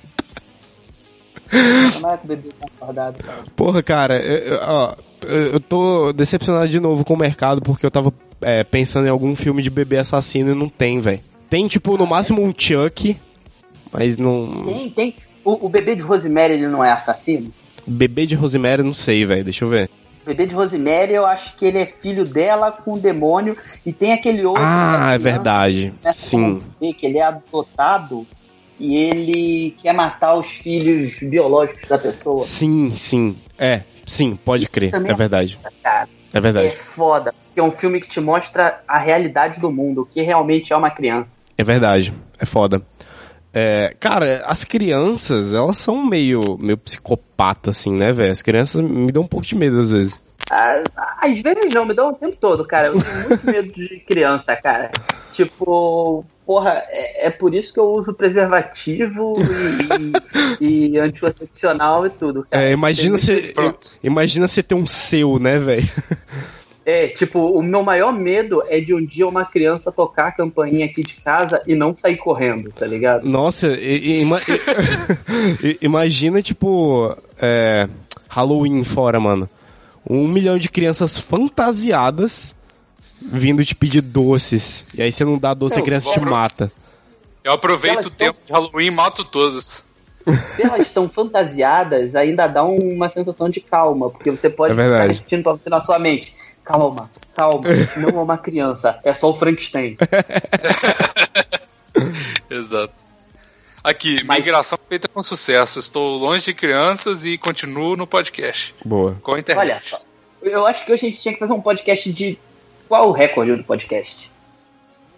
Não 2.00 2.10
é 2.12 2.16
que 2.16 2.24
o 2.24 2.28
bebê 2.28 2.48
tá 2.58 2.66
acordado, 2.66 3.22
cara. 3.22 3.42
Porra, 3.56 3.82
cara, 3.82 4.20
eu, 4.20 4.36
eu- 4.54 4.60
ó, 4.62 4.94
eu 5.22 5.46
eu 5.52 5.60
tô 5.60 6.12
decepcionado 6.12 6.68
de 6.68 6.80
novo 6.80 7.04
com 7.04 7.14
o 7.14 7.18
mercado 7.18 7.60
porque 7.62 7.84
eu 7.86 7.90
tava 7.90 8.12
é, 8.40 8.62
pensando 8.64 9.06
em 9.06 9.10
algum 9.10 9.34
filme 9.36 9.62
de 9.62 9.70
bebê 9.70 9.98
assassino 9.98 10.50
e 10.52 10.54
não 10.54 10.68
tem, 10.68 11.00
velho. 11.00 11.20
Tem, 11.50 11.66
tipo, 11.68 11.96
no 11.96 12.06
máximo 12.06 12.42
um 12.42 12.52
Chuck, 12.56 13.18
mas 13.92 14.16
não. 14.18 14.64
Tem, 14.64 14.90
tem. 14.90 15.14
O, 15.44 15.66
o 15.66 15.68
bebê 15.68 15.94
de 15.96 16.02
Rosemary, 16.02 16.54
ele 16.54 16.68
não 16.68 16.84
é 16.84 16.90
assassino? 16.92 17.52
Bebê 17.88 18.26
de 18.26 18.34
Rosemary, 18.34 18.82
não 18.82 18.94
sei, 18.94 19.24
velho. 19.24 19.44
Deixa 19.44 19.64
eu 19.64 19.68
ver. 19.68 19.90
Bebê 20.26 20.46
de 20.46 20.54
Rosemary, 20.54 21.14
eu 21.14 21.24
acho 21.24 21.56
que 21.56 21.64
ele 21.64 21.78
é 21.78 21.86
filho 21.86 22.24
dela 22.24 22.70
com 22.70 22.94
o 22.94 22.98
demônio. 22.98 23.56
E 23.84 23.92
tem 23.92 24.12
aquele 24.12 24.44
outro. 24.44 24.62
Ah, 24.62 25.08
que 25.08 25.14
é 25.14 25.18
verdade. 25.18 25.94
começa 26.02 26.20
Sim. 26.28 26.62
bebê, 26.78 26.92
Que 26.92 27.06
ele 27.06 27.18
é 27.18 27.22
adotado 27.22 28.26
e 28.78 28.96
ele 28.96 29.76
quer 29.82 29.92
matar 29.92 30.34
os 30.34 30.46
filhos 30.48 31.18
biológicos 31.20 31.88
da 31.88 31.98
pessoa. 31.98 32.38
Sim, 32.38 32.90
sim. 32.94 33.36
É, 33.58 33.82
sim, 34.04 34.38
pode 34.44 34.68
crer. 34.68 34.90
Também 34.90 35.10
É 35.10 35.14
verdade. 35.14 35.58
É 35.84 36.06
é 36.32 36.40
verdade. 36.40 36.76
foda. 36.76 37.34
Porque 37.46 37.60
é 37.60 37.62
um 37.62 37.72
filme 37.72 38.00
que 38.00 38.08
te 38.08 38.20
mostra 38.20 38.80
a 38.86 38.98
realidade 38.98 39.60
do 39.60 39.72
mundo, 39.72 40.02
o 40.02 40.06
que 40.06 40.20
realmente 40.20 40.72
é 40.72 40.76
uma 40.76 40.90
criança. 40.90 41.28
É 41.56 41.64
verdade. 41.64 42.12
É 42.38 42.44
foda. 42.46 42.82
É, 43.52 43.94
cara, 43.98 44.44
as 44.46 44.64
crianças, 44.64 45.54
elas 45.54 45.78
são 45.78 46.04
meio, 46.04 46.58
meio 46.58 46.78
psicopata, 46.78 47.70
assim, 47.70 47.92
né, 47.92 48.12
velho? 48.12 48.32
As 48.32 48.42
crianças 48.42 48.80
me 48.80 49.10
dão 49.10 49.22
um 49.22 49.28
pouco 49.28 49.46
de 49.46 49.54
medo 49.54 49.80
às 49.80 49.90
vezes. 49.90 50.20
Ah, 50.50 50.82
Às 51.20 51.40
vezes 51.40 51.72
não, 51.74 51.84
me 51.84 51.94
dá 51.94 52.08
o 52.08 52.14
tempo 52.14 52.36
todo, 52.40 52.64
cara. 52.64 52.88
Eu 52.88 53.00
tenho 53.00 53.28
muito 53.28 53.46
medo 53.50 53.72
de 53.72 54.00
criança, 54.06 54.56
cara. 54.56 54.90
Tipo, 55.32 56.24
porra, 56.46 56.82
é, 56.88 57.26
é 57.26 57.30
por 57.30 57.54
isso 57.54 57.72
que 57.72 57.78
eu 57.78 57.90
uso 57.90 58.14
preservativo 58.14 59.36
e, 60.60 60.92
e 60.94 60.98
anticoncepcional 60.98 62.06
e 62.06 62.10
tudo. 62.10 62.46
Cara. 62.50 62.64
É, 62.64 62.72
imagina 62.72 63.18
você. 63.18 63.52
Imagina 64.02 64.48
você 64.48 64.62
ter 64.62 64.74
um 64.74 64.86
seu, 64.86 65.38
né, 65.38 65.58
velho? 65.58 65.86
É, 66.90 67.08
tipo, 67.08 67.38
o 67.50 67.62
meu 67.62 67.82
maior 67.82 68.10
medo 68.14 68.62
é 68.66 68.80
de 68.80 68.94
um 68.94 69.04
dia 69.04 69.28
uma 69.28 69.44
criança 69.44 69.92
tocar 69.92 70.28
a 70.28 70.32
campainha 70.32 70.86
aqui 70.86 71.02
de 71.02 71.16
casa 71.16 71.60
e 71.66 71.74
não 71.74 71.94
sair 71.94 72.16
correndo, 72.16 72.72
tá 72.72 72.86
ligado? 72.86 73.28
Nossa, 73.28 73.66
e- 73.66 73.98
e 73.98 74.20
ima- 74.22 74.40
e- 74.40 75.68
e- 75.72 75.78
imagina, 75.82 76.40
tipo, 76.40 77.14
é, 77.38 77.86
Halloween 78.26 78.84
fora, 78.84 79.20
mano. 79.20 79.46
Um 80.08 80.26
milhão 80.26 80.56
de 80.56 80.70
crianças 80.70 81.18
fantasiadas 81.18 82.54
vindo 83.20 83.62
te 83.64 83.74
pedir 83.74 84.00
doces. 84.00 84.86
E 84.94 85.02
aí 85.02 85.12
você 85.12 85.26
não 85.26 85.36
dá 85.36 85.52
doce, 85.52 85.74
a 85.74 85.78
Não, 85.78 85.84
criança 85.84 86.10
te 86.10 86.20
mata. 86.20 86.72
Eu 87.44 87.52
aproveito 87.52 88.06
o 88.06 88.10
tempo 88.10 88.38
de 88.46 88.50
Halloween 88.50 88.86
e 88.86 88.90
mato 88.90 89.24
todas. 89.24 89.84
Se 90.54 90.62
elas 90.62 90.80
estão 90.80 91.06
fantasiadas, 91.08 92.14
ainda 92.16 92.46
dá 92.46 92.64
um- 92.64 92.78
uma 92.94 93.08
sensação 93.10 93.50
de 93.50 93.60
calma, 93.60 94.08
porque 94.08 94.30
você 94.30 94.48
pode 94.48 94.72
É 94.72 94.76
verdade. 94.76 95.02
ficar 95.14 95.14
repetindo 95.18 95.42
pra 95.42 95.52
você 95.52 95.68
na 95.68 95.80
sua 95.82 95.98
mente. 95.98 96.34
Calma, 96.68 97.10
calma, 97.34 97.62
não 97.96 98.10
é 98.20 98.22
uma 98.22 98.36
criança, 98.36 99.00
é 99.02 99.14
só 99.14 99.30
o 99.30 99.34
Frankenstein. 99.34 99.96
Exato. 102.50 102.92
Aqui, 103.82 104.22
Mas- 104.24 104.38
migração 104.40 104.78
feita 104.88 105.08
com 105.08 105.22
sucesso. 105.22 105.78
Estou 105.80 106.18
longe 106.18 106.44
de 106.44 106.52
crianças 106.54 107.24
e 107.24 107.38
continuo 107.38 107.96
no 107.96 108.06
podcast. 108.06 108.74
Boa. 108.84 109.16
Com 109.22 109.32
a 109.34 109.38
internet. 109.40 109.64
Olha 109.64 109.80
só, 109.80 109.98
eu 110.42 110.66
acho 110.66 110.84
que 110.84 110.92
hoje 110.92 111.06
a 111.06 111.08
gente 111.10 111.22
tinha 111.22 111.32
que 111.34 111.40
fazer 111.40 111.52
um 111.54 111.60
podcast 111.62 112.12
de. 112.12 112.38
Qual 112.86 113.08
o 113.08 113.12
recorde 113.12 113.54
do 113.56 113.64
podcast? 113.64 114.30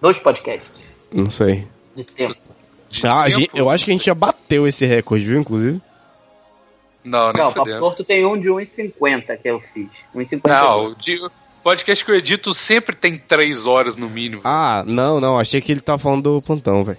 Dois 0.01 0.19
podcasts 0.21 0.71
Não 1.13 1.27
sei. 1.31 1.67
de 1.97 2.05
tempo. 2.05 2.35
De 2.89 3.07
Ah, 3.07 3.23
a 3.23 3.25
tempo? 3.27 3.41
gente- 3.41 3.51
eu 3.59 3.69
acho 3.71 3.85
que 3.85 3.91
a 3.91 3.95
gente 3.95 4.07
já 4.07 4.15
bateu 4.15 4.67
esse 4.69 4.85
recorde, 4.87 5.25
viu, 5.25 5.41
inclusive? 5.41 5.81
Não, 7.03 7.33
nem 7.33 7.43
Não, 7.43 7.51
o 7.51 7.55
Papo. 7.55 7.79
Torto 7.79 8.05
tem 8.05 8.27
um 8.27 8.39
de 8.39 8.49
1,50 8.49 9.37
que 9.41 9.49
eu 9.49 9.59
fiz. 9.61 9.89
1,50. 10.15 10.41
Não, 10.49 10.85
o 10.87 10.95
de- 10.95 11.17
o 11.25 11.31
podcast 11.63 12.05
que 12.05 12.11
eu 12.11 12.15
edito 12.17 12.53
sempre 12.55 12.95
tem 12.95 13.17
três 13.17 13.67
horas 13.67 13.97
no 13.97 14.09
mínimo. 14.09 14.43
Ah, 14.45 14.85
não, 14.87 15.19
não. 15.21 15.39
Achei 15.39 15.61
que 15.61 15.73
ele 15.73 15.81
tava 15.81 15.99
falando 15.99 16.35
do 16.35 16.43
plantão, 16.43 16.85
velho. 16.85 16.99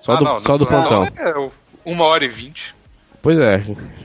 Só, 0.00 0.12
Ah, 0.12 0.16
do, 0.16 0.24
não, 0.24 0.40
só 0.40 0.52
no 0.52 0.58
do 0.58 0.66
plantão. 0.66 1.04
É 1.04 1.50
uma 1.84 2.04
hora 2.04 2.24
e 2.24 2.28
vinte. 2.28 2.74
Pois 3.22 3.38
é. 3.38 3.58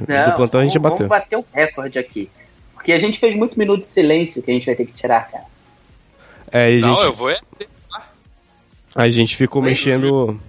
Não, 0.08 0.26
do 0.30 0.36
plantão 0.36 0.62
a 0.62 0.64
gente 0.64 0.74
já 0.74 0.80
vamos- 0.80 1.00
bateu. 1.02 1.08
Vamos 1.08 1.10
bater 1.10 1.38
o 1.38 1.46
recorde 1.54 2.00
aqui. 2.00 2.30
Porque 2.74 2.92
a 2.94 3.00
gente 3.00 3.20
fez 3.20 3.36
muito 3.36 3.58
minuto 3.60 3.82
de 3.82 3.88
silêncio 3.94 4.42
que 4.42 4.50
a 4.50 4.54
gente 4.54 4.66
vai 4.66 4.76
ter 4.76 4.86
que 4.86 4.94
tirar, 4.94 5.30
cara. 5.30 5.44
É, 6.52 6.74
e 6.74 6.78
a 6.80 6.82
Não, 6.82 6.96
gente, 6.96 7.06
eu 7.06 7.14
vou 7.14 7.30
é. 7.30 7.40
a 8.96 9.08
gente 9.10 9.36
ficou 9.38 9.62
Oi, 9.62 9.70
mexendo. 9.70 10.40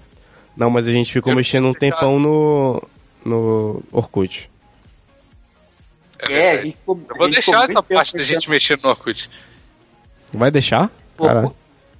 Não, 0.56 0.68
mas 0.70 0.88
a 0.88 0.92
gente 0.92 1.12
ficou 1.12 1.32
Eu 1.32 1.36
mexendo 1.36 1.68
um 1.68 1.74
tempão 1.74 2.18
no. 2.18 2.82
No 3.24 3.82
Orkut. 3.92 4.50
É, 6.28 6.50
a 6.52 6.62
gente 6.62 6.76
ficou. 6.76 6.96
Eu 7.08 7.16
vou 7.16 7.26
a 7.26 7.30
gente 7.30 7.34
deixar 7.34 7.64
essa 7.64 7.82
parte 7.82 8.16
da 8.16 8.22
gente 8.22 8.48
mexendo 8.48 8.82
no 8.82 8.90
Orkut. 8.90 9.28
Vai 10.32 10.50
deixar? 10.50 10.90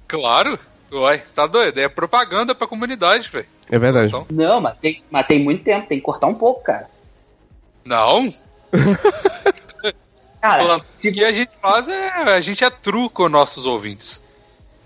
Claro. 0.07 0.59
Uai, 0.91 1.19
você 1.19 1.35
tá 1.35 1.47
doido? 1.47 1.79
É 1.79 1.87
propaganda 1.89 2.53
pra 2.53 2.67
comunidade, 2.67 3.29
velho. 3.29 3.47
É 3.69 3.79
verdade. 3.79 4.07
Então- 4.09 4.27
Não, 4.29 4.61
mas 4.61 4.77
tem, 4.77 5.03
mas 5.09 5.25
tem 5.25 5.39
muito 5.39 5.63
tempo, 5.63 5.87
tem 5.87 5.97
que 5.97 6.03
cortar 6.05 6.27
um 6.27 6.35
pouco, 6.35 6.61
cara. 6.63 6.87
Não. 7.83 8.33
Cara, 10.41 10.81
se, 10.97 11.07
o 11.07 11.11
que 11.13 11.23
a 11.23 11.31
gente 11.31 11.55
faz 11.57 11.87
é. 11.87 12.09
A 12.35 12.41
gente 12.41 12.63
é 12.65 12.69
true 12.69 13.09
com 13.09 13.29
nossos 13.29 13.65
ouvintes. 13.65 14.21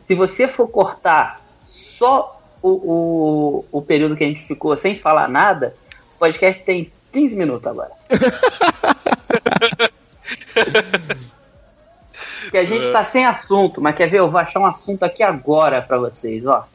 se 0.06 0.14
você 0.14 0.48
for 0.48 0.68
cortar 0.68 1.42
só 1.66 2.40
o, 2.62 2.70
o, 2.70 3.66
o 3.72 3.82
período 3.82 4.16
que 4.16 4.24
a 4.24 4.28
gente 4.28 4.42
ficou 4.46 4.78
sem 4.78 5.00
falar 5.00 5.28
nada, 5.28 5.76
o 6.18 6.20
podcast 6.20 6.64
tem 6.64 6.92
15 7.14 7.36
minutos 7.36 7.68
agora. 7.68 7.92
Porque 12.44 12.58
a 12.58 12.66
gente 12.66 12.92
tá 12.92 13.04
sem 13.04 13.26
assunto, 13.26 13.80
mas 13.82 13.96
quer 13.96 14.10
ver? 14.10 14.20
Eu 14.20 14.32
vou 14.32 14.40
achar 14.40 14.60
um 14.60 14.66
assunto 14.66 15.04
aqui 15.04 15.22
agora 15.22 15.82
pra 15.82 15.98
vocês, 15.98 16.46
ó. 16.46 16.66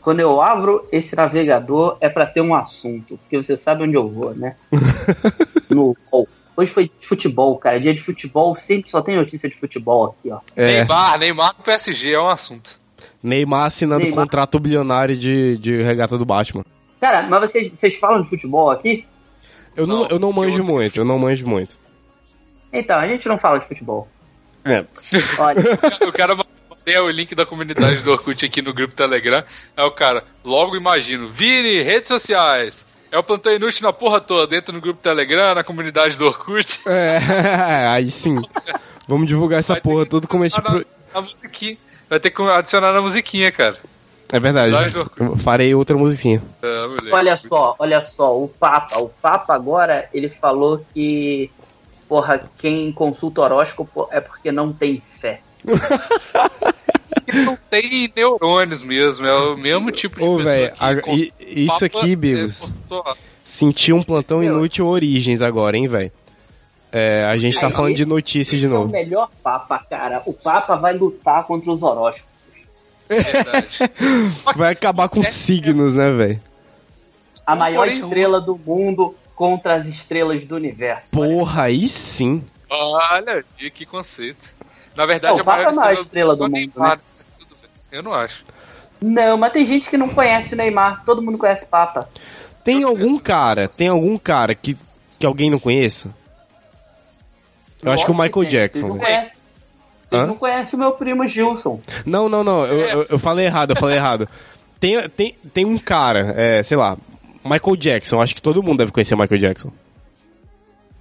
Quando 0.00 0.20
eu 0.20 0.42
abro 0.42 0.86
esse 0.92 1.16
navegador 1.16 1.96
é 2.00 2.10
pra 2.10 2.26
ter 2.26 2.42
um 2.42 2.54
assunto, 2.54 3.16
porque 3.16 3.38
você 3.38 3.56
sabe 3.56 3.84
onde 3.84 3.94
eu 3.94 4.08
vou, 4.08 4.34
né? 4.34 4.54
No 5.70 5.96
UOL. 6.12 6.28
Hoje 6.56 6.70
foi 6.70 6.84
de 6.84 7.06
futebol, 7.06 7.56
cara. 7.56 7.80
Dia 7.80 7.94
de 7.94 8.02
futebol, 8.02 8.54
sempre 8.56 8.90
só 8.90 9.00
tem 9.00 9.16
notícia 9.16 9.48
de 9.48 9.56
futebol 9.56 10.06
aqui, 10.06 10.30
ó. 10.30 10.40
É, 10.54 10.78
Neymar, 10.78 11.18
Neymar 11.18 11.54
no 11.56 11.64
PSG 11.64 12.12
é 12.12 12.20
um 12.20 12.28
assunto. 12.28 12.78
Neymar 13.22 13.66
assinando 13.66 14.04
Neymar. 14.04 14.24
contrato 14.24 14.60
bilionário 14.60 15.16
de, 15.16 15.56
de 15.56 15.82
regata 15.82 16.18
do 16.18 16.24
Batman. 16.24 16.64
Cara, 17.00 17.22
mas 17.22 17.50
vocês, 17.50 17.72
vocês 17.72 17.96
falam 17.96 18.22
de 18.22 18.28
futebol 18.28 18.70
aqui? 18.70 19.06
Eu 19.76 19.86
não, 19.86 20.00
Não, 20.00 20.08
eu 20.08 20.18
não 20.18 20.32
manjo 20.32 20.58
outro 20.58 20.64
muito, 20.64 21.00
eu 21.00 21.04
não 21.04 21.18
manjo 21.18 21.46
muito. 21.46 21.76
Então, 22.72 22.98
a 22.98 23.06
gente 23.06 23.28
não 23.28 23.38
fala 23.38 23.58
de 23.58 23.68
futebol. 23.68 24.08
É. 24.64 24.84
Olha, 25.38 25.60
O 26.08 26.12
cara 26.12 26.34
mandou 26.34 27.06
o 27.06 27.10
link 27.10 27.34
da 27.34 27.46
comunidade 27.46 28.02
do 28.02 28.12
Orkut 28.12 28.44
aqui 28.44 28.60
no 28.62 28.74
grupo 28.74 28.94
Telegram. 28.94 29.44
Aí 29.76 29.84
o 29.84 29.90
cara, 29.90 30.24
logo 30.44 30.76
imagino, 30.76 31.28
Vini, 31.28 31.82
redes 31.82 32.08
sociais. 32.08 32.86
É 33.10 33.18
o 33.18 33.22
plantão 33.22 33.54
inútil 33.54 33.84
na 33.84 33.92
porra 33.92 34.20
toda, 34.20 34.46
dentro 34.46 34.72
no 34.72 34.80
grupo 34.80 35.00
Telegram, 35.00 35.54
na 35.54 35.62
comunidade 35.62 36.16
do 36.16 36.26
Orkut. 36.26 36.80
É, 36.86 37.18
aí 37.88 38.10
sim. 38.10 38.42
Vamos 39.06 39.26
divulgar 39.28 39.60
essa 39.60 39.74
Vai 39.74 39.82
porra 39.82 40.06
tudo 40.06 40.26
como 40.26 40.44
esse 40.44 40.60
na 41.14 41.20
musiquinha. 41.20 41.78
Vai 42.10 42.18
ter 42.18 42.30
que 42.30 42.42
adicionar 42.42 42.92
na 42.92 43.00
musiquinha, 43.00 43.52
cara. 43.52 43.76
É 44.32 44.40
verdade. 44.40 44.74
Eu 45.18 45.36
farei 45.36 45.74
outra 45.74 45.96
musiquinha. 45.96 46.42
Moleque. 46.62 47.12
olha 47.12 47.36
só, 47.36 47.76
olha 47.78 48.02
só, 48.02 48.36
o 48.36 48.48
Papa, 48.48 48.98
o 48.98 49.08
Papa 49.08 49.54
agora, 49.54 50.08
ele 50.12 50.28
falou 50.28 50.84
que, 50.92 51.50
porra, 52.08 52.44
quem 52.58 52.90
consulta 52.92 53.42
horóscopo 53.42 54.08
é 54.10 54.20
porque 54.20 54.50
não 54.50 54.72
tem 54.72 55.00
fé. 55.20 55.40
Não 57.32 57.56
tem 57.70 58.12
neurônios 58.14 58.82
mesmo, 58.82 59.26
é 59.26 59.34
o 59.34 59.56
mesmo 59.56 59.90
tipo 59.90 60.16
de 60.18 60.24
Ô, 60.24 60.38
a- 60.78 61.00
cons- 61.00 61.30
isso 61.40 61.80
Papa 61.80 61.86
aqui, 61.86 62.12
é 62.12 62.16
Bigos. 62.16 62.60
postou- 62.60 63.16
Senti 63.44 63.92
um 63.92 64.02
plantão 64.02 64.42
inútil 64.42 64.86
Origens 64.86 65.42
agora, 65.42 65.76
hein, 65.76 65.86
velho. 65.86 66.10
É, 66.92 67.24
a 67.24 67.36
gente 67.36 67.58
tá 67.60 67.66
Aí, 67.66 67.72
falando 67.72 67.94
de 67.94 68.06
notícia 68.06 68.56
de 68.56 68.64
Esse 68.64 68.72
é 68.72 68.76
o 68.76 68.80
novo. 68.80 68.92
melhor 68.92 69.28
Papa, 69.42 69.78
cara. 69.88 70.22
O 70.26 70.32
Papa 70.32 70.76
vai 70.76 70.96
lutar 70.96 71.44
contra 71.46 71.70
os 71.70 71.82
horóscopos. 71.82 72.33
Verdade. 73.08 73.78
Vai 74.56 74.72
acabar 74.72 75.08
com 75.08 75.22
signos, 75.22 75.94
né, 75.94 76.10
velho? 76.10 76.40
A 77.46 77.54
maior 77.54 77.86
porém, 77.86 78.00
estrela 78.00 78.40
do 78.40 78.56
mundo 78.56 79.14
contra 79.34 79.74
as 79.74 79.86
estrelas 79.86 80.44
do 80.46 80.56
universo. 80.56 81.10
Porra, 81.10 81.64
aí 81.64 81.88
sim. 81.88 82.42
Olha, 82.70 83.44
que 83.72 83.84
conceito. 83.84 84.50
Na 84.96 85.06
verdade, 85.06 85.34
Não, 85.34 85.40
a 85.40 85.42
o 85.42 85.44
Papa 85.44 85.56
maior 85.56 85.68
é 85.68 85.72
a 85.72 85.74
maior 85.74 85.92
estrela, 86.00 86.32
estrela 86.32 86.36
do 86.36 86.44
é 86.44 86.46
o 86.46 86.50
mundo, 86.50 86.72
Neymar, 86.76 87.00
tudo 87.38 87.56
bem. 87.60 87.70
Eu 87.92 88.02
não 88.02 88.14
acho. 88.14 88.44
Não, 89.00 89.36
mas 89.36 89.52
tem 89.52 89.66
gente 89.66 89.90
que 89.90 89.98
não 89.98 90.08
conhece 90.08 90.54
o 90.54 90.56
Neymar. 90.56 91.04
Todo 91.04 91.20
mundo 91.20 91.36
conhece 91.36 91.66
Papa. 91.66 92.00
Tem 92.62 92.82
algum 92.84 93.18
cara, 93.18 93.68
tem 93.68 93.88
algum 93.88 94.16
cara 94.16 94.54
que, 94.54 94.76
que 95.18 95.26
alguém 95.26 95.50
não 95.50 95.58
conheça? 95.58 96.08
Eu 97.82 97.92
acho 97.92 98.06
que 98.06 98.10
o 98.10 98.14
Michael 98.14 98.32
tem. 98.32 98.48
Jackson. 98.48 98.86
Vocês 98.86 98.94
não 98.94 99.04
conhecem, 99.04 99.33
vocês 100.08 100.22
Hã? 100.22 100.26
não 100.26 100.36
conhecem 100.36 100.76
o 100.78 100.82
meu 100.82 100.92
primo 100.92 101.26
Gilson. 101.26 101.80
Não, 102.06 102.28
não, 102.28 102.42
não, 102.44 102.64
eu, 102.66 102.80
eu, 102.80 103.06
eu 103.10 103.18
falei 103.18 103.46
errado, 103.46 103.70
eu 103.70 103.76
falei 103.76 103.96
errado. 103.96 104.28
Tem, 104.80 105.08
tem, 105.08 105.34
tem 105.54 105.64
um 105.64 105.78
cara, 105.78 106.34
é, 106.36 106.62
sei 106.62 106.76
lá, 106.76 106.98
Michael 107.42 107.74
Jackson, 107.76 108.20
acho 108.20 108.34
que 108.34 108.42
todo 108.42 108.62
mundo 108.62 108.78
deve 108.78 108.92
conhecer 108.92 109.16
Michael 109.16 109.40
Jackson. 109.40 109.72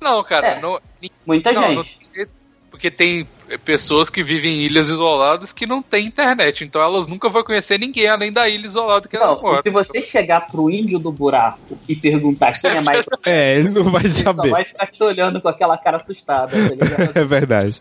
Não, 0.02 0.24
cara, 0.24 0.48
É. 0.48 0.62
não, 0.62 0.80
Muita 1.26 1.52
não, 1.52 1.84
gente. 1.84 2.00
não 2.18 2.26
porque 2.72 2.90
tem 2.90 3.28
pessoas 3.64 4.10
que 4.10 4.24
vivem 4.24 4.52
em 4.52 4.60
ilhas 4.62 4.90
isoladas 4.90 5.54
que 5.54 5.68
não 5.68 5.80
têm 5.82 6.08
internet, 6.08 6.64
então 6.64 6.82
elas 6.82 7.06
nunca 7.06 7.30
vão 7.30 7.44
conhecer 7.44 7.78
ninguém 7.78 8.08
além 8.08 8.32
da 8.32 8.50
ilha 8.50 8.66
isolada 8.66 9.08
que 9.08 9.16
elas 9.16 9.36
Não, 9.36 9.42
moram. 9.44 9.60
e 9.60 9.62
se 9.62 9.70
você 9.70 10.02
chegar 10.02 10.48
pro 10.48 10.72
índio 10.72 10.98
do 10.98 11.12
buraco 11.12 11.78
e 11.88 11.96
perguntar 11.96 12.60
quem 12.60 12.72
é 12.72 12.82
mais, 12.82 13.06
É, 13.26 13.60
ele 13.60 13.70
não 13.70 13.84
vai 13.84 14.02
ele 14.04 14.12
só 14.12 14.34
saber. 14.34 14.50
vai 14.50 14.66
ficar 14.66 14.88
te 14.88 15.04
olhando 15.04 15.40
com 15.40 15.48
aquela 15.50 15.78
cara 15.78 15.98
assustada, 15.98 16.52
tá 16.52 16.58
ligado? 16.58 17.12
É 17.16 17.24
verdade. 17.24 17.80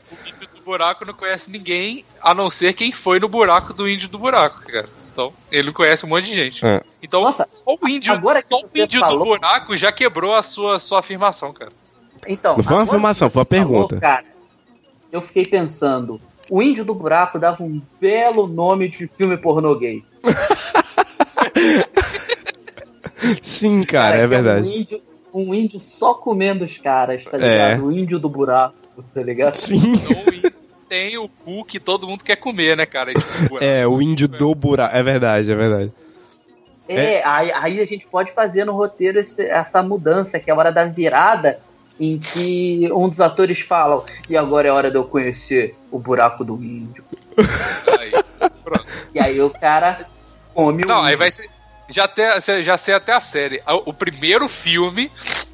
Buraco 0.72 1.04
não 1.04 1.12
conhece 1.12 1.50
ninguém, 1.50 2.02
a 2.22 2.32
não 2.32 2.48
ser 2.48 2.72
quem 2.72 2.90
foi 2.90 3.20
no 3.20 3.28
buraco 3.28 3.74
do 3.74 3.86
índio 3.88 4.08
do 4.08 4.18
buraco, 4.18 4.62
cara. 4.62 4.88
Então, 5.12 5.30
ele 5.50 5.66
não 5.66 5.72
conhece 5.74 6.06
um 6.06 6.08
monte 6.08 6.24
de 6.24 6.32
gente. 6.32 6.64
É. 6.64 6.80
Então, 7.02 7.20
Nossa, 7.20 7.46
só 7.46 7.76
o 7.78 7.86
índio, 7.88 8.10
agora 8.12 8.40
que 8.40 8.48
só 8.48 8.60
o 8.62 8.68
índio 8.74 9.00
falou- 9.00 9.18
do 9.18 9.24
buraco 9.24 9.76
já 9.76 9.92
quebrou 9.92 10.34
a 10.34 10.42
sua, 10.42 10.78
sua 10.78 11.00
afirmação, 11.00 11.52
cara. 11.52 11.72
Então, 12.26 12.56
Não 12.56 12.64
foi 12.64 12.76
uma 12.76 12.84
afirmação, 12.84 13.28
foi 13.28 13.40
uma 13.40 13.44
você 13.46 13.56
falou, 13.58 13.74
pergunta. 13.86 14.00
cara, 14.00 14.24
eu 15.12 15.20
fiquei 15.20 15.44
pensando, 15.44 16.18
o 16.48 16.62
índio 16.62 16.86
do 16.86 16.94
buraco 16.94 17.38
dava 17.38 17.62
um 17.62 17.82
belo 18.00 18.46
nome 18.46 18.88
de 18.88 19.06
filme 19.06 19.36
pornô 19.36 19.74
gay. 19.74 20.02
Sim, 23.42 23.84
cara, 23.84 24.16
é 24.16 24.20
que 24.22 24.26
verdade. 24.28 24.68
um, 24.68 24.72
índio, 24.72 25.02
um 25.34 25.54
índio 25.54 25.80
só 25.80 26.14
comendo 26.14 26.64
os 26.64 26.78
caras, 26.78 27.24
tá 27.24 27.36
É. 27.36 27.40
ligado? 27.74 27.86
O 27.86 27.92
índio 27.92 28.18
do 28.18 28.28
buraco, 28.28 28.74
tá 29.14 29.22
ligado? 29.22 29.54
Sim. 29.54 29.92
O 30.93 30.94
tem 30.94 31.16
o 31.19 31.28
cu 31.28 31.64
que 31.64 31.81
todo 31.81 32.06
mundo 32.06 32.23
quer 32.23 32.36
comer, 32.36 32.77
né, 32.77 32.85
cara? 32.86 33.12
Tipo. 33.14 33.56
É, 33.64 33.86
o 33.86 34.01
índio 34.02 34.28
do 34.28 34.55
buraco. 34.55 34.94
É 34.94 35.02
verdade, 35.02 35.51
é 35.51 35.55
verdade. 35.55 35.93
É, 36.89 37.23
aí, 37.27 37.51
aí 37.52 37.81
a 37.81 37.86
gente 37.86 38.06
pode 38.06 38.32
fazer 38.32 38.64
no 38.66 38.73
roteiro 38.73 39.20
esse- 39.20 39.47
essa 39.47 39.82
mudança, 39.82 40.39
que 40.39 40.51
é 40.51 40.52
a 40.52 40.56
hora 40.56 40.70
da 40.70 40.85
virada, 40.85 41.59
em 41.98 42.19
que 42.19 42.89
um 42.93 43.09
dos 43.09 43.20
atores 43.20 43.60
falam, 43.60 44.05
e 44.28 44.36
agora 44.36 44.69
é 44.69 44.73
hora 44.73 44.90
de 44.90 44.97
eu 44.97 45.05
conhecer 45.05 45.74
o 45.90 45.98
buraco 45.98 46.44
do 46.44 46.55
índio. 46.62 47.02
Aí, 47.98 48.10
pronto. 48.62 48.86
E 49.14 49.20
aí 49.20 49.40
o 49.40 49.48
cara 49.48 50.06
come 50.52 50.85
o 50.85 50.86
Não, 50.86 50.98
aí 50.98 51.06
índio. 51.14 51.19
vai 51.19 51.31
ser. 51.31 51.48
Já, 51.89 52.05
até, 52.05 52.40
já 52.62 52.77
sei 52.77 52.94
até 52.94 53.12
a 53.12 53.20
série. 53.20 53.62
O 53.86 53.93
primeiro 53.93 54.48
filme 54.48 55.10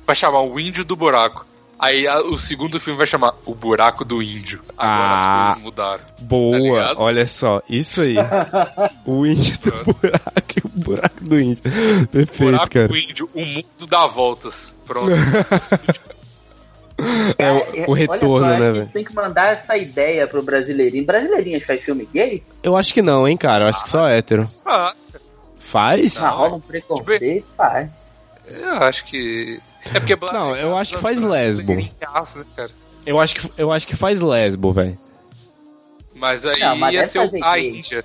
vai 0.06 0.14
chamar 0.16 0.40
O 0.42 0.58
Índio 0.58 0.84
do 0.84 0.94
Buraco. 0.96 1.44
Aí 1.78 2.06
a- 2.08 2.20
o 2.22 2.36
segundo 2.38 2.80
filme 2.80 2.98
vai 2.98 3.06
chamar 3.06 3.34
O 3.46 3.54
Buraco 3.54 4.04
do 4.04 4.20
Índio. 4.22 4.60
Agora 4.76 4.98
Ah. 4.98 5.42
as 5.44 5.46
coisas 5.54 5.62
mudaram. 5.62 6.04
Tá 6.04 6.14
Boa, 6.20 6.58
ligado? 6.58 7.00
olha 7.00 7.26
só, 7.26 7.62
isso 7.68 8.00
aí. 8.02 8.16
O 9.06 9.24
índio 9.24 9.58
do 9.60 9.94
buraco 9.94 10.52
e 10.56 10.60
o 10.66 10.68
buraco 10.68 11.24
do 11.24 11.40
índio. 11.40 11.62
Perfeito, 12.10 12.50
Buraco 12.50 12.70
cara. 12.70 12.88
do 12.88 12.96
Índio, 12.96 13.30
o 13.34 13.44
mundo 13.44 13.86
dá 13.88 14.06
voltas. 14.06 14.74
Pronto. 14.86 15.10
É 17.38 17.52
o, 17.52 17.60
Cara, 17.64 17.90
o 17.90 17.92
retorno, 17.92 18.46
olha 18.48 18.54
só, 18.56 18.60
né, 18.60 18.72
velho? 18.72 18.88
tem 18.92 19.04
que 19.04 19.14
mandar 19.14 19.52
essa 19.52 19.76
ideia 19.76 20.26
pro 20.26 20.42
brasileirinho. 20.42 21.06
Brasileirinhas 21.06 21.62
faz 21.62 21.80
filme 21.84 22.08
gay? 22.12 22.42
Eu 22.60 22.76
acho 22.76 22.92
que 22.92 23.00
não, 23.00 23.28
hein, 23.28 23.36
cara. 23.36 23.64
Eu 23.64 23.68
acho 23.68 23.84
que 23.84 23.88
só 23.88 24.08
hétero. 24.08 24.50
ah, 24.66 24.92
Faz? 25.60 26.20
Ah, 26.20 26.30
rola 26.30 26.56
um 26.56 26.60
preconceito, 26.60 27.46
faz. 27.56 27.88
eu 28.48 28.72
acho 28.82 29.04
que. 29.04 29.60
É 29.94 30.00
porque. 30.00 30.16
Não, 30.32 30.56
eu 30.56 30.76
acho 30.76 30.94
que 30.94 31.00
faz 31.00 31.20
lesbo. 31.20 31.74
né? 31.74 31.88
Eu 33.06 33.18
acho 33.18 33.34
que, 33.34 33.52
eu 33.56 33.72
acho 33.72 33.86
que 33.86 33.96
faz 33.96 34.20
lesbo, 34.20 34.72
velho. 34.72 34.98
Mas 36.14 36.44
aí 36.44 36.60
Não, 36.60 36.76
mas 36.76 36.94
ia 36.94 37.06
ser 37.06 37.18
o, 37.20 37.44
a. 37.44 37.58
Índia. 37.58 38.04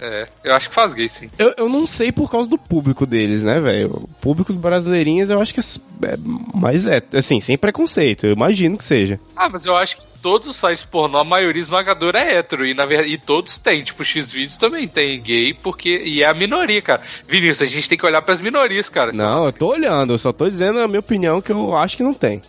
É, 0.00 0.28
eu 0.44 0.54
acho 0.54 0.68
que 0.68 0.74
faz 0.74 0.94
gay, 0.94 1.08
sim. 1.08 1.28
Eu, 1.36 1.54
eu 1.56 1.68
não 1.68 1.84
sei 1.84 2.12
por 2.12 2.30
causa 2.30 2.48
do 2.48 2.56
público 2.56 3.04
deles, 3.04 3.42
né, 3.42 3.58
velho? 3.58 3.90
O 3.96 4.08
público 4.20 4.52
do 4.52 4.58
Brasileirinhas 4.58 5.28
eu 5.28 5.40
acho 5.40 5.52
que 5.52 5.58
é, 5.58 6.12
é 6.12 6.16
mais 6.54 6.86
é, 6.86 7.02
assim, 7.14 7.40
sem 7.40 7.58
preconceito. 7.58 8.26
Eu 8.26 8.32
imagino 8.32 8.78
que 8.78 8.84
seja. 8.84 9.18
Ah, 9.34 9.48
mas 9.48 9.66
eu 9.66 9.76
acho 9.76 9.96
que 9.96 10.02
todos 10.22 10.48
os 10.48 10.56
sites 10.56 10.84
pornô, 10.84 11.18
a 11.18 11.24
maioria 11.24 11.60
esmagadora 11.60 12.18
é 12.18 12.36
hétero. 12.36 12.64
E, 12.66 12.74
na 12.74 12.84
verdade, 12.86 13.12
e 13.12 13.18
todos 13.18 13.58
têm. 13.58 13.82
Tipo, 13.82 14.02
o 14.02 14.04
X-Vídeos 14.04 14.56
também 14.56 14.86
tem 14.88 15.20
gay, 15.20 15.54
porque. 15.54 16.02
E 16.04 16.22
é 16.22 16.26
a 16.26 16.34
minoria, 16.34 16.80
cara. 16.82 17.02
Vinícius, 17.26 17.62
a 17.62 17.66
gente 17.66 17.88
tem 17.88 17.98
que 17.98 18.06
olhar 18.06 18.22
pras 18.22 18.40
minorias, 18.40 18.88
cara. 18.88 19.12
Não, 19.12 19.46
eu 19.46 19.52
tô 19.52 19.68
olhando, 19.68 20.14
eu 20.14 20.18
só 20.18 20.32
tô 20.32 20.48
dizendo 20.48 20.78
a 20.80 20.88
minha 20.88 21.00
opinião 21.00 21.40
que 21.40 21.52
eu 21.52 21.76
acho 21.76 21.96
que 21.96 22.02
não 22.02 22.14
tem. 22.14 22.42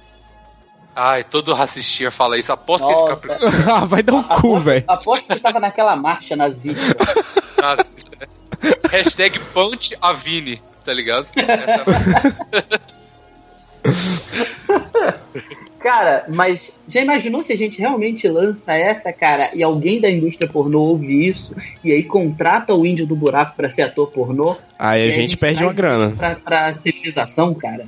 Ai, 0.95 1.23
todo 1.23 1.53
racistinha 1.53 2.11
fala 2.11 2.37
isso. 2.37 2.51
Aposto 2.51 2.85
que 2.87 2.91
é 2.93 2.95
de 2.95 3.01
Nossa. 3.01 3.15
Capricórnio. 3.15 3.63
ah, 3.73 3.85
vai 3.85 4.03
dar 4.03 4.13
um 4.13 4.23
cu, 4.23 4.59
velho. 4.59 4.83
aposto 4.87 5.33
que 5.33 5.39
tava 5.39 5.59
naquela 5.59 5.95
marcha 5.95 6.35
nazista. 6.35 6.97
Racista. 7.61 8.27
Hashtag 8.91 9.39
Punch 9.53 9.95
Avini, 10.01 10.61
tá 10.83 10.93
ligado? 10.93 11.27
Essa- 11.35 12.79
Cara, 15.79 16.25
mas 16.27 16.71
já 16.87 17.01
imaginou 17.01 17.41
se 17.41 17.53
a 17.53 17.57
gente 17.57 17.79
realmente 17.79 18.27
lança 18.27 18.73
essa, 18.73 19.13
cara, 19.13 19.49
e 19.53 19.63
alguém 19.63 19.99
da 20.01 20.09
indústria 20.09 20.49
pornô 20.49 20.79
ouve 20.81 21.27
isso 21.27 21.55
e 21.83 21.91
aí 21.91 22.03
contrata 22.03 22.73
o 22.75 22.85
índio 22.85 23.07
do 23.07 23.15
buraco 23.15 23.55
pra 23.55 23.69
ser 23.69 23.83
ator 23.83 24.07
pornô? 24.07 24.57
Aí 24.77 25.03
a 25.03 25.05
E 25.05 25.11
gente 25.11 25.37
perde 25.37 25.63
uma 25.63 25.71
grana. 25.73 26.15
Pra, 26.17 26.35
pra 26.35 26.73
civilização, 26.73 27.53
cara. 27.53 27.85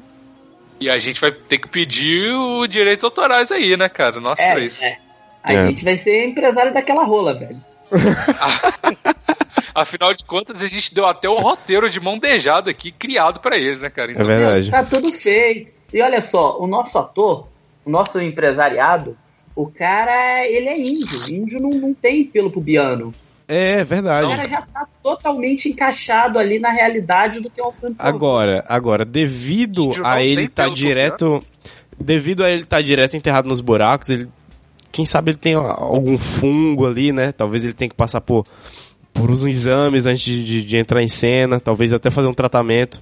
E 0.79 0.89
a 0.89 0.97
gente 0.97 1.19
vai 1.19 1.31
ter 1.31 1.57
que 1.59 1.67
pedir 1.67 2.33
os 2.33 2.67
direitos 2.69 3.03
autorais 3.03 3.51
aí, 3.51 3.75
né, 3.75 3.89
cara? 3.89 4.19
Nós 4.19 4.39
É, 4.39 4.53
três. 4.53 4.81
é. 4.81 4.97
É. 5.43 5.57
a 5.57 5.65
gente 5.67 5.83
vai 5.83 5.97
ser 5.97 6.25
empresário 6.25 6.73
daquela 6.73 7.03
rola, 7.03 7.33
velho. 7.33 7.57
Afinal 9.75 10.13
de 10.13 10.23
contas, 10.25 10.61
a 10.61 10.67
gente 10.67 10.93
deu 10.93 11.05
até 11.05 11.29
um 11.29 11.39
roteiro 11.39 11.89
de 11.89 11.99
mão 11.99 12.19
beijada 12.19 12.69
aqui, 12.69 12.91
criado 12.91 13.39
pra 13.39 13.57
eles, 13.57 13.81
né, 13.81 13.89
cara? 13.89 14.11
É 14.11 14.23
verdade. 14.23 14.69
Tá 14.71 14.83
tudo 14.83 15.09
feito. 15.11 15.71
E 15.93 16.01
olha 16.01 16.21
só, 16.21 16.57
o 16.59 16.67
nosso 16.67 16.97
ator, 16.97 17.47
o 17.85 17.89
nosso 17.89 18.19
empresariado, 18.21 19.17
o 19.55 19.67
cara, 19.67 20.45
ele 20.47 20.67
é 20.69 20.79
índio. 20.79 21.29
Índio 21.29 21.59
não, 21.61 21.69
não 21.71 21.93
tem 21.93 22.23
pelo 22.23 22.49
pubiano. 22.51 23.13
É 23.47 23.81
O 23.81 23.85
verdade. 23.85 24.27
cara 24.29 24.47
já 24.47 24.61
tá 24.61 24.87
totalmente 25.03 25.67
encaixado 25.67 26.39
ali 26.39 26.57
na 26.57 26.69
realidade 26.71 27.41
do 27.41 27.51
que 27.51 27.59
é 27.59 27.65
um 27.65 27.71
filme. 27.71 27.95
Agora, 27.99 28.63
agora, 28.67 29.03
devido 29.03 29.91
a 30.03 30.21
ele 30.23 30.43
estar 30.43 30.63
pelo 30.63 30.75
direto. 30.75 31.43
Devido 31.99 32.43
a 32.43 32.49
ele 32.49 32.63
estar 32.63 32.81
direto 32.81 33.15
enterrado 33.17 33.47
nos 33.47 33.61
buracos, 33.61 34.09
ele. 34.09 34.27
Quem 34.91 35.05
sabe 35.05 35.31
ele 35.31 35.37
tem 35.37 35.53
algum 35.53 36.17
fungo 36.17 36.85
ali, 36.87 37.11
né? 37.11 37.31
Talvez 37.31 37.63
ele 37.63 37.73
tenha 37.73 37.89
que 37.89 37.95
passar 37.95 38.19
por, 38.21 38.45
por 39.13 39.29
uns 39.29 39.45
exames 39.45 40.05
antes 40.05 40.23
de, 40.23 40.43
de- 40.43 40.63
de 40.63 40.77
entrar 40.77 41.01
em 41.03 41.07
cena, 41.07 41.59
talvez 41.59 41.93
até 41.93 42.09
fazer 42.09 42.27
um 42.27 42.33
tratamento. 42.33 43.01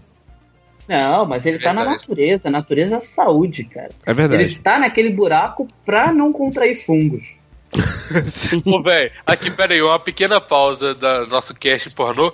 Não, 0.89 1.23
mas 1.23 1.45
ele 1.45 1.59
tá 1.59 1.71
na 1.71 1.85
natureza. 1.85 2.49
Natureza 2.49 2.95
é 2.95 2.99
saúde, 2.99 3.63
cara. 3.63 3.91
É 4.07 4.11
verdade. 4.11 4.43
Ele 4.43 4.55
tá 4.55 4.79
naquele 4.79 5.11
buraco 5.11 5.67
pra 5.85 6.11
não 6.11 6.33
contrair 6.33 6.83
fungos. 6.83 7.37
Sim. 8.25 8.63
Ô, 8.65 8.81
velho, 8.81 9.11
aqui, 9.23 9.51
pera 9.51 9.75
aí, 9.75 9.81
uma 9.83 9.99
pequena 9.99 10.41
pausa 10.41 10.95
da 10.95 11.27
nosso 11.27 11.53
cast 11.53 11.91
pornô. 11.91 12.33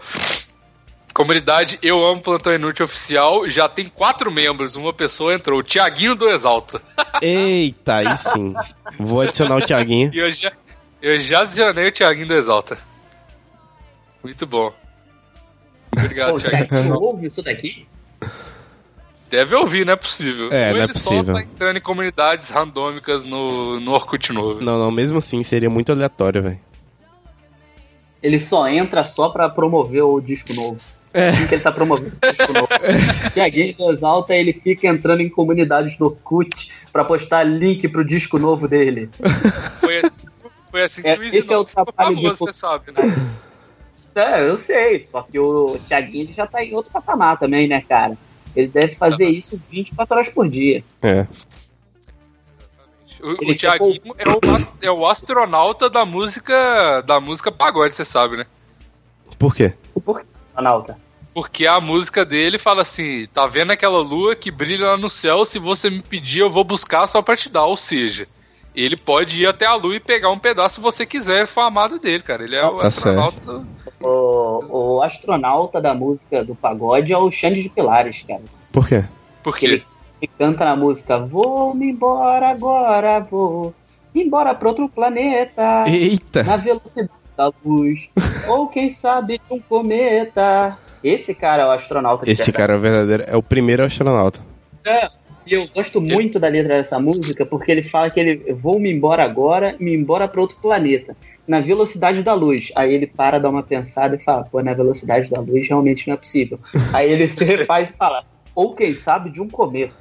Comunidade 1.13 1.79
Eu 1.81 2.05
Amo 2.05 2.21
Plantão 2.21 2.53
Inútil 2.53 2.85
Oficial 2.85 3.49
já 3.49 3.67
tem 3.67 3.89
quatro 3.89 4.31
membros. 4.31 4.77
Uma 4.77 4.93
pessoa 4.93 5.33
entrou, 5.33 5.59
o 5.59 5.63
Tiaguinho 5.63 6.15
do 6.15 6.29
Exalta. 6.29 6.81
Eita, 7.21 7.95
aí 7.95 8.17
sim. 8.17 8.53
Vou 8.97 9.19
adicionar 9.19 9.57
o 9.57 9.61
Thiaguinho. 9.61 10.11
E 10.13 10.19
eu 10.19 10.31
já, 10.31 10.53
eu 11.01 11.19
já 11.19 11.41
adicionei 11.41 11.87
o 11.89 11.91
Tiaguinho 11.91 12.27
do 12.27 12.35
Exalta. 12.35 12.77
Muito 14.23 14.45
bom. 14.45 14.71
Obrigado, 15.91 16.39
Tiaguinho. 16.39 16.67
Tiaguinho, 16.67 16.95
ouve 16.95 17.27
isso 17.27 17.41
daqui? 17.41 17.85
Deve 19.29 19.55
ouvir, 19.55 19.85
não 19.85 19.93
é 19.93 19.95
possível. 19.95 20.51
É, 20.51 20.67
Ou 20.69 20.73
não 20.75 20.81
é 20.81 20.83
ele 20.85 20.93
possível. 20.93 21.25
só 21.25 21.33
tá 21.33 21.41
entrando 21.41 21.77
em 21.77 21.81
comunidades 21.81 22.49
randômicas 22.49 23.25
no, 23.25 23.79
no 23.79 23.91
Orkut 23.91 24.31
novo. 24.31 24.61
Não, 24.61 24.77
não, 24.77 24.91
mesmo 24.91 25.17
assim 25.17 25.41
seria 25.43 25.69
muito 25.69 25.91
aleatório, 25.91 26.43
velho. 26.43 26.59
Ele 28.21 28.39
só 28.39 28.67
entra 28.67 29.03
só 29.03 29.29
pra 29.29 29.49
promover 29.49 30.03
o 30.03 30.19
disco 30.21 30.53
novo. 30.53 30.77
assim 31.13 31.47
que 31.47 31.55
ele 31.55 31.63
tá 31.63 31.71
promovendo 31.71 32.11
o 32.15 32.31
disco 32.31 32.53
novo. 32.53 32.67
Tiaguinho 33.33 33.69
em 33.69 33.73
voz 33.73 34.03
alta, 34.03 34.35
ele 34.35 34.53
fica 34.53 34.87
entrando 34.87 35.21
em 35.21 35.29
comunidades 35.29 35.95
do 35.97 36.05
Orkut 36.05 36.69
pra 36.91 37.03
postar 37.05 37.43
link 37.43 37.87
pro 37.89 38.03
disco 38.05 38.37
novo 38.39 38.67
dele. 38.67 39.09
Foi, 39.79 40.01
foi 40.71 40.83
assim 40.83 41.01
que 41.01 41.07
É, 41.07 41.17
o 41.17 41.23
esse 41.23 41.37
é 41.37 41.39
o 41.39 41.41
Easy 41.41 41.41
ficou 41.41 41.65
trabalho 41.65 42.15
de 42.15 42.21
famoso, 42.21 42.37
fo- 42.37 42.45
você 42.47 42.53
sabe, 42.53 42.91
né? 42.91 43.01
É, 44.15 44.47
eu 44.47 44.57
sei, 44.57 45.05
só 45.05 45.21
que 45.21 45.37
o 45.37 45.77
Tiaguinho 45.87 46.23
ele 46.23 46.33
já 46.33 46.47
tá 46.47 46.63
em 46.63 46.73
outro 46.73 46.91
patamar 46.91 47.37
também, 47.37 47.67
né, 47.67 47.81
cara? 47.81 48.17
Ele 48.55 48.67
deve 48.69 48.95
fazer 48.95 49.27
isso 49.27 49.59
24 49.69 50.15
horas 50.15 50.29
por 50.29 50.49
dia. 50.49 50.81
É. 51.01 51.27
O, 53.21 53.51
o 53.51 53.55
Thiaguinho 53.55 54.01
é 54.17 54.29
o, 54.29 54.39
é 54.83 54.91
o 54.91 55.05
astronauta 55.05 55.89
da 55.89 56.05
música 56.05 57.01
da 57.01 57.19
música 57.19 57.51
pagode, 57.51 57.93
você 57.95 58.05
sabe, 58.05 58.37
né? 58.37 58.45
Por 59.37 59.53
quê? 59.53 59.73
Por 60.05 60.21
que, 60.21 60.25
Ronaldo? 60.55 60.95
Porque 61.33 61.67
a 61.67 61.81
música 61.81 62.23
dele 62.23 62.57
fala 62.57 62.83
assim: 62.83 63.27
tá 63.33 63.45
vendo 63.45 63.71
aquela 63.71 63.99
lua 63.99 64.35
que 64.35 64.49
brilha 64.49 64.91
lá 64.91 64.97
no 64.97 65.09
céu? 65.09 65.43
Se 65.43 65.59
você 65.59 65.89
me 65.89 66.01
pedir, 66.01 66.39
eu 66.39 66.49
vou 66.49 66.63
buscar 66.63 67.05
só 67.07 67.21
pra 67.21 67.35
te 67.35 67.49
dar. 67.49 67.65
Ou 67.65 67.75
seja, 67.75 68.27
ele 68.75 68.95
pode 68.97 69.41
ir 69.41 69.47
até 69.47 69.65
a 69.65 69.75
lua 69.75 69.95
e 69.95 69.99
pegar 69.99 70.29
um 70.29 70.39
pedaço 70.39 70.75
se 70.75 70.81
você 70.81 71.05
quiser, 71.05 71.45
foi 71.47 71.63
a 71.63 71.67
amada 71.67 71.97
dele, 71.99 72.23
cara. 72.23 72.43
Ele 72.43 72.55
é 72.55 72.65
o 72.65 72.77
Tá 72.77 72.87
astronauta. 72.87 73.39
do- 73.41 73.65
O, 74.03 74.97
o 74.97 75.01
astronauta 75.01 75.81
da 75.81 75.93
música 75.93 76.43
do 76.43 76.53
pagode 76.55 77.11
é 77.13 77.17
o 77.17 77.31
Xande 77.31 77.63
de 77.63 77.69
Pilares, 77.69 78.23
cara. 78.27 78.41
Por 78.71 78.87
quê? 78.87 79.03
Por 79.41 79.57
Ele, 79.61 79.83
ele 80.21 80.31
canta 80.37 80.65
na 80.65 80.75
música 80.75 81.17
Vou-me 81.19 81.89
embora 81.91 82.49
agora, 82.49 83.19
vou 83.21 83.73
embora 84.13 84.53
pra 84.53 84.69
outro 84.69 84.87
planeta. 84.89 85.85
Eita! 85.87 86.43
Na 86.43 86.57
velocidade 86.57 87.09
da 87.37 87.51
luz. 87.65 88.09
ou 88.49 88.67
quem 88.67 88.91
sabe 88.91 89.39
um 89.49 89.59
cometa. 89.59 90.77
Esse 91.03 91.33
cara 91.35 91.63
é 91.63 91.65
o 91.67 91.71
astronauta 91.71 92.25
de 92.25 92.31
Esse 92.31 92.51
cara 92.51 92.73
é 92.73 92.77
o 92.77 92.79
verdadeiro. 92.79 93.23
É 93.27 93.35
o 93.37 93.43
primeiro 93.43 93.83
astronauta. 93.83 94.39
É, 94.83 95.09
eu 95.47 95.67
gosto 95.67 96.01
muito 96.01 96.39
da 96.39 96.47
letra 96.47 96.77
dessa 96.77 96.99
música 96.99 97.45
porque 97.45 97.71
ele 97.71 97.83
fala 97.83 98.09
que 98.09 98.19
ele 98.19 98.53
vou 98.53 98.79
me 98.79 98.91
embora 98.91 99.23
agora, 99.23 99.75
me 99.79 99.93
embora 99.93 100.27
para 100.27 100.41
outro 100.41 100.57
planeta, 100.61 101.15
na 101.47 101.59
velocidade 101.59 102.23
da 102.23 102.33
luz. 102.33 102.71
Aí 102.75 102.93
ele 102.93 103.07
para, 103.07 103.39
dá 103.39 103.49
uma 103.49 103.63
pensada 103.63 104.15
e 104.15 104.23
fala: 104.23 104.45
pô, 104.45 104.61
na 104.61 104.73
velocidade 104.73 105.29
da 105.29 105.39
luz 105.39 105.67
realmente 105.67 106.07
não 106.07 106.15
é 106.15 106.17
possível. 106.17 106.59
Aí 106.93 107.11
ele 107.11 107.29
se 107.29 107.43
refaz 107.45 107.89
e 107.89 107.93
fala: 107.93 108.23
ou 108.53 108.73
quem 108.75 108.95
sabe 108.95 109.29
de 109.29 109.41
um 109.41 109.49
cometa. 109.49 109.93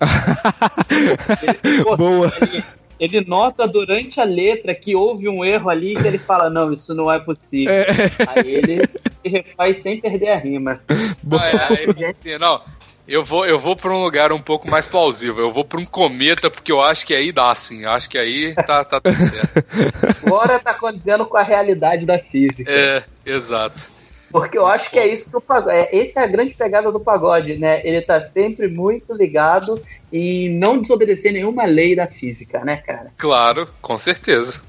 Ele- 1.42 1.84
pô, 1.84 1.96
Boa! 1.96 2.32
ele, 2.40 2.62
ele 2.98 3.20
nota 3.28 3.66
durante 3.68 4.20
a 4.20 4.24
letra 4.24 4.74
que 4.74 4.94
houve 4.96 5.28
um 5.28 5.44
erro 5.44 5.68
ali 5.68 5.94
que 5.94 6.06
ele 6.06 6.18
fala: 6.18 6.48
não, 6.50 6.72
isso 6.72 6.94
não 6.94 7.12
é 7.12 7.18
possível. 7.18 7.72
Aí 8.28 8.54
ele 8.54 8.86
se 8.86 9.28
refaz 9.28 9.78
sem 9.78 10.00
perder 10.00 10.28
a 10.30 10.36
rima. 10.38 10.80
É, 10.90 11.72
aí 11.74 11.82
ele 11.82 11.94
fala 11.94 12.08
assim, 12.08 12.38
não, 12.38 12.60
eu 13.06 13.24
vou, 13.24 13.44
eu 13.44 13.58
vou 13.58 13.74
pra 13.74 13.90
um 13.90 14.02
lugar 14.02 14.32
um 14.32 14.40
pouco 14.40 14.70
mais 14.70 14.86
plausível. 14.86 15.44
Eu 15.44 15.52
vou 15.52 15.64
pra 15.64 15.80
um 15.80 15.84
cometa, 15.84 16.50
porque 16.50 16.70
eu 16.70 16.80
acho 16.80 17.04
que 17.04 17.14
aí 17.14 17.32
dá, 17.32 17.50
assim. 17.50 17.82
Eu 17.82 17.90
acho 17.90 18.08
que 18.08 18.16
aí 18.16 18.54
tá, 18.54 18.84
tá 18.84 19.00
tudo 19.00 19.16
certo. 19.16 19.64
Agora 20.26 20.58
tá 20.58 20.72
condizendo 20.74 21.26
com 21.26 21.36
a 21.36 21.42
realidade 21.42 22.06
da 22.06 22.18
física. 22.18 22.70
É, 22.70 23.02
exato. 23.26 23.90
Porque 24.30 24.56
eu 24.56 24.66
acho 24.66 24.90
que 24.90 24.98
é 24.98 25.06
isso 25.06 25.28
que 25.28 25.36
o 25.36 25.40
pagode. 25.40 25.76
É, 25.76 25.96
essa 25.96 26.20
é 26.20 26.22
a 26.24 26.26
grande 26.26 26.54
pegada 26.54 26.90
do 26.90 26.98
pagode, 26.98 27.56
né? 27.58 27.82
Ele 27.84 28.00
tá 28.00 28.20
sempre 28.30 28.66
muito 28.66 29.12
ligado 29.12 29.80
em 30.10 30.48
não 30.48 30.78
desobedecer 30.78 31.32
nenhuma 31.32 31.64
lei 31.64 31.94
da 31.94 32.06
física, 32.06 32.64
né, 32.64 32.76
cara? 32.76 33.10
Claro, 33.18 33.68
com 33.82 33.98
certeza. 33.98 34.62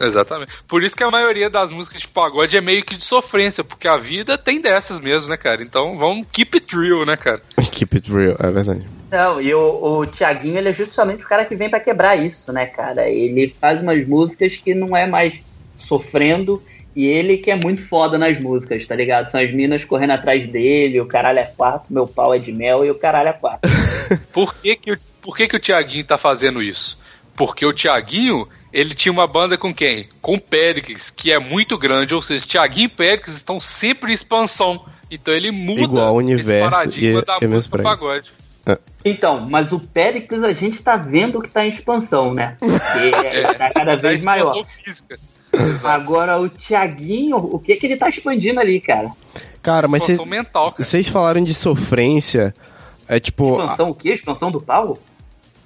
Exatamente. 0.00 0.50
Por 0.66 0.82
isso 0.82 0.96
que 0.96 1.02
a 1.04 1.10
maioria 1.10 1.50
das 1.50 1.70
músicas 1.70 2.00
de 2.02 2.08
pagode 2.08 2.56
é 2.56 2.60
meio 2.60 2.84
que 2.84 2.96
de 2.96 3.04
sofrência, 3.04 3.62
porque 3.62 3.86
a 3.88 3.96
vida 3.96 4.36
tem 4.38 4.60
dessas 4.60 4.98
mesmo, 5.00 5.28
né, 5.28 5.36
cara? 5.36 5.62
Então 5.62 5.98
vamos 5.98 6.26
keep 6.32 6.56
it 6.56 6.76
real, 6.76 7.04
né, 7.04 7.16
cara? 7.16 7.42
Keep 7.70 7.96
it 7.96 8.10
real, 8.12 8.36
é 8.38 8.50
verdade. 8.50 8.86
Não, 9.10 9.40
e 9.40 9.52
o, 9.54 9.98
o 10.00 10.06
Tiaguinho, 10.06 10.56
ele 10.58 10.68
é 10.68 10.72
justamente 10.72 11.24
o 11.24 11.28
cara 11.28 11.44
que 11.44 11.54
vem 11.56 11.68
pra 11.68 11.80
quebrar 11.80 12.16
isso, 12.16 12.52
né, 12.52 12.66
cara? 12.66 13.08
Ele 13.08 13.48
faz 13.60 13.80
umas 13.80 14.06
músicas 14.06 14.56
que 14.56 14.74
não 14.74 14.96
é 14.96 15.04
mais 15.06 15.40
sofrendo, 15.76 16.62
e 16.94 17.06
ele 17.06 17.36
que 17.38 17.50
é 17.50 17.56
muito 17.56 17.82
foda 17.86 18.16
nas 18.18 18.38
músicas, 18.38 18.86
tá 18.86 18.94
ligado? 18.94 19.30
São 19.30 19.40
as 19.40 19.52
minas 19.52 19.84
correndo 19.84 20.12
atrás 20.12 20.48
dele, 20.48 21.00
o 21.00 21.06
caralho 21.06 21.38
é 21.40 21.44
quatro, 21.44 21.86
meu 21.90 22.06
pau 22.06 22.32
é 22.34 22.38
de 22.38 22.52
mel 22.52 22.84
e 22.84 22.90
o 22.90 22.94
caralho 22.94 23.28
é 23.30 23.32
quatro. 23.32 23.70
Por 24.32 24.54
que, 24.54 24.76
que, 24.76 24.92
o- 24.92 24.98
por 25.22 25.36
que, 25.36 25.46
que 25.48 25.56
o 25.56 25.60
Tiaguinho 25.60 26.04
tá 26.04 26.16
fazendo 26.18 26.62
isso? 26.62 26.98
Porque 27.36 27.64
o 27.64 27.72
Tiaguinho, 27.72 28.46
ele 28.72 28.94
tinha 28.94 29.12
uma 29.12 29.26
banda 29.26 29.56
com 29.58 29.74
quem? 29.74 30.08
Com 30.22 30.34
o 30.34 30.40
Pericles, 30.40 31.10
que 31.10 31.32
é 31.32 31.38
muito 31.38 31.76
grande, 31.78 32.14
ou 32.14 32.22
seja, 32.22 32.46
Tiaguinho 32.46 32.86
e 32.86 32.88
Pericles 32.88 33.36
estão 33.36 33.58
sempre 33.60 34.10
em 34.12 34.14
expansão. 34.14 34.84
Então 35.10 35.34
ele 35.34 35.50
muda 35.50 35.80
Igual 35.82 36.14
o 36.14 36.18
universo 36.18 36.52
esse 36.68 36.70
paradigma 36.70 37.20
e- 37.20 37.24
da 37.24 37.36
e 37.40 37.46
meus 37.46 37.66
música 37.66 37.82
pagode. 37.82 38.32
Então, 39.04 39.40
mas 39.48 39.72
o 39.72 39.80
Péricles 39.80 40.42
a 40.44 40.52
gente 40.52 40.80
tá 40.82 40.96
vendo 40.96 41.40
que 41.40 41.48
tá 41.48 41.64
em 41.64 41.70
expansão, 41.70 42.32
né? 42.34 42.56
Porque 42.60 43.10
tá 43.58 43.70
cada 43.72 43.96
Da 43.96 44.08
vez 44.10 44.22
maior. 44.22 44.52
expansão 44.56 44.64
física. 44.84 45.18
Exato. 45.52 45.86
Agora 45.88 46.38
o 46.38 46.48
Tiaguinho, 46.48 47.36
o 47.38 47.58
que 47.58 47.74
que 47.76 47.86
ele 47.86 47.96
tá 47.96 48.08
expandindo 48.08 48.60
ali, 48.60 48.80
cara? 48.80 49.10
Cara, 49.62 49.88
mas 49.88 50.04
vocês 50.04 50.18
Expansão 50.18 50.38
mental, 50.38 50.72
cara. 50.72 50.84
vocês 50.84 51.08
falaram 51.08 51.42
de 51.42 51.52
sofrência. 51.54 52.54
É 53.08 53.18
tipo. 53.18 53.50
Expansão 53.60 53.90
o 53.90 53.94
quê? 53.94 54.10
Expansão 54.12 54.50
do 54.52 54.60
pau? 54.60 54.98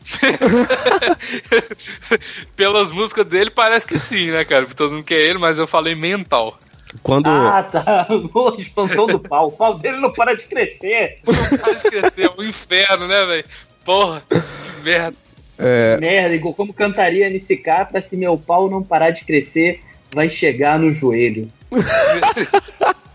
Pelas 2.57 2.91
músicas 2.91 3.27
dele 3.27 3.51
parece 3.51 3.87
que 3.87 3.99
sim, 3.99 4.31
né, 4.31 4.45
cara? 4.45 4.63
Porque 4.63 4.77
todo 4.77 4.93
mundo 4.95 5.05
quer 5.05 5.21
ele, 5.21 5.39
mas 5.39 5.59
eu 5.59 5.67
falei 5.67 5.95
mental. 5.95 6.59
Quando. 7.03 7.27
Ah, 7.29 7.63
tá. 7.63 8.07
Expansão 8.59 9.07
do 9.07 9.19
pau. 9.19 9.49
O 9.49 9.53
pau 9.53 9.79
dele 9.79 9.99
não 9.99 10.13
para 10.13 10.35
de 10.37 10.45
crescer. 10.45 11.19
Não 11.27 11.35
pode 11.59 11.81
crescer, 11.83 12.23
é 12.23 12.31
um 12.41 12.45
inferno, 12.45 13.09
né, 13.09 13.25
velho? 13.27 13.45
Porra, 13.85 14.23
que 14.29 14.83
merda. 14.83 15.17
É, 15.57 15.97
Merda, 15.99 16.35
igual 16.35 16.53
como 16.53 16.75
cantaria 16.75 17.31
NCK 17.31 17.87
pra 17.91 18.01
se 18.03 18.17
meu 18.17 18.37
pau 18.37 18.69
não 18.69 18.83
parar 18.83 19.11
de 19.11 19.25
crescer, 19.25 19.81
vai 20.13 20.29
chegar 20.29 20.81
no 20.81 20.93
joelho. 20.93 21.49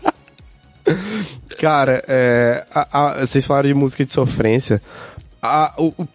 Cara, 1.58 2.02
é, 2.08 2.64
a- 2.74 2.88
a- 2.92 3.20
vocês 3.26 3.46
falaram 3.46 3.68
de 3.68 3.74
música 3.74 4.04
de 4.04 4.12
sofrência. 4.12 4.80
A- 5.42 5.72
o, 5.76 5.88
o 5.98 6.06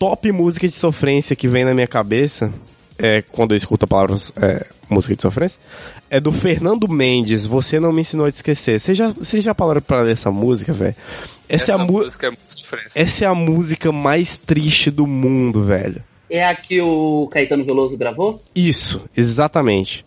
top 0.00 0.32
música 0.32 0.66
de 0.66 0.72
sofrência 0.72 1.36
que 1.36 1.46
vem 1.46 1.62
na 1.62 1.74
minha 1.74 1.86
cabeça, 1.86 2.50
é, 2.98 3.20
quando 3.20 3.52
eu 3.52 3.56
escuto 3.56 3.84
a 3.84 3.88
palavra 3.88 4.16
é, 4.40 4.66
música 4.88 5.14
de 5.14 5.20
sofrência, 5.20 5.60
é 6.08 6.18
do 6.18 6.32
Fernando 6.32 6.88
Mendes, 6.88 7.44
Você 7.44 7.78
Não 7.78 7.92
Me 7.92 8.00
Ensinou 8.00 8.24
a 8.24 8.30
Te 8.32 8.36
Esquecer. 8.36 8.80
Vocês 8.80 8.96
já, 8.96 9.08
vocês 9.08 9.44
já 9.44 9.54
pararam 9.54 9.82
pra 9.82 10.00
ler 10.00 10.12
essa 10.12 10.30
música, 10.30 10.72
velho? 10.72 10.96
Essa, 11.46 11.72
é 11.72 11.74
a 11.74 11.78
mu- 11.78 11.92
música 12.02 12.28
é 12.28 12.30
muito 12.30 12.56
diferente. 12.56 12.90
essa 12.94 13.24
é 13.26 13.28
a 13.28 13.34
música 13.34 13.92
mais 13.92 14.38
triste 14.38 14.90
do 14.90 15.06
mundo, 15.06 15.62
velho. 15.64 16.02
É 16.30 16.46
a 16.46 16.54
que 16.54 16.80
o 16.80 17.28
Caetano 17.30 17.64
Veloso 17.64 17.94
gravou? 17.96 18.42
Isso, 18.54 19.02
exatamente. 19.14 20.06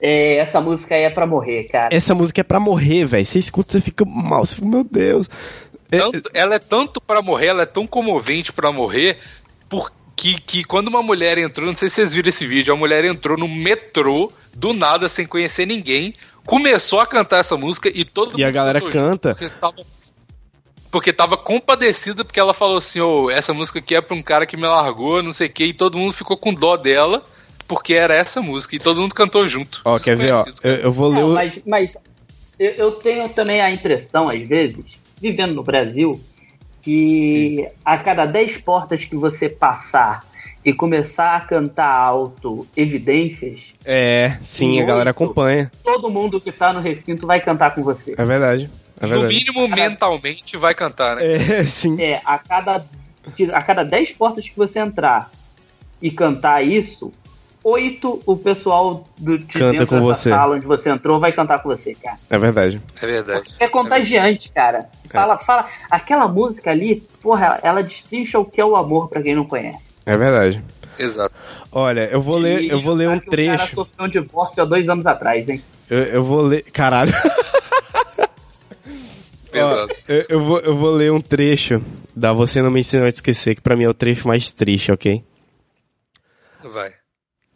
É, 0.00 0.36
essa 0.38 0.60
música 0.60 0.94
aí 0.94 1.02
é 1.02 1.10
pra 1.10 1.26
morrer, 1.26 1.64
cara. 1.64 1.94
Essa 1.94 2.14
música 2.14 2.40
é 2.40 2.44
pra 2.44 2.58
morrer, 2.58 3.04
velho. 3.04 3.24
Você 3.24 3.38
escuta, 3.38 3.72
você 3.72 3.80
fica 3.80 4.04
mal, 4.04 4.44
você 4.44 4.54
fica, 4.56 4.66
meu 4.66 4.82
Deus. 4.82 5.28
É- 5.90 5.98
Tanto- 5.98 6.30
ela 6.32 6.54
é 6.54 6.58
tanto 6.58 7.00
pra 7.00 7.20
morrer, 7.22 7.46
ela 7.46 7.62
é 7.62 7.66
tão 7.66 7.86
comovente 7.86 8.52
pra 8.52 8.70
morrer, 8.72 9.18
porque 9.68 10.36
que 10.46 10.64
quando 10.64 10.88
uma 10.88 11.02
mulher 11.02 11.38
entrou, 11.38 11.66
não 11.66 11.74
sei 11.74 11.88
se 11.88 11.96
vocês 11.96 12.12
viram 12.12 12.28
esse 12.28 12.46
vídeo, 12.46 12.72
a 12.72 12.76
mulher 12.76 13.04
entrou 13.04 13.38
no 13.38 13.48
metrô, 13.48 14.30
do 14.54 14.72
nada, 14.72 15.08
sem 15.08 15.26
conhecer 15.26 15.66
ninguém, 15.66 16.14
começou 16.44 17.00
a 17.00 17.06
cantar 17.06 17.38
essa 17.38 17.56
música 17.56 17.90
e 17.92 18.04
todo 18.04 18.38
E 18.38 18.44
a 18.44 18.50
galera 18.50 18.80
canta. 18.80 19.34
Porque 19.34 19.48
tava, 19.48 19.76
porque 20.90 21.12
tava 21.12 21.36
compadecida, 21.36 22.24
porque 22.24 22.40
ela 22.40 22.52
falou 22.52 22.78
assim, 22.78 23.00
ô, 23.00 23.30
essa 23.30 23.54
música 23.54 23.78
aqui 23.78 23.94
é 23.94 24.00
pra 24.00 24.16
um 24.16 24.22
cara 24.22 24.44
que 24.46 24.56
me 24.56 24.66
largou, 24.66 25.22
não 25.22 25.32
sei 25.32 25.46
o 25.46 25.50
que, 25.50 25.64
e 25.64 25.72
todo 25.72 25.96
mundo 25.96 26.12
ficou 26.12 26.36
com 26.36 26.52
dó 26.52 26.76
dela, 26.76 27.22
porque 27.68 27.94
era 27.94 28.14
essa 28.14 28.42
música, 28.42 28.74
e 28.74 28.78
todo 28.78 29.00
mundo 29.00 29.14
cantou 29.14 29.46
junto. 29.48 29.80
Ó, 29.84 29.98
quer 29.98 30.16
ver, 30.16 30.32
ó? 30.32 30.44
Eu, 30.62 30.74
eu 30.74 30.92
vou 30.92 31.08
ler 31.08 31.20
Não, 31.20 31.30
o... 31.30 31.34
mas, 31.34 31.58
mas 31.64 31.96
eu, 32.58 32.70
eu 32.72 32.92
tenho 32.92 33.28
também 33.28 33.60
a 33.60 33.70
impressão, 33.70 34.28
às 34.28 34.42
vezes, 34.46 34.84
vivendo 35.20 35.54
no 35.54 35.62
Brasil, 35.62 36.20
que 36.82 37.68
a 37.84 37.98
cada 37.98 38.24
10 38.26 38.58
portas 38.58 39.04
que 39.04 39.14
você 39.16 39.48
passar 39.48 40.24
e 40.64 40.72
começar 40.72 41.36
a 41.36 41.40
cantar 41.40 41.90
alto 41.90 42.66
evidências, 42.76 43.60
É, 43.84 44.38
sim, 44.44 44.80
a 44.80 44.84
galera 44.84 45.10
acompanha. 45.10 45.70
todo 45.84 46.10
mundo 46.10 46.40
que 46.40 46.52
tá 46.52 46.72
no 46.72 46.80
recinto 46.80 47.26
vai 47.26 47.40
cantar 47.40 47.74
com 47.74 47.82
você. 47.82 48.14
É 48.16 48.24
verdade. 48.24 48.70
É 49.00 49.04
No 49.06 49.08
verdade. 49.10 49.34
mínimo, 49.34 49.68
mentalmente, 49.68 50.56
vai 50.58 50.74
cantar, 50.74 51.16
né? 51.16 51.22
É, 51.60 51.62
sim. 51.64 52.00
É, 52.00 52.20
a 52.24 52.38
cada, 52.38 52.84
a 53.54 53.62
cada 53.62 53.82
10 53.84 54.12
portas 54.12 54.48
que 54.48 54.56
você 54.56 54.78
entrar 54.78 55.30
e 56.02 56.10
cantar 56.10 56.62
isso, 56.62 57.10
oito 57.64 58.20
o 58.26 58.36
pessoal 58.36 59.04
do, 59.18 59.38
de 59.38 59.44
Canta 59.46 59.70
dentro 59.72 59.86
com 59.86 60.00
você. 60.00 60.30
sala 60.30 60.56
onde 60.56 60.66
você 60.66 60.90
entrou 60.90 61.18
vai 61.20 61.32
cantar 61.32 61.62
com 61.62 61.68
você, 61.68 61.94
cara. 61.94 62.16
É 62.28 62.38
verdade. 62.38 62.80
É 63.00 63.06
verdade. 63.06 63.54
É 63.58 63.68
contagiante, 63.68 64.50
cara. 64.50 64.88
Fala, 65.10 65.38
fala. 65.38 65.64
Aquela 65.90 66.26
música 66.28 66.70
ali, 66.70 67.02
porra, 67.22 67.58
ela 67.62 67.82
destrincha 67.82 68.38
o 68.38 68.44
que 68.44 68.60
é 68.60 68.64
o 68.64 68.76
amor 68.76 69.08
pra 69.08 69.22
quem 69.22 69.34
não 69.34 69.44
conhece. 69.44 69.80
É 70.06 70.16
verdade. 70.16 70.62
Exato. 70.98 71.34
Olha, 71.72 72.08
eu 72.10 72.20
vou 72.20 72.36
ler, 72.38 72.70
eu 72.70 72.80
vou 72.80 72.94
ler 72.94 73.08
um 73.08 73.18
que 73.18 73.28
O 73.28 73.30
cara 73.30 73.56
trecho. 73.58 73.74
sofreu 73.74 74.06
um 74.06 74.08
divórcio 74.08 74.62
há 74.62 74.66
dois 74.66 74.88
anos 74.88 75.06
atrás, 75.06 75.48
hein? 75.48 75.62
Eu, 75.88 75.98
eu 76.04 76.22
vou 76.22 76.42
ler. 76.42 76.62
Caralho. 76.72 77.12
Eu, 79.52 79.88
eu 80.28 80.40
vou, 80.44 80.58
eu 80.60 80.76
vou 80.76 80.90
ler 80.92 81.10
um 81.12 81.20
trecho 81.20 81.82
da 82.14 82.32
Você 82.32 82.62
Não 82.62 82.70
Me 82.70 82.78
Ensinou 82.80 83.06
a 83.06 83.08
Esquecer, 83.08 83.56
que 83.56 83.60
pra 83.60 83.74
mim 83.74 83.82
é 83.82 83.88
o 83.88 83.94
trecho 83.94 84.28
mais 84.28 84.52
triste, 84.52 84.92
ok? 84.92 85.24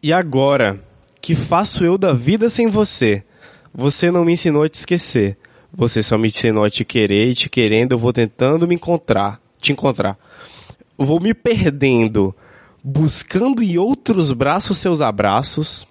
E 0.05 0.13
agora, 0.13 0.85
que 1.19 1.35
faço 1.35 1.83
eu 1.83 1.97
da 1.97 2.13
vida 2.13 2.51
sem 2.51 2.67
você? 2.67 3.25
Você 3.73 4.11
não 4.11 4.23
me 4.23 4.35
ensinou 4.35 4.63
a 4.63 4.69
te 4.69 4.75
esquecer. 4.75 5.39
Você 5.73 6.03
só 6.03 6.19
me 6.19 6.27
ensinou 6.27 6.63
a 6.63 6.69
te 6.69 6.85
querer 6.85 7.31
e 7.31 7.35
te 7.35 7.49
querendo 7.49 7.93
eu 7.93 7.99
vou 7.99 8.13
tentando 8.13 8.69
me 8.69 8.75
encontrar, 8.75 9.41
te 9.59 9.73
encontrar. 9.73 10.19
Vou 10.99 11.19
me 11.19 11.33
perdendo, 11.33 12.37
buscando 12.83 13.63
em 13.63 13.79
outros 13.79 14.31
braços 14.35 14.77
seus 14.77 15.01
abraços, 15.01 15.87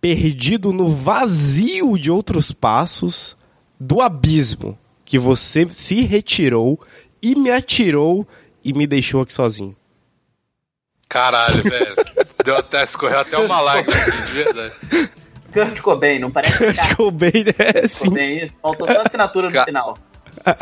perdido 0.00 0.72
no 0.72 0.88
vazio 0.88 1.96
de 1.96 2.10
outros 2.10 2.50
passos 2.50 3.36
do 3.78 4.00
abismo 4.00 4.76
que 5.04 5.16
você 5.16 5.64
se 5.70 6.00
retirou 6.00 6.80
e 7.22 7.36
me 7.36 7.52
atirou 7.52 8.26
e 8.64 8.72
me 8.72 8.84
deixou 8.84 9.20
aqui 9.20 9.32
sozinho. 9.32 9.76
Caralho, 11.08 11.62
velho. 11.62 11.94
Deu 12.44 12.56
até, 12.58 12.84
escorreu 12.84 13.18
até 13.20 13.38
uma 13.38 13.60
lágrima 13.60 13.96
aqui, 14.00 14.10
de 14.26 14.32
verdade. 14.32 14.72
Kurt 15.52 15.80
Cobain, 15.80 16.18
não 16.18 16.30
parece 16.30 16.58
que 16.58 16.64
Kurt 16.66 16.88
Ficou 16.88 17.10
bem, 17.10 17.32
né? 17.32 17.88
Sim. 17.88 18.04
Cobain 18.08 18.38
isso? 18.44 18.54
Faltou 18.62 18.86
só 18.86 18.98
a 18.98 19.02
assinatura 19.02 19.46
no 19.48 19.52
Ca- 19.52 19.64
final. 19.64 19.98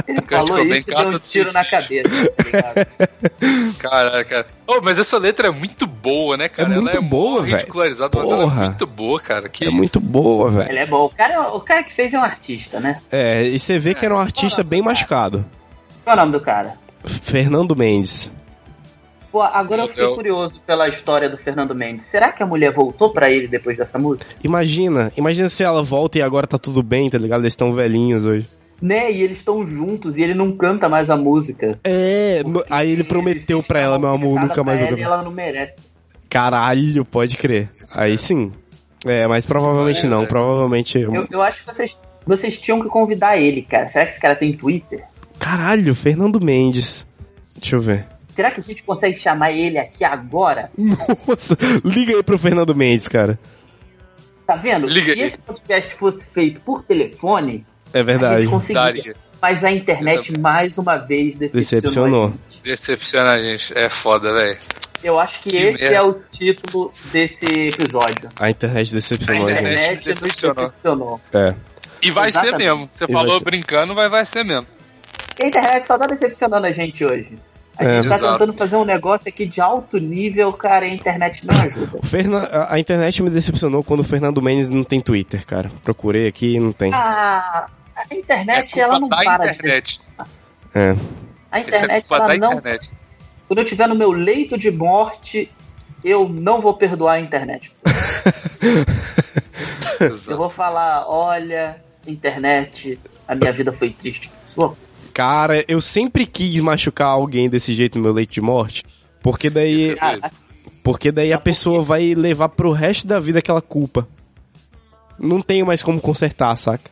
Ele 0.06 0.20
Kurt 0.20 0.30
falou 0.30 0.48
Cobain 0.62 0.78
isso 0.78 0.90
e 0.90 0.94
deu 0.94 1.08
um 1.08 1.18
tiro 1.18 1.52
na 1.52 1.64
cabeça, 1.64 2.30
tá 2.30 2.44
ligado? 2.44 3.76
Caralho, 3.78 4.26
cara. 4.26 4.46
Oh, 4.66 4.80
mas 4.82 4.98
essa 4.98 5.18
letra 5.18 5.48
é 5.48 5.50
muito 5.50 5.86
boa, 5.86 6.36
né, 6.36 6.48
cara? 6.48 6.68
É 6.72 6.74
muito 6.78 6.96
ela 6.96 7.04
é 7.04 7.08
boa, 7.08 7.42
velho. 7.42 7.56
ridicularizada, 7.56 8.18
mas 8.18 8.30
ela 8.30 8.42
é 8.42 8.46
muito 8.46 8.86
boa, 8.86 9.18
cara. 9.20 9.48
Que 9.48 9.64
É 9.64 9.68
isso? 9.68 9.76
muito 9.76 9.98
boa, 9.98 10.50
velho. 10.50 10.70
Ele 10.70 10.78
é 10.78 10.86
bom. 10.86 11.06
O 11.06 11.10
cara, 11.10 11.48
o 11.54 11.60
cara 11.60 11.82
que 11.82 11.94
fez 11.94 12.12
é 12.14 12.18
um 12.18 12.22
artista, 12.22 12.78
né? 12.78 13.00
É, 13.10 13.44
e 13.44 13.58
você 13.58 13.78
vê 13.78 13.94
que 13.94 14.04
era 14.04 14.14
um 14.14 14.18
artista 14.18 14.62
bem 14.62 14.82
machucado. 14.82 15.44
Qual 16.04 16.14
é 16.14 16.18
o 16.18 16.20
nome 16.20 16.32
do 16.32 16.40
cara? 16.40 16.74
Fernando 17.04 17.74
Mendes. 17.74 18.30
Pô, 19.32 19.40
agora 19.40 19.82
eu 19.84 19.88
fiquei 19.88 20.06
curioso 20.14 20.60
pela 20.66 20.86
história 20.88 21.28
do 21.28 21.38
Fernando 21.38 21.74
Mendes. 21.74 22.04
Será 22.06 22.30
que 22.30 22.42
a 22.42 22.46
mulher 22.46 22.70
voltou 22.72 23.10
pra 23.10 23.30
ele 23.30 23.48
depois 23.48 23.78
dessa 23.78 23.98
música? 23.98 24.30
Imagina, 24.44 25.10
imagina 25.16 25.48
se 25.48 25.64
ela 25.64 25.82
volta 25.82 26.18
e 26.18 26.22
agora 26.22 26.46
tá 26.46 26.58
tudo 26.58 26.82
bem, 26.82 27.08
tá 27.08 27.16
ligado? 27.16 27.40
Eles 27.40 27.54
estão 27.54 27.72
velhinhos 27.72 28.26
hoje. 28.26 28.46
Né? 28.80 29.10
E 29.10 29.22
eles 29.22 29.38
estão 29.38 29.66
juntos 29.66 30.18
e 30.18 30.22
ele 30.22 30.34
não 30.34 30.52
canta 30.52 30.86
mais 30.88 31.08
a 31.08 31.16
música. 31.16 31.78
É, 31.82 32.42
no- 32.46 32.62
aí 32.68 32.90
ele 32.90 33.04
prometeu 33.04 33.62
pra 33.62 33.80
ela, 33.80 33.98
meu 33.98 34.10
amor, 34.10 34.38
nunca 34.38 34.62
mais 34.62 34.80
vou 34.80 34.88
E 34.88 34.90
cantar. 34.92 35.04
ela 35.04 35.22
não 35.22 35.30
merece. 35.30 35.76
Caralho, 36.28 37.04
pode 37.04 37.36
crer. 37.36 37.70
Aí 37.94 38.18
sim. 38.18 38.50
É, 39.06 39.26
mas 39.26 39.46
provavelmente 39.46 40.06
não, 40.06 40.26
provavelmente... 40.26 40.98
Eu, 40.98 41.26
eu 41.30 41.42
acho 41.42 41.60
que 41.64 41.66
vocês, 41.74 41.96
vocês 42.26 42.58
tinham 42.58 42.80
que 42.82 42.88
convidar 42.88 43.36
ele, 43.36 43.62
cara. 43.62 43.88
Será 43.88 44.04
que 44.04 44.12
esse 44.12 44.20
cara 44.20 44.34
tem 44.36 44.52
Twitter? 44.52 45.02
Caralho, 45.38 45.94
Fernando 45.94 46.40
Mendes. 46.40 47.04
Deixa 47.56 47.76
eu 47.76 47.80
ver. 47.80 48.06
Será 48.34 48.50
que 48.50 48.60
a 48.60 48.62
gente 48.62 48.82
consegue 48.82 49.18
chamar 49.18 49.52
ele 49.52 49.78
aqui 49.78 50.04
agora? 50.04 50.70
Nossa, 50.78 51.56
liga 51.84 52.16
aí 52.16 52.22
pro 52.22 52.38
Fernando 52.38 52.74
Mendes, 52.74 53.08
cara. 53.08 53.38
Tá 54.46 54.56
vendo? 54.56 54.86
Liga 54.86 55.12
Se 55.14 55.20
esse 55.20 55.38
podcast 55.38 55.94
fosse 55.94 56.26
feito 56.32 56.60
por 56.60 56.82
telefone, 56.84 57.64
É 57.92 58.00
a 58.00 58.02
verdade. 58.02 58.42
gente 58.42 58.50
conseguiria. 58.50 59.14
Mas 59.40 59.64
a 59.64 59.70
internet, 59.72 60.38
mais 60.38 60.78
uma 60.78 60.96
vez, 60.96 61.36
decepcionou. 61.36 62.26
a 62.26 62.28
Decepcionou. 62.30 62.34
Decepciona 62.62 63.30
a 63.32 63.42
gente. 63.42 63.76
É 63.76 63.88
foda, 63.90 64.32
velho. 64.32 64.58
Eu 65.02 65.18
acho 65.18 65.40
que, 65.42 65.50
Que 65.50 65.56
esse 65.56 65.80
merda. 65.82 65.96
é 65.96 66.02
o 66.02 66.14
título 66.30 66.92
desse 67.10 67.44
episódio. 67.44 68.30
A 68.38 68.50
internet 68.50 68.92
decepcionou 68.94 69.46
A 69.46 69.50
a 69.50 69.54
gente. 69.54 69.60
internet 69.62 70.04
decepcionou. 70.04 70.54
decepcionou. 70.66 71.20
É. 71.34 71.54
E 72.00 72.10
vai 72.12 72.28
Exatamente. 72.28 72.56
ser 72.56 72.64
mesmo. 72.64 72.86
Você 72.88 73.04
E 73.04 73.12
falou 73.12 73.40
brincando, 73.40 73.94
vai, 73.96 74.08
vai 74.08 74.24
ser 74.24 74.44
mesmo. 74.44 74.66
Porque 75.26 75.42
a 75.42 75.46
internet 75.48 75.86
só 75.86 75.98
tá 75.98 76.06
decepcionando 76.06 76.66
a 76.66 76.72
gente 76.72 77.04
hoje. 77.04 77.36
A 77.78 77.84
É. 77.84 77.96
gente 78.02 78.08
tá 78.10 78.16
Exato. 78.18 78.32
tentando 78.38 78.58
fazer 78.58 78.76
um 78.76 78.84
negócio 78.84 79.28
aqui 79.28 79.46
de 79.46 79.60
alto 79.60 79.98
nível, 79.98 80.52
cara, 80.52 80.86
e 80.86 80.90
a 80.90 80.94
internet 80.94 81.46
não 81.46 81.58
ajuda. 81.58 81.98
O 81.98 82.02
Ferna- 82.06 82.44
a- 82.44 82.74
a 82.74 82.78
internet 82.78 83.22
me 83.22 83.30
decepcionou 83.30 83.82
quando 83.82 84.00
o 84.00 84.04
Fernando 84.04 84.42
Mendes 84.42 84.68
não 84.68 84.84
tem 84.84 85.00
Twitter, 85.00 85.46
cara. 85.46 85.70
Procurei 85.82 86.28
aqui 86.28 86.54
e 86.56 86.60
não 86.60 86.72
tem. 86.72 86.92
Ah, 86.92 87.66
a 87.96 88.14
internet, 88.14 88.78
é 88.78 88.82
ela 88.82 89.00
não 89.00 89.08
da 89.08 89.16
para 89.16 89.50
internet. 89.50 90.00
É. 90.74 90.92
de... 90.92 91.00
A 91.50 91.60
Isso 91.60 91.68
é 91.68 91.76
internet, 91.76 92.08
culpa 92.08 92.18
da 92.18 92.24
ela 92.34 92.36
não... 92.36 92.52
internet. 92.58 92.90
Quando 93.48 93.58
eu 93.58 93.64
estiver 93.64 93.88
no 93.88 93.94
meu 93.94 94.12
leito 94.12 94.58
de 94.58 94.70
morte, 94.70 95.50
eu 96.04 96.28
não 96.28 96.60
vou 96.60 96.74
perdoar 96.74 97.14
a 97.14 97.20
internet. 97.20 97.72
Eu 100.26 100.36
vou 100.36 100.50
falar, 100.50 101.04
olha, 101.08 101.76
internet, 102.06 102.98
a 103.26 103.34
minha 103.34 103.52
vida 103.52 103.72
foi 103.72 103.90
triste. 103.90 104.30
Pô, 104.54 104.76
Cara, 105.14 105.64
eu 105.68 105.80
sempre 105.80 106.24
quis 106.26 106.60
machucar 106.60 107.08
alguém 107.08 107.48
desse 107.48 107.74
jeito 107.74 107.98
no 107.98 108.04
meu 108.04 108.12
leito 108.12 108.32
de 108.32 108.40
morte. 108.40 108.82
Porque 109.22 109.48
daí, 109.50 109.94
cara, 109.96 110.30
porque 110.82 111.12
daí 111.12 111.32
a 111.32 111.38
pessoa 111.38 111.82
vai 111.82 112.14
levar 112.14 112.48
pro 112.48 112.72
resto 112.72 113.06
da 113.06 113.20
vida 113.20 113.38
aquela 113.38 113.60
culpa. 113.62 114.08
Não 115.18 115.40
tenho 115.42 115.66
mais 115.66 115.82
como 115.82 116.00
consertar, 116.00 116.56
saca? 116.56 116.90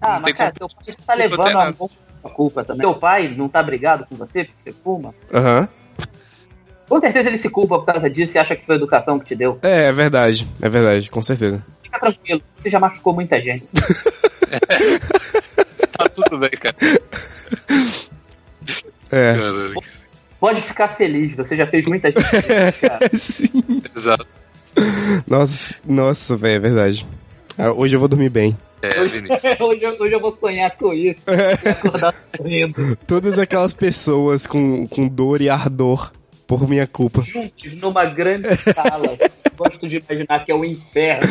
ah, 0.00 0.16
Não 0.16 0.22
tem 0.24 0.34
mas 0.34 0.36
cara, 0.38 0.52
como- 0.58 0.70
seu 0.82 0.94
pai 0.96 1.06
tá 1.06 1.14
levando 1.14 1.90
a 2.24 2.28
culpa 2.28 2.64
também. 2.64 2.82
Seu 2.86 2.94
pai 2.94 3.28
não 3.28 3.48
tá 3.48 3.62
brigado 3.62 4.04
com 4.06 4.16
você 4.16 4.44
porque 4.44 4.60
você 4.60 4.72
fuma? 4.72 5.14
Aham. 5.32 5.68
Com 6.88 7.00
certeza 7.00 7.28
ele 7.30 7.38
se 7.38 7.48
culpa 7.48 7.78
por 7.78 7.86
causa 7.86 8.10
disso 8.10 8.36
e 8.36 8.38
acha 8.38 8.54
que 8.54 8.66
foi 8.66 8.74
a 8.74 8.78
educação 8.78 9.18
que 9.18 9.24
te 9.24 9.34
deu. 9.34 9.58
É, 9.62 9.84
é 9.86 9.92
verdade. 9.92 10.46
É 10.60 10.68
verdade, 10.68 11.08
com 11.10 11.22
certeza. 11.22 11.64
Fica 11.82 11.98
tranquilo, 11.98 12.42
você 12.58 12.68
já 12.68 12.78
machucou 12.78 13.14
muita 13.14 13.40
gente. 13.40 13.64
Tudo 16.14 16.38
bem, 16.38 16.50
cara. 16.50 16.76
É. 19.10 19.34
Caralho. 19.34 19.74
Pode 20.40 20.60
ficar 20.62 20.88
feliz, 20.88 21.34
você 21.36 21.56
já 21.56 21.66
fez 21.66 21.86
muita 21.86 22.08
gente 22.10 22.22
feliz, 22.24 22.80
cara. 22.80 23.10
Sim. 23.18 23.82
Exato. 23.96 24.26
Nossa, 25.26 25.74
nossa, 25.84 26.36
velho, 26.36 26.56
é 26.56 26.58
verdade. 26.58 27.06
Ah, 27.56 27.72
Hoje 27.72 27.94
eu 27.96 28.00
vou 28.00 28.08
dormir 28.08 28.28
bem. 28.28 28.56
É, 28.82 29.02
Vinícius. 29.06 29.40
hoje, 29.60 29.82
eu- 29.82 29.96
hoje 30.00 30.14
eu 30.14 30.20
vou 30.20 30.36
sonhar 30.36 30.70
com 30.76 30.92
isso. 30.92 31.20
E 31.26 31.68
acordar 31.68 32.14
sorrindo. 32.36 32.96
Todas 33.06 33.38
aquelas 33.38 33.72
pessoas 33.72 34.46
com, 34.46 34.86
com 34.86 35.08
dor 35.08 35.40
e 35.40 35.48
ardor 35.48 36.12
por 36.46 36.68
minha 36.68 36.86
culpa. 36.86 37.22
Juntos, 37.22 37.72
numa 37.74 38.04
grande 38.04 38.48
sala. 38.56 39.16
Gosto 39.56 39.88
de 39.88 39.98
imaginar 39.98 40.44
que 40.44 40.52
é 40.52 40.54
o 40.54 40.64
inferno. 40.64 41.26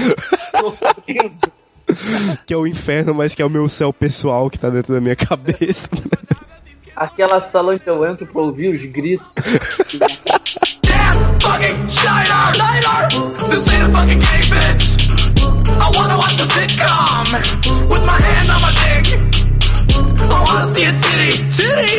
Sorrindo. 0.49 1.51
Que 2.45 2.53
é 2.53 2.57
o 2.57 2.67
inferno, 2.67 3.13
mas 3.13 3.35
que 3.35 3.41
é 3.41 3.45
o 3.45 3.49
meu 3.49 3.67
céu 3.69 3.91
pessoal 3.93 4.49
que 4.49 4.59
tá 4.59 4.69
dentro 4.69 4.93
da 4.93 5.01
minha 5.01 5.15
cabeça. 5.15 5.87
Aquela 6.95 7.41
sala 7.49 7.73
onde 7.73 7.87
eu 7.87 8.05
entro 8.05 8.25
pra 8.25 8.41
ouvir 8.41 8.75
os 8.75 8.91
gritos. 8.91 9.25
Damn 10.83 11.39
fucking 11.43 11.87
Schneider! 11.87 12.43
Schneider! 12.55 12.99
This 13.49 13.67
ain't 13.73 13.83
a 13.83 13.89
fucking 13.91 14.19
game, 14.19 14.47
bitch! 14.53 14.85
I 15.67 15.87
wanna 15.95 16.17
watch 16.17 16.39
a 16.39 16.47
sitcom 16.53 17.25
with 17.89 18.05
my 18.05 18.19
hand 18.21 18.49
on 18.53 18.61
my 18.61 18.71
dick. 18.83 19.05
I 20.23 20.39
wanna 20.47 20.67
see 20.73 20.85
a 20.85 20.93
titty, 21.03 21.31
titty, 21.57 21.93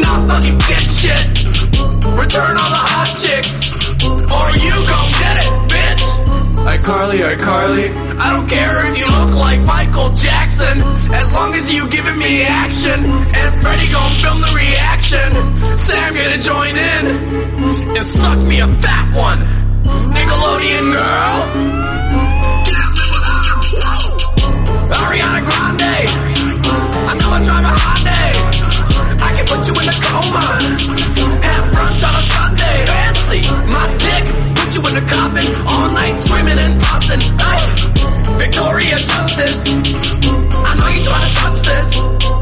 not 0.00 0.28
fucking 0.28 0.58
get 0.68 0.84
shit. 0.98 1.24
Return 2.18 2.56
all 2.62 2.70
the 2.76 2.82
hot 2.90 3.10
chicks, 3.22 3.56
or 4.04 4.46
you 4.64 4.74
gon' 4.90 5.10
get 5.22 5.36
it, 5.44 5.50
bitch. 6.34 6.70
Hey 6.70 6.78
Carly, 6.78 7.18
hey 7.18 7.36
Carly, 7.36 7.88
I 8.18 8.32
don't 8.32 8.48
care 8.48 8.86
if 8.90 8.98
you 8.98 9.06
look 9.06 9.34
like 9.34 9.60
Michael 9.60 10.10
Jackson, 10.14 10.78
as 11.12 11.32
long 11.32 11.54
as 11.54 11.72
you 11.72 11.88
giving 11.90 12.18
me 12.18 12.42
action. 12.42 13.04
And 13.04 13.62
Freddie 13.62 13.90
gon' 13.92 14.10
film 14.22 14.40
the 14.40 14.52
reaction. 14.54 15.28
Say 15.76 15.98
I'm 15.98 16.14
gonna 16.14 16.38
join 16.38 16.76
in 16.76 17.04
and 17.96 18.06
suck 18.06 18.38
me 18.38 18.60
a 18.60 18.68
fat 18.84 19.14
one. 19.14 19.40
Nickelodeon 20.14 20.92
girls. 20.92 21.50
Ariana 24.94 25.40
Grande. 25.44 25.96
I 27.10 27.12
know 27.18 27.30
I 27.30 27.42
drive 27.44 27.64
a 27.64 27.74
Hyundai. 27.84 28.30
I 29.20 29.30
can 29.34 29.46
put 29.46 29.66
you 29.66 29.74
in 29.74 29.88
a 29.88 29.96
coma. 30.06 30.44
Have 31.46 31.66
brunch 31.74 32.02
on 32.08 32.14
a 32.14 32.22
Sunday. 32.32 32.76
Fancy. 32.86 33.42
My 33.72 34.03
coffin. 35.02 35.46
All 35.66 35.90
night 35.92 36.12
screaming 36.12 36.58
and 36.58 36.80
tossing. 36.80 37.20
Hey. 37.20 38.04
Victoria 38.38 38.96
Justice. 38.98 39.66
I 40.54 40.74
know 40.78 40.88
you 40.88 41.02
trying 41.02 41.28
to 41.28 41.34
touch 41.36 41.60
this. 41.62 41.88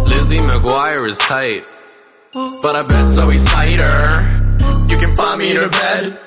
Lizzie 0.08 0.38
McGuire 0.38 1.08
is 1.08 1.18
tight. 1.18 1.64
But 2.32 2.76
I 2.76 2.82
bet 2.82 3.10
Zoe's 3.10 3.44
tighter. 3.44 4.86
You 4.88 4.98
can 4.98 5.16
find 5.16 5.38
me 5.38 5.50
in 5.50 5.56
her 5.56 5.68
bed. 5.68 6.18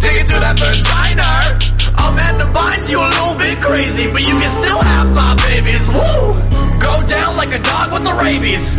Dig 0.00 0.16
into 0.16 0.38
that 0.38 0.58
vagina. 0.58 1.58
Amanda 1.98 2.44
Bynes, 2.54 2.88
you 2.88 3.00
a 3.00 3.08
little 3.08 3.36
bit 3.38 3.60
crazy, 3.60 4.10
but 4.12 4.22
you 4.22 4.34
can 4.38 4.50
still 4.50 4.80
have 4.80 5.08
my 5.12 5.34
babies. 5.36 5.88
Woo! 5.92 6.47
Go 6.78 7.02
down 7.02 7.36
like 7.36 7.52
a 7.54 7.58
dog 7.58 7.92
with 7.92 8.04
the 8.04 8.14
rabies. 8.14 8.78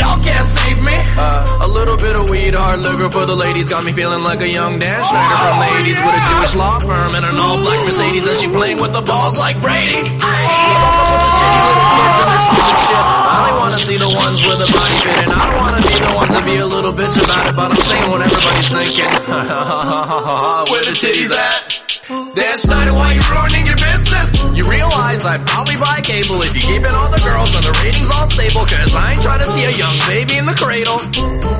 Y'all 0.00 0.18
can't 0.22 0.48
save 0.48 0.80
me. 0.82 0.96
Uh, 1.16 1.66
a 1.66 1.68
little 1.68 1.96
bit 1.96 2.16
of 2.16 2.28
weed, 2.28 2.54
hard 2.54 2.80
liquor 2.80 3.10
for 3.10 3.26
the 3.26 3.36
ladies, 3.36 3.68
got 3.68 3.84
me 3.84 3.92
feeling 3.92 4.22
like 4.24 4.40
a 4.40 4.48
young 4.48 4.78
Dan 4.78 5.04
Schneider 5.04 5.36
from 5.38 5.56
the 5.60 5.68
80s 5.84 5.98
with 6.02 6.14
a 6.14 6.22
Jewish 6.34 6.54
law 6.56 6.78
firm 6.80 7.14
and 7.14 7.24
an 7.24 7.36
all-black 7.36 7.84
Mercedes, 7.84 8.26
and 8.26 8.36
she 8.38 8.48
playing 8.48 8.80
with 8.80 8.92
the 8.92 9.02
balls 9.02 9.36
like 9.36 9.60
Brady. 9.60 10.02
Ayy. 10.02 10.18
Fucking 10.18 11.10
with 11.14 11.22
the 11.22 11.30
shitty 11.38 11.60
little 11.68 11.88
kids 11.94 12.16
and 12.24 12.28
their 12.32 12.42
stupid 12.48 12.78
shit. 12.84 13.04
I 13.04 13.34
only 13.38 13.54
wanna 13.60 13.78
see 13.78 13.98
the 14.00 14.10
ones 14.10 14.38
with 14.42 14.58
the 14.64 14.70
body 14.72 14.96
fit, 15.04 15.18
and 15.24 15.32
I 15.32 15.42
don't 15.44 15.60
wanna 15.60 15.82
be 15.84 15.96
the 16.00 16.12
one 16.16 16.28
to 16.34 16.40
be 16.42 16.56
a 16.58 16.66
little 16.66 16.94
bitch 16.96 17.16
about 17.20 17.44
it, 17.48 17.54
but 17.54 17.68
I'm 17.70 17.82
saying 17.86 18.08
what 18.10 18.20
everybody's 18.24 18.70
thinking. 18.72 19.10
Where 20.72 20.84
the 20.84 20.94
titties 20.96 21.30
at? 21.30 21.93
Dan 22.34 22.58
Snyder, 22.58 22.92
why 22.94 23.12
you 23.12 23.22
ruining 23.30 23.66
your 23.66 23.76
business? 23.76 24.58
You 24.58 24.68
realize 24.68 25.24
I'd 25.24 25.46
probably 25.46 25.76
buy 25.76 26.00
cable 26.00 26.42
if 26.42 26.54
you 26.56 26.62
keep 26.62 26.82
it 26.82 26.92
all 26.92 27.10
the 27.10 27.20
girls 27.20 27.54
and 27.54 27.64
the 27.64 27.80
ratings 27.84 28.10
all 28.10 28.26
stable, 28.26 28.66
cause 28.66 28.96
I 28.96 29.12
ain't 29.12 29.22
trying 29.22 29.38
to 29.38 29.46
see 29.46 29.64
a 29.64 29.70
young 29.70 29.96
baby 30.08 30.38
in 30.38 30.46
the 30.46 30.54
cradle. 30.54 30.98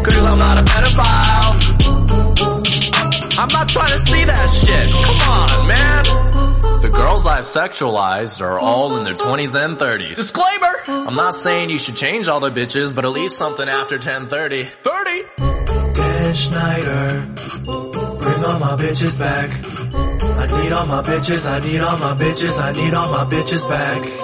Cause 0.02 0.18
I'm 0.18 0.38
not 0.38 0.58
a 0.58 0.62
pedophile. 0.62 1.54
I'm 3.38 3.48
not 3.48 3.68
trying 3.68 3.92
to 3.92 4.00
see 4.06 4.24
that 4.24 4.50
shit. 4.50 4.90
Come 4.90 5.20
on, 5.30 5.68
man. 5.68 6.04
The 6.82 6.90
girls 6.90 7.24
I've 7.24 7.44
sexualized 7.44 8.40
are 8.40 8.58
all 8.58 8.96
in 8.96 9.04
their 9.04 9.14
20s 9.14 9.54
and 9.54 9.78
30s. 9.78 10.16
Disclaimer! 10.16 10.74
I'm 10.88 11.14
not 11.14 11.34
saying 11.34 11.70
you 11.70 11.78
should 11.78 11.96
change 11.96 12.26
all 12.26 12.40
the 12.40 12.50
bitches, 12.50 12.92
but 12.94 13.04
at 13.04 13.12
least 13.12 13.36
something 13.36 13.68
after 13.68 13.94
1030. 13.94 14.64
30! 14.82 15.24
Dan 15.94 16.34
Schneider, 16.34 17.26
bring 17.62 18.44
all 18.44 18.58
my 18.58 18.76
bitches 18.76 19.18
back. 19.20 20.13
I 20.44 20.62
need 20.62 20.72
all 20.72 20.86
my 20.86 21.00
bitches, 21.00 21.50
I 21.50 21.58
need 21.60 21.80
all 21.80 21.98
my 21.98 22.12
bitches, 22.14 22.60
I 22.60 22.72
need 22.72 22.92
all 22.92 23.10
my 23.10 23.24
bitches 23.24 23.66
back. 23.66 24.23